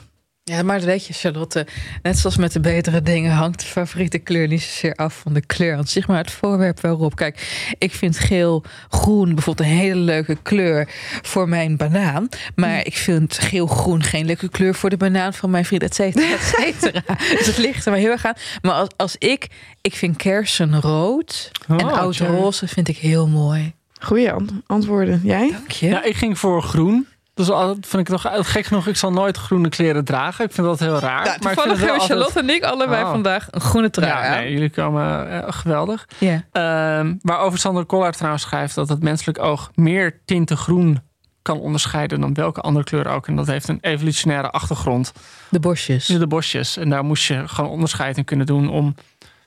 Ja, 0.50 0.62
maar 0.62 0.80
weet 0.80 1.06
je, 1.06 1.12
Charlotte, 1.12 1.66
net 2.02 2.18
zoals 2.18 2.36
met 2.36 2.52
de 2.52 2.60
betere 2.60 3.02
dingen 3.02 3.32
hangt 3.32 3.60
de 3.60 3.66
favoriete 3.66 4.18
kleur 4.18 4.48
niet 4.48 4.62
zozeer 4.62 4.94
af 4.94 5.18
van 5.22 5.32
de 5.32 5.40
kleur 5.46 5.76
aan 5.76 5.86
zich, 5.86 6.06
maar 6.06 6.16
het 6.18 6.30
voorwerp 6.30 6.80
waarop. 6.80 7.16
Kijk, 7.16 7.66
ik 7.78 7.92
vind 7.94 8.18
geel-groen 8.18 9.34
bijvoorbeeld 9.34 9.68
een 9.68 9.74
hele 9.74 10.00
leuke 10.00 10.36
kleur 10.42 10.88
voor 11.22 11.48
mijn 11.48 11.76
banaan, 11.76 12.28
maar 12.54 12.86
ik 12.86 12.96
vind 12.96 13.38
geel-groen 13.38 14.02
geen 14.02 14.26
leuke 14.26 14.48
kleur 14.48 14.74
voor 14.74 14.90
de 14.90 14.96
banaan 14.96 15.34
van 15.34 15.50
mijn 15.50 15.64
vriend, 15.64 15.82
et 15.82 15.94
cetera, 15.94 16.32
et 16.32 16.40
cetera. 16.58 17.02
dus 17.16 17.46
het 17.46 17.58
ligt 17.58 17.84
er 17.84 17.90
maar 17.90 18.00
heel 18.00 18.10
erg 18.10 18.24
aan. 18.24 18.34
Maar 18.62 18.72
als, 18.74 18.88
als 18.96 19.16
ik, 19.18 19.46
ik 19.80 19.94
vind 19.94 20.16
kersenrood 20.16 21.50
en 21.68 21.84
Oh, 21.84 21.92
oud 21.92 22.14
tja. 22.16 22.26
roze 22.26 22.68
vind 22.68 22.88
ik 22.88 22.96
heel 22.96 23.28
mooi. 23.28 23.72
Goeie 24.00 24.32
an- 24.32 24.62
antwoorden. 24.66 25.20
Jij? 25.24 25.50
Dank 25.50 25.70
je. 25.70 25.86
Ja, 25.86 26.04
ik 26.04 26.16
ging 26.16 26.38
voor 26.38 26.62
groen. 26.62 27.06
Dus 27.40 27.50
al- 27.50 27.76
vind 27.80 28.08
ik 28.08 28.08
nog 28.08 28.26
gek 28.50 28.64
genoeg. 28.66 28.86
Ik 28.86 28.96
zal 28.96 29.12
nooit 29.12 29.36
groene 29.36 29.68
kleren 29.68 30.04
dragen. 30.04 30.44
Ik 30.44 30.52
vind 30.52 30.66
dat 30.66 30.78
heel 30.78 30.98
raar. 30.98 31.24
Nou, 31.24 31.36
maar 31.42 31.54
toevallig 31.54 31.78
hebben 31.78 31.90
altijd- 32.00 32.10
Charlotte 32.10 32.38
en 32.40 32.50
ik 32.50 32.62
allebei 32.64 33.04
Oh. 33.04 33.10
vandaag 33.10 33.46
een 33.50 33.60
groene 33.60 33.90
trui 33.90 34.10
Ja, 34.10 34.34
nee, 34.38 34.52
jullie 34.52 34.70
komen 34.70 35.30
eh, 35.30 35.52
geweldig. 35.52 36.08
Ja. 36.18 36.42
Ehm, 36.52 37.14
waarover 37.22 37.58
Sander 37.58 37.86
Collard 37.86 38.16
trouwens 38.16 38.42
schrijft 38.42 38.74
dat 38.74 38.88
het 38.88 39.02
menselijk 39.02 39.38
oog 39.38 39.70
meer 39.74 40.20
tinten 40.24 40.56
groen 40.56 41.00
kan 41.42 41.58
onderscheiden 41.60 42.20
dan 42.20 42.34
welke 42.34 42.60
andere 42.60 42.84
kleur 42.84 43.08
ook. 43.08 43.26
En 43.26 43.36
dat 43.36 43.46
heeft 43.46 43.68
een 43.68 43.78
evolutionaire 43.80 44.50
achtergrond. 44.50 45.12
De 45.48 45.60
bosjes. 45.60 46.06
De 46.06 46.26
bosjes. 46.26 46.76
En 46.76 46.88
daar 46.88 47.04
moest 47.04 47.24
je 47.26 47.48
gewoon 47.48 47.70
onderscheid 47.70 48.16
in 48.16 48.24
kunnen 48.24 48.46
doen 48.46 48.68
om 48.70 48.94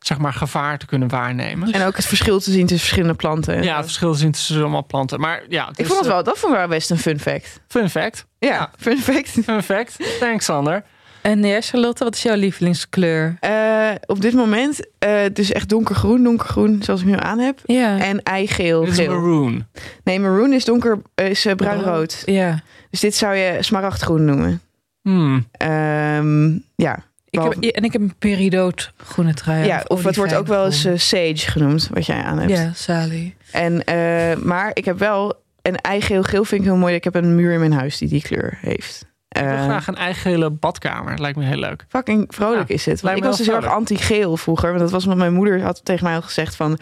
zeg 0.05 0.17
maar 0.17 0.33
gevaar 0.33 0.77
te 0.77 0.85
kunnen 0.85 1.07
waarnemen. 1.07 1.71
En 1.71 1.85
ook 1.85 1.95
het 1.95 2.05
verschil 2.05 2.39
te 2.39 2.51
zien 2.51 2.61
tussen 2.61 2.79
verschillende 2.79 3.13
planten. 3.13 3.63
Ja, 3.63 3.75
het 3.75 3.85
verschil 3.85 4.13
zien 4.13 4.31
tussen 4.31 4.59
allemaal 4.61 4.85
planten. 4.85 5.19
Maar 5.19 5.43
ja, 5.49 5.67
het 5.67 5.79
ik 5.79 5.85
vond 5.85 5.99
het 5.99 6.07
eh, 6.07 6.13
wel, 6.13 6.23
dat 6.23 6.37
vond 6.37 6.53
ik 6.53 6.59
wel 6.59 6.67
best 6.67 6.89
een 6.91 6.97
fun 6.97 7.19
fact. 7.19 7.59
Fun 7.67 7.89
fact. 7.89 8.25
Ja, 8.39 8.71
fun 8.77 8.97
fact. 8.97 9.29
Fun 9.29 9.63
fact. 9.63 10.19
Thanks, 10.19 10.45
Sander. 10.45 10.83
En 11.21 11.45
jij, 11.45 11.61
Charlotte, 11.61 12.03
wat 12.03 12.15
is 12.15 12.23
jouw 12.23 12.35
lievelingskleur? 12.35 13.37
Eh, 13.39 13.89
op 14.05 14.21
dit 14.21 14.33
moment 14.33 14.87
eh, 14.99 15.19
dus 15.33 15.51
echt 15.51 15.69
donkergroen, 15.69 16.23
donkergroen 16.23 16.83
zoals 16.83 17.01
ik 17.01 17.07
nu 17.07 17.15
aan 17.17 17.39
heb. 17.39 17.59
Ja. 17.65 17.99
En 17.99 18.23
eigeel, 18.23 18.79
Dit 18.79 18.89
is 18.89 18.95
geel. 18.95 19.07
maroon. 19.13 19.65
Nee, 20.03 20.19
maroon 20.19 20.53
is 20.53 20.65
donker, 20.65 21.01
eh, 21.15 21.29
is 21.29 21.45
eh, 21.45 21.55
bruinrood. 21.55 22.21
Ja. 22.25 22.61
Dus 22.89 22.99
dit 22.99 23.15
zou 23.15 23.35
je 23.35 23.57
smaragdgroen 23.59 24.25
noemen. 24.25 24.61
Hmm. 25.01 25.47
Ehm, 25.51 26.51
ja. 26.75 26.99
Ik 27.33 27.41
heb, 27.41 27.53
en 27.63 27.83
ik 27.83 27.91
heb 27.93 28.01
een 28.01 28.15
peridoot 28.19 28.91
groene 28.97 29.33
trui. 29.33 29.65
ja, 29.65 29.83
of 29.87 30.03
het 30.03 30.15
wordt 30.15 30.35
ook 30.35 30.47
wel 30.47 30.65
eens 30.65 30.85
eh, 30.85 30.93
sage 30.97 31.51
genoemd, 31.51 31.89
wat 31.93 32.05
jij 32.05 32.21
aan 32.23 32.37
hebt. 32.37 32.51
Ja, 32.51 32.71
Sally. 32.73 33.35
En, 33.51 33.83
eh, 33.83 34.35
maar 34.43 34.71
ik 34.73 34.85
heb 34.85 34.99
wel 34.99 35.41
een 35.61 35.75
eigeel 35.77 36.23
geel 36.23 36.43
vind 36.45 36.61
ik 36.61 36.67
heel 36.67 36.77
mooi. 36.77 36.95
Ik 36.95 37.03
heb 37.03 37.15
een 37.15 37.35
muur 37.35 37.53
in 37.53 37.59
mijn 37.59 37.73
huis 37.73 37.97
die 37.97 38.09
die 38.09 38.21
kleur 38.21 38.57
heeft. 38.61 39.05
Ik 39.29 39.41
wil 39.41 39.51
Eh, 39.51 39.63
graag 39.63 39.87
een 39.87 39.95
eigen 39.95 40.29
hele 40.31 40.49
badkamer. 40.49 41.19
Lijkt 41.19 41.37
me 41.37 41.45
heel 41.45 41.57
leuk. 41.57 41.85
Fucking 41.87 42.25
vrolijk 42.29 42.67
Ja, 42.67 42.73
is 42.75 42.85
het. 42.85 43.03
Ik 43.15 43.23
was 43.23 43.37
dus 43.37 43.47
heel 43.47 43.55
erg 43.55 43.65
anti-geel 43.67 44.37
vroeger. 44.37 44.67
Want 44.69 44.81
dat 44.81 44.91
was 44.91 45.05
wat 45.05 45.17
mijn 45.17 45.33
moeder 45.33 45.61
had 45.61 45.85
tegen 45.85 46.03
mij 46.05 46.15
al 46.15 46.21
gezegd 46.21 46.55
van... 46.55 46.79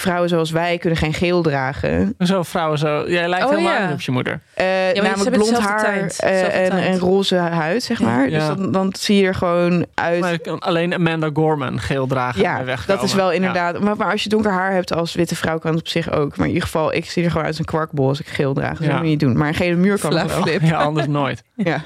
vrouwen 0.00 0.28
zoals 0.28 0.50
wij 0.50 0.78
kunnen 0.78 0.98
geen 0.98 1.14
geel 1.14 1.42
dragen. 1.42 2.14
Zo 2.18 2.42
vrouwen 2.42 2.78
zo. 2.78 3.04
Jij 3.08 3.28
lijkt 3.28 3.44
Oh, 3.44 3.50
helemaal 3.50 3.72
ja. 3.80 3.92
op 3.92 4.00
je 4.00 4.12
moeder. 4.12 4.40
Eh, 4.54 4.66
namelijk 5.02 5.30
blond 5.36 5.58
haar 5.58 6.06
eh, 6.16 6.64
en, 6.66 6.70
en 6.72 6.98
roze 6.98 7.36
huid, 7.36 7.82
zeg 7.82 8.00
maar. 8.00 8.28
Ja. 8.30 8.38
Dus 8.38 8.56
dan, 8.56 8.72
dan 8.72 8.94
zie 8.98 9.16
je 9.20 9.26
er 9.26 9.34
gewoon 9.34 9.86
uit... 9.94 10.20
Maar 10.20 10.32
ik 10.32 10.42
kan 10.42 10.58
alleen 10.58 10.94
Amanda 10.94 11.30
Gorman 11.32 11.80
geel 11.80 12.06
dragen. 12.06 12.40
ja, 12.40 12.64
wegkomen. 12.64 12.96
dat 13.00 13.02
is 13.02 13.14
wel 13.14 13.28
Ja. 13.28 13.34
inderdaad. 13.34 13.80
Maar, 13.80 13.96
maar 13.96 14.10
als 14.10 14.22
je 14.22 14.28
donker 14.28 14.50
haar 14.52 14.72
hebt 14.72 14.92
als 14.94 15.14
witte 15.14 15.36
vrouw, 15.36 15.58
kan 15.58 15.70
het 15.70 15.80
op 15.80 15.88
zich 15.88 16.12
ook. 16.12 16.36
Maar 16.36 16.46
in 16.46 16.52
ieder 16.52 16.68
geval, 16.68 16.94
ik 16.94 17.10
zie 17.10 17.22
er 17.24 17.28
gewoon 17.30 17.44
uit 17.46 17.50
als 17.58 17.66
een 17.66 17.72
kwarkbol 17.72 18.08
als 18.08 18.20
ik 18.20 18.26
geel 18.26 18.54
draag. 18.54 18.78
Ja. 18.78 18.84
dat 18.86 18.94
moet 18.94 19.04
je 19.04 19.08
niet 19.10 19.20
doen. 19.20 19.36
Maar 19.36 19.48
een 19.48 19.54
gele 19.54 19.76
muur 19.76 19.98
kan 19.98 20.12
wel. 20.14 20.28
Flap. 20.28 20.60
Ja, 20.60 20.76
anders 20.76 21.06
nooit. 21.06 21.42
Ja. 21.64 21.82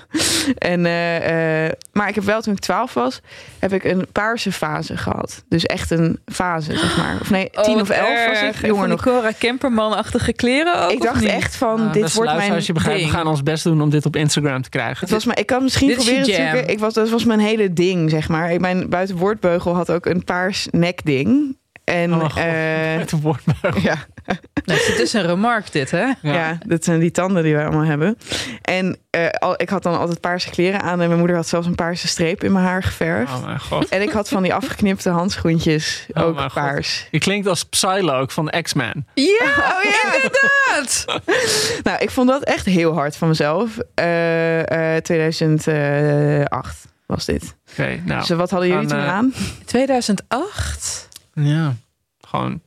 En, 0.59 0.87
eh, 0.87 1.65
eh, 1.67 1.73
maar 1.93 2.09
ik 2.09 2.15
heb 2.15 2.25
wel 2.25 2.41
toen 2.41 2.53
ik 2.55 2.59
12 2.61 2.95
was, 2.95 3.21
heb 3.59 3.73
ik 3.73 3.85
een 3.85 4.07
paarse 4.13 4.53
fase 4.53 4.97
gehad. 4.97 5.45
Dus 5.49 5.67
echt 5.67 5.91
een 5.91 6.19
fase, 6.33 6.77
zeg 6.79 6.97
maar. 6.97 7.17
Of 7.21 7.31
nee, 7.31 7.51
Oh, 7.55 7.63
10 7.65 7.81
of 7.81 7.91
11 7.91 8.00
was 8.29 8.43
ik. 8.61 8.67
Jonger 8.67 8.89
nog. 8.89 9.01
Cora 9.03 9.31
Kemperman-achtige 9.39 10.33
kleren 10.33 10.83
ook, 10.85 10.91
Ik 10.91 11.03
dacht 11.03 11.21
niet? 11.21 11.29
echt 11.31 11.57
van, 11.57 11.81
Ah. 11.81 11.93
dit 11.93 12.13
wordt 12.15 12.37
mijn 12.37 12.63
je 12.63 12.73
begrijpt, 12.73 12.99
we 13.01 13.07
ding. 13.07 13.17
gaan 13.19 13.27
ons 13.27 13.43
best 13.43 13.65
doen 13.65 13.81
om 13.83 13.91
dit 13.91 14.07
op 14.07 14.17
Instagram 14.17 14.63
te 14.63 14.69
krijgen. 14.69 14.99
Het 15.01 15.11
was 15.11 15.25
maar, 15.25 15.39
ik 15.39 15.47
kan 15.47 15.63
misschien 15.63 15.89
Dit 15.89 15.97
proberen 15.97 16.25
te 16.25 16.33
zoeken. 16.33 16.69
Ik 16.69 16.79
was, 16.79 16.95
dat 16.95 17.11
was 17.11 17.25
mijn 17.25 17.41
hele 17.41 17.73
ding, 17.73 18.11
zeg 18.11 18.29
maar. 18.29 18.53
Ik, 18.53 18.61
mijn 18.61 18.89
buitenwoordbeugel 18.89 19.75
had 19.75 19.91
ook 19.91 20.07
een 20.07 20.25
paars 20.25 20.69
nekding. 20.71 21.59
En 21.85 22.15
Oh, 22.15 22.21
God. 22.21 22.37
eh, 22.37 22.97
Met 22.97 23.13
een 23.13 23.21
woordbeugel. 23.21 23.81
ja. 23.83 23.97
Nou, 24.65 24.81
het 24.83 24.99
is 24.99 25.13
een 25.13 25.27
remark 25.27 25.73
dit, 25.73 25.91
hè? 25.91 26.13
Ja. 26.23 26.59
dat 26.67 26.85
zijn 26.85 27.01
die 27.01 27.11
tanden 27.11 27.43
die 27.43 27.55
wij 27.55 27.65
allemaal 27.67 27.85
hebben. 27.85 28.19
En 28.63 28.97
eh, 29.11 29.29
al, 29.29 29.55
ik 29.57 29.69
had 29.69 29.83
dan 29.83 29.99
altijd 29.99 30.21
paarse 30.21 30.51
kleren 30.51 30.81
aan. 30.81 31.01
En 31.01 31.07
mijn 31.07 31.19
moeder 31.19 31.37
had 31.37 31.49
zelfs 31.49 31.67
een 31.67 31.75
paarse 31.75 32.09
streep 32.09 32.45
in 32.45 32.53
mijn 32.53 32.65
haar 32.65 32.83
geverfd. 32.83 33.33
Oh 33.33 33.45
mijn 33.45 33.61
god. 33.61 33.89
En 33.89 34.03
ik 34.03 34.11
had 34.11 34.29
van 34.29 34.43
die 34.43 34.55
afgeknipte 34.55 35.11
handschoentjes, 35.11 36.07
Oh 36.13 36.23
ook 36.23 36.35
mijn 36.35 36.51
god. 36.51 36.63
paars. 36.63 37.07
Je 37.11 37.19
klinkt 37.19 37.47
als 37.47 37.65
Psylocke 37.65 38.33
van 38.35 38.53
X-Men. 38.63 39.07
Ja, 39.15 39.25
oh 39.77 39.85
ja, 39.85 40.15
inderdaad. 40.15 41.05
nou, 41.87 41.99
ik 41.99 42.11
vond 42.11 42.29
dat 42.29 42.43
echt 42.43 42.67
heel 42.67 42.93
hard 42.95 43.17
van 43.17 43.29
mezelf. 43.29 43.79
Eh, 43.95 44.97
eh, 44.97 45.03
2008 45.03 46.87
was 47.07 47.25
dit. 47.25 47.57
Oké, 47.71 48.01
nou. 48.05 48.21
Dus 48.21 48.29
wat 48.29 48.51
hadden 48.51 48.69
jullie 48.69 48.89
toen 48.89 48.99
eh, 48.99 49.09
aan? 49.09 49.33
2008? 49.65 51.09
Ja, 51.35 51.75
gewoon. 52.21 52.61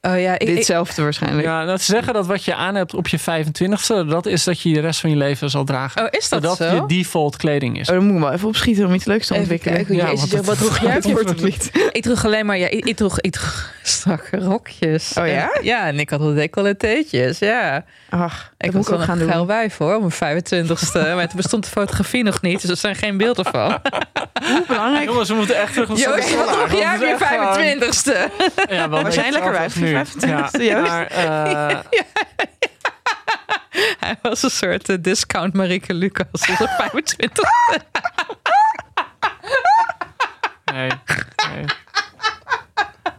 Oh 0.00 0.20
ja, 0.20 0.32
ik, 0.34 0.42
ik, 0.48 0.54
Ditzelfde 0.54 1.02
waarschijnlijk. 1.02 1.46
Ja, 1.46 1.64
dat 1.64 1.80
ze 1.82 1.92
zeggen 1.92 2.12
dat 2.14 2.26
wat 2.26 2.44
je 2.44 2.54
aan 2.54 2.74
hebt 2.74 2.94
op 2.94 3.08
je 3.08 3.18
25ste, 3.20 4.06
dat 4.08 4.26
is 4.26 4.44
dat 4.44 4.60
je 4.60 4.72
de 4.72 4.80
rest 4.80 5.00
van 5.00 5.10
je 5.10 5.16
leven 5.16 5.50
zal 5.50 5.64
dragen. 5.64 6.02
oh, 6.02 6.08
is 6.10 6.28
dat, 6.28 6.42
dat 6.42 6.56
zo? 6.56 6.74
je 6.74 6.84
default 6.86 7.36
kleding 7.36 7.78
is. 7.80 7.88
Oh, 7.88 7.94
dan 7.94 8.04
moet 8.06 8.14
ik 8.14 8.20
wel 8.22 8.32
even 8.32 8.48
opschieten 8.48 8.86
om 8.86 8.94
iets 8.94 9.04
leuks 9.04 9.26
te 9.26 9.32
Even 9.32 9.42
ontwikkelen. 9.42 9.76
kijken, 9.76 9.94
Ja, 9.96 10.10
jezus, 10.10 10.30
wat 10.32 10.46
het- 10.46 10.58
droeg 10.64 10.78
jij? 10.80 10.90
Het 10.92 11.42
niet. 11.42 11.70
Ik 11.92 12.02
droeg 12.02 12.24
alleen 12.24 12.46
maar, 12.46 12.58
ja, 12.58 12.68
ik, 12.68 12.84
ik 12.84 12.96
droeg, 12.96 13.20
ik 13.20 13.32
droeg 13.32 13.72
strakke 13.82 14.36
rokjes. 14.38 15.12
Oh 15.18 15.26
ja? 15.26 15.52
En- 15.52 15.64
ja, 15.64 15.86
en 15.86 15.98
ik 15.98 16.10
had 16.10 16.20
wel 16.20 16.34
decolleteetjes, 16.34 17.38
ja. 17.38 17.84
Ach, 18.10 18.52
Ik 18.58 18.72
moet 18.72 18.86
was 18.88 18.96
wel 18.96 19.06
gaan 19.06 19.20
een 19.20 19.26
geil 19.26 19.38
doen. 19.38 19.46
wijf 19.46 19.76
hoor, 19.76 19.94
op 19.94 20.12
mijn 20.20 20.44
25ste. 20.44 20.92
maar 21.16 21.26
toen 21.26 21.36
bestond 21.36 21.64
de 21.64 21.70
fotografie 21.70 22.22
nog 22.22 22.40
niet, 22.40 22.60
dus 22.60 22.70
er 22.70 22.76
zijn 22.76 22.94
geen 22.96 23.16
beelden 23.16 23.44
van. 23.44 23.80
Belangrijk. 24.66 25.08
Jongens, 25.08 25.28
we 25.28 25.34
moeten 25.34 25.56
echt 25.60 25.72
terug 25.72 25.88
naar 25.88 25.98
Joost, 25.98 26.34
wat 26.36 26.78
jij 26.78 26.94
op 26.94 27.00
je 27.00 27.16
25ste? 27.18 28.30
Ja, 28.70 28.88
wel 28.88 29.02
Was 29.08 29.14
jij 29.14 29.30
lekker 29.30 29.52
wijf 29.52 29.74
je 29.78 30.04
25ste, 30.06 30.62
Joost? 30.62 30.88
Maar, 30.88 31.06
eh, 31.06 31.78
Hij 34.00 34.18
was 34.22 34.42
een 34.42 34.50
soort 34.50 34.88
eh, 34.88 34.96
discount 35.00 35.54
Marieke 35.54 35.94
Lucas 35.94 36.26
op 36.32 36.56
de 36.58 36.90
25ste. 36.90 37.42
nee, 40.64 40.90
nee. 41.54 41.64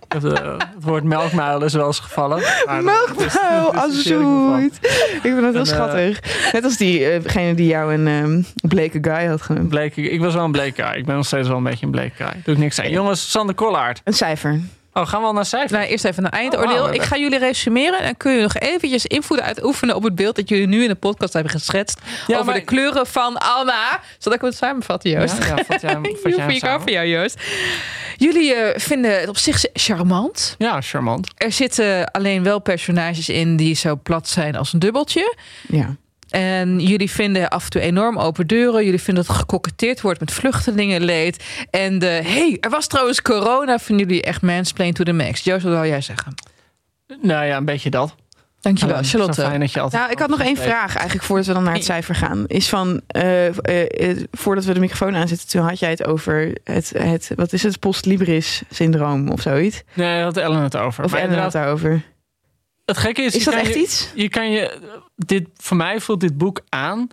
Het, 0.10 0.24
eh, 0.24 0.57
het 0.57 0.84
woord 0.84 1.03
melkmuil 1.03 1.64
is 1.64 1.74
wel 1.74 1.86
eens 1.86 1.99
gevallen. 1.99 2.43
Melkmuil, 2.66 3.74
als 3.84 4.03
zoet. 4.03 4.80
Ik 5.14 5.20
vind 5.22 5.41
dat 5.41 5.53
heel 5.53 5.53
En, 5.53 5.60
eh, 5.60 5.66
schattig. 5.66 6.20
Net 6.51 6.64
als 6.64 6.78
diegene 6.78 7.53
die 7.53 7.68
jou 7.68 7.93
een 7.93 8.07
ehm 8.07 8.41
bleke 8.70 8.97
guy 9.01 9.26
had 9.26 9.41
genoemd. 9.41 9.70
Bleek, 9.70 9.95
ik 9.95 10.12
ik 10.12 10.20
was 10.20 10.34
wel 10.34 10.43
een 10.43 10.51
bleke 10.51 10.84
guy. 10.84 10.97
Ik 10.97 11.05
ben 11.05 11.16
nog 11.16 11.26
steeds 11.26 11.47
wel 11.47 11.57
een 11.57 11.64
beetje 11.64 11.86
een 11.86 11.91
bleke 11.91 12.16
guy. 12.16 12.41
Doe 12.43 12.53
ik 12.53 12.60
niks 12.60 12.80
aan. 12.80 12.89
Jongens, 12.89 13.32
Sander 13.32 13.55
Kollaert. 13.55 14.01
Een 14.03 14.14
cijfer. 14.14 14.60
Oh, 15.00 15.08
gaan 15.08 15.22
we 15.22 15.28
al 15.28 15.34
naar 15.34 15.45
cijfer? 15.45 15.78
Nou, 15.78 15.89
eerst 15.89 16.06
even 16.06 16.26
een 16.26 16.32
eindoordeel. 16.32 16.84
Oh, 16.84 16.93
ik 16.93 17.02
ga 17.02 17.18
jullie 17.18 17.39
resumeren 17.39 18.00
en 18.00 18.18
kun 18.18 18.32
je 18.32 18.41
nog 18.41 18.54
eventjes 18.56 19.06
invloed 19.06 19.41
uitoefenen 19.41 19.95
op 19.95 20.04
het 20.04 20.16
beeld 20.16 20.36
dat 20.36 20.50
jullie 20.50 20.68
nu 20.68 20.82
in 20.82 20.88
de 20.88 20.95
podcast 20.95 21.34
hebben 21.34 21.52
geschetst 21.52 22.00
Ja, 22.28 22.34
over 22.34 22.45
maar- 22.45 22.54
de 22.56 22.62
kleuren 22.62 23.08
van 23.08 23.38
Anna. 23.38 24.00
Zodat 24.18 24.39
ik 24.39 24.45
het 24.45 24.56
samenvatten, 24.56 25.10
Joost. 25.10 25.38
Ja, 25.38 25.45
ja, 25.45 25.64
vat 25.68 25.82
jij 25.82 25.91
vat 26.02 26.32
Ik 26.32 26.36
jij 26.36 26.58
samen? 26.60 26.76
over 26.78 26.91
jou, 26.91 27.08
Joost. 27.08 27.41
Jullie 28.18 28.54
eh, 28.54 28.80
vinden 28.80 29.20
het 29.20 29.30
op 29.30 29.38
zich 29.38 29.66
charmant. 29.74 30.56
Ja, 30.58 30.82
charmant. 30.82 31.28
Er 31.38 31.52
zitten 31.52 32.12
alleen 32.12 32.43
wel 32.43 32.60
personages 32.60 33.30
in 33.30 33.56
die 33.56 33.76
zo 33.76 33.95
plat 34.04 34.28
zijn 34.28 34.56
als 34.56 34.74
een 34.74 34.80
dubbeltje. 34.80 35.36
Ja. 35.68 35.95
En 36.30 36.80
jullie 36.80 37.12
vinden 37.12 37.50
af 37.50 37.64
en 37.64 37.70
toe 37.70 37.82
enorm 37.82 38.18
open 38.18 38.48
deuren. 38.48 38.84
Jullie 38.84 39.02
vinden 39.02 39.26
dat 39.26 39.36
gekoketteerd 39.36 40.02
wordt 40.02 40.20
met 40.20 40.32
vluchtelingenleed. 40.32 41.44
En 41.70 42.00
de, 42.00 42.06
hey, 42.06 42.58
er 42.60 42.70
was 42.70 42.88
trouwens 42.88 43.22
corona. 43.22 43.80
Vinden 43.80 44.08
jullie 44.08 44.24
echt 44.24 44.42
mansplain 44.42 44.94
to 44.94 45.04
the 45.04 45.14
max. 45.14 45.44
Joost, 45.44 45.64
wat 45.64 45.74
wil 45.74 45.86
jij 45.86 46.02
zeggen? 46.02 46.34
Nou 47.22 47.46
ja, 47.46 47.58
een 47.58 47.66
beetje 47.66 47.90
dat. 47.90 48.16
Dankjewel, 48.62 48.96
Alleen, 48.96 49.08
Charlotte. 49.08 49.42
Zo 49.42 49.48
fijn 49.48 49.60
dat 49.60 49.72
je 49.72 49.80
altijd... 49.80 50.02
Nou, 50.02 50.14
ik 50.14 50.20
had 50.20 50.30
nog 50.30 50.42
één 50.42 50.58
vraag 50.58 50.96
eigenlijk 50.96 51.26
voordat 51.26 51.46
we 51.46 51.54
dan 51.54 51.64
naar 51.64 51.74
het 51.74 51.84
cijfer 51.84 52.16
gaan. 52.16 52.44
Is 52.48 52.70
van, 52.70 53.02
eh, 53.08 53.48
eh, 53.48 54.10
eh, 54.10 54.18
voordat 54.32 54.66
we 54.66 54.74
de 54.74 54.80
microfoon 54.80 55.16
aanzetten, 55.16 55.48
toen 55.48 55.62
had 55.62 55.80
jij 55.80 55.90
het 55.90 56.06
over 56.06 56.58
het, 56.64 56.94
het 56.98 57.32
wat 57.36 57.54
is 57.54 57.64
het, 57.64 57.80
post-libris 57.80 58.62
syndroom 58.70 59.30
of 59.30 59.42
zoiets? 59.42 59.84
Nee, 59.94 60.16
daar 60.16 60.24
had 60.24 60.38
Ellen 60.38 60.62
het 60.62 60.78
over. 60.78 61.04
Of 61.04 61.12
Maar 61.12 61.20
Ellen 61.20 61.38
had 61.38 61.54
inderdaad, 61.54 61.64
daarover. 61.64 62.04
Het 62.90 62.98
gekke 62.98 63.22
is... 63.22 63.36
Is 63.36 63.44
dat 63.44 63.54
echt 63.54 63.74
je- 63.74 63.80
iets? 63.80 64.12
Je 64.16 64.30
kan 64.30 64.52
je... 64.52 64.80
Dit, 65.16 65.48
voor 65.56 65.78
mij 65.78 66.00
voelt 66.00 66.20
dit 66.20 66.38
boek 66.38 66.62
aan. 66.70 67.08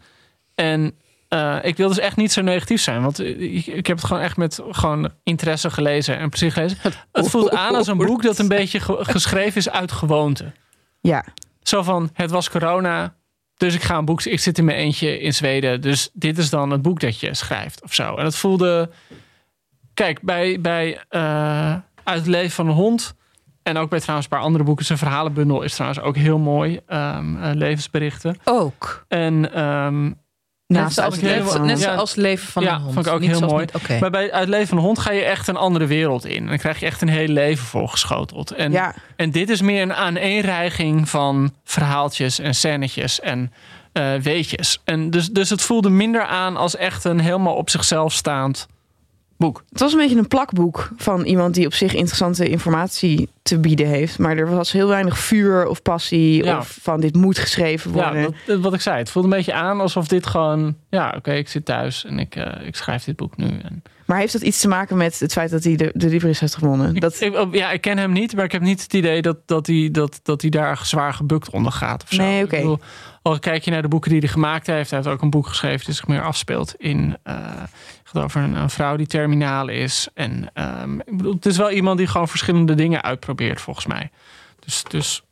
En 0.54 0.94
eh, 1.28 1.56
ik 1.62 1.76
wil 1.76 1.88
dus 1.88 1.98
echt 1.98 2.16
niet 2.16 2.32
zo 2.32 2.42
negatief 2.42 2.80
zijn. 2.80 3.02
Want 3.02 3.20
ik, 3.20 3.66
ik 3.66 3.86
heb 3.86 3.96
het 3.96 4.06
gewoon 4.06 4.22
echt 4.22 4.36
met 4.36 4.60
gewoon 4.70 5.10
interesse 5.22 5.70
gelezen 5.70 6.18
en 6.18 6.28
precies 6.28 6.52
gelezen. 6.52 6.78
Het 7.12 7.28
voelt 7.28 7.50
aan 7.50 7.74
als 7.74 7.86
een 7.86 7.96
boek 7.96 8.22
dat 8.22 8.38
een 8.38 8.48
beetje 8.58 8.80
ge- 8.80 8.98
geschreven 9.04 9.56
is 9.56 9.70
uit 9.70 9.92
gewoonte. 9.92 10.52
Ja. 11.00 11.24
Zo 11.62 11.82
van, 11.82 12.10
het 12.12 12.30
was 12.30 12.50
corona, 12.50 13.14
dus 13.56 13.74
ik 13.74 13.82
ga 13.82 13.96
een 13.98 14.04
boek... 14.04 14.22
Ik 14.22 14.40
zit 14.40 14.58
in 14.58 14.64
mijn 14.64 14.78
eentje 14.78 15.20
in 15.20 15.34
Zweden, 15.34 15.80
dus 15.80 16.10
dit 16.12 16.38
is 16.38 16.50
dan 16.50 16.70
het 16.70 16.82
boek 16.82 17.00
dat 17.00 17.20
je 17.20 17.34
schrijft 17.34 17.82
of 17.82 17.94
zo. 17.94 18.16
En 18.16 18.24
het 18.24 18.36
voelde... 18.36 18.90
Kijk, 19.94 20.22
bij, 20.22 20.60
bij 20.60 21.00
eh, 21.08 21.74
Uit 22.04 22.18
het 22.18 22.26
leven 22.26 22.50
van 22.50 22.66
een 22.66 22.74
hond... 22.74 23.14
en 23.66 23.76
ook 23.76 23.90
bij 23.90 24.00
trouwens 24.00 24.28
een 24.30 24.36
paar 24.36 24.46
andere 24.46 24.64
boeken... 24.64 24.84
zijn 24.84 24.98
verhalenbundel 24.98 25.62
is 25.62 25.72
trouwens 25.74 26.00
ook 26.00 26.16
heel 26.16 26.38
mooi. 26.38 26.80
ehm, 26.86 27.42
eh, 27.42 27.50
levensberichten. 27.54 28.36
Ook. 28.44 29.04
En 29.08 29.52
ehm, 29.54 30.10
Naast 30.68 30.96
net 30.96 31.06
het 31.06 31.20
zoals, 31.20 31.54
ik 31.54 31.62
net, 31.62 31.80
ja. 31.80 31.92
zoals 31.94 32.14
leven 32.14 32.46
van 32.52 32.62
Ja, 32.62 32.74
een 32.74 32.80
hond. 32.80 32.94
vond 32.94 33.06
ik 33.06 33.12
ook 33.12 33.20
Niet 33.20 33.30
heel 33.30 33.40
mooi. 33.40 33.64
niet- 33.64 33.74
Oké. 33.74 33.98
Maar 33.98 34.10
bij 34.10 34.32
Uit 34.32 34.48
leven 34.48 34.66
van 34.68 34.76
een 34.78 34.82
hond 34.84 34.98
ga 34.98 35.10
je 35.12 35.22
echt 35.24 35.48
een 35.48 35.56
andere 35.56 35.86
wereld 35.86 36.24
in. 36.26 36.36
En 36.42 36.46
dan 36.46 36.58
krijg 36.58 36.80
je 36.80 36.86
echt 36.86 37.02
een 37.02 37.08
heel 37.08 37.28
leven 37.28 37.66
volgeschoteld. 37.66 38.50
En, 38.50 38.72
Ja. 38.72 38.94
en 39.16 39.30
dit 39.30 39.48
is 39.50 39.60
meer 39.60 39.82
een 39.82 39.94
aaneenreiging 39.94 41.08
van 41.08 41.52
verhaaltjes 41.64 42.38
en 42.38 42.54
scènetjes 42.54 43.20
en 43.20 43.52
eh, 43.92 44.14
weetjes. 44.14 44.80
En 44.84 45.10
dus, 45.10 45.28
dus 45.28 45.50
het 45.50 45.62
voelde 45.62 45.90
minder 45.90 46.22
aan 46.24 46.56
als 46.56 46.76
echt 46.76 47.04
een 47.04 47.20
helemaal 47.20 47.54
op 47.54 47.70
zichzelf 47.70 48.12
staand 48.12 48.66
boek. 49.36 49.64
Het 49.70 49.80
was 49.80 49.92
een 49.92 49.98
beetje 49.98 50.18
een 50.18 50.28
plakboek 50.28 50.90
van 50.96 51.24
iemand 51.24 51.54
die 51.54 51.66
op 51.66 51.74
zich 51.74 51.94
interessante 51.94 52.48
informatie 52.48 53.28
te 53.46 53.58
bieden 53.58 53.86
heeft. 53.86 54.18
Maar 54.18 54.36
er 54.36 54.50
was 54.50 54.72
heel 54.72 54.88
weinig 54.88 55.18
vuur 55.18 55.66
of 55.66 55.82
passie 55.82 56.44
Ja. 56.44 56.58
of 56.58 56.78
van 56.82 57.00
dit 57.00 57.14
moet 57.14 57.38
geschreven 57.38 57.90
Ja, 57.94 57.96
worden. 58.04 58.22
dat, 58.22 58.34
dat- 58.46 58.60
wat 58.60 58.74
ik 58.74 58.80
zei. 58.80 58.98
Het 58.98 59.10
voelde 59.10 59.28
een 59.28 59.34
beetje 59.36 59.52
aan 59.54 59.80
alsof 59.80 60.08
dit 60.08 60.26
gewoon... 60.26 60.76
Ja, 60.90 61.14
oké, 61.16 61.32
ik 61.32 61.48
zit 61.48 61.64
thuis 61.64 62.04
en 62.04 62.18
ik, 62.18 62.36
eh, 62.36 62.66
ik 62.66 62.76
schrijf 62.76 63.04
dit 63.04 63.16
boek 63.16 63.36
nu. 63.36 63.46
En 63.46 63.82
Maar 64.04 64.18
heeft 64.18 64.32
dat 64.32 64.42
iets 64.42 64.60
te 64.60 64.68
maken 64.68 64.96
met 64.96 65.20
het 65.20 65.32
feit 65.32 65.50
dat 65.50 65.64
hij 65.64 65.76
de, 65.76 65.90
de 65.94 66.08
Libris 66.08 66.40
heeft 66.40 66.54
gewonnen? 66.54 66.94
Dat, 66.94 67.20
ik, 67.20 67.34
oh, 67.36 67.54
ja, 67.54 67.70
ik 67.70 67.80
ken 67.80 67.98
hem 67.98 68.12
niet, 68.12 68.34
maar 68.36 68.44
ik 68.44 68.52
heb 68.52 68.62
niet 68.62 68.82
het 68.82 68.94
idee 68.94 69.22
dat, 69.22 69.36
dat, 69.46 69.66
hij, 69.66 69.88
dat, 69.92 70.20
dat 70.22 70.40
hij 70.40 70.50
daar 70.50 70.80
zwaar 70.82 71.14
gebukt 71.14 71.50
onder 71.50 71.72
gaat. 71.72 72.02
Of 72.02 72.08
zo. 72.10 72.22
Nee, 72.22 72.44
oké. 72.44 72.56
bedoel, 72.56 72.78
Al 73.22 73.38
kijk 73.38 73.64
je 73.64 73.70
naar 73.70 73.82
de 73.82 73.88
boeken 73.88 74.10
die 74.10 74.18
hij 74.20 74.28
gemaakt 74.28 74.66
heeft, 74.66 74.90
hij 74.90 74.98
heeft 74.98 75.10
ook 75.10 75.22
een 75.22 75.30
boek 75.30 75.46
geschreven 75.46 75.84
die 75.86 75.94
zich 75.94 76.06
meer 76.06 76.22
afspeelt 76.22 76.74
in. 76.76 77.16
eh, 77.22 77.34
het 77.34 78.14
gaat 78.14 78.22
over 78.24 78.40
een, 78.40 78.54
een 78.54 78.70
vrouw 78.70 78.96
die 78.96 79.06
terminaal 79.06 79.68
is. 79.68 80.08
En 80.14 80.50
ehm, 80.52 80.98
ik 80.98 81.16
bedoel, 81.16 81.34
het 81.34 81.46
is 81.46 81.56
wel 81.56 81.70
iemand 81.70 81.98
die 81.98 82.06
gewoon 82.06 82.28
verschillende 82.28 82.74
dingen 82.74 83.02
uitprobeert, 83.02 83.35
volgens 83.54 83.86
mij. 83.86 84.10
Dus, 84.64 84.82
dus 84.88 85.22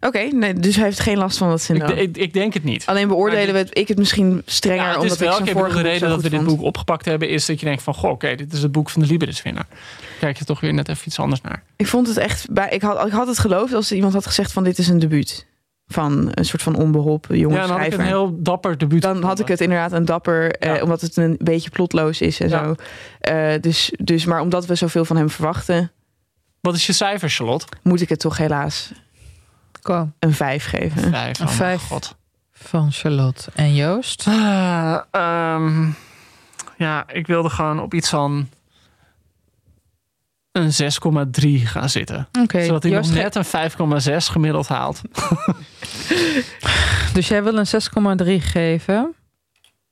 Oké, 0.00 0.18
nee, 0.18 0.54
dus 0.54 0.74
hij 0.76 0.84
heeft 0.84 1.00
geen 1.00 1.16
last 1.18 1.38
van 1.38 1.48
dat 1.48 1.58
ik, 1.58 1.64
syndroom. 1.64 1.98
ik, 1.98 2.16
ik 2.16 2.32
denk 2.32 2.54
het 2.54 2.64
niet. 2.64 2.86
Alleen 2.86 3.08
beoordelen 3.08 3.54
we 3.54 3.66
ik 3.70 3.88
het 3.88 3.98
misschien 3.98 4.42
strenger 4.46 4.82
Ja, 4.84 4.88
het 4.88 4.96
omdat 5.00 5.12
is 5.12 5.18
wel, 5.18 5.32
ik 5.32 5.38
ik 5.38 5.44
bedoel, 5.44 5.60
vorige 5.60 5.82
de 5.82 5.88
reden 5.88 6.08
dat 6.08 6.22
we 6.22 6.30
dit 6.30 6.44
boek 6.44 6.60
opgepakt 6.62 7.04
hebben, 7.04 7.28
is 7.28 7.46
dat 7.46 7.60
je 7.60 7.66
denkt 7.66 7.82
van, 7.82 7.94
goh, 7.94 8.10
oké, 8.10 8.34
dit 8.34 8.52
is 8.52 8.62
het 8.62 8.72
boek 8.72 8.90
van 8.90 9.02
de 9.02 9.08
Libris-winnaar. 9.08 9.66
Kijk 10.20 10.38
je 10.38 10.44
toch 10.44 10.60
weer 10.60 10.74
net 10.74 10.88
even 10.88 11.06
iets 11.06 11.18
anders 11.18 11.40
naar. 11.40 11.62
Ik 11.76 11.86
vond 11.86 12.06
het 12.06 12.16
echt, 12.16 12.50
bij, 12.50 12.68
ik, 12.70 12.82
had, 12.82 13.06
ik 13.06 13.12
had 13.12 13.26
het 13.26 13.38
geloofd 13.38 13.72
als 13.74 13.92
iemand 13.92 14.12
had 14.12 14.26
gezegd 14.26 14.52
van 14.52 14.64
dit 14.64 14.78
is 14.78 14.88
een 14.88 14.98
debuut. 14.98 15.46
Van 15.86 16.28
een 16.34 16.44
soort 16.44 16.62
van 16.62 16.76
onbeholpen 16.76 17.38
jonge 17.38 17.54
Ja, 17.54 17.60
dan 17.60 17.70
had 17.70 17.78
ik 17.78 17.84
schrijver. 17.92 18.00
een 18.00 18.06
heel 18.06 18.42
dapper 18.42 18.78
debuut. 18.78 19.02
dan 19.02 19.22
had 19.22 19.38
ik 19.38 19.48
het 19.48 19.60
inderdaad 19.60 19.92
een 19.92 20.04
dapper, 20.04 20.50
eh, 20.50 20.82
omdat 20.82 21.00
het 21.00 21.16
een 21.16 21.38
beetje 21.42 21.70
plotloos 21.70 22.20
is 22.20 22.40
en 22.40 22.48
Ja. 22.48 22.64
zo. 22.64 22.74
Eh, 23.20 23.52
dus, 23.60 23.92
dus, 23.98 24.24
maar 24.24 24.40
omdat 24.40 24.66
we 24.66 24.74
zoveel 24.74 25.04
van 25.04 25.16
hem 25.16 25.30
verwachten, 25.30 25.92
Wat 26.62 26.74
is 26.74 26.86
je 26.86 26.92
cijfer, 26.92 27.30
Charlotte? 27.30 27.66
moet 27.82 28.00
ik 28.00 28.08
het 28.08 28.20
toch 28.20 28.36
helaas 28.36 28.92
Kom, 29.82 30.14
een 30.18 30.34
5 30.34 30.64
geven. 30.64 31.10
Vijf. 31.10 31.38
Een 31.38 31.46
Oh, 31.46 31.56
mijn 31.58 31.58
vijf. 31.58 31.82
god. 31.82 32.16
van 32.52 32.92
Charlotte 32.92 33.50
en 33.54 33.74
Joost. 33.74 34.26
Ah, 34.28 35.00
ehm, 35.10 35.90
ja, 36.76 37.08
ik 37.08 37.26
wilde 37.26 37.50
gewoon 37.50 37.80
op 37.80 37.94
iets 37.94 38.08
van 38.08 38.48
een 40.52 40.72
6,3 40.72 41.66
gaan 41.66 41.88
zitten. 41.88 42.28
Oké, 42.42 42.64
Zodat 42.64 42.82
hij 42.82 42.92
nog 42.92 43.10
net 43.10 43.34
een 43.34 43.44
5,6 43.44 44.16
gemiddeld 44.30 44.68
haalt. 44.68 45.00
Dus 47.12 47.28
jij 47.28 47.42
wil 47.42 47.56
een 47.58 47.66
6,3 48.26 48.42
geven? 48.46 49.14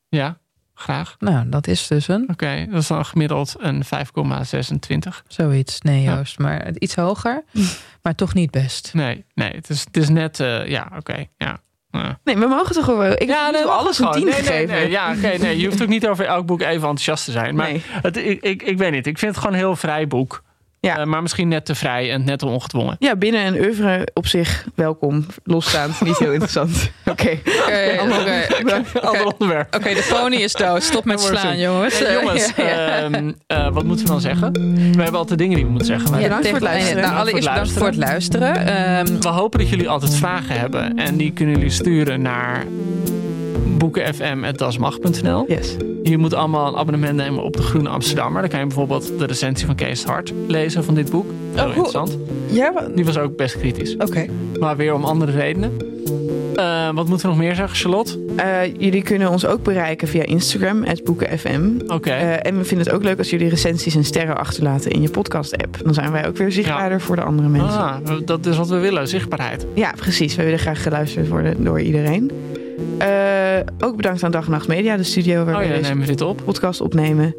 Ja, 0.08 0.38
graag. 0.80 1.16
Nou, 1.18 1.48
dat 1.48 1.66
is 1.66 1.86
dus 1.86 2.08
een 2.08 2.28
Oké, 2.30 2.66
dat 2.70 2.80
is 2.80 2.86
dan 2.86 3.04
gemiddeld 3.04 3.54
een 3.58 3.82
5,26. 3.84 5.22
zoiets. 5.28 5.80
Nee, 5.80 6.02
Ja. 6.02 6.16
Joost, 6.16 6.38
maar 6.38 6.70
iets 6.78 6.94
hoger, 6.94 7.44
maar 8.02 8.14
toch 8.14 8.34
niet 8.34 8.50
best. 8.50 8.90
Nee, 8.94 9.24
nee, 9.34 9.50
het 9.52 9.70
is, 9.70 9.80
het 9.80 9.96
is 9.96 10.08
net... 10.08 10.40
eh, 10.40 10.66
ja, 10.68 10.90
oké, 10.96 11.24
ja. 11.36 11.58
Ja. 11.92 12.18
Nee, 12.24 12.36
we 12.36 12.46
mogen 12.46 12.74
toch 12.74 12.84
gewoon. 12.84 13.12
Ik 13.12 13.28
heb 13.28 13.52
nee, 13.52 13.62
nu 13.62 13.68
alles 13.68 13.98
een. 13.98 14.10
10 14.10 14.24
nee, 14.24 14.32
nee, 14.32 14.42
gegeven. 14.42 14.74
nee, 14.74 14.90
ja, 14.90 15.12
oké, 15.16 15.36
nee, 15.38 15.58
je 15.58 15.66
hoeft 15.66 15.82
ook 15.82 15.88
niet 15.88 16.06
over 16.08 16.24
elk 16.24 16.46
boek 16.46 16.60
even 16.60 16.72
enthousiast 16.74 17.24
te 17.24 17.30
zijn. 17.30 17.54
Maar 17.54 17.70
Nee. 17.70 17.82
het, 18.02 18.16
ik, 18.16 18.42
ik, 18.42 18.62
ik 18.62 18.78
weet 18.78 18.90
niet, 18.92 19.06
ik 19.06 19.18
vind 19.18 19.30
het 19.34 19.40
gewoon 19.40 19.52
een 19.58 19.64
heel 19.64 19.76
vrij 19.76 20.06
boek. 20.06 20.42
Ja. 20.80 20.98
Eh, 20.98 21.04
maar 21.04 21.22
misschien 21.22 21.48
net 21.48 21.64
te 21.64 21.74
vrij 21.74 22.10
en 22.12 22.24
net 22.24 22.38
te 22.38 22.46
ongedwongen. 22.46 22.96
Ja, 22.98 23.16
binnen 23.16 23.46
een 23.46 23.58
oeuvre 23.60 24.08
op 24.14 24.26
zich 24.26 24.66
welkom. 24.74 25.26
Losstaand, 25.44 26.00
niet 26.00 26.18
heel 26.18 26.30
interessant. 26.32 26.90
Oké. 27.10 27.38
Oké. 27.66 27.98
Ander 29.00 29.24
onderwerp. 29.32 29.74
Oké, 29.74 29.94
de 29.94 30.06
pony 30.10 30.36
is 30.36 30.52
dood. 30.52 30.82
Stop 30.82 31.04
met 31.04 31.20
slaan, 31.20 31.58
jongens. 31.58 31.98
Jongens, 31.98 32.52
Ja, 32.56 32.64
ja. 32.68 32.98
ehm, 32.98 33.32
eh, 33.46 33.68
wat 33.72 33.84
moeten 33.84 34.04
we 34.06 34.10
dan 34.10 34.20
zeggen? 34.20 34.52
We 34.96 35.02
hebben 35.02 35.18
altijd 35.20 35.38
dingen 35.38 35.54
die 35.54 35.64
we 35.64 35.70
moeten 35.70 35.88
zeggen. 35.88 36.10
Maar 36.10 36.20
Ja, 36.20 36.26
bedankt 36.26 36.46
voor 36.48 36.56
het 36.58 36.64
luisteren. 36.66 37.02
Nou, 37.02 37.16
allereerst 37.16 37.48
bedankt 37.48 37.72
voor 37.72 37.86
het 37.86 37.96
luisteren. 37.96 38.66
Ehm, 38.66 39.20
We 39.20 39.28
hopen 39.28 39.58
dat 39.58 39.68
jullie 39.68 39.88
altijd 39.88 40.14
vragen 40.14 40.58
hebben. 40.58 40.96
En 40.98 41.16
die 41.16 41.32
kunnen 41.32 41.54
jullie 41.54 41.70
sturen 41.70 42.22
naar 42.22 42.64
boekenfm.dasmag.nl. 43.80 45.44
Yes. 45.48 45.76
Je 46.02 46.18
moet 46.18 46.34
allemaal 46.34 46.68
een 46.68 46.76
abonnement 46.76 47.16
nemen 47.16 47.42
op 47.42 47.56
de 47.56 47.62
Groene 47.62 47.88
Amsterdammer. 47.88 48.40
Dan 48.40 48.50
kan 48.50 48.60
je 48.60 48.66
bijvoorbeeld 48.66 49.18
de 49.18 49.26
recensie 49.26 49.66
van 49.66 49.74
Kees 49.74 50.04
Hart 50.04 50.32
lezen 50.46 50.84
van 50.84 50.94
dit 50.94 51.10
boek. 51.10 51.26
Heel 51.54 51.62
hoe- 51.64 51.68
interessant. 51.74 52.18
ja, 52.46 52.72
Die 52.94 53.04
was 53.04 53.18
ook 53.18 53.36
best 53.36 53.58
kritisch. 53.58 53.96
oké. 53.96 54.26
Maar 54.60 54.76
weer 54.76 54.94
om 54.94 55.04
andere 55.04 55.32
redenen. 55.32 55.72
Eh, 56.54 56.90
wat 56.94 57.08
moeten 57.08 57.26
we 57.28 57.32
nog 57.34 57.42
meer 57.42 57.54
zeggen, 57.54 57.76
Charlotte? 57.76 58.18
Eh, 58.36 58.74
jullie 58.78 59.02
kunnen 59.02 59.30
ons 59.30 59.46
ook 59.46 59.62
bereiken 59.62 60.08
via 60.08 60.22
Instagram, 60.24 60.84
boekenfm. 61.04 61.68
Oké. 61.86 62.10
Eh, 62.10 62.46
en 62.46 62.56
we 62.58 62.64
vinden 62.64 62.86
het 62.86 62.94
ook 62.96 63.02
leuk 63.02 63.18
als 63.18 63.30
jullie 63.30 63.48
recensies 63.48 63.94
en 63.94 64.04
sterren 64.04 64.36
achterlaten 64.36 64.90
in 64.90 65.02
je 65.02 65.10
podcast-app. 65.10 65.76
Dan 65.84 65.94
zijn 65.94 66.12
wij 66.12 66.26
ook 66.26 66.36
weer 66.36 66.52
zichtbaarder 66.52 67.00
voor 67.00 67.16
de 67.16 67.22
andere 67.22 67.48
mensen. 67.48 67.80
ah, 67.80 67.96
dat 68.24 68.46
is 68.46 68.56
wat 68.56 68.68
we 68.68 68.78
willen, 68.78 69.08
zichtbaarheid. 69.08 69.66
Ja, 69.74 69.92
precies. 69.96 70.34
We 70.36 70.42
willen 70.44 70.58
graag 70.58 70.82
geluisterd 70.82 71.28
worden 71.28 71.64
door 71.64 71.80
iedereen. 71.80 72.30
Eh, 72.98 73.08
ook 73.78 73.96
bedankt 73.96 74.22
aan 74.22 74.30
Dag 74.30 74.44
en 74.44 74.50
Nacht 74.50 74.68
Media, 74.68 74.96
de 74.96 75.02
studio 75.02 75.44
waar 75.44 75.54
Oh 75.54 75.60
we 75.60 75.66
ja, 75.66 75.72
deze 75.72 75.94
dit 76.06 76.20
op. 76.20 76.40
podcast 76.44 76.80
opnemen. 76.80 77.34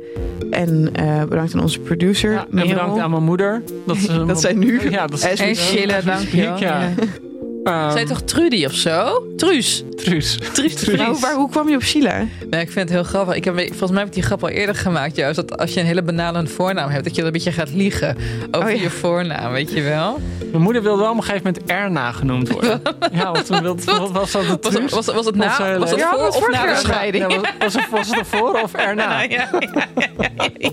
En 0.51 0.89
eh, 0.93 1.23
bedankt 1.23 1.53
aan 1.55 1.61
onze 1.61 1.79
producer, 1.79 2.31
Ja, 2.31 2.45
en 2.51 2.67
bedankt 2.67 2.99
aan 2.99 3.09
mijn 3.11 3.23
moeder. 3.23 3.61
Dat, 3.85 3.97
ze 3.97 4.25
Dat 4.25 4.41
zij 4.41 4.53
nu- 4.53 4.89
Ja, 4.89 5.07
dat 5.07 5.21
En 5.21 5.37
En 5.37 5.55
Sheila, 5.55 6.01
dankjewel. 6.01 6.57
Ja. 6.59 6.89
Ja. 7.63 7.91
Zij 7.91 8.05
toch 8.05 8.21
Trudy 8.21 8.65
of 8.65 8.73
zo? 8.73 9.23
Truus. 9.37 9.83
Truus. 9.95 10.37
Truus. 10.53 10.85
Nou, 10.85 11.17
waar, 11.19 11.33
hoe 11.35 11.49
kwam 11.49 11.69
je 11.69 11.75
op 11.75 11.83
Sheila? 11.83 12.17
Nee, 12.49 12.61
ik 12.61 12.71
vind 12.71 12.75
het 12.75 12.89
heel 12.89 13.03
grappig. 13.03 13.35
Ik 13.35 13.43
heb, 13.43 13.55
volgens 13.57 13.89
mij 13.89 13.99
heb 13.99 14.07
ik 14.07 14.13
die 14.13 14.23
grap 14.23 14.43
al 14.43 14.49
eerder 14.49 14.75
gemaakt. 14.75 15.15
Juist 15.15 15.35
dat 15.35 15.57
als 15.57 15.73
je 15.73 15.79
een 15.79 15.85
hele 15.85 16.01
banale 16.01 16.47
voornaam 16.47 16.89
hebt, 16.89 17.03
dat 17.03 17.11
je 17.15 17.17
dan 17.17 17.25
een 17.25 17.31
beetje 17.33 17.51
gaat 17.51 17.69
liegen 17.73 18.17
over 18.51 18.69
Oh 18.69 18.75
ja. 18.75 18.81
je 18.81 18.89
voornaam, 18.89 19.51
weet 19.51 19.71
je 19.73 19.81
wel? 19.81 20.19
Mijn 20.51 20.63
moeder 20.63 20.81
wilde 20.81 21.01
wel 21.01 21.11
op 21.11 21.17
een 21.17 21.23
gegeven 21.23 21.45
moment 21.53 21.71
erna 21.71 22.11
genoemd 22.11 22.49
worden. 22.51 22.81
ja, 23.13 23.31
want 23.31 23.45
toen 23.45 23.61
wilde, 23.61 23.83
wat 23.97 24.11
was 24.11 24.31
dat? 24.31 24.45
Was, 24.61 24.73
Truus? 24.73 24.91
was, 24.91 25.05
was 25.05 25.25
het 25.25 25.35
na? 25.35 25.55
zij 25.55 25.79
Was 25.79 25.89
het? 25.89 25.99
Ja, 25.99 26.09
voor 26.11 26.27
of 26.27 26.49
na 26.51 26.65
de 26.65 26.75
scheiding? 26.75 27.31
Ja, 27.31 27.39
was, 27.39 27.47
was, 27.59 27.73
het, 27.73 27.89
was 27.89 28.07
het 28.07 28.17
ervoor 28.17 28.61
of 28.63 28.73
erna? 28.87 29.21
Ja, 29.21 29.27
ja, 29.29 29.49
ja, 29.59 29.69
ja, 29.95 30.07
ja. 30.17 30.69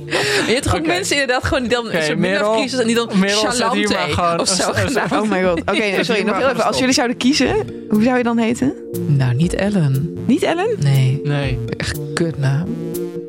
Je 0.47 0.53
hebt 0.55 0.62
toch 0.62 0.74
ook 0.74 0.78
Oké. 0.80 0.89
mensen 0.89 1.16
inderdaad 1.20 1.45
gewoon 1.45 1.62
die 1.62 1.72
dan 1.72 1.84
Merel- 1.86 2.16
middelcrisis 2.16 2.78
en 2.78 2.86
die 2.86 2.95
dan 2.95 3.09
Merel 3.14 3.43
of 3.43 3.55
zo 3.55 3.70
een- 3.72 4.97
een-. 4.97 5.18
Oh 5.20 5.28
mijn 5.28 5.45
god. 5.45 5.61
Oké, 5.61 5.72
nee, 5.72 6.05
sorry. 6.05 6.22
Nog 6.22 6.36
heel 6.36 6.49
even. 6.49 6.64
Als 6.64 6.78
stop. 6.79 6.89
jullie 6.89 6.95
zouden 6.95 7.16
kiezen, 7.16 7.55
hoe 7.89 8.03
zou 8.03 8.16
je 8.16 8.22
dan 8.22 8.39
heten? 8.39 8.74
Nou, 9.07 9.35
niet 9.35 9.55
Ellen. 9.55 10.16
Niet 10.26 10.43
Ellen? 10.43 10.68
Nee, 10.83 11.20
Nee. 11.24 11.59
echt 11.76 11.99
kutnaam. 12.14 12.66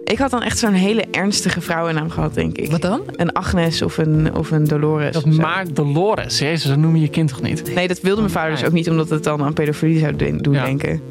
Ik 0.03 0.17
had 0.17 0.31
dan 0.31 0.41
echt 0.43 0.57
zo'n 0.57 0.73
hele 0.73 1.03
ernstige 1.11 1.61
vrouwennaam 1.61 2.09
gehad, 2.09 2.33
denk 2.33 2.57
ik. 2.57 2.71
Wat 2.71 2.81
dan? 2.81 3.01
Een 3.15 3.31
Agnes 3.31 3.81
of 3.81 3.97
een, 3.97 4.35
of 4.35 4.51
een 4.51 4.63
Dolores. 4.63 5.13
Dat 5.13 5.25
maakt 5.25 5.75
Dolores. 5.75 6.39
Jezus, 6.39 6.63
dat 6.69 6.77
noem 6.77 6.95
je 6.95 7.01
je 7.01 7.07
kind 7.09 7.29
toch 7.29 7.41
niet? 7.41 7.73
Nee, 7.75 7.87
dat 7.87 7.99
wilde 8.01 8.21
mijn 8.21 8.33
vader 8.33 8.51
dus 8.51 8.63
ook 8.65 8.71
niet, 8.71 8.89
omdat 8.89 9.09
het 9.09 9.23
dan 9.23 9.43
aan 9.43 9.53
pedofilie 9.53 9.99
zou 9.99 10.15
doen 10.15 10.37
doen 10.37 10.53
Ja. 10.53 10.65
denken. 10.65 11.01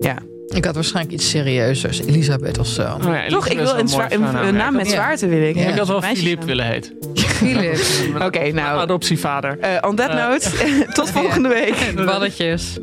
Ja. 0.00 0.16
Ik 0.54 0.64
had 0.64 0.74
waarschijnlijk 0.74 1.14
iets 1.14 1.30
serieuzers. 1.30 2.00
Elisabeth 2.00 2.58
of 2.58 2.66
zo. 2.66 2.82
Oh 2.82 3.02
ja, 3.04 3.26
Toch, 3.28 3.48
ik 3.48 3.58
wil 3.58 3.78
een, 3.78 3.88
zwaar, 3.88 4.12
een, 4.12 4.46
een 4.46 4.54
naam 4.54 4.74
met 4.76 4.86
Ja. 4.86 4.92
zwaarte 4.92 5.26
wil 5.26 5.42
ik. 5.48 5.56
Ja. 5.56 5.68
Ik 5.68 5.78
had 5.78 5.88
wel. 5.88 6.02
Filip 6.02 6.42
willen 6.44 6.64
heten. 6.66 6.92
Philip. 7.14 7.78
Oké, 8.26 8.52
nou. 8.52 8.78
Adoptievader. 8.80 9.58
eh, 9.60 9.88
on 9.88 9.96
that 9.96 10.08
Eh, 10.10 10.28
note, 10.28 10.50
tot 10.94 11.10
volgende 11.10 11.48
week. 11.48 12.04
Balletjes. 12.06 12.76